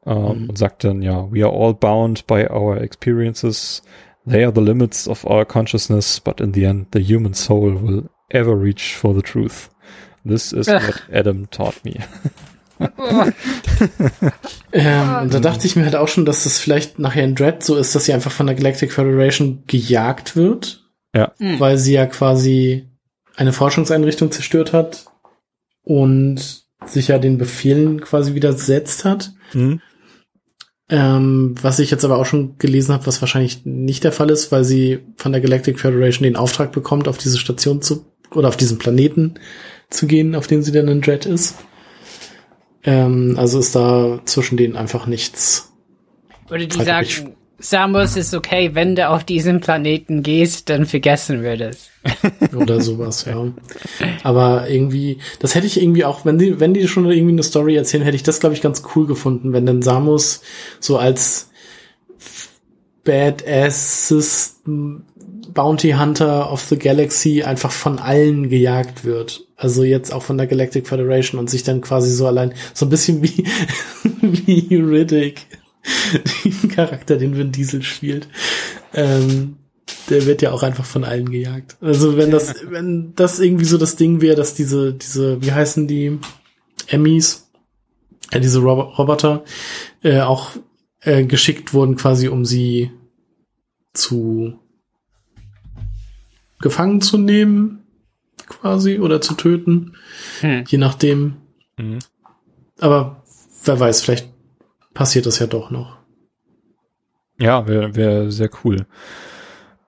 Äh, 0.05 0.13
Mhm. 0.13 0.49
Und 0.49 0.57
sagt 0.57 0.83
dann, 0.83 1.01
ja, 1.01 1.31
we 1.31 1.45
are 1.45 1.53
all 1.53 1.73
bound 1.73 2.27
by 2.27 2.47
our 2.49 2.77
experiences. 2.81 3.81
They 4.27 4.43
are 4.43 4.53
the 4.53 4.61
limits 4.61 5.07
of 5.07 5.23
our 5.25 5.45
consciousness, 5.45 6.19
but 6.19 6.41
in 6.41 6.53
the 6.53 6.63
end, 6.63 6.87
the 6.93 7.01
human 7.01 7.33
soul 7.33 7.81
will 7.81 8.03
ever 8.29 8.55
reach 8.55 8.95
for 8.95 9.13
the 9.13 9.21
truth. 9.21 9.69
This 10.23 10.51
is 10.51 10.67
Ach. 10.67 10.87
what 10.87 11.03
Adam 11.11 11.47
taught 11.47 11.83
me. 11.83 11.99
Ähm, 14.77 15.21
und 15.21 15.33
da 15.33 15.39
dachte 15.39 15.65
ich 15.65 15.77
mir 15.77 15.85
halt 15.85 15.95
auch 15.95 16.09
schon, 16.09 16.25
dass 16.25 16.43
das 16.43 16.57
vielleicht 16.57 16.99
nachher 16.99 17.23
in 17.23 17.33
Dread 17.33 17.63
so 17.63 17.77
ist, 17.77 17.95
dass 17.95 18.05
sie 18.05 18.13
einfach 18.13 18.31
von 18.31 18.45
der 18.45 18.55
Galactic 18.55 18.91
Federation 18.91 19.63
gejagt 19.67 20.35
wird. 20.35 20.83
Ja. 21.13 21.31
Hm. 21.37 21.61
Weil 21.61 21.77
sie 21.77 21.93
ja 21.93 22.05
quasi 22.05 22.89
eine 23.37 23.53
Forschungseinrichtung 23.53 24.31
zerstört 24.31 24.73
hat 24.73 25.05
und 25.81 26.65
sich 26.85 27.07
ja 27.07 27.19
den 27.19 27.37
Befehlen 27.37 28.01
quasi 28.01 28.33
widersetzt 28.33 29.05
hat. 29.05 29.31
Mhm. 29.53 29.79
Ähm, 30.89 31.55
was 31.61 31.79
ich 31.79 31.89
jetzt 31.89 32.03
aber 32.03 32.17
auch 32.17 32.25
schon 32.25 32.57
gelesen 32.57 32.93
habe, 32.93 33.07
was 33.07 33.21
wahrscheinlich 33.21 33.65
nicht 33.65 34.03
der 34.03 34.11
Fall 34.11 34.29
ist, 34.29 34.51
weil 34.51 34.65
sie 34.65 34.99
von 35.15 35.31
der 35.31 35.41
Galactic 35.41 35.79
Federation 35.79 36.23
den 36.23 36.35
Auftrag 36.35 36.73
bekommt, 36.73 37.07
auf 37.07 37.17
diese 37.17 37.37
Station 37.37 37.81
zu 37.81 38.05
oder 38.35 38.47
auf 38.47 38.57
diesen 38.57 38.77
Planeten 38.77 39.35
zu 39.89 40.07
gehen, 40.07 40.35
auf 40.35 40.47
dem 40.47 40.61
sie 40.61 40.71
dann 40.71 40.87
in 40.87 41.01
Dread 41.01 41.25
ist. 41.25 41.55
Ähm, 42.83 43.35
also 43.37 43.59
ist 43.59 43.75
da 43.75 44.21
zwischen 44.25 44.57
denen 44.57 44.75
einfach 44.75 45.07
nichts. 45.07 45.71
Oder 46.49 46.65
die 46.65 46.83
sagen, 46.83 47.35
Samus 47.57 48.17
ist 48.17 48.33
okay, 48.33 48.71
wenn 48.73 48.95
du 48.95 49.09
auf 49.09 49.23
diesen 49.23 49.59
Planeten 49.59 50.23
gehst, 50.23 50.69
dann 50.69 50.85
vergessen 50.85 51.41
wir 51.41 51.57
das. 51.57 51.89
oder 52.55 52.81
sowas, 52.81 53.25
ja. 53.25 53.51
Aber 54.23 54.69
irgendwie, 54.69 55.19
das 55.39 55.55
hätte 55.55 55.65
ich 55.65 55.81
irgendwie 55.81 56.05
auch, 56.05 56.25
wenn 56.25 56.37
die, 56.37 56.59
wenn 56.59 56.73
die 56.73 56.87
schon 56.87 57.09
irgendwie 57.09 57.33
eine 57.33 57.43
Story 57.43 57.75
erzählen, 57.75 58.03
hätte 58.03 58.15
ich 58.15 58.23
das, 58.23 58.39
glaube 58.39 58.55
ich, 58.55 58.61
ganz 58.61 58.83
cool 58.95 59.07
gefunden, 59.07 59.53
wenn 59.53 59.65
dann 59.65 59.81
Samus 59.81 60.41
so 60.79 60.97
als 60.97 61.49
Badass 63.03 64.13
Bounty 65.55 65.91
Hunter 65.91 66.51
of 66.51 66.61
the 66.61 66.77
Galaxy 66.77 67.41
einfach 67.41 67.71
von 67.71 67.97
allen 67.97 68.49
gejagt 68.49 69.05
wird. 69.05 69.47
Also 69.55 69.83
jetzt 69.83 70.13
auch 70.13 70.21
von 70.21 70.37
der 70.37 70.47
Galactic 70.47 70.87
Federation 70.87 71.39
und 71.39 71.49
sich 71.49 71.63
dann 71.63 71.81
quasi 71.81 72.11
so 72.11 72.27
allein, 72.27 72.53
so 72.73 72.85
ein 72.85 72.89
bisschen 72.89 73.23
wie, 73.23 73.45
wie 74.21 74.75
Riddick, 74.75 75.47
den 76.43 76.69
Charakter, 76.69 77.15
den 77.15 77.37
Vin 77.37 77.51
Diesel 77.51 77.81
spielt. 77.81 78.27
Ähm, 78.93 79.55
der 80.09 80.25
wird 80.25 80.41
ja 80.41 80.51
auch 80.51 80.61
einfach 80.61 80.85
von 80.85 81.03
allen 81.03 81.31
gejagt. 81.31 81.77
Also 81.81 82.17
wenn 82.17 82.31
das, 82.31 82.53
wenn 82.69 83.13
das 83.15 83.39
irgendwie 83.39 83.65
so 83.65 83.77
das 83.77 83.95
Ding 83.95 84.21
wäre, 84.21 84.35
dass 84.35 84.53
diese, 84.55 84.93
diese, 84.93 85.41
wie 85.41 85.53
heißen 85.53 85.87
die 85.87 86.19
Emmys, 86.87 87.49
äh, 88.31 88.41
diese 88.41 88.59
Rob 88.59 88.99
Roboter, 88.99 89.45
äh, 90.03 90.19
auch 90.19 90.51
äh, 90.99 91.23
geschickt 91.23 91.73
wurden, 91.73 91.95
quasi 91.95 92.27
um 92.27 92.43
sie 92.43 92.91
zu 93.93 94.59
gefangen 96.65 96.99
zu 96.99 97.19
nehmen, 97.19 97.83
quasi, 98.47 98.99
oder 98.99 99.21
zu 99.21 99.35
töten, 99.35 99.93
Hm. 100.41 100.63
je 100.67 100.79
nachdem. 100.79 101.35
Mhm. 101.77 101.99
Aber 102.79 103.23
wer 103.63 103.79
weiß, 103.79 104.01
vielleicht 104.01 104.29
passiert 104.95 105.27
das 105.27 105.37
ja 105.37 105.45
doch 105.45 105.69
noch. 105.69 105.99
Ja, 107.37 107.67
wäre 107.67 107.95
wär 107.95 108.31
sehr 108.31 108.49
cool. 108.63 108.87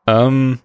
Ähm, 0.06 0.60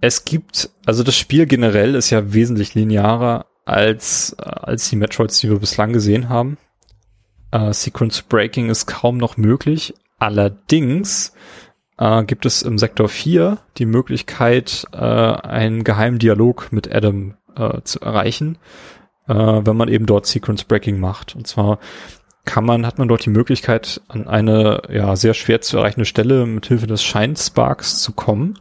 es 0.00 0.24
gibt, 0.24 0.70
also 0.86 1.02
das 1.02 1.16
Spiel 1.16 1.46
generell 1.46 1.96
ist 1.96 2.10
ja 2.10 2.32
wesentlich 2.32 2.74
linearer 2.76 3.46
als, 3.64 4.36
äh, 4.38 4.42
als 4.44 4.88
die 4.88 4.96
Metroids, 4.96 5.40
die 5.40 5.50
wir 5.50 5.58
bislang 5.58 5.92
gesehen 5.92 6.28
haben. 6.28 6.56
Äh, 7.50 7.72
Sequence 7.72 8.22
Breaking 8.22 8.70
ist 8.70 8.86
kaum 8.86 9.16
noch 9.16 9.36
möglich. 9.36 9.92
Allerdings 10.20 11.32
äh, 12.02 12.24
gibt 12.24 12.46
es 12.46 12.62
im 12.62 12.78
Sektor 12.78 13.08
4 13.08 13.58
die 13.78 13.86
Möglichkeit, 13.86 14.86
äh, 14.92 14.96
einen 14.96 15.84
geheimen 15.84 16.18
Dialog 16.18 16.72
mit 16.72 16.92
Adam 16.92 17.34
äh, 17.56 17.80
zu 17.82 18.00
erreichen, 18.00 18.58
äh, 19.28 19.34
wenn 19.34 19.76
man 19.76 19.88
eben 19.88 20.06
dort 20.06 20.26
Sequence 20.26 20.64
Breaking 20.64 20.98
macht. 20.98 21.36
Und 21.36 21.46
zwar 21.46 21.78
kann 22.44 22.64
man, 22.64 22.86
hat 22.86 22.98
man 22.98 23.06
dort 23.06 23.24
die 23.24 23.30
Möglichkeit, 23.30 24.00
an 24.08 24.26
eine 24.26 24.82
ja 24.90 25.14
sehr 25.14 25.34
schwer 25.34 25.60
zu 25.60 25.76
erreichende 25.76 26.06
Stelle 26.06 26.44
mit 26.44 26.66
Hilfe 26.66 26.88
des 26.88 27.04
Shine 27.04 27.36
Sparks 27.36 28.02
zu 28.02 28.12
kommen 28.12 28.58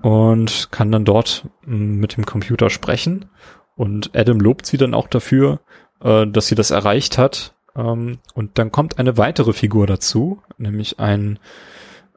und 0.00 0.68
kann 0.70 0.90
dann 0.90 1.04
dort 1.04 1.46
mm, 1.66 1.96
mit 1.96 2.16
dem 2.16 2.24
Computer 2.24 2.70
sprechen. 2.70 3.26
Und 3.76 4.16
Adam 4.16 4.40
lobt 4.40 4.64
sie 4.64 4.78
dann 4.78 4.94
auch 4.94 5.08
dafür, 5.08 5.60
äh, 6.00 6.26
dass 6.26 6.46
sie 6.46 6.54
das 6.54 6.70
erreicht 6.70 7.18
hat. 7.18 7.54
Ähm, 7.76 8.20
und 8.32 8.58
dann 8.58 8.72
kommt 8.72 8.98
eine 8.98 9.18
weitere 9.18 9.52
Figur 9.52 9.86
dazu, 9.86 10.40
nämlich 10.56 10.98
ein 10.98 11.38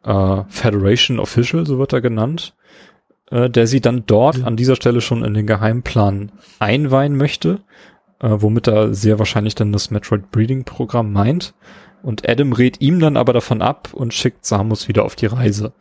äh, 0.08 0.44
Federation 0.48 1.20
Official, 1.20 1.66
so 1.66 1.78
wird 1.78 1.94
er 1.94 2.02
genannt, 2.02 2.56
äh, 3.30 3.50
der 3.50 3.68
sie 3.68 3.82
dann 3.82 4.06
dort 4.08 4.44
an 4.44 4.56
dieser 4.56 4.76
Stelle 4.76 5.02
schon 5.02 5.24
in 5.24 5.34
den 5.34 5.46
Geheimplan 5.46 6.32
einweihen 6.60 7.18
möchte 7.18 7.60
äh, 8.20 8.30
womit 8.30 8.68
er 8.68 8.94
sehr 8.94 9.20
wahrscheinlich 9.20 9.56
dann 9.56 9.72
das 9.72 9.92
Metroid 9.92 10.32
Breeding 10.32 10.64
Programm 10.64 11.12
meint. 11.12 11.54
Und 12.04 12.28
Adam 12.28 12.54
rät 12.54 12.80
ihm 12.82 13.00
dann 13.00 13.18
aber 13.18 13.34
davon 13.34 13.62
ab 13.62 13.90
und 13.94 14.14
schickt 14.14 14.46
Samus 14.46 14.88
wieder 14.88 15.04
auf 15.04 15.16
die 15.16 15.26
Reise. 15.26 15.74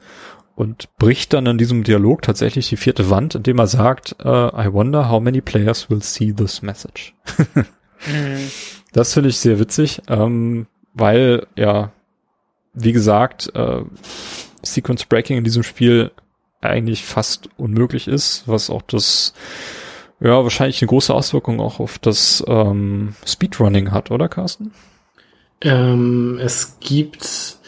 Und 0.54 0.88
bricht 0.96 1.34
dann 1.34 1.44
in 1.46 1.58
diesem 1.58 1.84
Dialog 1.84 2.22
tatsächlich 2.22 2.68
die 2.70 2.78
vierte 2.78 3.10
Wand, 3.10 3.34
indem 3.34 3.58
er 3.58 3.66
sagt, 3.66 4.16
uh, 4.24 4.48
I 4.56 4.72
wonder 4.72 5.10
how 5.10 5.20
many 5.20 5.42
players 5.42 5.90
will 5.90 6.02
see 6.02 6.32
this 6.32 6.62
message. 6.62 7.14
mhm. 7.54 8.50
Das 8.92 9.12
finde 9.12 9.28
ich 9.28 9.36
sehr 9.36 9.58
witzig, 9.58 10.00
ähm, 10.08 10.66
weil, 10.94 11.46
ja, 11.56 11.92
wie 12.76 12.92
gesagt, 12.92 13.50
äh, 13.54 13.80
Sequence 14.62 15.04
Breaking 15.06 15.38
in 15.38 15.44
diesem 15.44 15.64
Spiel 15.64 16.12
eigentlich 16.60 17.04
fast 17.04 17.48
unmöglich 17.56 18.06
ist, 18.06 18.44
was 18.46 18.70
auch 18.70 18.82
das 18.82 19.34
ja, 20.20 20.42
wahrscheinlich 20.42 20.80
eine 20.80 20.88
große 20.88 21.12
Auswirkung 21.12 21.60
auch 21.60 21.80
auf 21.80 21.98
das 21.98 22.42
ähm, 22.46 23.14
Speedrunning 23.26 23.90
hat, 23.90 24.10
oder 24.10 24.28
Carsten? 24.28 24.72
Ähm, 25.60 26.38
es 26.42 26.78
gibt 26.80 27.58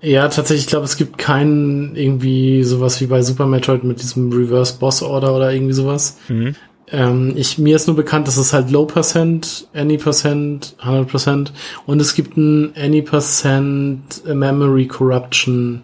ja 0.00 0.28
tatsächlich, 0.28 0.64
ich 0.64 0.70
glaube, 0.70 0.84
es 0.84 0.96
gibt 0.96 1.18
keinen 1.18 1.96
irgendwie 1.96 2.62
sowas 2.64 3.00
wie 3.00 3.06
bei 3.06 3.22
Super 3.22 3.46
Metroid 3.46 3.84
mit 3.84 4.00
diesem 4.00 4.32
Reverse 4.32 4.78
Boss 4.78 5.02
Order 5.02 5.34
oder 5.34 5.52
irgendwie 5.52 5.74
sowas. 5.74 6.18
Mhm. 6.28 6.56
Ähm, 6.88 7.32
ich, 7.36 7.58
mir 7.58 7.76
ist 7.76 7.86
nur 7.86 7.96
bekannt, 7.96 8.28
dass 8.28 8.36
es 8.36 8.52
halt 8.52 8.70
Low 8.70 8.84
Percent, 8.84 9.68
Any 9.72 9.96
Percent, 9.96 10.76
100 10.80 11.08
Percent. 11.08 11.52
Und 11.86 12.00
es 12.00 12.14
gibt 12.14 12.36
ein 12.36 12.74
Any 12.76 13.02
Percent 13.02 14.24
Memory 14.26 14.86
Corruption 14.86 15.82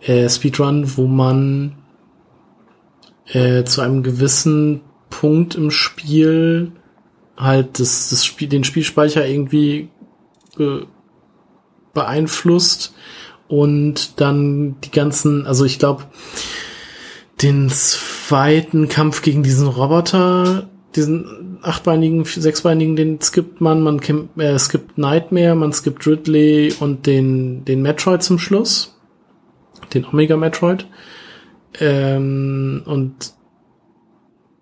äh, 0.00 0.28
Speedrun, 0.28 0.96
wo 0.96 1.06
man 1.06 1.76
äh, 3.26 3.64
zu 3.64 3.80
einem 3.80 4.02
gewissen 4.02 4.80
Punkt 5.10 5.54
im 5.54 5.70
Spiel 5.70 6.72
halt 7.36 7.80
das, 7.80 8.10
das 8.10 8.24
Spiel, 8.24 8.48
den 8.48 8.64
Spielspeicher 8.64 9.26
irgendwie 9.26 9.88
be 10.56 10.86
beeinflusst 11.92 12.94
und 13.48 14.20
dann 14.20 14.78
die 14.82 14.90
ganzen, 14.90 15.46
also 15.46 15.64
ich 15.64 15.78
glaube, 15.78 16.04
den 17.42 17.68
zweiten 17.68 18.88
Kampf 18.88 19.22
gegen 19.22 19.42
diesen 19.42 19.68
Roboter, 19.68 20.68
diesen 20.94 21.58
achtbeinigen, 21.62 22.24
sechsbeinigen, 22.24 22.96
den 22.96 23.20
skippt 23.20 23.60
man, 23.60 23.82
man 23.82 24.00
äh, 24.38 24.58
skippt 24.58 24.98
Nightmare, 24.98 25.54
man 25.54 25.72
skippt 25.72 26.06
Ridley 26.06 26.74
und 26.80 27.06
den, 27.06 27.64
den 27.64 27.82
Metroid 27.82 28.22
zum 28.22 28.38
Schluss, 28.38 28.98
den 29.92 30.06
Omega 30.06 30.36
Metroid. 30.36 30.86
Ähm, 31.78 32.82
und 32.86 33.34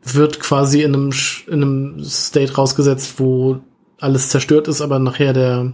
wird 0.02 0.40
quasi 0.40 0.82
in 0.82 0.94
einem, 0.94 1.12
in 1.46 1.62
einem 1.62 2.04
State 2.04 2.54
rausgesetzt, 2.54 3.18
wo 3.18 3.60
alles 4.00 4.28
zerstört 4.28 4.68
ist, 4.68 4.80
aber 4.80 4.98
nachher 4.98 5.32
der, 5.32 5.72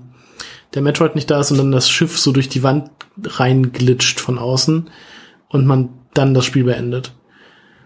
der 0.75 0.83
Metroid 0.83 1.15
nicht 1.15 1.31
da 1.31 1.41
ist 1.41 1.51
und 1.51 1.59
dann 1.59 1.73
das 1.73 1.91
Schiff 1.91 2.19
so 2.19 2.31
durch 2.31 2.49
die 2.49 2.63
Wand 2.63 2.91
reinglitscht 3.23 4.21
von 4.21 4.39
außen. 4.39 4.91
Und 5.49 5.67
man 5.67 6.00
dann 6.15 6.35
das 6.35 6.45
Spiel 6.45 6.65
beendet. 6.65 7.15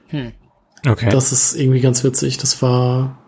Hm. 0.08 0.32
Okay. 0.86 1.08
Das 1.10 1.32
ist 1.32 1.54
irgendwie 1.54 1.80
ganz 1.80 2.04
witzig. 2.04 2.38
Das 2.38 2.60
war 2.62 3.18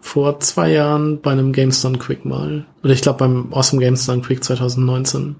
vor 0.00 0.40
zwei 0.40 0.70
Jahren 0.70 1.20
bei 1.20 1.32
einem 1.32 1.52
GameStone 1.52 1.98
Quick 1.98 2.24
mal. 2.24 2.66
Oder 2.82 2.92
ich 2.92 3.02
glaube 3.02 3.18
beim 3.18 3.52
Awesome 3.52 3.82
GameStone 3.82 4.22
Quick 4.22 4.42
2019. 4.42 5.36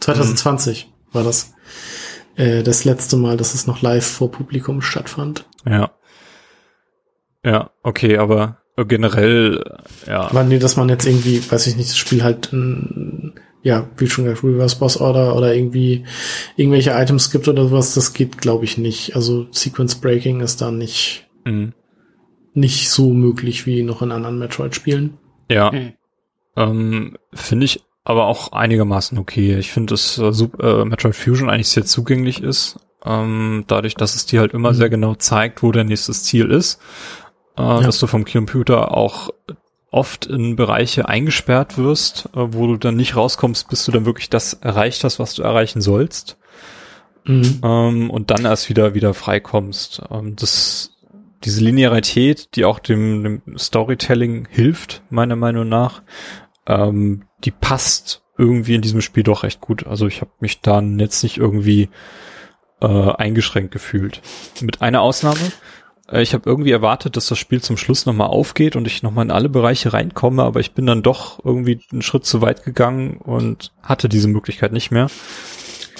2020 0.00 0.82
hm. 0.82 0.90
war 1.12 1.24
das 1.24 1.54
äh, 2.36 2.62
das 2.62 2.84
letzte 2.84 3.16
Mal, 3.16 3.36
dass 3.36 3.54
es 3.54 3.66
noch 3.66 3.82
live 3.82 4.06
vor 4.06 4.30
Publikum 4.30 4.82
stattfand. 4.82 5.46
Ja. 5.66 5.90
Ja, 7.44 7.70
okay, 7.82 8.18
aber 8.18 8.58
generell, 8.76 9.64
ja. 10.06 10.22
Aber 10.22 10.42
nee, 10.42 10.58
dass 10.58 10.76
man 10.76 10.88
jetzt 10.88 11.06
irgendwie, 11.06 11.40
weiß 11.50 11.66
ich 11.68 11.76
nicht, 11.76 11.90
das 11.90 11.96
Spiel 11.96 12.22
halt, 12.22 12.52
in, 12.52 13.34
ja, 13.66 13.88
wie 13.96 14.06
schon 14.06 14.26
gesagt, 14.26 14.44
Reverse 14.44 14.78
Boss 14.78 14.96
Order 14.96 15.34
oder 15.34 15.52
irgendwie 15.52 16.04
irgendwelche 16.54 16.92
Items 16.92 17.32
gibt 17.32 17.48
oder 17.48 17.66
sowas, 17.66 17.94
das 17.94 18.12
geht, 18.12 18.38
glaube 18.38 18.64
ich, 18.64 18.78
nicht. 18.78 19.16
Also 19.16 19.48
Sequence 19.50 19.96
Breaking 19.96 20.40
ist 20.40 20.60
da 20.60 20.70
nicht, 20.70 21.26
mhm. 21.44 21.72
nicht 22.54 22.90
so 22.90 23.10
möglich 23.10 23.66
wie 23.66 23.82
noch 23.82 24.02
in 24.02 24.12
anderen 24.12 24.38
Metroid-Spielen. 24.38 25.18
Ja. 25.50 25.72
Mhm. 25.72 25.92
Ähm, 26.56 27.18
Finde 27.32 27.64
ich 27.64 27.82
aber 28.04 28.26
auch 28.26 28.52
einigermaßen 28.52 29.18
okay. 29.18 29.58
Ich 29.58 29.72
finde, 29.72 29.94
dass 29.94 30.16
äh, 30.16 30.28
äh, 30.28 30.84
Metroid 30.84 31.16
Fusion 31.16 31.50
eigentlich 31.50 31.66
sehr 31.66 31.84
zugänglich 31.84 32.40
ist. 32.40 32.78
Ähm, 33.04 33.64
dadurch, 33.66 33.96
dass 33.96 34.14
es 34.14 34.26
dir 34.26 34.38
halt 34.38 34.54
immer 34.54 34.70
mhm. 34.70 34.76
sehr 34.76 34.90
genau 34.90 35.16
zeigt, 35.16 35.64
wo 35.64 35.72
dein 35.72 35.88
nächstes 35.88 36.22
Ziel 36.22 36.52
ist. 36.52 36.80
Äh, 37.58 37.62
ja. 37.62 37.80
Dass 37.80 37.98
du 37.98 38.06
vom 38.06 38.24
Computer 38.24 38.96
auch 38.96 39.30
oft 39.96 40.26
in 40.26 40.56
Bereiche 40.56 41.08
eingesperrt 41.08 41.78
wirst, 41.78 42.28
äh, 42.34 42.52
wo 42.52 42.66
du 42.66 42.76
dann 42.76 42.96
nicht 42.96 43.16
rauskommst, 43.16 43.68
bis 43.68 43.84
du 43.84 43.92
dann 43.92 44.06
wirklich 44.06 44.30
das 44.30 44.52
erreicht 44.52 45.02
hast, 45.04 45.18
was 45.18 45.34
du 45.34 45.42
erreichen 45.42 45.80
sollst. 45.80 46.36
Mhm. 47.24 47.60
Ähm, 47.64 48.10
und 48.10 48.30
dann 48.30 48.44
erst 48.44 48.68
wieder 48.68 48.94
wieder 48.94 49.14
freikommst. 49.14 50.02
Ähm, 50.10 50.36
das 50.36 50.92
diese 51.44 51.62
Linearität, 51.62 52.56
die 52.56 52.64
auch 52.64 52.78
dem, 52.78 53.22
dem 53.22 53.58
Storytelling 53.58 54.48
hilft, 54.50 55.02
meiner 55.10 55.36
Meinung 55.36 55.68
nach, 55.68 56.02
ähm, 56.66 57.24
die 57.44 57.50
passt 57.50 58.22
irgendwie 58.38 58.74
in 58.74 58.82
diesem 58.82 59.00
Spiel 59.00 59.22
doch 59.22 59.44
recht 59.44 59.60
gut. 59.60 59.86
Also 59.86 60.06
ich 60.06 60.20
habe 60.20 60.30
mich 60.40 60.60
dann 60.60 60.98
jetzt 60.98 61.22
nicht 61.22 61.38
irgendwie 61.38 61.88
äh, 62.80 62.86
eingeschränkt 62.86 63.70
gefühlt. 63.70 64.20
Mit 64.60 64.82
einer 64.82 65.00
Ausnahme. 65.00 65.52
Äh, 66.10 66.22
ich 66.22 66.34
habe 66.34 66.48
irgendwie 66.48 66.70
erwartet, 66.70 67.16
dass 67.16 67.28
das 67.28 67.38
Spiel 67.38 67.62
zum 67.62 67.76
Schluss 67.76 68.06
nochmal 68.06 68.28
aufgeht 68.28 68.76
und 68.76 68.86
ich 68.86 69.02
nochmal 69.02 69.24
in 69.24 69.30
alle 69.30 69.48
Bereiche 69.48 69.92
reinkomme, 69.92 70.42
aber 70.42 70.60
ich 70.60 70.72
bin 70.72 70.86
dann 70.86 71.02
doch 71.02 71.44
irgendwie 71.44 71.80
einen 71.92 72.02
Schritt 72.02 72.24
zu 72.24 72.40
weit 72.42 72.64
gegangen 72.64 73.18
und 73.18 73.72
hatte 73.82 74.08
diese 74.08 74.28
Möglichkeit 74.28 74.72
nicht 74.72 74.90
mehr. 74.90 75.08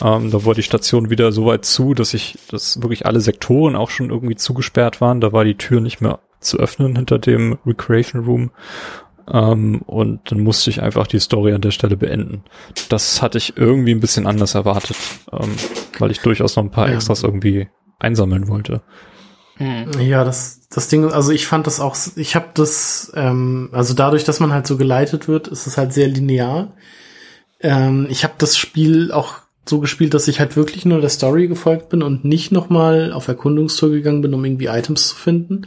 Ähm, 0.02 0.30
da 0.30 0.44
war 0.44 0.54
die 0.54 0.62
Station 0.62 1.10
wieder 1.10 1.32
so 1.32 1.46
weit 1.46 1.64
zu, 1.64 1.94
dass 1.94 2.14
ich, 2.14 2.38
dass 2.50 2.82
wirklich 2.82 3.06
alle 3.06 3.20
Sektoren 3.20 3.76
auch 3.76 3.90
schon 3.90 4.10
irgendwie 4.10 4.36
zugesperrt 4.36 5.00
waren. 5.00 5.20
Da 5.20 5.32
war 5.32 5.44
die 5.44 5.56
Tür 5.56 5.80
nicht 5.80 6.00
mehr 6.00 6.20
zu 6.40 6.58
öffnen 6.58 6.96
hinter 6.96 7.18
dem 7.18 7.58
Recreation 7.64 8.24
Room. 8.24 8.50
Ähm, 9.32 9.82
und 9.86 10.30
dann 10.30 10.40
musste 10.40 10.70
ich 10.70 10.82
einfach 10.82 11.06
die 11.06 11.18
Story 11.18 11.52
an 11.52 11.62
der 11.62 11.70
Stelle 11.70 11.96
beenden. 11.96 12.44
Das 12.90 13.22
hatte 13.22 13.38
ich 13.38 13.56
irgendwie 13.56 13.92
ein 13.92 14.00
bisschen 14.00 14.26
anders 14.26 14.54
erwartet, 14.54 14.96
ähm, 15.32 15.50
weil 15.98 16.10
ich 16.10 16.20
durchaus 16.20 16.56
noch 16.56 16.64
ein 16.64 16.70
paar. 16.70 16.88
Extras 16.88 17.22
irgendwie 17.22 17.68
einsammeln 17.98 18.48
wollte. 18.48 18.82
Hm. 19.58 20.00
Ja, 20.00 20.24
das, 20.24 20.68
das 20.68 20.88
Ding, 20.88 21.10
also 21.10 21.32
ich 21.32 21.46
fand 21.46 21.66
das 21.66 21.80
auch, 21.80 21.96
ich 22.16 22.36
habe 22.36 22.48
das, 22.54 23.12
ähm, 23.14 23.70
also 23.72 23.94
dadurch, 23.94 24.24
dass 24.24 24.40
man 24.40 24.52
halt 24.52 24.66
so 24.66 24.76
geleitet 24.76 25.28
wird, 25.28 25.48
ist 25.48 25.66
es 25.66 25.78
halt 25.78 25.92
sehr 25.92 26.08
linear. 26.08 26.74
Ähm, 27.60 28.06
ich 28.10 28.24
habe 28.24 28.34
das 28.38 28.58
Spiel 28.58 29.12
auch 29.12 29.40
so 29.68 29.80
gespielt, 29.80 30.14
dass 30.14 30.28
ich 30.28 30.40
halt 30.40 30.56
wirklich 30.56 30.84
nur 30.84 31.00
der 31.00 31.10
Story 31.10 31.48
gefolgt 31.48 31.88
bin 31.88 32.02
und 32.02 32.24
nicht 32.24 32.52
nochmal 32.52 33.12
auf 33.12 33.28
Erkundungstour 33.28 33.90
gegangen 33.90 34.20
bin, 34.20 34.34
um 34.34 34.44
irgendwie 34.44 34.66
Items 34.66 35.08
zu 35.08 35.16
finden. 35.16 35.66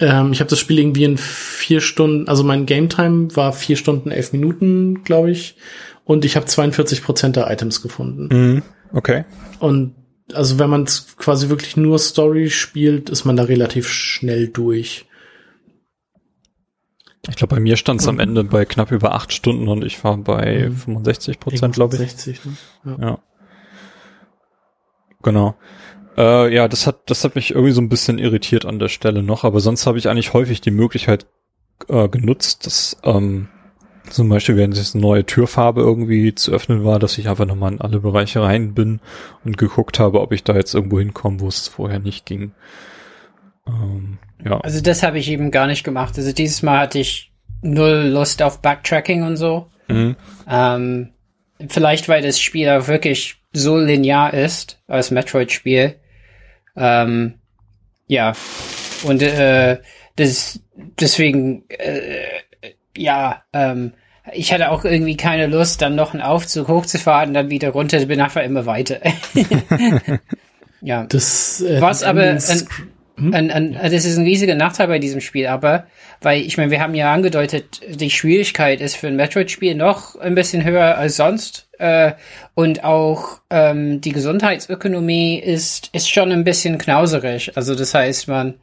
Ähm, 0.00 0.32
ich 0.32 0.40
habe 0.40 0.50
das 0.50 0.58
Spiel 0.58 0.78
irgendwie 0.78 1.04
in 1.04 1.16
vier 1.16 1.80
Stunden, 1.80 2.28
also 2.28 2.42
mein 2.42 2.66
Game 2.66 2.88
Time 2.88 3.34
war 3.36 3.52
vier 3.52 3.76
Stunden, 3.76 4.10
elf 4.10 4.32
Minuten, 4.32 5.04
glaube 5.04 5.30
ich. 5.30 5.56
Und 6.04 6.24
ich 6.24 6.36
habe 6.36 6.46
42 6.46 7.04
Prozent 7.04 7.36
der 7.36 7.50
Items 7.50 7.82
gefunden. 7.82 8.28
Mhm. 8.32 8.62
Okay. 8.92 9.24
Und 9.60 9.94
also 10.34 10.58
wenn 10.58 10.70
man 10.70 10.86
quasi 11.16 11.48
wirklich 11.48 11.76
nur 11.76 11.98
Story 11.98 12.50
spielt, 12.50 13.10
ist 13.10 13.24
man 13.24 13.36
da 13.36 13.44
relativ 13.44 13.88
schnell 13.88 14.48
durch. 14.48 15.06
Ich 17.28 17.36
glaube, 17.36 17.56
bei 17.56 17.60
mir 17.60 17.76
stand 17.76 18.00
es 18.00 18.08
am 18.08 18.18
Ende 18.18 18.44
bei 18.44 18.64
knapp 18.64 18.90
über 18.92 19.14
acht 19.14 19.32
Stunden 19.32 19.68
und 19.68 19.84
ich 19.84 20.02
war 20.02 20.16
bei 20.16 20.68
mhm. 20.68 20.76
65 20.76 21.38
Prozent, 21.38 21.74
glaube 21.74 21.96
ich. 21.96 22.02
60, 22.02 22.44
ne? 22.44 22.56
Ja. 22.84 22.96
ja. 23.00 23.18
Genau. 25.22 25.54
Äh, 26.16 26.54
ja, 26.54 26.66
das 26.66 26.86
hat, 26.86 27.10
das 27.10 27.24
hat 27.24 27.34
mich 27.34 27.50
irgendwie 27.50 27.72
so 27.72 27.80
ein 27.80 27.88
bisschen 27.88 28.18
irritiert 28.18 28.64
an 28.64 28.78
der 28.78 28.88
Stelle 28.88 29.22
noch, 29.22 29.44
aber 29.44 29.60
sonst 29.60 29.86
habe 29.86 29.98
ich 29.98 30.08
eigentlich 30.08 30.32
häufig 30.32 30.60
die 30.60 30.70
Möglichkeit 30.70 31.26
äh, 31.88 32.08
genutzt, 32.08 32.66
dass 32.66 32.96
ähm, 33.04 33.48
zum 34.08 34.28
Beispiel, 34.28 34.56
wenn 34.56 34.72
es 34.72 34.94
eine 34.94 35.02
neue 35.02 35.26
Türfarbe 35.26 35.80
irgendwie 35.80 36.34
zu 36.34 36.52
öffnen 36.52 36.84
war, 36.84 36.98
dass 36.98 37.18
ich 37.18 37.28
einfach 37.28 37.46
nochmal 37.46 37.72
in 37.72 37.80
alle 37.80 38.00
Bereiche 38.00 38.42
rein 38.42 38.74
bin 38.74 39.00
und 39.44 39.58
geguckt 39.58 39.98
habe, 39.98 40.20
ob 40.20 40.32
ich 40.32 40.44
da 40.44 40.54
jetzt 40.54 40.74
irgendwo 40.74 40.98
hinkomme, 40.98 41.40
wo 41.40 41.48
es 41.48 41.68
vorher 41.68 41.98
nicht 41.98 42.26
ging. 42.26 42.52
Ähm, 43.66 44.18
ja. 44.44 44.60
Also 44.60 44.80
das 44.80 45.02
habe 45.02 45.18
ich 45.18 45.30
eben 45.30 45.50
gar 45.50 45.66
nicht 45.66 45.84
gemacht. 45.84 46.16
Also 46.16 46.32
dieses 46.32 46.62
Mal 46.62 46.80
hatte 46.80 46.98
ich 46.98 47.32
null 47.62 48.10
Lust 48.12 48.42
auf 48.42 48.62
Backtracking 48.62 49.22
und 49.22 49.36
so. 49.36 49.66
Mhm. 49.88 50.16
Ähm, 50.48 51.10
vielleicht, 51.68 52.08
weil 52.08 52.22
das 52.22 52.40
Spiel 52.40 52.68
auch 52.70 52.88
wirklich 52.88 53.36
so 53.52 53.78
linear 53.78 54.32
ist 54.32 54.80
als 54.86 55.10
Metroid-Spiel. 55.10 55.96
Ähm, 56.76 57.34
ja. 58.06 58.32
Und 59.04 59.22
äh, 59.22 59.78
das 60.16 60.60
deswegen 61.00 61.64
äh, 61.68 62.39
ja, 62.96 63.42
ähm, 63.52 63.92
ich 64.32 64.52
hatte 64.52 64.70
auch 64.70 64.84
irgendwie 64.84 65.16
keine 65.16 65.46
Lust, 65.46 65.82
dann 65.82 65.94
noch 65.94 66.12
einen 66.12 66.22
Aufzug 66.22 66.68
hochzufahren, 66.68 67.34
dann 67.34 67.50
wieder 67.50 67.70
runter, 67.70 68.04
bin 68.06 68.20
einfach 68.20 68.42
immer 68.42 68.66
weiter. 68.66 69.00
ja. 70.80 71.06
Das, 71.08 71.60
äh, 71.62 71.80
Was 71.80 72.02
aber 72.02 72.22
ein, 72.22 72.38
hm? 73.16 73.34
ein, 73.34 73.50
ein, 73.50 73.72
das 73.82 74.04
ist 74.04 74.16
ein 74.16 74.24
riesiger 74.24 74.54
Nachteil 74.54 74.88
bei 74.88 74.98
diesem 74.98 75.20
Spiel, 75.20 75.46
aber 75.46 75.86
weil 76.22 76.42
ich 76.42 76.56
meine, 76.58 76.70
wir 76.70 76.80
haben 76.80 76.94
ja 76.94 77.12
angedeutet, 77.12 77.80
die 77.88 78.10
Schwierigkeit 78.10 78.80
ist 78.80 78.96
für 78.96 79.08
ein 79.08 79.16
Metroid-Spiel 79.16 79.74
noch 79.74 80.16
ein 80.16 80.34
bisschen 80.34 80.64
höher 80.64 80.96
als 80.98 81.16
sonst 81.16 81.68
äh, 81.78 82.12
und 82.54 82.84
auch 82.84 83.40
ähm, 83.50 84.00
die 84.00 84.12
Gesundheitsökonomie 84.12 85.38
ist 85.38 85.88
ist 85.92 86.10
schon 86.10 86.30
ein 86.30 86.44
bisschen 86.44 86.78
knauserig. 86.78 87.56
Also 87.56 87.74
das 87.74 87.94
heißt, 87.94 88.28
man 88.28 88.54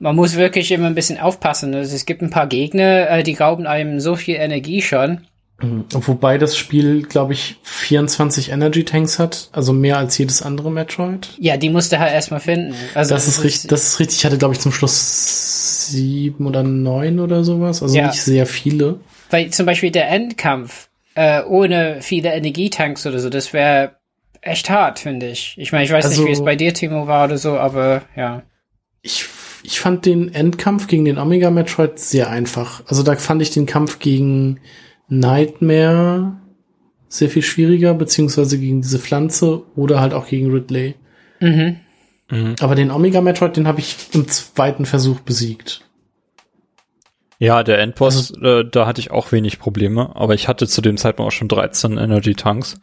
man 0.00 0.16
muss 0.16 0.36
wirklich 0.36 0.72
immer 0.72 0.86
ein 0.86 0.94
bisschen 0.94 1.20
aufpassen. 1.20 1.74
Also 1.74 1.94
es 1.94 2.06
gibt 2.06 2.22
ein 2.22 2.30
paar 2.30 2.46
Gegner, 2.46 3.08
äh, 3.10 3.22
die 3.22 3.34
rauben 3.34 3.66
einem 3.66 4.00
so 4.00 4.16
viel 4.16 4.36
Energie 4.36 4.82
schon. 4.82 5.26
Mhm. 5.62 5.84
Wobei 5.92 6.38
das 6.38 6.56
Spiel, 6.56 7.02
glaube 7.02 7.34
ich, 7.34 7.56
24 7.62 8.50
Energy 8.50 8.84
Tanks 8.84 9.18
hat, 9.18 9.50
also 9.52 9.74
mehr 9.74 9.98
als 9.98 10.16
jedes 10.16 10.40
andere 10.40 10.70
Metroid. 10.70 11.28
Ja, 11.38 11.58
die 11.58 11.68
musste 11.68 12.00
halt 12.00 12.14
erstmal 12.14 12.40
finden. 12.40 12.74
Also 12.94 13.14
das, 13.14 13.26
das 13.26 13.36
ist 13.36 13.44
richtig, 13.44 13.68
das 13.68 13.84
ist 13.84 14.00
richtig. 14.00 14.18
Ich 14.18 14.24
hatte, 14.24 14.38
glaube 14.38 14.54
ich, 14.54 14.60
zum 14.60 14.72
Schluss 14.72 15.88
sieben 15.88 16.46
oder 16.46 16.62
neun 16.62 17.20
oder 17.20 17.44
sowas. 17.44 17.82
Also 17.82 17.96
ja. 17.96 18.06
nicht 18.06 18.22
sehr 18.22 18.46
viele. 18.46 19.00
Weil 19.28 19.50
zum 19.50 19.66
Beispiel 19.66 19.90
der 19.90 20.08
Endkampf 20.08 20.88
äh, 21.14 21.42
ohne 21.42 21.98
viele 22.00 22.32
Energietanks 22.32 23.06
oder 23.06 23.18
so, 23.18 23.28
das 23.28 23.52
wäre 23.52 23.96
echt 24.40 24.70
hart, 24.70 24.98
finde 24.98 25.28
ich. 25.28 25.56
Ich 25.58 25.72
meine, 25.72 25.84
ich 25.84 25.92
weiß 25.92 26.06
also, 26.06 26.22
nicht, 26.22 26.28
wie 26.28 26.32
es 26.32 26.42
bei 26.42 26.56
dir, 26.56 26.72
Timo, 26.72 27.06
war 27.06 27.26
oder 27.26 27.36
so, 27.36 27.58
aber 27.58 28.02
ja. 28.16 28.42
Ich 29.02 29.24
ich 29.62 29.80
fand 29.80 30.06
den 30.06 30.34
Endkampf 30.34 30.86
gegen 30.86 31.04
den 31.04 31.18
Omega 31.18 31.50
Metroid 31.50 31.98
sehr 31.98 32.30
einfach. 32.30 32.82
Also 32.86 33.02
da 33.02 33.16
fand 33.16 33.42
ich 33.42 33.50
den 33.50 33.66
Kampf 33.66 33.98
gegen 33.98 34.60
Nightmare 35.08 36.36
sehr 37.08 37.28
viel 37.28 37.42
schwieriger, 37.42 37.92
beziehungsweise 37.94 38.58
gegen 38.58 38.82
diese 38.82 38.98
Pflanze 38.98 39.62
oder 39.74 40.00
halt 40.00 40.14
auch 40.14 40.28
gegen 40.28 40.50
Ridley. 40.52 40.94
Mhm. 41.40 41.76
Mhm. 42.30 42.54
Aber 42.60 42.74
den 42.74 42.90
Omega 42.90 43.20
Metroid, 43.20 43.56
den 43.56 43.66
habe 43.66 43.80
ich 43.80 43.96
im 44.12 44.28
zweiten 44.28 44.86
Versuch 44.86 45.20
besiegt. 45.20 45.82
Ja, 47.38 47.62
der 47.62 47.78
Endboss, 47.78 48.34
also, 48.34 48.60
äh, 48.60 48.70
da 48.70 48.86
hatte 48.86 49.00
ich 49.00 49.10
auch 49.10 49.32
wenig 49.32 49.58
Probleme, 49.58 50.14
aber 50.14 50.34
ich 50.34 50.46
hatte 50.46 50.68
zu 50.68 50.82
dem 50.82 50.96
Zeitpunkt 50.98 51.28
auch 51.28 51.36
schon 51.36 51.48
13 51.48 51.96
Energy 51.96 52.34
Tanks 52.34 52.78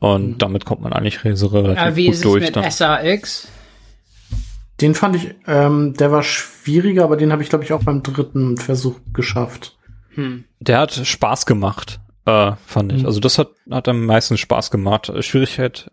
und 0.00 0.26
mhm. 0.26 0.38
damit 0.38 0.64
kommt 0.64 0.82
man 0.82 0.92
eigentlich 0.92 1.24
relativ 1.24 1.76
ja, 1.76 1.96
wie 1.96 2.06
gut 2.06 2.14
ist 2.14 2.24
durch. 2.24 2.42
Es 2.42 2.48
mit 2.48 2.56
dann. 2.56 2.70
SAX? 2.70 3.48
Den 4.84 4.94
fand 4.94 5.16
ich, 5.16 5.34
ähm, 5.46 5.94
der 5.94 6.12
war 6.12 6.22
schwieriger, 6.22 7.04
aber 7.04 7.16
den 7.16 7.32
habe 7.32 7.42
ich, 7.42 7.48
glaube 7.48 7.64
ich, 7.64 7.72
auch 7.72 7.84
beim 7.84 8.02
dritten 8.02 8.58
Versuch 8.58 8.96
geschafft. 9.14 9.78
Hm. 10.10 10.44
Der 10.60 10.78
hat 10.78 10.92
Spaß 10.92 11.46
gemacht, 11.46 12.00
äh, 12.26 12.52
fand 12.66 12.92
ich. 12.92 12.98
Hm. 12.98 13.06
Also 13.06 13.18
das 13.18 13.38
hat, 13.38 13.48
hat 13.70 13.88
am 13.88 14.04
meisten 14.04 14.36
Spaß 14.36 14.70
gemacht. 14.70 15.10
Schwierigkeit, 15.20 15.90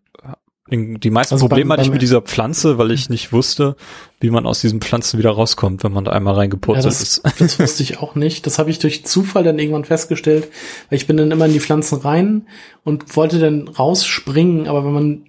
die 0.69 1.09
meisten 1.09 1.35
also 1.35 1.47
Probleme 1.47 1.69
beim, 1.69 1.77
hatte 1.77 1.87
ich 1.87 1.93
mit 1.93 2.01
dieser 2.01 2.21
Pflanze, 2.21 2.77
weil 2.77 2.91
ich 2.91 3.09
nicht 3.09 3.31
wusste, 3.31 3.77
wie 4.19 4.29
man 4.29 4.45
aus 4.45 4.59
diesen 4.59 4.81
Pflanzen 4.81 5.17
wieder 5.17 5.31
rauskommt, 5.31 5.85
wenn 5.85 5.93
man 5.93 6.03
da 6.03 6.11
einmal 6.11 6.33
reingepurzelt 6.33 6.83
ja, 6.83 6.89
das, 6.89 7.01
ist. 7.01 7.23
Das 7.39 7.59
wusste 7.61 7.83
ich 7.83 7.99
auch 7.99 8.15
nicht. 8.15 8.45
Das 8.45 8.59
habe 8.59 8.71
ich 8.71 8.79
durch 8.79 9.05
Zufall 9.05 9.45
dann 9.45 9.57
irgendwann 9.57 9.85
festgestellt, 9.85 10.49
weil 10.89 10.97
ich 10.97 11.07
bin 11.07 11.15
dann 11.15 11.31
immer 11.31 11.45
in 11.45 11.53
die 11.53 11.61
Pflanzen 11.61 11.99
rein 11.99 12.45
und 12.83 13.15
wollte 13.15 13.39
dann 13.39 13.69
rausspringen, 13.69 14.67
aber 14.67 14.83
wenn 14.83 14.93
man 14.93 15.25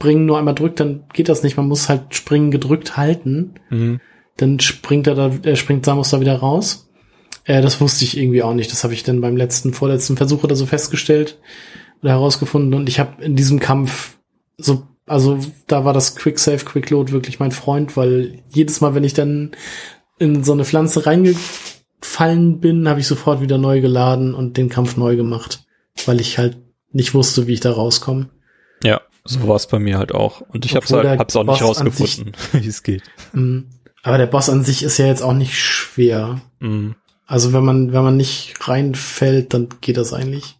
Springen 0.00 0.26
nur 0.26 0.38
einmal 0.38 0.54
drückt, 0.54 0.78
dann 0.78 1.04
geht 1.12 1.28
das 1.28 1.42
nicht. 1.42 1.56
Man 1.56 1.66
muss 1.66 1.88
halt 1.88 2.14
Springen 2.14 2.52
gedrückt 2.52 2.96
halten. 2.96 3.54
Mhm. 3.68 4.00
Dann 4.36 4.60
springt 4.60 5.08
er 5.08 5.16
da, 5.16 5.26
äh, 5.42 5.56
springt 5.56 5.84
Samus 5.84 6.10
da 6.10 6.20
wieder 6.20 6.36
raus. 6.36 6.88
Äh, 7.42 7.62
das 7.62 7.80
wusste 7.80 8.04
ich 8.04 8.16
irgendwie 8.16 8.44
auch 8.44 8.54
nicht. 8.54 8.70
Das 8.70 8.84
habe 8.84 8.94
ich 8.94 9.02
dann 9.02 9.20
beim 9.20 9.36
letzten, 9.36 9.72
vorletzten 9.72 10.16
Versuch 10.16 10.44
oder 10.44 10.54
so 10.54 10.66
festgestellt 10.66 11.38
oder 12.00 12.12
herausgefunden. 12.12 12.74
Und 12.74 12.88
ich 12.88 13.00
habe 13.00 13.24
in 13.24 13.34
diesem 13.34 13.58
Kampf 13.58 14.18
so, 14.56 14.86
also 15.04 15.40
da 15.66 15.84
war 15.84 15.94
das 15.94 16.14
Quick 16.14 16.38
Save, 16.38 16.64
Quick 16.64 16.90
Load 16.90 17.10
wirklich 17.10 17.40
mein 17.40 17.50
Freund, 17.50 17.96
weil 17.96 18.44
jedes 18.50 18.80
Mal, 18.80 18.94
wenn 18.94 19.02
ich 19.02 19.14
dann 19.14 19.50
in 20.20 20.44
so 20.44 20.52
eine 20.52 20.64
Pflanze 20.64 21.06
reingefallen 21.06 22.60
bin, 22.60 22.88
habe 22.88 23.00
ich 23.00 23.08
sofort 23.08 23.40
wieder 23.40 23.58
neu 23.58 23.80
geladen 23.80 24.32
und 24.32 24.56
den 24.56 24.68
Kampf 24.68 24.96
neu 24.96 25.16
gemacht, 25.16 25.66
weil 26.06 26.20
ich 26.20 26.38
halt 26.38 26.58
nicht 26.92 27.14
wusste, 27.14 27.48
wie 27.48 27.54
ich 27.54 27.60
da 27.60 27.72
rauskomme. 27.72 28.28
Ja. 28.84 29.00
So 29.24 29.46
war 29.46 29.56
es 29.56 29.66
bei 29.66 29.78
mir 29.78 29.98
halt 29.98 30.12
auch. 30.12 30.40
Und 30.40 30.64
ich 30.64 30.74
hab's, 30.74 30.92
halt, 30.92 31.18
hab's 31.18 31.36
auch 31.36 31.44
Boss 31.44 31.60
nicht 31.60 31.68
rausgefunden, 31.68 32.32
wie 32.52 32.66
es 32.66 32.82
geht. 32.82 33.02
Mm. 33.32 33.60
Aber 34.02 34.18
der 34.18 34.26
Boss 34.26 34.48
an 34.48 34.64
sich 34.64 34.82
ist 34.82 34.98
ja 34.98 35.06
jetzt 35.06 35.22
auch 35.22 35.34
nicht 35.34 35.58
schwer. 35.58 36.40
Mm. 36.60 36.92
Also 37.26 37.52
wenn 37.52 37.64
man, 37.64 37.92
wenn 37.92 38.02
man 38.02 38.16
nicht 38.16 38.54
reinfällt, 38.66 39.52
dann 39.52 39.68
geht 39.80 39.98
das 39.98 40.12
eigentlich. 40.14 40.58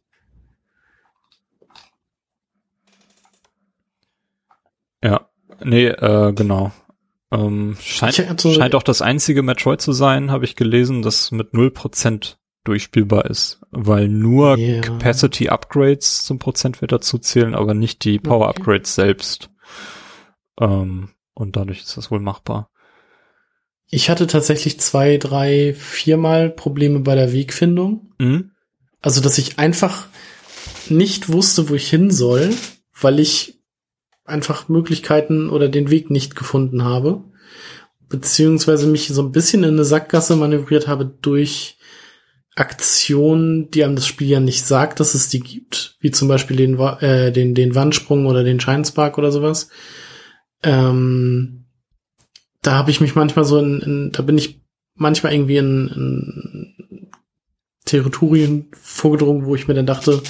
Ja, 5.03 5.29
nee, 5.65 5.87
äh, 5.87 6.33
genau. 6.33 6.73
Ähm, 7.31 7.77
scheint, 7.81 8.41
so 8.41 8.53
scheint 8.53 8.75
auch 8.75 8.83
das 8.83 9.03
einzige 9.03 9.43
Metroid 9.43 9.81
zu 9.81 9.93
sein, 9.93 10.31
habe 10.31 10.45
ich 10.45 10.57
gelesen, 10.57 11.03
das 11.03 11.31
mit 11.31 11.53
0% 11.53 12.37
durchspielbar 12.65 13.27
ist, 13.27 13.61
weil 13.71 14.09
nur 14.09 14.59
yeah. 14.59 14.81
Capacity 14.81 15.49
Upgrades 15.49 16.25
zum 16.25 16.39
Prozentwert 16.39 16.93
dazu 16.93 17.19
zählen, 17.19 17.55
aber 17.55 17.75
nicht 17.75 18.05
die 18.05 18.19
Power 18.19 18.49
okay. 18.49 18.59
Upgrades 18.59 18.95
selbst. 18.95 19.51
Ähm, 20.61 21.11
und 21.35 21.57
dadurch 21.57 21.81
ist 21.81 21.97
das 21.97 22.11
wohl 22.11 22.21
machbar. 22.21 22.71
Ich 23.91 24.11
hatte 24.11 24.27
tatsächlich 24.27 24.81
zwei, 24.81 25.17
drei, 25.17 25.75
viermal 25.75 26.51
Probleme 26.51 27.01
bei 27.01 27.15
der 27.15 27.33
Wegfindung. 27.33 28.13
Mhm. 28.19 28.51
Also, 29.01 29.21
dass 29.21 29.39
ich 29.39 29.59
einfach 29.59 30.09
nicht 30.91 31.31
wusste, 31.31 31.71
wo 31.71 31.75
ich 31.75 31.89
hin 31.89 32.11
soll, 32.11 32.51
weil 33.01 33.21
ich 33.21 33.61
einfach 34.25 34.69
Möglichkeiten 34.69 35.49
oder 35.49 35.69
den 35.69 35.91
Weg 35.91 36.11
nicht 36.11 36.37
gefunden 36.37 36.85
habe. 36.85 37.25
Beziehungsweise 38.09 38.87
mich 38.87 39.09
so 39.09 39.23
ein 39.23 39.33
bisschen 39.33 39.65
in 39.65 39.75
eine 39.75 39.85
Sackgasse 39.85 40.37
manövriert 40.37 40.87
habe 40.87 41.07
durch 41.07 41.78
Aktionen, 42.59 43.71
die 43.71 43.85
einem 43.85 43.95
das 43.95 44.07
Spiel 44.07 44.29
ja 44.29 44.41
nicht 44.41 44.67
sagt, 44.67 44.99
dass 44.99 45.15
es 45.15 45.29
die 45.29 45.41
gibt, 45.41 45.97
wie 46.01 46.11
zum 46.11 46.27
Beispiel 46.27 46.57
den, 46.57 46.79
äh, 46.79 47.31
den, 47.31 47.55
den 47.55 47.75
Wandsprung 47.75 48.27
oder 48.27 48.43
den 48.43 48.59
Scheinspark 48.59 49.17
oder 49.17 49.31
sowas. 49.31 49.69
Ähm, 50.63 51.67
da 52.63 52.73
habe 52.73 52.91
ich 52.91 53.01
mich 53.01 53.15
manchmal 53.15 53.45
so 53.45 53.59
in, 53.59 53.81
in, 53.81 54.13
da 54.13 54.23
bin 54.23 54.37
ich 54.37 54.61
manchmal 54.95 55.35
irgendwie 55.35 55.59
in, 55.59 55.89
in 55.89 57.11
Territorien 57.85 58.69
vorgedrungen, 58.73 59.47
wo 59.47 59.55
ich 59.55 59.69
mir 59.69 59.75
dann 59.75 59.87
dachte, 59.87 60.21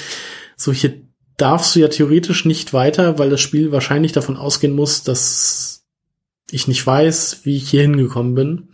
so 0.56 0.72
hier 0.72 1.00
darfst 1.38 1.74
du 1.74 1.80
ja 1.80 1.88
theoretisch 1.88 2.44
nicht 2.44 2.74
weiter, 2.74 3.18
weil 3.18 3.30
das 3.30 3.40
Spiel 3.40 3.72
wahrscheinlich 3.72 4.12
davon 4.12 4.36
ausgehen 4.36 4.74
muss, 4.74 5.02
dass 5.02 5.86
ich 6.50 6.68
nicht 6.68 6.86
weiß, 6.86 7.40
wie 7.44 7.56
ich 7.56 7.70
hier 7.70 7.82
hingekommen 7.82 8.34
bin. 8.34 8.68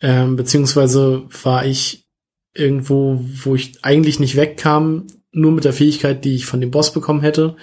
Ähm, 0.00 0.36
beziehungsweise 0.36 1.24
war 1.42 1.66
ich 1.66 2.07
irgendwo, 2.54 3.20
wo 3.44 3.54
ich 3.54 3.84
eigentlich 3.84 4.20
nicht 4.20 4.36
wegkam, 4.36 5.06
nur 5.32 5.52
mit 5.52 5.64
der 5.64 5.72
Fähigkeit, 5.72 6.24
die 6.24 6.34
ich 6.34 6.46
von 6.46 6.60
dem 6.60 6.70
Boss 6.70 6.92
bekommen 6.92 7.20
hätte. 7.20 7.56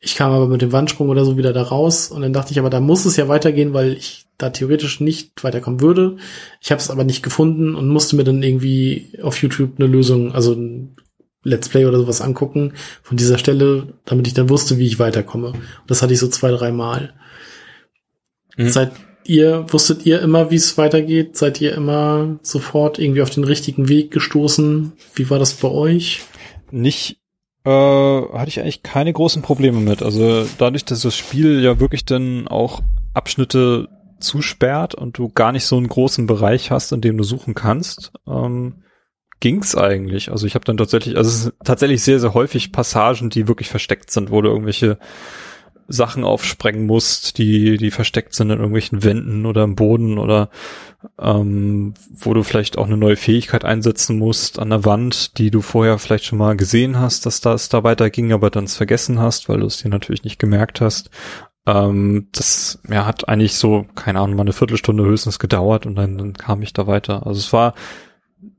Ich 0.00 0.14
kam 0.14 0.32
aber 0.32 0.46
mit 0.46 0.62
dem 0.62 0.72
Wandsprung 0.72 1.08
oder 1.08 1.24
so 1.24 1.36
wieder 1.36 1.52
da 1.52 1.62
raus 1.62 2.08
und 2.08 2.22
dann 2.22 2.32
dachte 2.32 2.52
ich 2.52 2.58
aber, 2.58 2.70
da 2.70 2.80
muss 2.80 3.04
es 3.04 3.16
ja 3.16 3.28
weitergehen, 3.28 3.74
weil 3.74 3.94
ich 3.94 4.26
da 4.36 4.50
theoretisch 4.50 5.00
nicht 5.00 5.42
weiterkommen 5.42 5.80
würde. 5.80 6.16
Ich 6.60 6.70
habe 6.70 6.80
es 6.80 6.90
aber 6.90 7.02
nicht 7.02 7.22
gefunden 7.22 7.74
und 7.74 7.88
musste 7.88 8.14
mir 8.14 8.24
dann 8.24 8.42
irgendwie 8.42 9.18
auf 9.22 9.42
YouTube 9.42 9.72
eine 9.78 9.88
Lösung, 9.88 10.32
also 10.32 10.52
ein 10.52 10.96
Let's 11.42 11.68
Play 11.68 11.86
oder 11.86 11.98
sowas 11.98 12.20
angucken 12.20 12.74
von 13.02 13.16
dieser 13.16 13.38
Stelle, 13.38 13.94
damit 14.04 14.26
ich 14.26 14.34
dann 14.34 14.48
wusste, 14.48 14.78
wie 14.78 14.86
ich 14.86 14.98
weiterkomme. 14.98 15.48
Und 15.48 15.62
das 15.88 16.02
hatte 16.02 16.12
ich 16.12 16.20
so 16.20 16.28
zwei, 16.28 16.50
drei 16.50 16.70
Mal. 16.70 17.14
Mhm. 18.56 18.68
Seit 18.68 18.92
ihr, 19.28 19.66
wusstet 19.68 20.06
ihr 20.06 20.20
immer, 20.20 20.50
wie 20.50 20.56
es 20.56 20.78
weitergeht? 20.78 21.36
Seid 21.36 21.60
ihr 21.60 21.74
immer 21.74 22.38
sofort 22.42 22.98
irgendwie 22.98 23.22
auf 23.22 23.30
den 23.30 23.44
richtigen 23.44 23.88
Weg 23.88 24.10
gestoßen? 24.10 24.92
Wie 25.14 25.30
war 25.30 25.38
das 25.38 25.54
bei 25.54 25.68
euch? 25.68 26.22
Nicht, 26.70 27.18
äh, 27.64 27.70
hatte 27.70 28.48
ich 28.48 28.60
eigentlich 28.60 28.82
keine 28.82 29.12
großen 29.12 29.42
Probleme 29.42 29.80
mit. 29.80 30.02
Also 30.02 30.46
dadurch, 30.58 30.84
dass 30.84 31.02
das 31.02 31.16
Spiel 31.16 31.62
ja 31.62 31.80
wirklich 31.80 32.04
dann 32.04 32.48
auch 32.48 32.80
Abschnitte 33.14 33.88
zusperrt 34.20 34.94
und 34.94 35.18
du 35.18 35.28
gar 35.28 35.52
nicht 35.52 35.66
so 35.66 35.76
einen 35.76 35.88
großen 35.88 36.26
Bereich 36.26 36.70
hast, 36.70 36.92
in 36.92 37.00
dem 37.00 37.16
du 37.18 37.24
suchen 37.24 37.54
kannst, 37.54 38.12
ähm, 38.26 38.82
ging's 39.40 39.76
eigentlich. 39.76 40.30
Also 40.30 40.46
ich 40.46 40.54
habe 40.54 40.64
dann 40.64 40.76
tatsächlich, 40.76 41.16
also 41.16 41.28
es 41.28 41.46
ist 41.46 41.52
tatsächlich 41.64 42.02
sehr, 42.02 42.18
sehr 42.20 42.34
häufig 42.34 42.72
Passagen, 42.72 43.30
die 43.30 43.48
wirklich 43.48 43.68
versteckt 43.68 44.10
sind, 44.10 44.30
wo 44.30 44.42
du 44.42 44.48
irgendwelche 44.48 44.98
Sachen 45.88 46.22
aufsprengen 46.22 46.86
musst, 46.86 47.38
die, 47.38 47.78
die 47.78 47.90
versteckt 47.90 48.34
sind 48.34 48.50
in 48.50 48.58
irgendwelchen 48.58 49.02
Wänden 49.02 49.46
oder 49.46 49.64
im 49.64 49.74
Boden 49.74 50.18
oder 50.18 50.50
ähm, 51.18 51.94
wo 52.14 52.34
du 52.34 52.42
vielleicht 52.42 52.76
auch 52.76 52.86
eine 52.86 52.98
neue 52.98 53.16
Fähigkeit 53.16 53.64
einsetzen 53.64 54.18
musst 54.18 54.58
an 54.58 54.68
der 54.68 54.84
Wand, 54.84 55.38
die 55.38 55.50
du 55.50 55.62
vorher 55.62 55.98
vielleicht 55.98 56.26
schon 56.26 56.38
mal 56.38 56.56
gesehen 56.56 56.98
hast, 56.98 57.24
dass 57.24 57.40
das 57.40 57.70
da 57.70 57.84
weiterging, 57.84 58.32
aber 58.32 58.50
dann 58.50 58.64
es 58.64 58.76
vergessen 58.76 59.18
hast, 59.18 59.48
weil 59.48 59.60
du 59.60 59.66
es 59.66 59.78
dir 59.78 59.88
natürlich 59.88 60.24
nicht 60.24 60.38
gemerkt 60.38 60.82
hast. 60.82 61.10
Ähm, 61.66 62.28
das 62.32 62.80
ja, 62.88 63.06
hat 63.06 63.26
eigentlich 63.28 63.54
so, 63.54 63.86
keine 63.94 64.20
Ahnung, 64.20 64.36
mal 64.36 64.42
eine 64.42 64.52
Viertelstunde 64.52 65.04
höchstens 65.04 65.38
gedauert 65.38 65.86
und 65.86 65.94
dann, 65.94 66.18
dann 66.18 66.32
kam 66.34 66.60
ich 66.60 66.74
da 66.74 66.86
weiter. 66.86 67.26
Also 67.26 67.40
es 67.40 67.52
war 67.52 67.74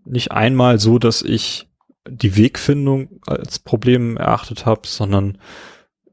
nicht 0.04 0.32
einmal 0.32 0.80
so, 0.80 0.98
dass 0.98 1.22
ich 1.22 1.70
die 2.10 2.36
Wegfindung 2.36 3.20
als 3.28 3.60
Problem 3.60 4.18
erachtet 4.18 4.66
habe, 4.66 4.82
sondern 4.86 5.38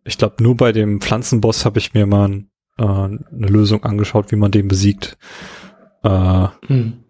ich 0.07 0.19
glaube, 0.19 0.43
nur 0.43 0.57
bei 0.57 0.73
dem 0.73 1.01
Pflanzenboss 1.01 1.65
habe 1.65 1.79
ich 1.79 1.93
mir 1.93 2.07
mal 2.07 2.45
äh, 2.79 2.83
eine 2.83 3.19
Lösung 3.31 3.83
angeschaut, 3.85 4.31
wie 4.31 4.37
man 4.37 4.53
den 4.53 4.69
besiegt. 4.69 5.19
Äh, 6.05 6.47
hm. 6.67 7.05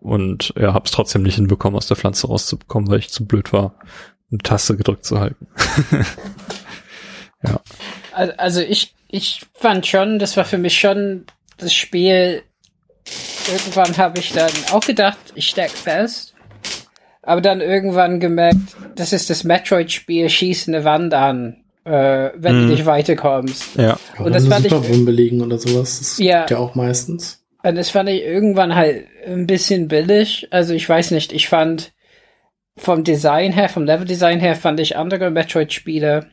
Und 0.00 0.54
ja, 0.56 0.72
habe 0.72 0.86
es 0.86 0.92
trotzdem 0.92 1.22
nicht 1.22 1.34
hinbekommen, 1.34 1.76
aus 1.76 1.88
der 1.88 1.96
Pflanze 1.96 2.28
rauszubekommen, 2.28 2.88
weil 2.90 3.00
ich 3.00 3.10
zu 3.10 3.26
blöd 3.26 3.52
war, 3.52 3.74
eine 4.30 4.38
Taste 4.38 4.76
gedrückt 4.76 5.04
zu 5.04 5.20
halten. 5.20 5.46
ja. 7.42 7.60
Also, 8.12 8.32
also 8.36 8.60
ich, 8.60 8.94
ich 9.08 9.44
fand 9.52 9.86
schon, 9.86 10.18
das 10.18 10.36
war 10.36 10.44
für 10.44 10.58
mich 10.58 10.78
schon 10.78 11.26
das 11.58 11.74
Spiel. 11.74 12.42
Irgendwann 13.50 13.96
habe 13.98 14.20
ich 14.20 14.32
dann 14.32 14.52
auch 14.72 14.84
gedacht, 14.84 15.18
ich 15.34 15.48
steck 15.48 15.70
fest. 15.70 16.34
Aber 17.22 17.42
dann 17.42 17.60
irgendwann 17.60 18.20
gemerkt, 18.20 18.76
das 18.94 19.12
ist 19.12 19.28
das 19.28 19.44
Metroid-Spiel, 19.44 20.30
schieß 20.30 20.68
eine 20.68 20.84
Wand 20.84 21.12
an 21.12 21.64
äh, 21.88 22.32
wenn 22.36 22.54
mm. 22.54 22.58
du 22.58 22.64
mhm. 22.64 22.70
nicht 22.70 22.86
weiterkommst. 22.86 23.76
Ja. 23.76 23.98
Und 24.18 24.34
das 24.34 24.46
fand 24.46 24.66
ich 24.66 25.04
belegen 25.04 25.40
oder 25.40 25.58
sowas. 25.58 25.98
Das 25.98 26.18
ja. 26.18 26.46
ja 26.48 26.58
auch 26.58 26.74
meistens. 26.74 27.42
Und 27.62 27.76
das 27.76 27.90
fand 27.90 28.08
ich 28.08 28.22
irgendwann 28.22 28.74
halt 28.74 29.06
ein 29.26 29.46
bisschen 29.46 29.88
billig. 29.88 30.48
Also 30.50 30.74
ich 30.74 30.88
weiß 30.88 31.10
nicht, 31.12 31.32
ich 31.32 31.48
fand 31.48 31.92
vom 32.76 33.04
Design 33.04 33.52
her, 33.52 33.68
vom 33.68 33.84
Level-Design 33.84 34.38
her, 34.38 34.54
fand 34.54 34.78
ich 34.80 34.96
andere 34.96 35.30
Metroid-Spiele 35.30 36.26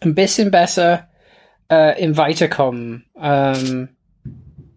ein 0.00 0.14
bisschen 0.14 0.50
besser 0.50 1.08
äh, 1.70 2.02
im 2.02 2.16
Weiterkommen. 2.16 3.06
Ähm, 3.18 3.90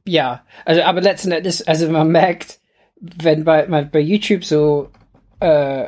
ja, 0.06 0.46
also 0.66 0.84
aber 0.84 1.02
letzten 1.02 1.32
Endes, 1.32 1.66
also 1.68 1.90
man 1.90 2.10
merkt, 2.10 2.60
wenn 3.00 3.44
bei, 3.44 3.68
man 3.68 3.90
bei 3.90 4.00
YouTube 4.00 4.46
so 4.46 4.90
äh, 5.40 5.88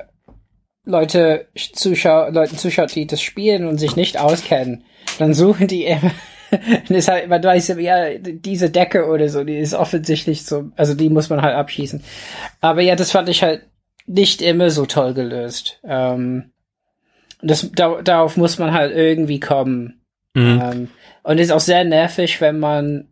Leute 0.89 1.47
Zuschauer, 1.55 2.31
Leuten 2.31 2.57
zuschaut, 2.57 2.95
die 2.95 3.07
das 3.07 3.21
spielen 3.21 3.67
und 3.67 3.77
sich 3.77 3.95
nicht 3.95 4.19
auskennen, 4.19 4.83
dann 5.19 5.33
suchen 5.33 5.67
die 5.67 5.85
immer 5.85 6.11
das 6.89 7.07
halt, 7.07 7.29
man 7.29 7.43
weiß 7.43 7.67
ja, 7.77 8.17
diese 8.17 8.69
Decke 8.69 9.07
oder 9.07 9.29
so, 9.29 9.43
die 9.43 9.57
ist 9.57 9.73
offensichtlich 9.73 10.45
so, 10.45 10.71
also 10.75 10.93
die 10.95 11.09
muss 11.09 11.29
man 11.29 11.41
halt 11.41 11.55
abschießen. 11.55 12.03
Aber 12.61 12.81
ja, 12.81 12.95
das 12.95 13.11
fand 13.11 13.29
ich 13.29 13.43
halt 13.43 13.63
nicht 14.07 14.41
immer 14.41 14.69
so 14.71 14.85
toll 14.85 15.13
gelöst. 15.13 15.79
Ähm, 15.83 16.51
das, 17.41 17.69
da, 17.73 18.01
darauf 18.01 18.37
muss 18.37 18.57
man 18.57 18.73
halt 18.73 18.95
irgendwie 18.95 19.39
kommen. 19.39 20.01
Mhm. 20.33 20.61
Ähm, 20.63 20.87
und 21.23 21.37
ist 21.37 21.51
auch 21.51 21.59
sehr 21.59 21.83
nervig, 21.83 22.41
wenn 22.41 22.59
man 22.59 23.07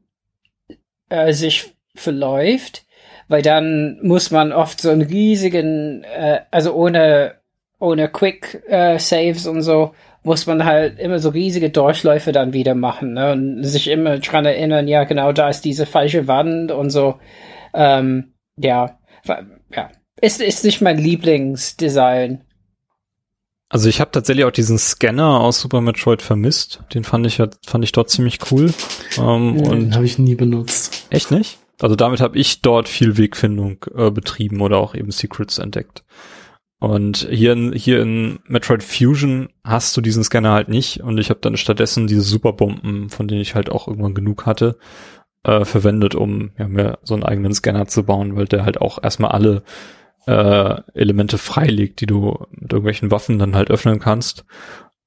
äh, 1.09 1.33
sich 1.33 1.73
verläuft, 1.95 2.85
weil 3.27 3.41
dann 3.41 3.99
muss 4.01 4.31
man 4.31 4.51
oft 4.51 4.81
so 4.81 4.89
einen 4.89 5.01
riesigen, 5.01 6.03
äh, 6.03 6.41
also 6.51 6.73
ohne 6.73 7.35
ohne 7.79 8.09
Quick 8.09 8.63
äh, 8.67 8.97
Saves 8.99 9.47
und 9.47 9.61
so 9.61 9.93
muss 10.23 10.45
man 10.45 10.65
halt 10.65 10.99
immer 10.99 11.19
so 11.19 11.29
riesige 11.29 11.69
Durchläufe 11.69 12.31
dann 12.31 12.51
wieder 12.51 12.75
machen 12.75 13.13
ne? 13.13 13.31
und 13.31 13.63
sich 13.63 13.87
immer 13.87 14.19
dran 14.19 14.45
erinnern, 14.45 14.87
ja 14.87 15.05
genau, 15.05 15.31
da 15.31 15.49
ist 15.49 15.61
diese 15.61 15.85
falsche 15.85 16.27
Wand 16.27 16.71
und 16.71 16.89
so. 16.89 17.15
Ähm, 17.73 18.33
ja, 18.57 18.97
ja, 19.73 19.89
ist 20.21 20.41
ist 20.41 20.65
nicht 20.65 20.81
mein 20.81 20.97
Lieblingsdesign. 20.97 22.43
Also 23.69 23.89
ich 23.89 23.99
habe 23.99 24.11
tatsächlich 24.11 24.45
auch 24.45 24.51
diesen 24.51 24.77
Scanner 24.77 25.41
aus 25.41 25.59
Super 25.59 25.81
Metroid 25.81 26.21
vermisst. 26.21 26.81
Den 26.93 27.03
fand 27.03 27.25
ich 27.25 27.37
ja 27.37 27.49
fand 27.65 27.83
ich 27.83 27.91
dort 27.91 28.09
ziemlich 28.09 28.39
cool. 28.51 28.73
Ähm, 29.17 29.57
ja, 29.57 29.71
und 29.71 29.95
habe 29.95 30.05
ich 30.05 30.17
nie 30.17 30.35
benutzt. 30.35 31.07
Echt 31.09 31.31
nicht? 31.31 31.57
Also 31.81 31.95
damit 31.95 32.21
habe 32.21 32.37
ich 32.37 32.61
dort 32.61 32.89
viel 32.89 33.17
Wegfindung 33.17 33.85
äh, 33.95 34.09
betrieben 34.09 34.61
oder 34.61 34.77
auch 34.77 34.95
eben 34.95 35.11
Secrets 35.11 35.57
entdeckt. 35.59 36.03
Und 36.79 37.27
hier 37.31 37.53
in, 37.53 37.73
hier 37.73 38.01
in 38.01 38.39
Metroid 38.45 38.83
Fusion 38.83 39.49
hast 39.63 39.97
du 39.97 40.01
diesen 40.01 40.23
Scanner 40.23 40.51
halt 40.51 40.69
nicht 40.69 41.01
und 41.01 41.17
ich 41.17 41.31
habe 41.31 41.39
dann 41.41 41.57
stattdessen 41.57 42.05
diese 42.05 42.21
Superbomben, 42.21 43.09
von 43.09 43.27
denen 43.27 43.41
ich 43.41 43.55
halt 43.55 43.71
auch 43.71 43.87
irgendwann 43.87 44.13
genug 44.13 44.45
hatte, 44.45 44.77
äh, 45.43 45.65
verwendet, 45.65 46.13
um 46.13 46.51
ja, 46.57 46.67
mir 46.67 46.99
so 47.01 47.15
einen 47.15 47.23
eigenen 47.23 47.53
Scanner 47.53 47.87
zu 47.87 48.03
bauen, 48.03 48.35
weil 48.35 48.45
der 48.45 48.63
halt 48.63 48.79
auch 48.79 49.01
erstmal 49.01 49.31
alle 49.31 49.63
äh, 50.27 50.81
Elemente 50.93 51.39
freilegt, 51.39 52.01
die 52.01 52.05
du 52.05 52.45
mit 52.51 52.71
irgendwelchen 52.71 53.09
Waffen 53.09 53.39
dann 53.39 53.55
halt 53.55 53.71
öffnen 53.71 53.99
kannst. 53.99 54.45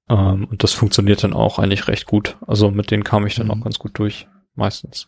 Ähm, 0.08 0.46
und 0.50 0.64
das 0.64 0.72
funktioniert 0.72 1.22
dann 1.22 1.34
auch 1.34 1.60
eigentlich 1.60 1.86
recht 1.86 2.06
gut. 2.06 2.36
Also 2.46 2.72
mit 2.72 2.90
denen 2.90 3.04
kam 3.04 3.26
ich 3.26 3.36
dann 3.36 3.46
mhm. 3.46 3.52
auch 3.52 3.60
ganz 3.62 3.78
gut 3.78 3.96
durch, 3.96 4.26
meistens. 4.56 5.06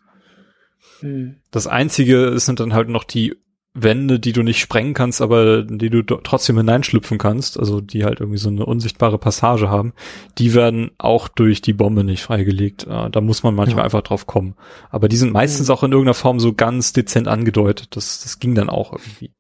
Mhm. 1.00 1.40
Das 1.50 1.66
einzige 1.66 2.38
sind 2.38 2.60
dann 2.60 2.72
halt 2.72 2.88
noch 2.88 3.04
die 3.04 3.41
Wände, 3.74 4.20
die 4.20 4.32
du 4.32 4.42
nicht 4.42 4.60
sprengen 4.60 4.92
kannst, 4.92 5.22
aber 5.22 5.62
die 5.62 5.88
du 5.88 6.02
trotzdem 6.02 6.58
hineinschlüpfen 6.58 7.16
kannst, 7.16 7.58
also 7.58 7.80
die 7.80 8.04
halt 8.04 8.20
irgendwie 8.20 8.38
so 8.38 8.50
eine 8.50 8.66
unsichtbare 8.66 9.16
Passage 9.16 9.70
haben, 9.70 9.94
die 10.36 10.52
werden 10.52 10.90
auch 10.98 11.28
durch 11.28 11.62
die 11.62 11.72
Bombe 11.72 12.04
nicht 12.04 12.22
freigelegt. 12.22 12.86
Äh, 12.86 13.08
da 13.10 13.20
muss 13.22 13.42
man 13.42 13.54
manchmal 13.54 13.78
ja. 13.78 13.84
einfach 13.84 14.02
drauf 14.02 14.26
kommen. 14.26 14.54
Aber 14.90 15.08
die 15.08 15.16
sind 15.16 15.32
meistens 15.32 15.68
mhm. 15.68 15.74
auch 15.74 15.82
in 15.84 15.92
irgendeiner 15.92 16.14
Form 16.14 16.38
so 16.38 16.52
ganz 16.52 16.92
dezent 16.92 17.28
angedeutet. 17.28 17.96
Das, 17.96 18.22
das 18.22 18.38
ging 18.40 18.54
dann 18.54 18.68
auch 18.68 18.92
irgendwie. 18.92 19.32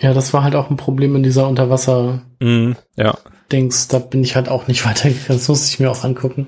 Ja, 0.00 0.14
das 0.14 0.32
war 0.32 0.42
halt 0.42 0.54
auch 0.54 0.70
ein 0.70 0.78
Problem 0.78 1.14
in 1.14 1.22
dieser 1.22 1.46
Unterwasser. 1.46 2.22
Mhm, 2.40 2.76
ja. 2.96 3.18
Dings, 3.52 3.86
da 3.86 3.98
bin 3.98 4.24
ich 4.24 4.34
halt 4.34 4.48
auch 4.48 4.66
nicht 4.66 4.86
weitergegangen. 4.86 5.26
Das 5.28 5.48
musste 5.48 5.68
ich 5.68 5.78
mir 5.78 5.90
auch 5.90 6.04
angucken. 6.04 6.46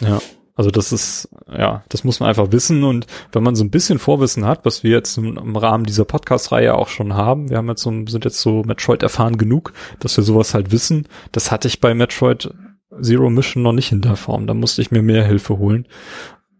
Ja. 0.00 0.20
Also 0.60 0.70
das 0.70 0.92
ist, 0.92 1.30
ja, 1.50 1.84
das 1.88 2.04
muss 2.04 2.20
man 2.20 2.28
einfach 2.28 2.52
wissen 2.52 2.84
und 2.84 3.06
wenn 3.32 3.42
man 3.42 3.54
so 3.54 3.64
ein 3.64 3.70
bisschen 3.70 3.98
Vorwissen 3.98 4.44
hat, 4.44 4.66
was 4.66 4.84
wir 4.84 4.90
jetzt 4.90 5.16
im, 5.16 5.56
Rahmen 5.56 5.86
dieser 5.86 6.04
Podcast-Reihe 6.04 6.74
auch 6.74 6.88
schon 6.88 7.14
haben, 7.14 7.48
wir 7.48 7.56
haben 7.56 7.68
jetzt 7.70 7.80
so, 7.80 7.90
sind 8.06 8.26
jetzt 8.26 8.42
so 8.42 8.62
Metroid 8.64 9.02
erfahren 9.02 9.38
genug, 9.38 9.72
dass 10.00 10.18
wir 10.18 10.22
sowas 10.22 10.52
halt 10.52 10.70
wissen. 10.70 11.08
Das 11.32 11.50
hatte 11.50 11.66
ich 11.66 11.80
bei 11.80 11.94
Metroid 11.94 12.52
Zero 13.00 13.30
Mission 13.30 13.62
noch 13.62 13.72
nicht 13.72 13.90
in 13.90 14.02
der 14.02 14.16
Form. 14.16 14.46
Da 14.46 14.52
musste 14.52 14.82
ich 14.82 14.90
mir 14.90 15.00
mehr 15.00 15.24
Hilfe 15.24 15.56
holen. 15.56 15.88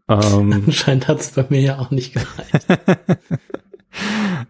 Ähm, 0.09 0.63
Anscheinend 0.67 1.07
hat 1.07 1.21
es 1.21 1.33
bei 1.33 1.45
mir 1.51 1.61
ja 1.61 1.79
auch 1.79 1.91
nicht 1.91 2.15
gereicht. 2.15 2.71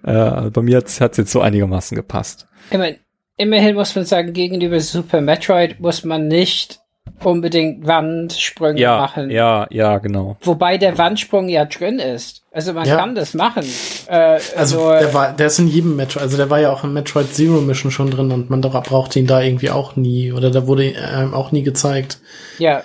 äh, 0.04 0.48
bei 0.48 0.62
mir 0.62 0.76
hat 0.76 0.86
es 0.86 1.00
jetzt 1.00 1.32
so 1.32 1.40
einigermaßen 1.40 1.96
gepasst. 1.96 2.46
Immerhin, 2.70 2.98
immerhin 3.36 3.74
muss 3.74 3.96
man 3.96 4.04
sagen, 4.04 4.32
gegenüber 4.32 4.78
Super 4.78 5.20
Metroid 5.20 5.80
muss 5.80 6.04
man 6.04 6.28
nicht 6.28 6.78
unbedingt 7.22 7.86
Wandsprünge 7.86 8.80
ja, 8.80 8.98
machen. 8.98 9.30
Ja, 9.30 9.66
ja, 9.70 9.98
genau. 9.98 10.36
Wobei 10.42 10.78
der 10.78 10.98
Wandsprung 10.98 11.48
ja 11.48 11.64
drin 11.64 11.98
ist. 11.98 12.42
Also 12.52 12.72
man 12.72 12.86
ja. 12.86 12.96
kann 12.96 13.14
das 13.14 13.34
machen. 13.34 13.64
Äh, 14.08 14.40
also, 14.56 14.88
also 14.88 14.90
der 14.90 15.14
war, 15.14 15.32
der 15.32 15.46
ist 15.46 15.58
in 15.58 15.68
jedem 15.68 15.96
Metroid, 15.96 16.22
also 16.22 16.36
der 16.36 16.50
war 16.50 16.58
ja 16.58 16.72
auch 16.72 16.82
in 16.82 16.92
Metroid 16.92 17.32
Zero 17.32 17.60
Mission 17.60 17.90
schon 17.90 18.10
drin 18.10 18.32
und 18.32 18.50
man 18.50 18.60
braucht 18.60 19.14
ihn 19.16 19.26
da 19.26 19.40
irgendwie 19.40 19.70
auch 19.70 19.96
nie 19.96 20.32
oder 20.32 20.50
da 20.50 20.66
wurde 20.66 20.86
ähm, 20.86 21.34
auch 21.34 21.52
nie 21.52 21.62
gezeigt. 21.62 22.18
Ja. 22.58 22.82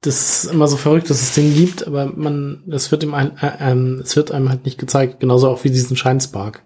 Das 0.00 0.44
ist 0.44 0.52
immer 0.52 0.68
so 0.68 0.76
verrückt, 0.76 1.10
dass 1.10 1.20
es 1.20 1.34
den 1.34 1.52
gibt, 1.54 1.84
aber 1.84 2.06
man, 2.06 2.62
das 2.66 2.92
wird 2.92 3.02
ihm 3.02 3.14
ein, 3.14 3.36
äh, 3.38 3.50
ähm, 3.60 4.00
es 4.02 4.14
wird 4.14 4.30
einem 4.30 4.48
halt 4.48 4.64
nicht 4.64 4.78
gezeigt, 4.78 5.18
genauso 5.18 5.48
auch 5.48 5.64
wie 5.64 5.70
diesen 5.70 5.96
Scheinspark, 5.96 6.62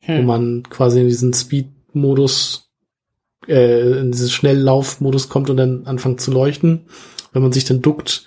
hm. 0.00 0.18
wo 0.18 0.22
man 0.22 0.62
quasi 0.68 1.00
in 1.00 1.08
diesen 1.08 1.32
Speed-Modus 1.32 2.67
äh, 3.48 3.98
in 4.00 4.12
dieses 4.12 4.32
Schnelllaufmodus 4.32 5.28
kommt 5.28 5.50
und 5.50 5.56
dann 5.56 5.86
anfängt 5.86 6.20
zu 6.20 6.30
leuchten. 6.30 6.86
Wenn 7.32 7.42
man 7.42 7.52
sich 7.52 7.64
dann 7.64 7.82
duckt, 7.82 8.24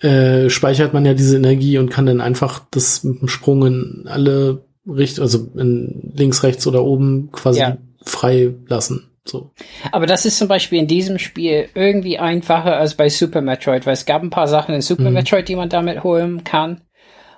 äh, 0.00 0.50
speichert 0.50 0.92
man 0.92 1.04
ja 1.04 1.14
diese 1.14 1.36
Energie 1.36 1.78
und 1.78 1.90
kann 1.90 2.06
dann 2.06 2.20
einfach 2.20 2.62
das 2.70 3.04
mit 3.04 3.20
dem 3.20 3.28
Sprung 3.28 3.66
in 3.66 4.04
alle 4.06 4.64
Richtungen, 4.86 5.24
also 5.24 5.48
in 5.56 6.12
links, 6.14 6.42
rechts 6.42 6.66
oder 6.66 6.84
oben 6.84 7.30
quasi 7.32 7.60
ja. 7.60 7.78
frei 8.04 8.54
lassen. 8.66 9.10
So. 9.26 9.52
Aber 9.90 10.06
das 10.06 10.26
ist 10.26 10.36
zum 10.36 10.48
Beispiel 10.48 10.78
in 10.78 10.86
diesem 10.86 11.18
Spiel 11.18 11.68
irgendwie 11.74 12.18
einfacher 12.18 12.76
als 12.76 12.94
bei 12.94 13.08
Super 13.08 13.40
Metroid, 13.40 13.86
weil 13.86 13.94
es 13.94 14.04
gab 14.04 14.22
ein 14.22 14.30
paar 14.30 14.48
Sachen 14.48 14.74
in 14.74 14.82
Super 14.82 15.08
mhm. 15.08 15.14
Metroid, 15.14 15.48
die 15.48 15.56
man 15.56 15.70
damit 15.70 16.04
holen 16.04 16.44
kann. 16.44 16.82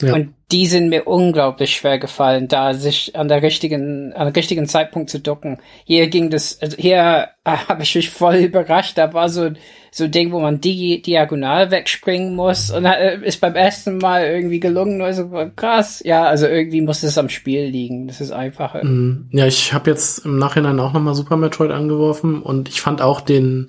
Ja. 0.03 0.15
Und 0.15 0.35
die 0.53 0.67
sind 0.67 0.89
mir 0.91 1.09
unglaublich 1.09 1.75
schwer 1.75 1.99
gefallen, 1.99 2.47
da 2.47 2.73
sich 2.73 3.17
an 3.17 3.27
der 3.27 3.43
richtigen, 3.43 4.13
an 4.13 4.27
der 4.27 4.37
richtigen 4.37 4.67
Zeitpunkt 4.67 5.11
zu 5.11 5.19
ducken. 5.19 5.59
Hier 5.85 6.09
ging 6.09 6.31
das, 6.31 6.61
also 6.63 6.77
hier 6.77 7.31
habe 7.45 7.83
ich 7.83 7.95
mich 7.95 8.11
voll 8.11 8.37
überrascht. 8.37 8.97
Da 8.97 9.13
war 9.13 9.29
so 9.29 9.51
so 9.97 10.05
ein 10.05 10.11
Ding, 10.11 10.31
wo 10.31 10.41
man 10.41 10.61
die 10.61 11.01
diagonal 11.01 11.71
wegspringen 11.71 12.37
muss 12.37 12.71
und 12.71 12.85
äh, 12.85 13.19
ist 13.25 13.41
beim 13.41 13.55
ersten 13.55 13.97
Mal 13.97 14.27
irgendwie 14.27 14.61
gelungen. 14.61 15.01
Also 15.01 15.31
krass. 15.57 16.03
Ja, 16.05 16.25
also 16.25 16.47
irgendwie 16.47 16.83
muss 16.83 17.03
es 17.03 17.17
am 17.17 17.31
Spiel 17.31 17.65
liegen. 17.65 18.07
Das 18.07 18.21
ist 18.21 18.31
einfacher. 18.31 18.85
Mhm. 18.85 19.29
Ja, 19.31 19.47
ich 19.47 19.73
habe 19.73 19.89
jetzt 19.89 20.27
im 20.27 20.39
Nachhinein 20.39 20.79
auch 20.81 20.93
nochmal 20.93 21.15
Super 21.15 21.39
Metroid 21.39 21.71
angeworfen 21.71 22.43
und 22.43 22.69
ich 22.69 22.83
fand 22.83 23.01
auch 23.01 23.23
den 23.23 23.69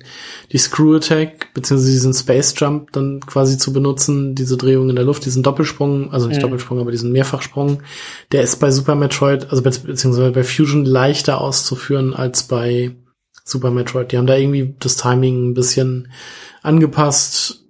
die 0.52 0.58
Screw 0.58 0.96
Attack 0.96 1.54
beziehungsweise 1.54 1.92
diesen 1.92 2.12
Space 2.12 2.52
Jump 2.58 2.92
dann 2.92 3.20
quasi 3.20 3.56
zu 3.56 3.72
benutzen, 3.72 4.34
diese 4.34 4.58
Drehung 4.58 4.90
in 4.90 4.96
der 4.96 5.06
Luft, 5.06 5.24
diesen 5.24 5.42
Doppelsprung, 5.42 6.12
also 6.12 6.28
nicht 6.28 6.40
mhm. 6.40 6.42
Doppelsprung, 6.42 6.78
aber 6.78 6.90
diesen 6.90 7.10
Mehrfachsprung, 7.10 7.82
der 8.32 8.42
ist 8.42 8.56
bei 8.56 8.70
Super 8.70 8.96
Metroid, 8.96 9.48
also 9.48 9.62
beziehungsweise 9.62 10.30
bei 10.30 10.44
Fusion 10.44 10.84
leichter 10.84 11.40
auszuführen 11.40 12.12
als 12.12 12.42
bei 12.42 12.90
Super 13.48 13.70
Metroid. 13.70 14.12
Die 14.12 14.18
haben 14.18 14.26
da 14.26 14.36
irgendwie 14.36 14.74
das 14.78 14.96
Timing 14.96 15.50
ein 15.50 15.54
bisschen 15.54 16.12
angepasst. 16.62 17.64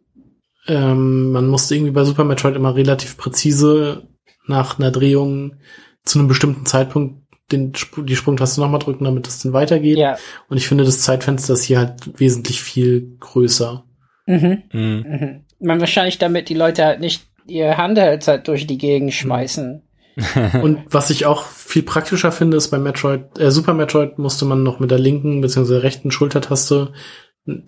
Ähm, 0.67 1.33
man 1.33 1.47
musste 1.47 1.75
irgendwie 1.75 1.93
bei 1.93 2.05
Super 2.05 2.25
Metroid 2.25 2.57
immer 2.57 2.75
relativ 2.75 3.17
präzise 3.17 4.09
nach 4.47 4.79
einer 4.79 4.91
Drehung 4.91 5.57
zu 6.05 6.19
einem 6.19 6.29
bestimmten 6.29 6.67
Zeitpunkt 6.67 7.23
den, 7.53 7.73
die 7.97 8.17
Sprungtaste 8.17 8.61
nochmal 8.61 8.81
drücken, 8.81 9.05
damit 9.05 9.27
es 9.27 9.43
dann 9.43 9.53
weitergeht. 9.53 9.99
Ja. 9.99 10.19
Und 10.49 10.57
ich 10.57 10.69
finde 10.69 10.85
das 10.85 11.01
Zeitfenster 11.01 11.55
ist 11.55 11.65
hier 11.65 11.79
halt 11.79 12.21
wesentlich 12.21 12.61
viel 12.61 13.17
größer. 13.21 13.85
Mhm. 14.27 14.63
Mhm. 14.73 15.05
Mhm. 15.09 15.45
Man 15.61 15.81
wahrscheinlich 15.81 16.19
damit 16.19 16.49
die 16.49 16.55
Leute 16.55 16.85
halt 16.85 17.01
nicht 17.01 17.27
ihr 17.47 17.79
Handheld 17.79 18.29
halt 18.29 18.47
durch 18.49 18.67
die 18.67 18.79
Gegend 18.79 19.15
schmeißen. 19.15 19.83
und 20.63 20.81
was 20.91 21.11
ich 21.11 21.27
auch 21.27 21.45
viel 21.47 21.83
praktischer 21.83 22.33
finde, 22.33 22.57
ist 22.57 22.69
bei 22.69 22.79
Metroid, 22.79 23.39
äh, 23.39 23.51
Super 23.51 23.75
Metroid 23.75 24.19
musste 24.19 24.45
man 24.45 24.63
noch 24.63 24.81
mit 24.81 24.91
der 24.91 24.99
linken 24.99 25.41
bzw. 25.41 25.77
rechten 25.77 26.11
Schultertaste 26.11 26.93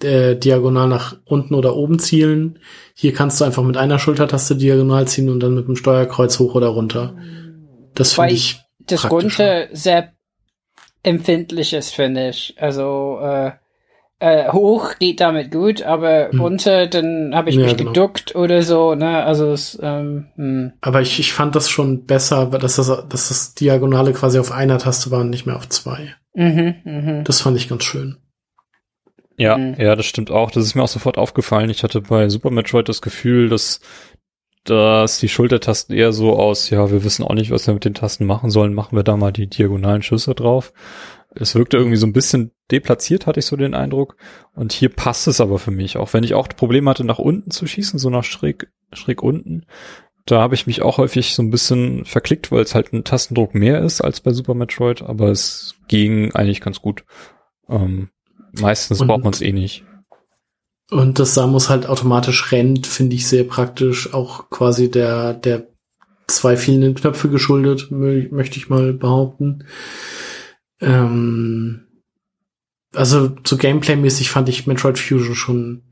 äh, 0.02 0.36
diagonal 0.36 0.88
nach 0.88 1.16
unten 1.24 1.54
oder 1.54 1.76
oben 1.76 1.98
zielen. 1.98 2.58
Hier 2.94 3.12
kannst 3.12 3.40
du 3.40 3.44
einfach 3.44 3.62
mit 3.62 3.76
einer 3.76 3.98
Schultertaste 3.98 4.56
diagonal 4.56 5.08
ziehen 5.08 5.30
und 5.30 5.40
dann 5.40 5.54
mit 5.54 5.68
dem 5.68 5.76
Steuerkreuz 5.76 6.38
hoch 6.38 6.54
oder 6.54 6.68
runter. 6.68 7.16
Das 7.94 8.14
finde 8.14 8.32
ich. 8.32 8.60
Das 8.80 9.10
runter 9.10 9.68
sehr 9.72 10.12
empfindlich 11.02 11.72
ist, 11.72 11.94
finde 11.94 12.30
ich. 12.30 12.54
Also 12.58 13.18
äh, 13.22 13.52
äh, 14.20 14.52
hoch 14.52 14.98
geht 14.98 15.20
damit 15.20 15.50
gut, 15.50 15.82
aber 15.82 16.30
hm. 16.30 16.40
runter, 16.40 16.86
dann 16.86 17.34
habe 17.34 17.48
ich 17.48 17.56
ja, 17.56 17.62
mich 17.62 17.76
genau. 17.76 17.90
geduckt 17.90 18.36
oder 18.36 18.62
so, 18.62 18.94
ne? 18.94 19.24
Also 19.24 19.50
es, 19.50 19.78
ähm, 19.82 20.26
hm. 20.36 20.72
Aber 20.82 21.00
ich, 21.00 21.18
ich 21.18 21.32
fand 21.32 21.56
das 21.56 21.70
schon 21.70 22.04
besser, 22.04 22.46
dass 22.46 22.76
das, 22.76 22.86
dass 22.86 23.28
das 23.28 23.54
Diagonale 23.54 24.12
quasi 24.12 24.38
auf 24.38 24.52
einer 24.52 24.78
Taste 24.78 25.10
war 25.10 25.20
und 25.20 25.30
nicht 25.30 25.46
mehr 25.46 25.56
auf 25.56 25.68
zwei. 25.68 26.14
Mhm, 26.34 26.74
mh. 26.84 27.22
Das 27.22 27.40
fand 27.40 27.56
ich 27.56 27.68
ganz 27.68 27.82
schön. 27.82 28.18
Ja, 29.38 29.56
mhm. 29.56 29.76
ja, 29.78 29.96
das 29.96 30.04
stimmt 30.04 30.30
auch. 30.30 30.50
Das 30.50 30.64
ist 30.64 30.74
mir 30.74 30.82
auch 30.82 30.88
sofort 30.88 31.16
aufgefallen. 31.16 31.70
Ich 31.70 31.82
hatte 31.82 32.02
bei 32.02 32.28
Super 32.28 32.50
Metroid 32.50 32.90
das 32.90 33.00
Gefühl, 33.00 33.48
dass, 33.48 33.80
dass 34.64 35.18
die 35.18 35.30
Schultertasten 35.30 35.96
eher 35.96 36.12
so 36.12 36.38
aus, 36.38 36.68
ja, 36.68 36.90
wir 36.90 37.04
wissen 37.04 37.24
auch 37.24 37.32
nicht, 37.32 37.50
was 37.50 37.66
wir 37.66 37.72
mit 37.72 37.86
den 37.86 37.94
Tasten 37.94 38.26
machen 38.26 38.50
sollen, 38.50 38.74
machen 38.74 38.96
wir 38.96 39.02
da 39.02 39.16
mal 39.16 39.32
die 39.32 39.46
diagonalen 39.46 40.02
Schüsse 40.02 40.34
drauf. 40.34 40.74
Es 41.32 41.54
wirkte 41.54 41.76
irgendwie 41.76 41.96
so 41.96 42.06
ein 42.06 42.12
bisschen 42.12 42.52
deplatziert, 42.70 43.26
hatte 43.26 43.40
ich 43.40 43.46
so 43.46 43.56
den 43.56 43.74
Eindruck. 43.74 44.16
Und 44.54 44.72
hier 44.72 44.88
passt 44.88 45.28
es 45.28 45.40
aber 45.40 45.58
für 45.58 45.70
mich. 45.70 45.96
Auch 45.96 46.12
wenn 46.12 46.24
ich 46.24 46.34
auch 46.34 46.48
Probleme 46.48 46.90
hatte, 46.90 47.04
nach 47.04 47.18
unten 47.18 47.50
zu 47.50 47.66
schießen, 47.66 47.98
so 47.98 48.10
nach 48.10 48.24
schräg, 48.24 48.68
schräg 48.92 49.22
unten. 49.22 49.64
Da 50.26 50.40
habe 50.40 50.54
ich 50.54 50.66
mich 50.66 50.82
auch 50.82 50.98
häufig 50.98 51.34
so 51.34 51.42
ein 51.42 51.50
bisschen 51.50 52.04
verklickt, 52.04 52.52
weil 52.52 52.62
es 52.62 52.74
halt 52.74 52.92
ein 52.92 53.04
Tastendruck 53.04 53.54
mehr 53.54 53.82
ist 53.82 54.00
als 54.00 54.20
bei 54.20 54.32
Super 54.32 54.54
Metroid, 54.54 55.02
aber 55.02 55.28
es 55.28 55.76
ging 55.88 56.32
eigentlich 56.34 56.60
ganz 56.60 56.80
gut. 56.80 57.04
Ähm, 57.68 58.10
meistens 58.52 59.00
und, 59.00 59.08
braucht 59.08 59.24
man 59.24 59.32
es 59.32 59.40
eh 59.40 59.52
nicht. 59.52 59.84
Und 60.90 61.18
dass 61.18 61.34
Samus 61.34 61.68
halt 61.70 61.86
automatisch 61.86 62.52
rennt, 62.52 62.86
finde 62.86 63.16
ich 63.16 63.26
sehr 63.28 63.44
praktisch. 63.44 64.12
Auch 64.12 64.50
quasi 64.50 64.90
der, 64.90 65.34
der 65.34 65.68
zwei 66.26 66.56
fehlenden 66.56 66.94
Knöpfe 66.94 67.28
geschuldet, 67.28 67.88
möchte 67.90 68.58
ich 68.58 68.68
mal 68.68 68.92
behaupten. 68.92 69.64
Ähm, 70.80 71.86
also 72.94 73.36
so 73.44 73.56
Gameplay-mäßig 73.56 74.30
fand 74.30 74.48
ich 74.48 74.66
Metroid 74.66 74.98
Fusion 74.98 75.34
schon 75.34 75.82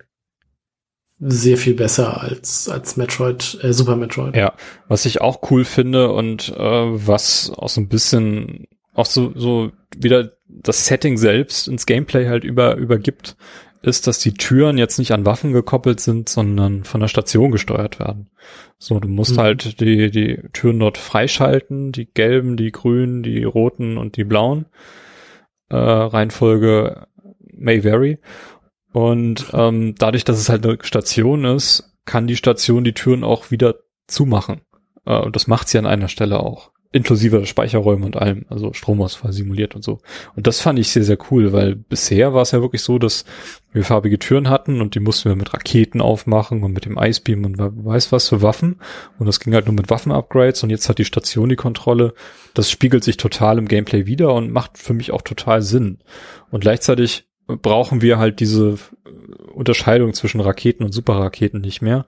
sehr 1.20 1.56
viel 1.56 1.74
besser 1.74 2.20
als 2.20 2.68
als 2.68 2.96
Metroid 2.96 3.58
äh, 3.62 3.72
Super 3.72 3.96
Metroid. 3.96 4.36
Ja, 4.36 4.54
was 4.86 5.04
ich 5.04 5.20
auch 5.20 5.50
cool 5.50 5.64
finde 5.64 6.12
und 6.12 6.48
äh, 6.50 6.56
was 6.56 7.50
auch 7.56 7.68
so 7.68 7.80
ein 7.80 7.88
bisschen 7.88 8.68
auch 8.94 9.06
so 9.06 9.32
so 9.34 9.72
wieder 9.96 10.32
das 10.46 10.86
Setting 10.86 11.16
selbst 11.18 11.68
ins 11.68 11.86
Gameplay 11.86 12.28
halt 12.28 12.44
über 12.44 12.76
übergibt, 12.76 13.36
ist, 13.82 14.06
dass 14.06 14.18
die 14.18 14.34
Türen 14.34 14.76
jetzt 14.78 14.98
nicht 14.98 15.12
an 15.12 15.24
Waffen 15.24 15.52
gekoppelt 15.52 16.00
sind, 16.00 16.28
sondern 16.28 16.84
von 16.84 17.00
der 17.00 17.08
Station 17.08 17.50
gesteuert 17.50 18.00
werden. 18.00 18.30
So, 18.78 18.98
du 18.98 19.08
musst 19.08 19.36
mhm. 19.36 19.40
halt 19.40 19.80
die 19.80 20.10
die 20.10 20.40
Türen 20.52 20.80
dort 20.80 20.98
freischalten, 20.98 21.92
die 21.92 22.06
gelben, 22.06 22.56
die 22.56 22.72
grünen, 22.72 23.22
die 23.22 23.44
roten 23.44 23.96
und 23.96 24.16
die 24.16 24.24
blauen 24.24 24.66
äh, 25.70 25.76
Reihenfolge 25.76 27.06
may 27.52 27.84
vary. 27.84 28.18
Und 28.92 29.46
ähm, 29.52 29.94
dadurch, 29.98 30.24
dass 30.24 30.38
es 30.38 30.48
halt 30.48 30.64
eine 30.66 30.78
Station 30.82 31.44
ist, 31.44 31.94
kann 32.04 32.26
die 32.26 32.36
Station 32.36 32.84
die 32.84 32.94
Türen 32.94 33.22
auch 33.22 33.50
wieder 33.50 33.76
zumachen. 34.06 34.62
Äh, 35.04 35.18
und 35.18 35.36
das 35.36 35.46
macht 35.46 35.68
sie 35.68 35.78
an 35.78 35.86
einer 35.86 36.08
Stelle 36.08 36.40
auch 36.40 36.72
inklusive 36.90 37.44
Speicherräume 37.44 38.06
und 38.06 38.16
allem, 38.16 38.46
also 38.48 38.72
Stromausfall 38.72 39.32
simuliert 39.32 39.74
und 39.74 39.84
so. 39.84 39.98
Und 40.36 40.46
das 40.46 40.60
fand 40.60 40.78
ich 40.78 40.88
sehr, 40.88 41.04
sehr 41.04 41.18
cool, 41.30 41.52
weil 41.52 41.76
bisher 41.76 42.32
war 42.32 42.42
es 42.42 42.52
ja 42.52 42.62
wirklich 42.62 42.82
so, 42.82 42.98
dass 42.98 43.26
wir 43.72 43.84
farbige 43.84 44.18
Türen 44.18 44.48
hatten 44.48 44.80
und 44.80 44.94
die 44.94 45.00
mussten 45.00 45.28
wir 45.28 45.36
mit 45.36 45.52
Raketen 45.52 46.00
aufmachen 46.00 46.62
und 46.62 46.72
mit 46.72 46.86
dem 46.86 46.96
Icebeam 46.98 47.44
und 47.44 47.58
weiß 47.58 48.10
was 48.12 48.30
für 48.30 48.40
Waffen. 48.40 48.76
Und 49.18 49.26
das 49.26 49.40
ging 49.40 49.52
halt 49.52 49.66
nur 49.66 49.74
mit 49.74 49.90
Waffen-Upgrades 49.90 50.62
und 50.62 50.70
jetzt 50.70 50.88
hat 50.88 50.98
die 50.98 51.04
Station 51.04 51.50
die 51.50 51.56
Kontrolle. 51.56 52.14
Das 52.54 52.70
spiegelt 52.70 53.04
sich 53.04 53.18
total 53.18 53.58
im 53.58 53.68
Gameplay 53.68 54.06
wieder 54.06 54.32
und 54.32 54.50
macht 54.50 54.78
für 54.78 54.94
mich 54.94 55.12
auch 55.12 55.22
total 55.22 55.60
Sinn. 55.60 55.98
Und 56.50 56.60
gleichzeitig 56.60 57.26
brauchen 57.46 58.00
wir 58.00 58.18
halt 58.18 58.40
diese 58.40 58.78
Unterscheidung 59.52 60.14
zwischen 60.14 60.40
Raketen 60.40 60.84
und 60.84 60.92
Superraketen 60.92 61.60
nicht 61.60 61.82
mehr, 61.82 62.06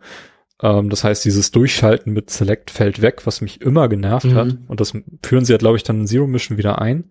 ähm, 0.63 0.91
das 0.91 1.05
heißt, 1.05 1.25
dieses 1.25 1.51
Durchschalten 1.51 2.13
mit 2.13 2.31
Select 2.31 2.71
fällt 2.71 3.03
weg, 3.03 3.23
was 3.25 3.41
mich 3.41 3.61
immer 3.61 3.89
genervt 3.89 4.27
mhm. 4.27 4.35
hat. 4.35 4.57
Und 4.69 4.81
das 4.81 4.93
führen 5.23 5.45
sie 5.45 5.53
ja, 5.53 5.59
glaube 5.59 5.77
ich, 5.77 5.83
dann 5.83 6.01
in 6.01 6.07
Zero 6.07 6.27
Mission 6.27 6.59
wieder 6.59 6.81
ein. 6.81 7.11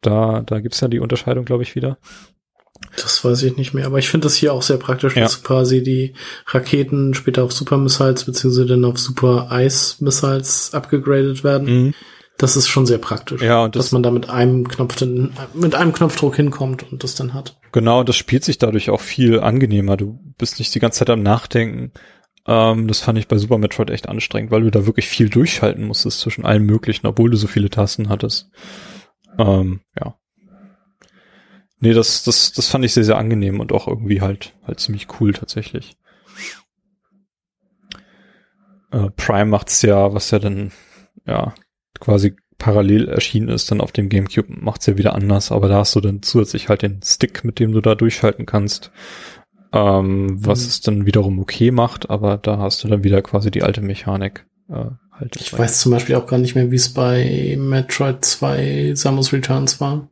Da, 0.00 0.42
da 0.42 0.60
gibt's 0.60 0.80
ja 0.80 0.88
die 0.88 1.00
Unterscheidung, 1.00 1.44
glaube 1.44 1.62
ich, 1.62 1.74
wieder. 1.74 1.98
Das 2.96 3.24
weiß 3.24 3.42
ich 3.42 3.56
nicht 3.56 3.74
mehr, 3.74 3.86
aber 3.86 3.98
ich 3.98 4.08
finde 4.08 4.26
das 4.26 4.34
hier 4.34 4.52
auch 4.52 4.62
sehr 4.62 4.76
praktisch, 4.76 5.16
ja. 5.16 5.22
dass 5.22 5.42
quasi 5.42 5.82
die 5.82 6.14
Raketen 6.46 7.12
später 7.14 7.44
auf 7.44 7.52
Super 7.52 7.76
Missiles 7.76 8.24
beziehungsweise 8.24 8.66
dann 8.66 8.84
auf 8.84 8.98
Super 8.98 9.48
Ice 9.52 9.96
Missiles 10.02 10.72
abgegradet 10.74 11.42
werden. 11.42 11.68
Mhm. 11.86 11.94
Das 12.38 12.56
ist 12.56 12.68
schon 12.68 12.86
sehr 12.86 12.98
praktisch. 12.98 13.42
Ja, 13.42 13.64
und 13.64 13.74
das, 13.74 13.86
dass 13.86 13.92
man 13.92 14.04
da 14.04 14.12
mit 14.12 14.30
einem 14.30 14.68
Knopf 14.68 14.94
dann, 14.94 15.32
mit 15.54 15.74
einem 15.74 15.92
Knopfdruck 15.92 16.36
hinkommt 16.36 16.84
und 16.92 17.02
das 17.02 17.16
dann 17.16 17.34
hat. 17.34 17.58
Genau, 17.72 18.04
das 18.04 18.14
spielt 18.14 18.44
sich 18.44 18.58
dadurch 18.58 18.90
auch 18.90 19.00
viel 19.00 19.40
angenehmer. 19.40 19.96
Du 19.96 20.20
bist 20.38 20.60
nicht 20.60 20.72
die 20.72 20.78
ganze 20.78 21.00
Zeit 21.00 21.10
am 21.10 21.22
Nachdenken 21.22 21.92
ähm, 22.48 22.88
das 22.88 23.00
fand 23.00 23.18
ich 23.18 23.28
bei 23.28 23.36
Super 23.36 23.58
Metroid 23.58 23.90
echt 23.90 24.08
anstrengend, 24.08 24.50
weil 24.50 24.62
du 24.62 24.70
da 24.70 24.86
wirklich 24.86 25.06
viel 25.06 25.28
durchhalten 25.28 25.86
musstest 25.86 26.20
zwischen 26.20 26.46
allen 26.46 26.64
möglichen, 26.64 27.06
obwohl 27.06 27.28
du 27.28 27.36
so 27.36 27.46
viele 27.46 27.68
Tasten 27.68 28.08
hattest. 28.08 28.50
Ähm, 29.38 29.80
ja. 30.00 30.18
Nee, 31.78 31.92
das, 31.92 32.24
das, 32.24 32.52
das 32.52 32.68
fand 32.68 32.86
ich 32.86 32.94
sehr, 32.94 33.04
sehr 33.04 33.18
angenehm 33.18 33.60
und 33.60 33.70
auch 33.70 33.86
irgendwie 33.86 34.22
halt, 34.22 34.54
halt 34.66 34.80
ziemlich 34.80 35.06
cool 35.20 35.34
tatsächlich. 35.34 35.98
Äh, 38.90 39.10
Prime 39.10 39.50
macht's 39.50 39.82
ja, 39.82 40.14
was 40.14 40.30
ja 40.30 40.38
dann, 40.38 40.72
ja, 41.26 41.54
quasi 42.00 42.34
parallel 42.56 43.08
erschienen 43.08 43.50
ist, 43.50 43.70
dann 43.70 43.82
auf 43.82 43.92
dem 43.92 44.08
Gamecube 44.08 44.48
macht's 44.48 44.86
ja 44.86 44.96
wieder 44.96 45.14
anders, 45.14 45.52
aber 45.52 45.68
da 45.68 45.76
hast 45.76 45.94
du 45.94 46.00
dann 46.00 46.22
zusätzlich 46.22 46.70
halt 46.70 46.80
den 46.80 47.00
Stick, 47.04 47.44
mit 47.44 47.60
dem 47.60 47.72
du 47.72 47.82
da 47.82 47.94
durchhalten 47.94 48.46
kannst 48.46 48.90
ähm, 49.72 50.28
was 50.44 50.62
mhm. 50.62 50.66
es 50.66 50.80
dann 50.80 51.06
wiederum 51.06 51.38
okay 51.38 51.70
macht, 51.70 52.10
aber 52.10 52.36
da 52.38 52.58
hast 52.58 52.82
du 52.82 52.88
dann 52.88 53.04
wieder 53.04 53.22
quasi 53.22 53.50
die 53.50 53.62
alte 53.62 53.80
Mechanik. 53.80 54.46
Äh, 54.68 54.90
halt 55.12 55.36
ich 55.36 55.50
dabei. 55.50 55.64
weiß 55.64 55.80
zum 55.80 55.92
Beispiel 55.92 56.16
auch 56.16 56.26
gar 56.26 56.38
nicht 56.38 56.54
mehr, 56.54 56.70
wie 56.70 56.76
es 56.76 56.92
bei 56.92 57.56
Metroid 57.58 58.24
2 58.24 58.92
Samus 58.94 59.32
Returns 59.32 59.80
war. 59.80 60.08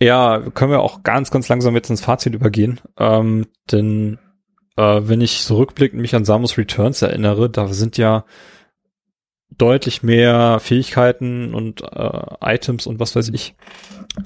Ja, 0.00 0.40
können 0.54 0.72
wir 0.72 0.80
auch 0.80 1.02
ganz, 1.02 1.30
ganz 1.30 1.48
langsam 1.48 1.74
jetzt 1.74 1.90
ins 1.90 2.00
Fazit 2.00 2.34
übergehen. 2.34 2.80
Ähm, 2.98 3.46
denn 3.70 4.18
äh, 4.76 5.00
wenn 5.02 5.20
ich 5.20 5.42
so 5.42 5.56
rückblickend 5.56 6.00
mich 6.00 6.14
an 6.14 6.24
Samus 6.24 6.58
Returns 6.58 7.00
erinnere, 7.02 7.48
da 7.48 7.68
sind 7.68 7.96
ja 7.96 8.24
deutlich 9.56 10.02
mehr 10.02 10.58
Fähigkeiten 10.60 11.54
und 11.54 11.82
äh, 11.82 12.20
Items 12.42 12.86
und 12.86 12.98
was 12.98 13.14
weiß 13.14 13.30
ich 13.30 13.54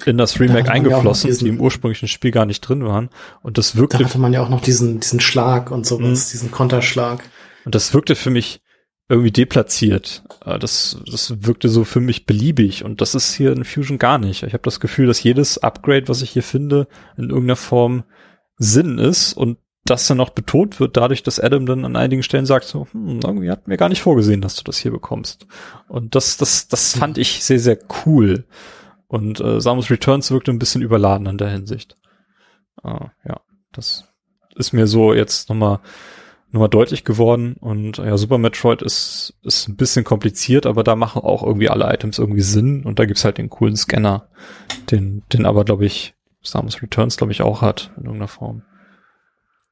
in 0.05 0.17
das 0.17 0.39
Remake 0.39 0.65
da 0.65 0.71
eingeflossen, 0.71 1.29
diesen, 1.29 1.45
die 1.45 1.49
im 1.49 1.59
ursprünglichen 1.59 2.07
Spiel 2.07 2.31
gar 2.31 2.45
nicht 2.45 2.61
drin 2.61 2.85
waren. 2.85 3.09
Und 3.41 3.57
das 3.57 3.75
wirkte. 3.75 3.97
Da 3.97 4.05
hatte 4.05 4.19
man 4.19 4.33
ja 4.33 4.43
auch 4.43 4.49
noch 4.49 4.61
diesen, 4.61 4.99
diesen 4.99 5.19
Schlag 5.19 5.71
und 5.71 5.85
sowas, 5.85 6.27
mhm. 6.27 6.31
diesen 6.31 6.51
Konterschlag. 6.51 7.23
Und 7.65 7.75
das 7.75 7.93
wirkte 7.93 8.15
für 8.15 8.29
mich 8.29 8.61
irgendwie 9.09 9.31
deplatziert. 9.31 10.23
Äh, 10.45 10.59
das, 10.59 10.97
das 11.09 11.33
wirkte 11.45 11.67
so 11.69 11.83
für 11.83 11.99
mich 11.99 12.25
beliebig 12.25 12.85
und 12.85 13.01
das 13.01 13.15
ist 13.15 13.33
hier 13.33 13.51
in 13.51 13.65
Fusion 13.65 13.97
gar 13.97 14.19
nicht. 14.19 14.43
Ich 14.43 14.53
habe 14.53 14.63
das 14.63 14.79
Gefühl, 14.79 15.07
dass 15.07 15.23
jedes 15.23 15.57
Upgrade, 15.57 16.07
was 16.07 16.21
ich 16.21 16.29
hier 16.29 16.43
finde, 16.43 16.87
in 17.17 17.29
irgendeiner 17.29 17.55
Form 17.55 18.03
Sinn 18.57 18.99
ist 18.99 19.33
und 19.33 19.57
das 19.85 20.05
dann 20.05 20.17
noch 20.17 20.29
betont 20.29 20.79
wird, 20.79 20.97
dadurch, 20.97 21.23
dass 21.23 21.39
Adam 21.39 21.65
dann 21.65 21.85
an 21.85 21.95
einigen 21.95 22.21
Stellen 22.21 22.45
sagt, 22.45 22.65
so, 22.65 22.87
hm, 22.91 23.21
irgendwie 23.23 23.49
hat 23.49 23.67
mir 23.67 23.77
gar 23.77 23.89
nicht 23.89 24.01
vorgesehen, 24.01 24.41
dass 24.41 24.55
du 24.55 24.63
das 24.63 24.77
hier 24.77 24.91
bekommst. 24.91 25.47
Und 25.87 26.13
das, 26.13 26.37
das, 26.37 26.67
das 26.67 26.95
fand 26.97 27.17
ich 27.17 27.43
sehr, 27.43 27.59
sehr 27.59 27.79
cool. 28.05 28.45
Und 29.09 29.41
äh, 29.41 29.59
Samus 29.59 29.89
Returns 29.89 30.31
wirkte 30.31 30.51
ein 30.51 30.59
bisschen 30.59 30.81
überladen 30.81 31.27
in 31.27 31.37
der 31.37 31.49
Hinsicht. 31.49 31.97
Äh, 32.83 33.07
ja, 33.27 33.41
das 33.73 34.05
ist 34.55 34.71
mir 34.71 34.87
so 34.87 35.13
jetzt 35.13 35.49
nochmal 35.49 35.79
nochmal 36.51 36.69
deutlich 36.69 37.03
geworden. 37.03 37.55
Und 37.59 37.97
ja, 37.97 38.17
Super 38.17 38.37
Metroid 38.37 38.81
ist, 38.81 39.33
ist 39.43 39.67
ein 39.67 39.75
bisschen 39.75 40.03
kompliziert, 40.03 40.65
aber 40.65 40.83
da 40.83 40.95
machen 40.95 41.21
auch 41.21 41.43
irgendwie 41.43 41.69
alle 41.69 41.91
Items 41.91 42.17
irgendwie 42.19 42.41
Sinn. 42.41 42.83
Und 42.85 42.99
da 42.99 43.05
gibt's 43.05 43.25
halt 43.25 43.37
den 43.37 43.49
coolen 43.49 43.75
Scanner, 43.75 44.29
den, 44.91 45.23
den 45.33 45.45
aber, 45.45 45.65
glaube 45.65 45.85
ich, 45.85 46.13
Samus 46.41 46.81
Returns, 46.81 47.17
glaube 47.17 47.33
ich, 47.33 47.41
auch 47.41 47.61
hat 47.61 47.91
in 47.97 48.03
irgendeiner 48.03 48.27
Form. 48.27 48.63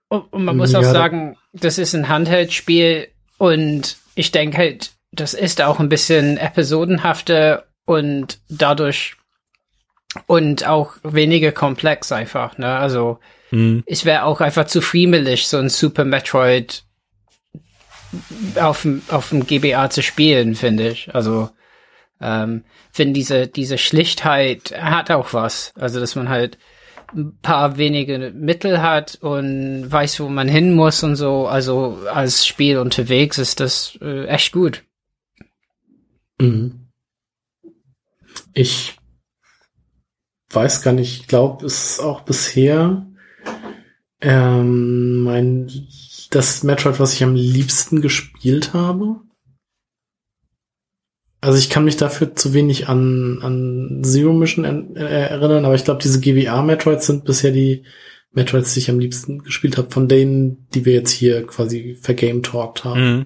Und, 0.10 0.32
und 0.34 0.46
man 0.46 0.58
muss 0.58 0.72
ja, 0.72 0.80
auch 0.80 0.84
sagen, 0.84 1.38
das 1.54 1.78
ist 1.78 1.96
ein 1.96 2.10
Handheld-Spiel 2.10 3.08
und 3.38 3.98
ich 4.16 4.32
denke 4.32 4.58
halt, 4.58 4.92
das 5.12 5.34
ist 5.34 5.62
auch 5.62 5.80
ein 5.80 5.90
bisschen 5.90 6.38
episodenhafter 6.38 7.66
und 7.86 8.40
dadurch 8.50 9.17
und 10.26 10.68
auch 10.68 10.94
weniger 11.04 11.52
komplex 11.52 12.12
einfach, 12.12 12.58
ne? 12.58 12.76
Also 12.78 13.20
mhm. 13.52 13.84
ich 13.86 14.06
wäre 14.06 14.24
auch 14.24 14.42
einfach 14.42 14.66
zu 14.66 14.82
friemelig, 14.82 15.48
so 15.48 15.58
ein 15.58 15.70
Super 15.70 16.06
Metroid 16.06 16.84
auf 18.56 18.84
dem 18.84 19.02
auf 19.10 19.30
dem 19.30 19.46
GBA 19.46 19.90
zu 19.90 20.02
spielen, 20.02 20.56
finde 20.56 20.90
ich. 20.90 21.14
Also 21.14 21.50
ähm, 22.22 22.64
finde 22.92 23.14
diese 23.14 23.48
diese 23.48 23.78
Schlichtheit 23.78 24.74
hat 24.80 25.12
auch 25.12 25.34
was. 25.34 25.74
Also 25.76 26.00
dass 26.00 26.16
man 26.16 26.30
halt 26.30 26.58
ein 27.16 27.38
paar 27.42 27.78
wenige 27.78 28.32
Mittel 28.32 28.82
hat 28.82 29.18
und 29.22 29.90
weiß, 29.90 30.20
wo 30.20 30.30
man 30.30 30.48
hin 30.48 30.74
muss 30.74 31.04
und 31.04 31.16
so. 31.16 31.48
Also 31.48 32.00
als 32.12 32.46
Spiel 32.46 32.78
unterwegs 32.78 33.38
ist 33.38 33.60
das 33.60 33.98
äh, 34.02 34.26
echt 34.26 34.52
gut. 34.52 34.84
Mhm. 36.40 36.90
Ich 38.54 38.98
weiß 40.50 40.82
gar 40.82 40.94
nicht, 40.94 41.22
ich 41.22 41.28
glaube, 41.28 41.66
es 41.66 41.92
ist 41.92 42.00
auch 42.00 42.22
bisher 42.22 43.06
ähm, 44.22 45.24
mein 45.24 45.72
das 46.30 46.64
Metroid, 46.64 47.00
was 47.00 47.14
ich 47.14 47.24
am 47.24 47.36
liebsten 47.36 48.02
gespielt 48.02 48.74
habe. 48.74 49.22
Also 51.40 51.58
ich 51.58 51.70
kann 51.70 51.86
mich 51.86 51.98
dafür 51.98 52.36
zu 52.36 52.54
wenig 52.54 52.90
an, 52.90 53.40
an 53.42 54.02
Zero 54.04 54.34
Mission 54.34 54.96
äh, 54.96 55.28
erinnern, 55.30 55.66
aber 55.66 55.76
ich 55.76 55.86
glaube, 55.86 56.02
diese 56.02 56.20
GWA-Metroids 56.20 57.06
sind 57.06 57.26
bisher 57.26 57.52
die 57.52 57.84
Metroids, 58.32 58.74
die 58.74 58.80
ich 58.80 58.90
am 58.90 59.00
liebsten 59.00 59.40
gespielt 59.44 59.78
habe, 59.78 59.90
von 59.92 60.08
denen, 60.08 60.68
die 60.74 60.86
wir 60.86 60.94
jetzt 60.94 61.12
hier 61.12 61.46
quasi 61.46 61.98
vergame-talked 62.02 62.84
haben. 62.84 63.02
Mhm. 63.02 63.26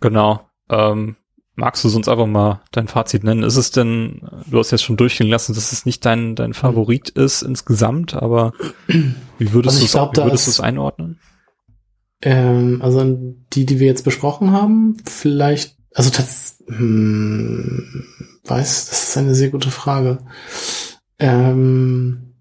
Genau. 0.00 0.48
Ähm, 0.68 1.16
Magst 1.60 1.84
du 1.84 1.90
sonst 1.90 2.08
einfach 2.08 2.26
mal 2.26 2.62
dein 2.72 2.88
Fazit 2.88 3.22
nennen? 3.22 3.42
Ist 3.42 3.58
es 3.58 3.70
denn, 3.70 4.22
du 4.46 4.58
hast 4.58 4.70
jetzt 4.70 4.82
schon 4.82 4.96
durchgehen 4.96 5.28
lassen, 5.28 5.52
dass 5.52 5.72
es 5.72 5.84
nicht 5.84 6.06
dein, 6.06 6.34
dein 6.34 6.54
Favorit 6.54 7.10
ist 7.10 7.42
insgesamt, 7.42 8.14
aber 8.14 8.54
wie 8.86 9.52
würdest 9.52 9.82
also 9.82 10.10
du 10.10 10.32
es 10.32 10.58
einordnen? 10.58 11.20
Ähm, 12.22 12.80
also 12.80 13.04
die, 13.52 13.66
die 13.66 13.78
wir 13.78 13.88
jetzt 13.88 14.06
besprochen 14.06 14.52
haben, 14.52 14.96
vielleicht, 15.04 15.76
also 15.94 16.08
das, 16.08 16.64
hm, 16.66 18.06
weiß, 18.44 18.86
das 18.88 19.08
ist 19.10 19.18
eine 19.18 19.34
sehr 19.34 19.50
gute 19.50 19.70
Frage. 19.70 20.20
Ähm, 21.18 22.36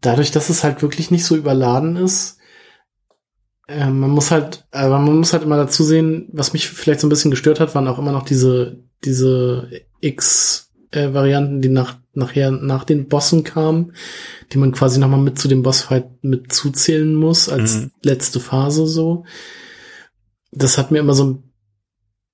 dadurch, 0.00 0.30
dass 0.30 0.50
es 0.50 0.62
halt 0.62 0.82
wirklich 0.82 1.10
nicht 1.10 1.24
so 1.24 1.34
überladen 1.34 1.96
ist, 1.96 2.35
äh, 3.68 3.90
man 3.90 4.10
muss 4.10 4.30
halt, 4.30 4.66
aber 4.70 4.98
man 4.98 5.18
muss 5.18 5.32
halt 5.32 5.42
immer 5.42 5.56
dazu 5.56 5.82
sehen, 5.82 6.28
was 6.32 6.52
mich 6.52 6.68
vielleicht 6.68 7.00
so 7.00 7.06
ein 7.06 7.10
bisschen 7.10 7.30
gestört 7.30 7.60
hat, 7.60 7.74
waren 7.74 7.88
auch 7.88 7.98
immer 7.98 8.12
noch 8.12 8.24
diese, 8.24 8.84
diese 9.04 9.68
X-Varianten, 10.00 11.60
die 11.60 11.68
nach, 11.68 11.98
nachher 12.14 12.50
nach 12.50 12.84
den 12.84 13.08
Bossen 13.08 13.42
kamen, 13.42 13.92
die 14.52 14.58
man 14.58 14.72
quasi 14.72 15.00
nochmal 15.00 15.20
mit 15.20 15.38
zu 15.38 15.48
dem 15.48 15.62
Bossfight 15.62 16.22
mit 16.22 16.52
zuzählen 16.52 17.14
muss, 17.14 17.48
als 17.48 17.76
mhm. 17.76 17.90
letzte 18.02 18.40
Phase 18.40 18.86
so. 18.86 19.24
Das 20.52 20.78
hat 20.78 20.90
mir 20.90 21.00
immer 21.00 21.14
so 21.14 21.24
ein 21.24 21.42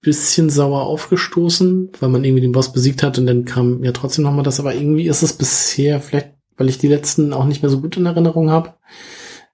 bisschen 0.02 0.50
sauer 0.50 0.82
aufgestoßen, 0.82 1.92
weil 1.98 2.08
man 2.08 2.24
irgendwie 2.24 2.42
den 2.42 2.52
Boss 2.52 2.72
besiegt 2.72 3.02
hat 3.02 3.18
und 3.18 3.26
dann 3.26 3.44
kam 3.44 3.82
ja 3.84 3.92
trotzdem 3.92 4.24
nochmal 4.24 4.44
das, 4.44 4.60
aber 4.60 4.74
irgendwie 4.74 5.06
ist 5.06 5.22
es 5.22 5.32
bisher, 5.32 6.00
vielleicht, 6.00 6.34
weil 6.56 6.68
ich 6.68 6.78
die 6.78 6.88
letzten 6.88 7.32
auch 7.32 7.46
nicht 7.46 7.62
mehr 7.62 7.70
so 7.70 7.80
gut 7.80 7.96
in 7.96 8.06
Erinnerung 8.06 8.50
habe, 8.50 8.74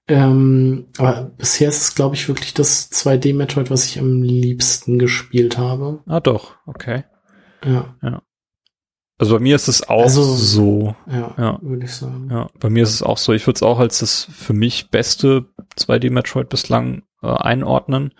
ähm, 0.09 0.87
aber 0.97 1.31
bisher 1.37 1.69
ist 1.69 1.81
es, 1.81 1.95
glaube 1.95 2.15
ich, 2.15 2.27
wirklich 2.27 2.55
das 2.55 2.91
2D-Metroid, 2.91 3.69
was 3.69 3.85
ich 3.85 3.99
am 3.99 4.23
liebsten 4.23 4.97
gespielt 4.97 5.57
habe. 5.57 6.01
Ah, 6.07 6.19
doch, 6.19 6.55
okay. 6.65 7.03
Ja. 7.63 7.95
ja. 8.01 8.21
Also 9.19 9.35
bei 9.35 9.39
mir 9.39 9.55
ist 9.55 9.67
es 9.67 9.87
auch 9.87 10.03
also, 10.03 10.23
so. 10.23 10.95
Ja, 11.11 11.35
ja, 11.37 11.59
würde 11.61 11.85
ich 11.85 11.93
sagen. 11.93 12.29
Ja, 12.31 12.49
bei 12.59 12.69
mir 12.69 12.83
ist 12.83 12.93
es 12.93 13.03
auch 13.03 13.17
so. 13.17 13.33
Ich 13.33 13.45
würde 13.45 13.57
es 13.57 13.63
auch 13.63 13.77
als 13.77 13.99
das 13.99 14.27
für 14.31 14.53
mich 14.53 14.89
beste 14.89 15.45
2D-Metroid 15.77 16.45
bislang 16.45 17.03
äh, 17.21 17.27
einordnen. 17.27 18.13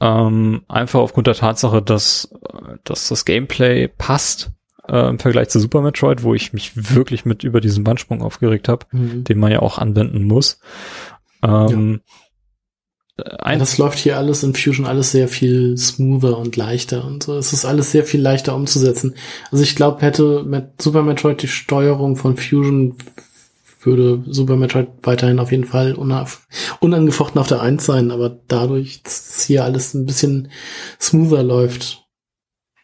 Ähm, 0.00 0.62
einfach 0.68 1.00
aufgrund 1.00 1.26
der 1.26 1.34
Tatsache, 1.34 1.82
dass, 1.82 2.32
äh, 2.48 2.76
dass 2.84 3.08
das 3.08 3.26
Gameplay 3.26 3.88
passt 3.88 4.52
äh, 4.90 5.08
im 5.08 5.18
Vergleich 5.18 5.48
zu 5.48 5.60
Super 5.60 5.80
Metroid, 5.80 6.22
wo 6.22 6.34
ich 6.34 6.52
mich 6.52 6.72
wirklich 6.94 7.24
mit 7.24 7.44
über 7.44 7.60
diesen 7.60 7.84
Bandsprung 7.84 8.22
aufgeregt 8.22 8.68
habe, 8.68 8.86
mhm. 8.90 9.24
den 9.24 9.38
man 9.38 9.52
ja 9.52 9.60
auch 9.60 9.78
anwenden 9.78 10.24
muss. 10.24 10.60
Ähm, 11.42 12.00
ja. 13.18 13.56
das 13.56 13.78
läuft 13.78 13.98
hier 13.98 14.18
alles 14.18 14.42
in 14.42 14.54
Fusion 14.54 14.86
alles 14.86 15.12
sehr 15.12 15.28
viel 15.28 15.76
smoother 15.76 16.36
und 16.38 16.56
leichter 16.56 17.04
und 17.04 17.22
so. 17.22 17.36
Es 17.36 17.52
ist 17.52 17.64
alles 17.64 17.92
sehr 17.92 18.04
viel 18.04 18.20
leichter 18.20 18.54
umzusetzen. 18.54 19.14
Also 19.50 19.62
ich 19.62 19.76
glaube, 19.76 20.02
hätte 20.02 20.42
mit 20.44 20.82
Super 20.82 21.02
Metroid 21.02 21.42
die 21.42 21.48
Steuerung 21.48 22.16
von 22.16 22.36
Fusion 22.36 22.96
würde 23.82 24.22
Super 24.26 24.56
Metroid 24.56 24.88
weiterhin 25.02 25.38
auf 25.38 25.52
jeden 25.52 25.64
Fall 25.64 25.94
unangefochten 26.80 27.40
auf 27.40 27.46
der 27.46 27.62
Eins 27.62 27.86
sein, 27.86 28.10
aber 28.10 28.38
dadurch, 28.46 29.02
dass 29.02 29.44
hier 29.44 29.64
alles 29.64 29.94
ein 29.94 30.04
bisschen 30.04 30.50
smoother 31.00 31.42
läuft, 31.42 32.06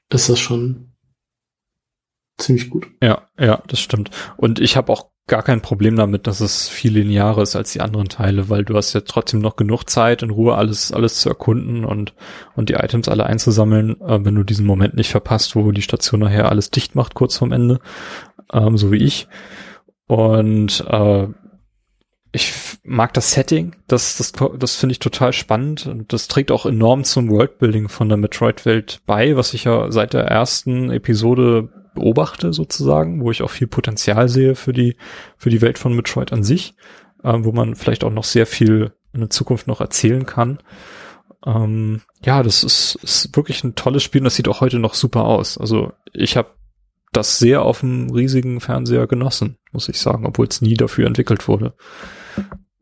ist 0.08 0.30
das 0.30 0.38
schon 0.38 0.85
ziemlich 2.38 2.70
gut. 2.70 2.86
Ja, 3.02 3.22
ja, 3.38 3.62
das 3.66 3.80
stimmt. 3.80 4.10
Und 4.36 4.60
ich 4.60 4.76
habe 4.76 4.92
auch 4.92 5.10
gar 5.26 5.42
kein 5.42 5.60
Problem 5.60 5.96
damit, 5.96 6.26
dass 6.26 6.40
es 6.40 6.68
viel 6.68 6.92
linearer 6.92 7.42
ist 7.42 7.56
als 7.56 7.72
die 7.72 7.80
anderen 7.80 8.08
Teile, 8.08 8.48
weil 8.48 8.64
du 8.64 8.76
hast 8.76 8.92
ja 8.92 9.00
trotzdem 9.00 9.40
noch 9.40 9.56
genug 9.56 9.84
Zeit, 9.90 10.22
in 10.22 10.30
Ruhe 10.30 10.54
alles, 10.54 10.92
alles 10.92 11.20
zu 11.20 11.28
erkunden 11.28 11.84
und, 11.84 12.14
und 12.54 12.68
die 12.68 12.74
Items 12.74 13.08
alle 13.08 13.26
einzusammeln, 13.26 14.00
äh, 14.00 14.24
wenn 14.24 14.36
du 14.36 14.44
diesen 14.44 14.66
Moment 14.66 14.94
nicht 14.94 15.10
verpasst, 15.10 15.56
wo 15.56 15.72
die 15.72 15.82
Station 15.82 16.20
nachher 16.20 16.48
alles 16.48 16.70
dicht 16.70 16.94
macht, 16.94 17.14
kurz 17.14 17.36
vorm 17.36 17.52
Ende, 17.52 17.80
ähm, 18.52 18.76
so 18.76 18.92
wie 18.92 19.02
ich. 19.02 19.26
Und 20.06 20.84
äh, 20.88 21.26
ich 22.30 22.52
mag 22.84 23.12
das 23.14 23.32
Setting, 23.32 23.74
das, 23.88 24.18
das, 24.18 24.32
das 24.58 24.76
finde 24.76 24.92
ich 24.92 24.98
total 25.00 25.32
spannend 25.32 25.86
und 25.86 26.12
das 26.12 26.28
trägt 26.28 26.52
auch 26.52 26.66
enorm 26.66 27.02
zum 27.02 27.30
Worldbuilding 27.30 27.88
von 27.88 28.08
der 28.08 28.18
Metroid-Welt 28.18 29.00
bei, 29.06 29.36
was 29.36 29.54
ich 29.54 29.64
ja 29.64 29.90
seit 29.90 30.12
der 30.12 30.24
ersten 30.24 30.90
Episode 30.90 31.70
beobachte 31.96 32.52
sozusagen, 32.52 33.20
wo 33.20 33.32
ich 33.32 33.42
auch 33.42 33.50
viel 33.50 33.66
Potenzial 33.66 34.28
sehe 34.28 34.54
für 34.54 34.72
die, 34.72 34.96
für 35.36 35.50
die 35.50 35.60
Welt 35.60 35.78
von 35.78 35.94
Metroid 35.94 36.32
an 36.32 36.44
sich, 36.44 36.74
äh, 37.24 37.34
wo 37.38 37.50
man 37.50 37.74
vielleicht 37.74 38.04
auch 38.04 38.12
noch 38.12 38.24
sehr 38.24 38.46
viel 38.46 38.92
in 39.12 39.20
der 39.20 39.30
Zukunft 39.30 39.66
noch 39.66 39.80
erzählen 39.80 40.24
kann. 40.24 40.58
Ähm, 41.44 42.02
ja, 42.24 42.42
das 42.42 42.62
ist, 42.62 42.96
ist 43.02 43.36
wirklich 43.36 43.64
ein 43.64 43.74
tolles 43.74 44.04
Spiel 44.04 44.20
und 44.20 44.26
das 44.26 44.36
sieht 44.36 44.46
auch 44.46 44.60
heute 44.60 44.78
noch 44.78 44.94
super 44.94 45.24
aus. 45.24 45.58
Also 45.58 45.92
ich 46.12 46.36
habe 46.36 46.54
das 47.12 47.38
sehr 47.38 47.62
auf 47.62 47.80
dem 47.80 48.10
riesigen 48.10 48.60
Fernseher 48.60 49.06
genossen, 49.06 49.56
muss 49.72 49.88
ich 49.88 49.98
sagen, 49.98 50.26
obwohl 50.26 50.46
es 50.46 50.60
nie 50.60 50.74
dafür 50.74 51.06
entwickelt 51.06 51.48
wurde. 51.48 51.74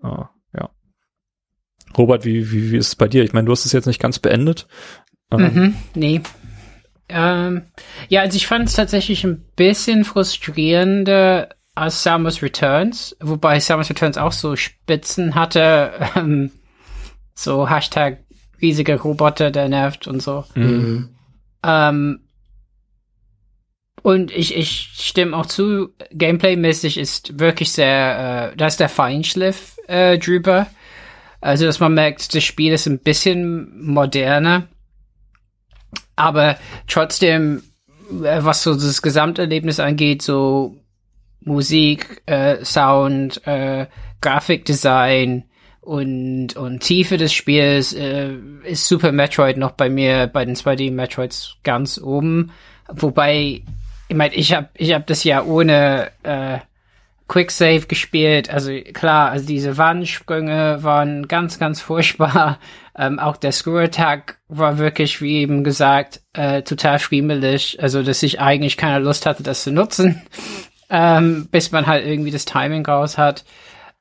Uh, 0.03 0.25
ja. 0.53 0.71
Robert, 1.97 2.25
wie, 2.25 2.51
wie, 2.51 2.73
wie 2.73 2.77
ist 2.77 2.89
es 2.89 2.97
bei 2.97 3.07
dir? 3.07 3.23
Ich 3.23 3.33
meine, 3.33 3.47
du 3.47 3.53
hast 3.53 3.65
es 3.65 3.73
jetzt 3.73 3.87
nicht 3.87 4.01
ganz 4.01 4.19
beendet. 4.19 4.67
Mhm, 5.31 5.75
nee, 5.95 6.21
ähm, 7.09 7.63
ja, 8.15 8.21
also 8.21 8.37
ich 8.37 8.47
fand 8.47 8.69
es 8.69 8.75
tatsächlich 8.75 9.25
ein 9.25 9.45
bisschen 9.57 10.05
frustrierender 10.05 11.49
als 11.75 12.05
Samus 12.05 12.43
Returns, 12.43 13.17
wobei 13.21 13.59
Samus 13.59 13.91
Returns 13.91 14.17
auch 14.19 14.31
so 14.31 14.55
Spitzen 14.55 15.35
hatte, 15.35 15.93
ähm, 16.15 16.53
so 17.35 17.69
Hashtag 17.69 18.21
riesiger 18.63 19.01
Roboter, 19.01 19.51
der 19.51 19.69
nervt 19.69 20.07
und 20.07 20.23
so. 20.23 20.45
Mhm. 20.55 21.09
Ähm, 21.65 22.21
und 24.03 24.31
ich, 24.31 24.55
ich 24.55 24.93
stimme 24.95 25.37
auch 25.37 25.47
zu, 25.47 25.89
Gameplay-mäßig 26.13 26.99
ist 26.99 27.41
wirklich 27.41 27.73
sehr, 27.73 28.53
äh, 28.53 28.57
da 28.57 28.69
ist 28.69 28.79
der 28.79 28.89
Feinschliff 28.89 29.77
äh, 29.89 30.19
drüber. 30.19 30.69
Also, 31.41 31.67
dass 31.67 31.81
man 31.81 31.95
merkt, 31.95 32.33
das 32.33 32.45
Spiel 32.45 32.73
ist 32.75 32.87
ein 32.87 33.01
bisschen 33.01 33.85
moderner, 33.85 34.69
aber 36.15 36.57
trotzdem, 36.87 37.65
was 38.11 38.63
so 38.63 38.75
das 38.75 39.03
Gesamterlebnis 39.03 39.81
angeht, 39.81 40.23
so 40.23 40.77
Musik, 41.41 42.23
äh, 42.27 42.65
Sound, 42.65 43.47
äh, 43.47 43.87
Grafikdesign 44.21 45.45
und, 45.81 46.57
und 46.57 46.81
Tiefe 46.81 47.19
des 47.19 47.33
Spiels 47.33 47.93
äh, 47.93 48.35
ist 48.65 48.89
Super 48.89 49.13
Metroid 49.13 49.59
noch 49.59 49.73
bei 49.73 49.91
mir 49.91 50.27
bei 50.27 50.45
den 50.45 50.57
2D 50.57 50.91
Metroids 50.91 51.57
ganz 51.63 51.99
oben. 51.99 52.51
Wobei, 52.89 53.63
ich 54.09 54.17
meine, 54.17 54.35
ich 54.35 54.55
habe 54.55 54.69
ich 54.75 54.93
hab 54.93 55.07
das 55.07 55.25
ja 55.25 55.45
ohne 55.45 56.11
äh, 56.23 56.59
Quicksave 57.29 57.87
gespielt. 57.87 58.51
Also 58.51 58.73
klar, 58.93 59.31
also 59.31 59.47
diese 59.47 59.79
Wandsprünge 59.79 60.79
waren 60.83 61.29
ganz, 61.29 61.59
ganz 61.59 61.81
furchtbar. 61.81 62.59
Ähm, 62.97 63.19
auch 63.19 63.37
der 63.37 63.51
Screw 63.51 63.79
Attack 63.79 64.39
war 64.47 64.79
wirklich, 64.79 65.21
wie 65.21 65.39
eben 65.39 65.65
gesagt, 65.65 66.21
äh, 66.33 66.63
total 66.63 67.01
friemelig. 67.01 67.83
Also, 67.83 68.05
dass 68.05 68.23
ich 68.23 68.41
eigentlich 68.41 68.77
keine 68.77 69.01
Lust 69.01 69.27
hatte, 69.27 69.43
das 69.43 69.65
zu 69.65 69.73
nutzen, 69.73 70.23
ähm, 70.91 71.49
bis 71.51 71.73
man 71.73 71.89
halt 71.89 72.07
irgendwie 72.07 72.31
das 72.31 72.45
Timing 72.45 72.87
raus 72.87 73.19
hat. 73.19 73.45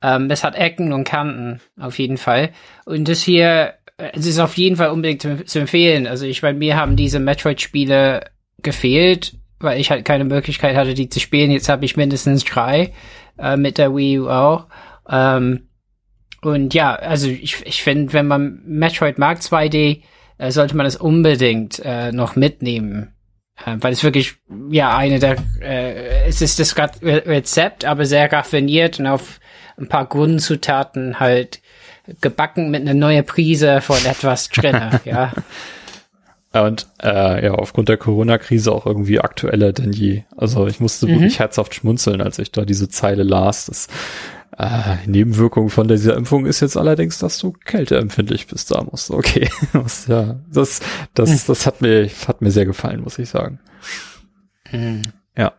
Ähm, 0.03 0.29
das 0.29 0.43
hat 0.43 0.53
Ecken 0.53 0.93
und 0.93 1.05
Kanten, 1.05 1.59
auf 1.79 1.97
jeden 1.97 2.17
Fall. 2.17 2.51
Und 2.85 3.07
das 3.07 3.23
hier, 3.23 3.73
äh, 3.97 4.11
es 4.13 4.27
ist 4.27 4.37
auf 4.37 4.57
jeden 4.57 4.75
Fall 4.75 4.91
unbedingt 4.91 5.23
zu, 5.23 5.43
zu 5.43 5.57
empfehlen. 5.57 6.05
Also 6.05 6.27
ich 6.27 6.43
meine, 6.43 6.59
mir 6.59 6.75
haben 6.77 6.95
diese 6.95 7.19
Metroid-Spiele 7.19 8.29
gefehlt, 8.61 9.33
weil 9.63 9.79
ich 9.79 9.91
halt 9.91 10.05
keine 10.05 10.25
Möglichkeit 10.25 10.75
hatte, 10.75 10.93
die 10.93 11.09
zu 11.09 11.19
spielen. 11.19 11.51
Jetzt 11.51 11.69
habe 11.69 11.85
ich 11.85 11.97
mindestens 11.97 12.43
drei, 12.43 12.93
äh, 13.37 13.57
mit 13.57 13.77
der 13.77 13.95
Wii 13.95 14.19
U 14.19 14.29
auch. 14.29 14.67
Ähm, 15.09 15.67
und 16.41 16.73
ja, 16.73 16.95
also 16.95 17.27
ich, 17.27 17.65
ich 17.65 17.83
finde, 17.83 18.13
wenn 18.13 18.27
man 18.27 18.61
Metroid 18.65 19.17
mag 19.17 19.39
2D, 19.39 20.01
äh, 20.37 20.51
sollte 20.51 20.75
man 20.75 20.85
das 20.85 20.97
unbedingt 20.97 21.79
äh, 21.83 22.11
noch 22.11 22.35
mitnehmen. 22.35 23.13
Äh, 23.65 23.77
weil 23.79 23.93
es 23.93 24.03
wirklich, 24.03 24.35
ja, 24.69 24.95
eine 24.97 25.19
der, 25.19 25.37
äh, 25.61 26.27
es 26.27 26.41
ist 26.41 26.59
das 26.59 26.75
Rezept, 26.77 27.85
aber 27.85 28.05
sehr 28.05 28.31
raffiniert 28.31 28.99
und 28.99 29.07
auf 29.07 29.39
ein 29.77 29.87
paar 29.87 30.05
Grundzutaten 30.05 31.19
halt 31.19 31.61
gebacken 32.21 32.69
mit 32.69 32.81
einer 32.81 32.93
neuen 32.93 33.25
Prise 33.25 33.81
von 33.81 34.03
etwas 34.05 34.49
drin, 34.49 34.77
ja. 35.05 35.31
Und 36.53 36.87
äh, 37.01 37.45
ja, 37.45 37.55
aufgrund 37.55 37.89
der 37.89 37.97
Corona-Krise 37.97 38.71
auch 38.71 38.85
irgendwie 38.85 39.19
aktueller 39.19 39.73
denn 39.73 39.91
je. 39.91 40.23
Also 40.37 40.67
ich 40.67 40.79
musste 40.79 41.07
mhm. 41.07 41.13
wirklich 41.13 41.39
herzhaft 41.39 41.73
schmunzeln, 41.73 42.21
als 42.21 42.37
ich 42.37 42.51
da 42.51 42.63
diese 42.63 42.89
Zeile 42.89 43.23
las. 43.23 43.65
Das 43.65 43.87
äh, 44.57 44.97
Nebenwirkung 45.07 45.69
von 45.69 45.87
dieser 45.87 46.15
Impfung 46.15 46.45
ist 46.45 46.59
jetzt 46.59 46.77
allerdings, 46.77 47.17
dass 47.17 47.39
du 47.39 47.53
kälteempfindlich 47.53 48.45
bist, 48.45 48.69
da 48.69 48.83
musst. 48.83 49.09
Okay, 49.09 49.49
das, 49.73 50.05
ja, 50.05 50.39
das, 50.51 50.81
das, 51.15 51.31
hm. 51.31 51.39
das 51.47 51.65
hat 51.65 51.81
mir, 51.81 52.07
hat 52.27 52.41
mir 52.41 52.51
sehr 52.51 52.65
gefallen, 52.65 53.01
muss 53.01 53.17
ich 53.17 53.29
sagen. 53.29 53.59
Mhm. 54.71 55.01
Ja. 55.35 55.53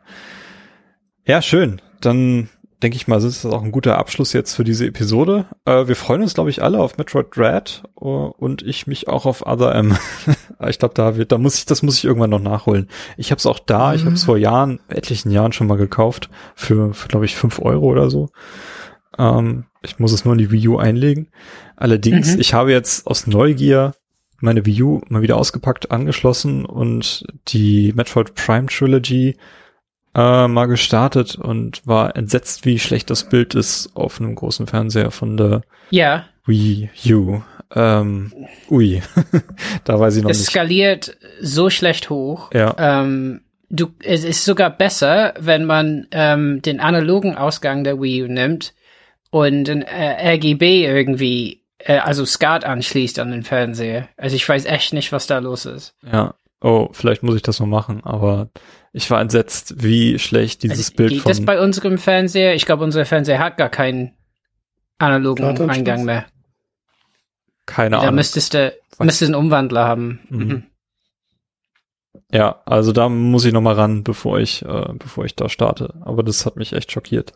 Ja, 1.27 1.43
schön. 1.43 1.81
Dann 2.01 2.51
denke 2.85 2.97
ich 2.97 3.09
mal, 3.09 3.17
ist 3.17 3.45
das 3.45 3.53
auch 3.53 3.63
ein 3.63 3.73
guter 3.73 3.97
Abschluss 3.97 4.35
jetzt 4.35 4.55
für 4.55 4.63
diese 4.63 4.87
Episode. 4.87 5.47
Äh, 5.65 5.89
wir 5.89 5.97
freuen 5.97 6.21
uns, 6.21 6.35
glaube 6.35 6.51
ich, 6.51 6.63
alle 6.63 6.81
auf 6.81 6.99
Metroid 6.99 7.35
Dread 7.35 7.83
uh, 7.99 8.31
und 8.37 8.61
ich 8.61 8.87
mich 8.87 9.09
auch 9.09 9.25
auf 9.25 9.47
Other 9.47 9.75
M. 9.75 9.97
ich 10.69 10.79
glaube, 10.79 10.93
da 10.93 11.17
wird, 11.17 11.33
da 11.33 11.39
muss 11.39 11.57
ich, 11.57 11.65
das 11.65 11.83
muss 11.83 11.97
ich 11.97 12.05
irgendwann 12.05 12.29
noch 12.29 12.43
nachholen. 12.43 12.89
Ich 13.17 13.31
habe 13.31 13.39
es 13.39 13.47
auch 13.47 13.59
da, 13.59 13.89
mhm. 13.89 13.97
ich 13.97 14.05
habe 14.05 14.15
es 14.15 14.25
vor 14.25 14.37
Jahren, 14.37 14.81
etlichen 14.89 15.31
Jahren 15.31 15.53
schon 15.53 15.67
mal 15.67 15.79
gekauft 15.79 16.29
für, 16.55 16.93
für 16.93 17.09
glaube 17.09 17.25
ich, 17.25 17.37
fünf 17.37 17.59
Euro 17.59 17.87
oder 17.87 18.11
so. 18.11 18.29
Ähm, 19.17 19.65
ich 19.81 19.99
muss 19.99 20.13
es 20.13 20.27
nur 20.27 20.35
in 20.35 20.39
die 20.39 20.51
Wii 20.51 20.69
U 20.69 20.77
einlegen. 20.77 21.29
Allerdings, 21.77 22.35
mhm. 22.35 22.41
ich 22.41 22.53
habe 22.53 22.71
jetzt 22.71 23.07
aus 23.07 23.27
Neugier 23.27 23.95
meine 24.41 24.67
Wii 24.67 24.83
U 24.83 25.01
mal 25.09 25.23
wieder 25.23 25.39
ausgepackt, 25.39 25.91
angeschlossen 25.91 26.67
und 26.67 27.25
die 27.49 27.95
Metroid 27.97 28.35
Prime 28.35 28.67
Trilogy 28.67 29.39
äh, 30.15 30.49
mal 30.49 30.67
gestartet 30.67 31.37
und 31.37 31.87
war 31.87 32.17
entsetzt, 32.17 32.65
wie 32.65 32.79
schlecht 32.79 33.11
das 33.11 33.29
Bild 33.29 33.55
ist 33.55 33.91
auf 33.95 34.21
einem 34.21 34.35
großen 34.35 34.67
Fernseher 34.67 35.11
von 35.11 35.37
der 35.37 35.63
ja. 35.91 36.25
Wii 36.47 36.91
U. 37.11 37.43
Ähm, 37.75 38.33
ui, 38.71 39.03
da 39.85 39.99
weiß 39.99 40.17
ich 40.17 40.23
noch 40.23 40.31
es 40.31 40.39
nicht. 40.39 40.49
Es 40.49 40.53
skaliert 40.53 41.17
so 41.41 41.71
schlecht 41.71 42.11
hoch. 42.11 42.51
Ja. 42.53 42.75
Ähm, 42.79 43.43
du, 43.71 43.89
es 44.03 44.25
ist 44.25 44.45
sogar 44.45 44.71
besser, 44.71 45.35
wenn 45.39 45.65
man 45.65 46.07
ähm, 46.13 46.63
den 46.63 46.81
analogen 46.81 47.37
Ausgang 47.37 47.83
der 47.83 48.01
Wii 48.01 48.25
U 48.25 48.27
nimmt 48.29 48.75
und 49.31 49.69
ein 49.69 49.83
äh, 49.83 50.35
RGB 50.35 50.87
irgendwie, 50.87 51.63
äh, 51.79 51.99
also 51.99 52.25
SCART 52.25 52.65
anschließt 52.65 53.19
an 53.19 53.33
den 53.33 53.43
Fernseher. 53.43 54.09
Also 54.17 54.37
ich 54.37 54.49
weiß 54.49 54.67
echt 54.67 54.93
nicht, 54.93 55.11
was 55.11 55.27
da 55.27 55.39
los 55.39 55.67
ist. 55.67 55.97
Ja. 56.11 56.35
Oh, 56.61 56.89
vielleicht 56.93 57.23
muss 57.23 57.35
ich 57.37 57.43
das 57.43 57.61
noch 57.61 57.67
machen, 57.67 58.03
aber 58.05 58.49
ich 58.95 59.11
war 59.11 59.21
entsetzt, 59.21 59.83
wie 59.83 60.21
schlecht 60.21 60.63
dieses 60.63 60.91
also, 60.91 60.97
Bild 60.97 61.11
geht 61.11 61.21
von. 61.23 61.31
das 61.31 61.45
bei 61.45 61.61
unserem 61.61 61.99
Fernseher? 61.99 62.55
Ich 62.55 62.65
glaube, 62.65 62.85
unser 62.85 63.05
Fernseher 63.05 63.41
hat 63.41 63.57
gar 63.57 63.69
keinen 63.69 64.13
analogen 64.99 65.45
Eingang 65.69 66.05
mehr. 66.05 66.27
Keine 67.67 67.97
Ahnung. 67.97 68.07
Da 68.07 68.13
müsstest 68.13 68.55
du, 68.55 68.73
müsstest 69.01 69.33
einen 69.33 69.35
Umwandler 69.35 69.85
haben. 69.85 70.21
Mhm. 70.29 70.39
Mhm. 70.39 70.63
Ja, 72.31 72.63
also 72.67 72.93
da 72.93 73.09
muss 73.09 73.45
ich 73.45 73.53
noch 73.53 73.61
mal 73.61 73.75
ran, 73.75 74.05
bevor 74.05 74.39
ich, 74.39 74.65
äh, 74.65 74.93
bevor 74.97 75.25
ich 75.25 75.35
da 75.35 75.49
starte. 75.49 75.95
Aber 76.03 76.23
das 76.23 76.47
hat 76.47 76.55
mich 76.57 76.73
echt 76.73 76.93
schockiert. 76.93 77.33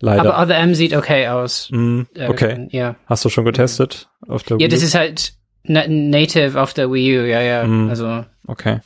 Leider. 0.00 0.34
Aber 0.34 0.42
Other 0.42 0.58
M 0.58 0.74
sieht 0.74 0.96
okay 0.96 1.28
aus. 1.28 1.68
Mm, 1.70 2.02
okay. 2.26 2.68
Äh, 2.70 2.76
ja. 2.76 2.96
Hast 3.06 3.24
du 3.24 3.28
schon 3.28 3.44
getestet 3.44 4.08
auf 4.26 4.42
der 4.42 4.58
Wii 4.58 4.64
Ja, 4.64 4.68
das 4.68 4.82
ist 4.82 4.96
halt 4.96 5.34
native 5.62 6.60
auf 6.60 6.74
der 6.74 6.90
Wii 6.90 7.18
U, 7.18 7.22
ja, 7.22 7.40
ja. 7.40 7.64
Mm, 7.64 7.88
also. 7.88 8.24
Okay. 8.48 8.80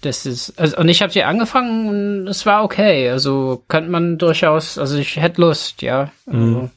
Das 0.00 0.26
ist, 0.26 0.58
also, 0.58 0.76
und 0.78 0.88
ich 0.88 1.02
habe 1.02 1.12
hier 1.12 1.26
angefangen 1.26 1.88
und 1.88 2.28
es 2.28 2.46
war 2.46 2.62
okay. 2.62 3.10
Also 3.10 3.64
könnte 3.68 3.90
man 3.90 4.16
durchaus, 4.16 4.78
also 4.78 4.96
ich 4.96 5.16
hätte 5.16 5.40
Lust, 5.40 5.82
ja. 5.82 6.12
Also. 6.26 6.38
Mm. 6.38 6.70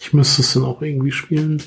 Ich 0.00 0.12
müsste 0.12 0.42
es 0.42 0.52
dann 0.52 0.64
auch 0.64 0.82
irgendwie 0.82 1.12
spielen. 1.12 1.62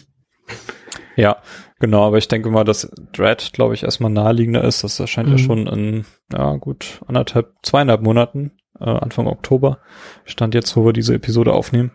Ja, 1.15 1.37
genau, 1.79 2.05
aber 2.05 2.17
ich 2.17 2.27
denke 2.27 2.49
mal, 2.49 2.65
dass 2.65 2.91
Dread, 3.13 3.53
glaube 3.53 3.73
ich, 3.73 3.83
erstmal 3.83 4.11
naheliegender 4.11 4.65
ist. 4.65 4.83
Das 4.83 4.99
erscheint 4.99 5.29
mhm. 5.29 5.37
ja 5.37 5.43
schon 5.43 5.67
in, 5.67 6.05
ja, 6.33 6.53
gut, 6.57 6.99
anderthalb, 7.07 7.53
zweieinhalb 7.63 8.01
Monaten 8.01 8.51
äh, 8.79 8.83
Anfang 8.83 9.27
Oktober. 9.27 9.79
Stand 10.25 10.53
jetzt, 10.53 10.75
wo 10.75 10.85
wir 10.85 10.91
diese 10.91 11.15
Episode 11.15 11.53
aufnehmen. 11.53 11.91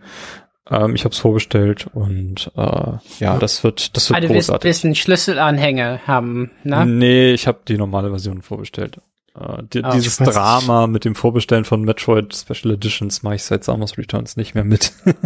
Ähm, 0.71 0.95
ich 0.95 1.05
habe 1.05 1.13
es 1.13 1.19
vorbestellt 1.19 1.89
und 1.93 2.53
äh, 2.57 2.93
ja, 3.19 3.39
das 3.39 3.65
wird, 3.65 3.97
das 3.97 4.09
wird 4.09 4.23
also 4.23 4.33
großartig. 4.33 4.63
Du 4.63 4.69
wirst 4.69 4.85
einen 4.85 4.95
Schlüsselanhänger 4.95 6.07
haben, 6.07 6.53
ne? 6.63 6.87
Nee, 6.87 7.33
ich 7.33 7.49
habe 7.49 7.59
die 7.67 7.77
normale 7.77 8.11
Version 8.11 8.41
vorbestellt. 8.43 9.01
Äh, 9.35 9.65
die, 9.73 9.83
oh, 9.83 9.91
dieses 9.93 10.19
Drama 10.19 10.83
nicht. 10.83 10.93
mit 10.93 11.05
dem 11.05 11.17
Vorbestellen 11.17 11.65
von 11.65 11.83
Metroid 11.83 12.35
Special 12.35 12.75
Editions 12.75 13.25
mache 13.25 13.35
ich 13.37 13.43
seit 13.43 13.65
Samus 13.65 13.99
Returns 13.99 14.37
nicht 14.37 14.55
mehr 14.55 14.65
mit. 14.65 14.93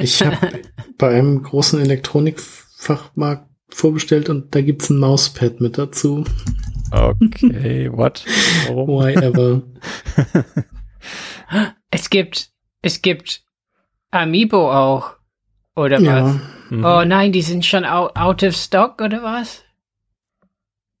ich 0.00 0.22
habe 0.22 0.60
bei 0.98 1.10
einem 1.10 1.42
großen 1.42 1.80
Elektronikfachmarkt 1.80 3.48
vorbestellt 3.68 4.28
und 4.28 4.54
da 4.54 4.60
gibt's 4.60 4.90
ein 4.90 4.98
Mauspad 4.98 5.60
mit 5.60 5.78
dazu. 5.78 6.24
Okay, 6.90 7.90
what? 7.92 8.24
Warum? 8.66 8.88
Why 8.88 9.14
ever? 9.14 9.62
Es 11.90 12.10
gibt, 12.10 12.50
es 12.82 13.02
gibt 13.02 13.44
Amiibo 14.12 14.70
auch. 14.70 15.16
Oder 15.74 16.00
ja. 16.00 16.24
was? 16.24 16.36
Mhm. 16.70 16.84
Oh 16.84 17.04
nein, 17.04 17.32
die 17.32 17.42
sind 17.42 17.66
schon 17.66 17.84
out, 17.84 18.16
out 18.16 18.42
of 18.42 18.54
stock 18.54 19.00
oder 19.00 19.22
was? 19.22 19.64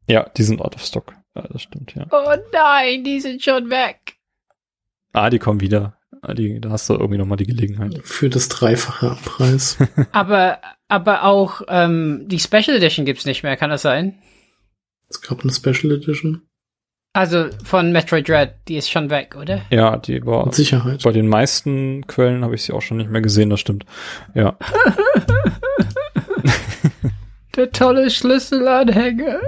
Ja, 0.08 0.28
die 0.36 0.42
sind 0.42 0.60
out 0.60 0.74
of 0.74 0.84
stock. 0.84 1.14
Ja, 1.36 1.42
das 1.42 1.62
stimmt, 1.62 1.94
ja. 1.94 2.06
Oh 2.10 2.34
nein, 2.52 3.04
die 3.04 3.20
sind 3.20 3.42
schon 3.42 3.70
weg. 3.70 4.16
Ah, 5.12 5.30
die 5.30 5.38
kommen 5.38 5.60
wieder. 5.60 5.96
Ah, 6.22 6.34
die, 6.34 6.60
da 6.60 6.70
hast 6.70 6.88
du 6.88 6.94
irgendwie 6.94 7.18
nochmal 7.18 7.36
die 7.36 7.46
Gelegenheit. 7.46 8.00
Für 8.02 8.30
das 8.30 8.48
dreifache 8.48 9.16
Preis. 9.24 9.76
aber, 10.12 10.58
aber 10.88 11.24
auch 11.24 11.62
ähm, 11.68 12.24
die 12.26 12.38
Special 12.38 12.76
Edition 12.76 13.06
gibt's 13.06 13.24
nicht 13.24 13.42
mehr, 13.42 13.56
kann 13.56 13.70
das 13.70 13.82
sein? 13.82 14.18
Es 15.08 15.20
gab 15.20 15.42
eine 15.42 15.52
Special 15.52 15.92
Edition. 15.92 16.42
Also 17.14 17.50
von 17.62 17.92
Metroid 17.92 18.26
Dread, 18.26 18.54
die 18.68 18.76
ist 18.76 18.90
schon 18.90 19.10
weg, 19.10 19.36
oder? 19.38 19.60
Ja, 19.70 19.98
die 19.98 20.24
war. 20.24 20.46
Mit 20.46 20.54
Sicherheit. 20.54 21.02
Bei 21.02 21.12
den 21.12 21.28
meisten 21.28 22.06
Quellen 22.06 22.42
habe 22.42 22.54
ich 22.54 22.62
sie 22.62 22.72
auch 22.72 22.80
schon 22.80 22.96
nicht 22.96 23.10
mehr 23.10 23.20
gesehen, 23.20 23.50
das 23.50 23.60
stimmt. 23.60 23.84
Ja. 24.34 24.56
Der 27.56 27.70
tolle 27.70 28.10
Schlüsselanhänger. 28.10 29.40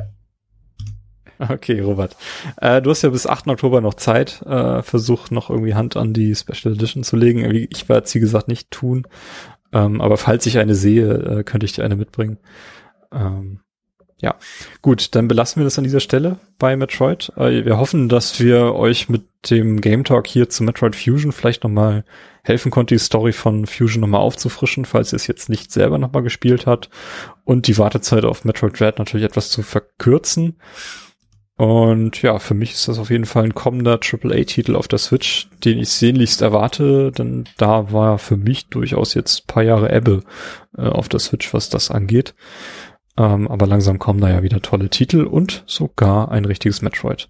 Okay, 1.39 1.81
Robert. 1.81 2.17
Äh, 2.61 2.83
du 2.83 2.91
hast 2.91 3.01
ja 3.01 3.09
bis 3.09 3.27
8. 3.27 3.49
Oktober 3.49 3.81
noch 3.81 3.95
Zeit. 3.95 4.43
Äh, 4.43 4.83
versuch 4.83 5.31
noch 5.31 5.49
irgendwie 5.49 5.75
Hand 5.75 5.97
an 5.97 6.13
die 6.13 6.35
Special 6.35 6.75
Edition 6.75 7.03
zu 7.03 7.17
legen. 7.17 7.51
Ich 7.71 7.89
werde 7.89 8.05
es, 8.05 8.15
wie 8.15 8.21
gesagt, 8.21 8.49
nicht 8.49 8.71
tun. 8.71 9.07
Ähm, 9.73 10.03
aber 10.03 10.19
falls 10.19 10.45
ich 10.45 10.59
eine 10.59 10.75
sehe, 10.75 11.13
äh, 11.13 11.45
könnte 11.45 11.65
ich 11.65 11.73
dir 11.73 11.83
eine 11.85 11.97
mitbringen. 11.97 12.39
Ähm, 13.11 13.61
ja, 14.19 14.37
gut, 14.81 15.15
dann 15.15 15.29
belassen 15.29 15.61
wir 15.61 15.65
das 15.65 15.77
an 15.79 15.85
dieser 15.85 16.01
Stelle 16.01 16.39
bei 16.59 16.77
Metroid. 16.77 17.33
Äh, 17.37 17.65
wir 17.65 17.79
hoffen, 17.79 18.09
dass 18.09 18.41
wir 18.41 18.75
euch 18.75 19.09
mit 19.09 19.25
dem 19.51 19.81
Game 19.81 20.05
Talk 20.05 20.27
hier 20.27 20.49
zu 20.49 20.63
Metroid 20.63 20.97
Fusion 20.97 21.33
vielleicht 21.33 21.65
nochmal 21.65 22.05
helfen 22.43 22.71
konnte, 22.71 22.95
die 22.95 23.01
Story 23.01 23.33
von 23.33 23.67
Fusion 23.67 24.01
nochmal 24.01 24.21
aufzufrischen, 24.21 24.85
falls 24.85 25.13
ihr 25.13 25.17
es 25.17 25.27
jetzt 25.27 25.49
nicht 25.49 25.73
selber 25.73 25.99
nochmal 25.99 26.23
gespielt 26.23 26.67
habt 26.67 26.91
und 27.45 27.67
die 27.67 27.79
Wartezeit 27.79 28.25
auf 28.25 28.45
Metroid 28.45 28.79
Dread 28.79 28.99
natürlich 28.99 29.27
etwas 29.27 29.51
zu 29.51 29.63
verkürzen. 29.63 30.57
Und 31.57 32.21
ja, 32.23 32.41
für 32.41 32.55
mich 32.55 32.73
ist 32.73 32.89
das 32.89 32.99
auf 32.99 33.11
jeden 33.11 33.27
Fall 33.27 33.45
ein 33.45 33.55
kommender 33.55 34.01
AAA-Titel 34.03 34.75
auf 34.75 34.89
der 34.89 34.99
Switch, 34.99 35.49
den 35.65 35.79
ich 35.79 35.89
sehnlichst 35.91 36.43
erwarte, 36.43 37.13
denn 37.13 37.45
da 37.59 37.93
war 37.93 38.19
für 38.19 38.37
mich 38.37 38.67
durchaus 38.67 39.15
jetzt 39.15 39.47
paar 39.47 39.63
Jahre 39.63 39.93
Ebbe 39.93 40.25
äh, 40.77 40.83
auf 40.83 41.09
der 41.09 41.21
Switch, 41.21 41.55
was 41.55 41.69
das 41.69 41.93
angeht. 41.93 42.35
Ähm, 43.17 43.49
aber 43.49 43.67
langsam 43.67 43.99
kommen 43.99 44.21
da 44.21 44.29
ja 44.29 44.43
wieder 44.43 44.61
tolle 44.61 44.91
Titel 44.91 45.25
und 45.25 45.63
sogar 45.67 46.31
ein 46.31 46.45
richtiges 46.45 46.83
Metroid. 46.83 47.29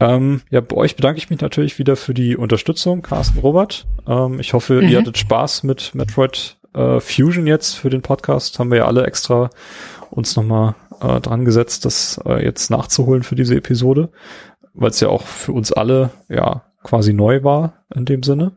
Ähm, 0.00 0.40
ja, 0.50 0.60
bei 0.60 0.76
euch 0.76 0.96
bedanke 0.96 1.18
ich 1.18 1.30
mich 1.30 1.40
natürlich 1.40 1.78
wieder 1.78 1.96
für 1.96 2.14
die 2.14 2.36
Unterstützung, 2.36 3.02
Carsten 3.02 3.38
Robert. 3.38 3.86
Ähm, 4.06 4.40
ich 4.40 4.52
hoffe, 4.52 4.80
mhm. 4.80 4.88
ihr 4.88 4.98
hattet 4.98 5.18
Spaß 5.18 5.62
mit 5.62 5.94
Metroid 5.94 6.56
äh, 6.74 6.98
Fusion 6.98 7.46
jetzt 7.46 7.74
für 7.74 7.90
den 7.90 8.02
Podcast. 8.02 8.58
Haben 8.58 8.70
wir 8.70 8.78
ja 8.78 8.86
alle 8.86 9.06
extra 9.06 9.50
uns 10.10 10.34
nochmal 10.34 10.74
äh, 11.00 11.20
dran 11.20 11.44
gesetzt, 11.44 11.84
das 11.84 12.20
äh, 12.24 12.42
jetzt 12.42 12.70
nachzuholen 12.70 13.22
für 13.22 13.36
diese 13.36 13.54
Episode, 13.54 14.10
weil 14.74 14.90
es 14.90 15.00
ja 15.00 15.08
auch 15.08 15.26
für 15.26 15.52
uns 15.52 15.72
alle 15.72 16.10
ja 16.28 16.64
quasi 16.82 17.12
neu 17.12 17.44
war 17.44 17.84
in 17.94 18.04
dem 18.04 18.22
Sinne. 18.22 18.52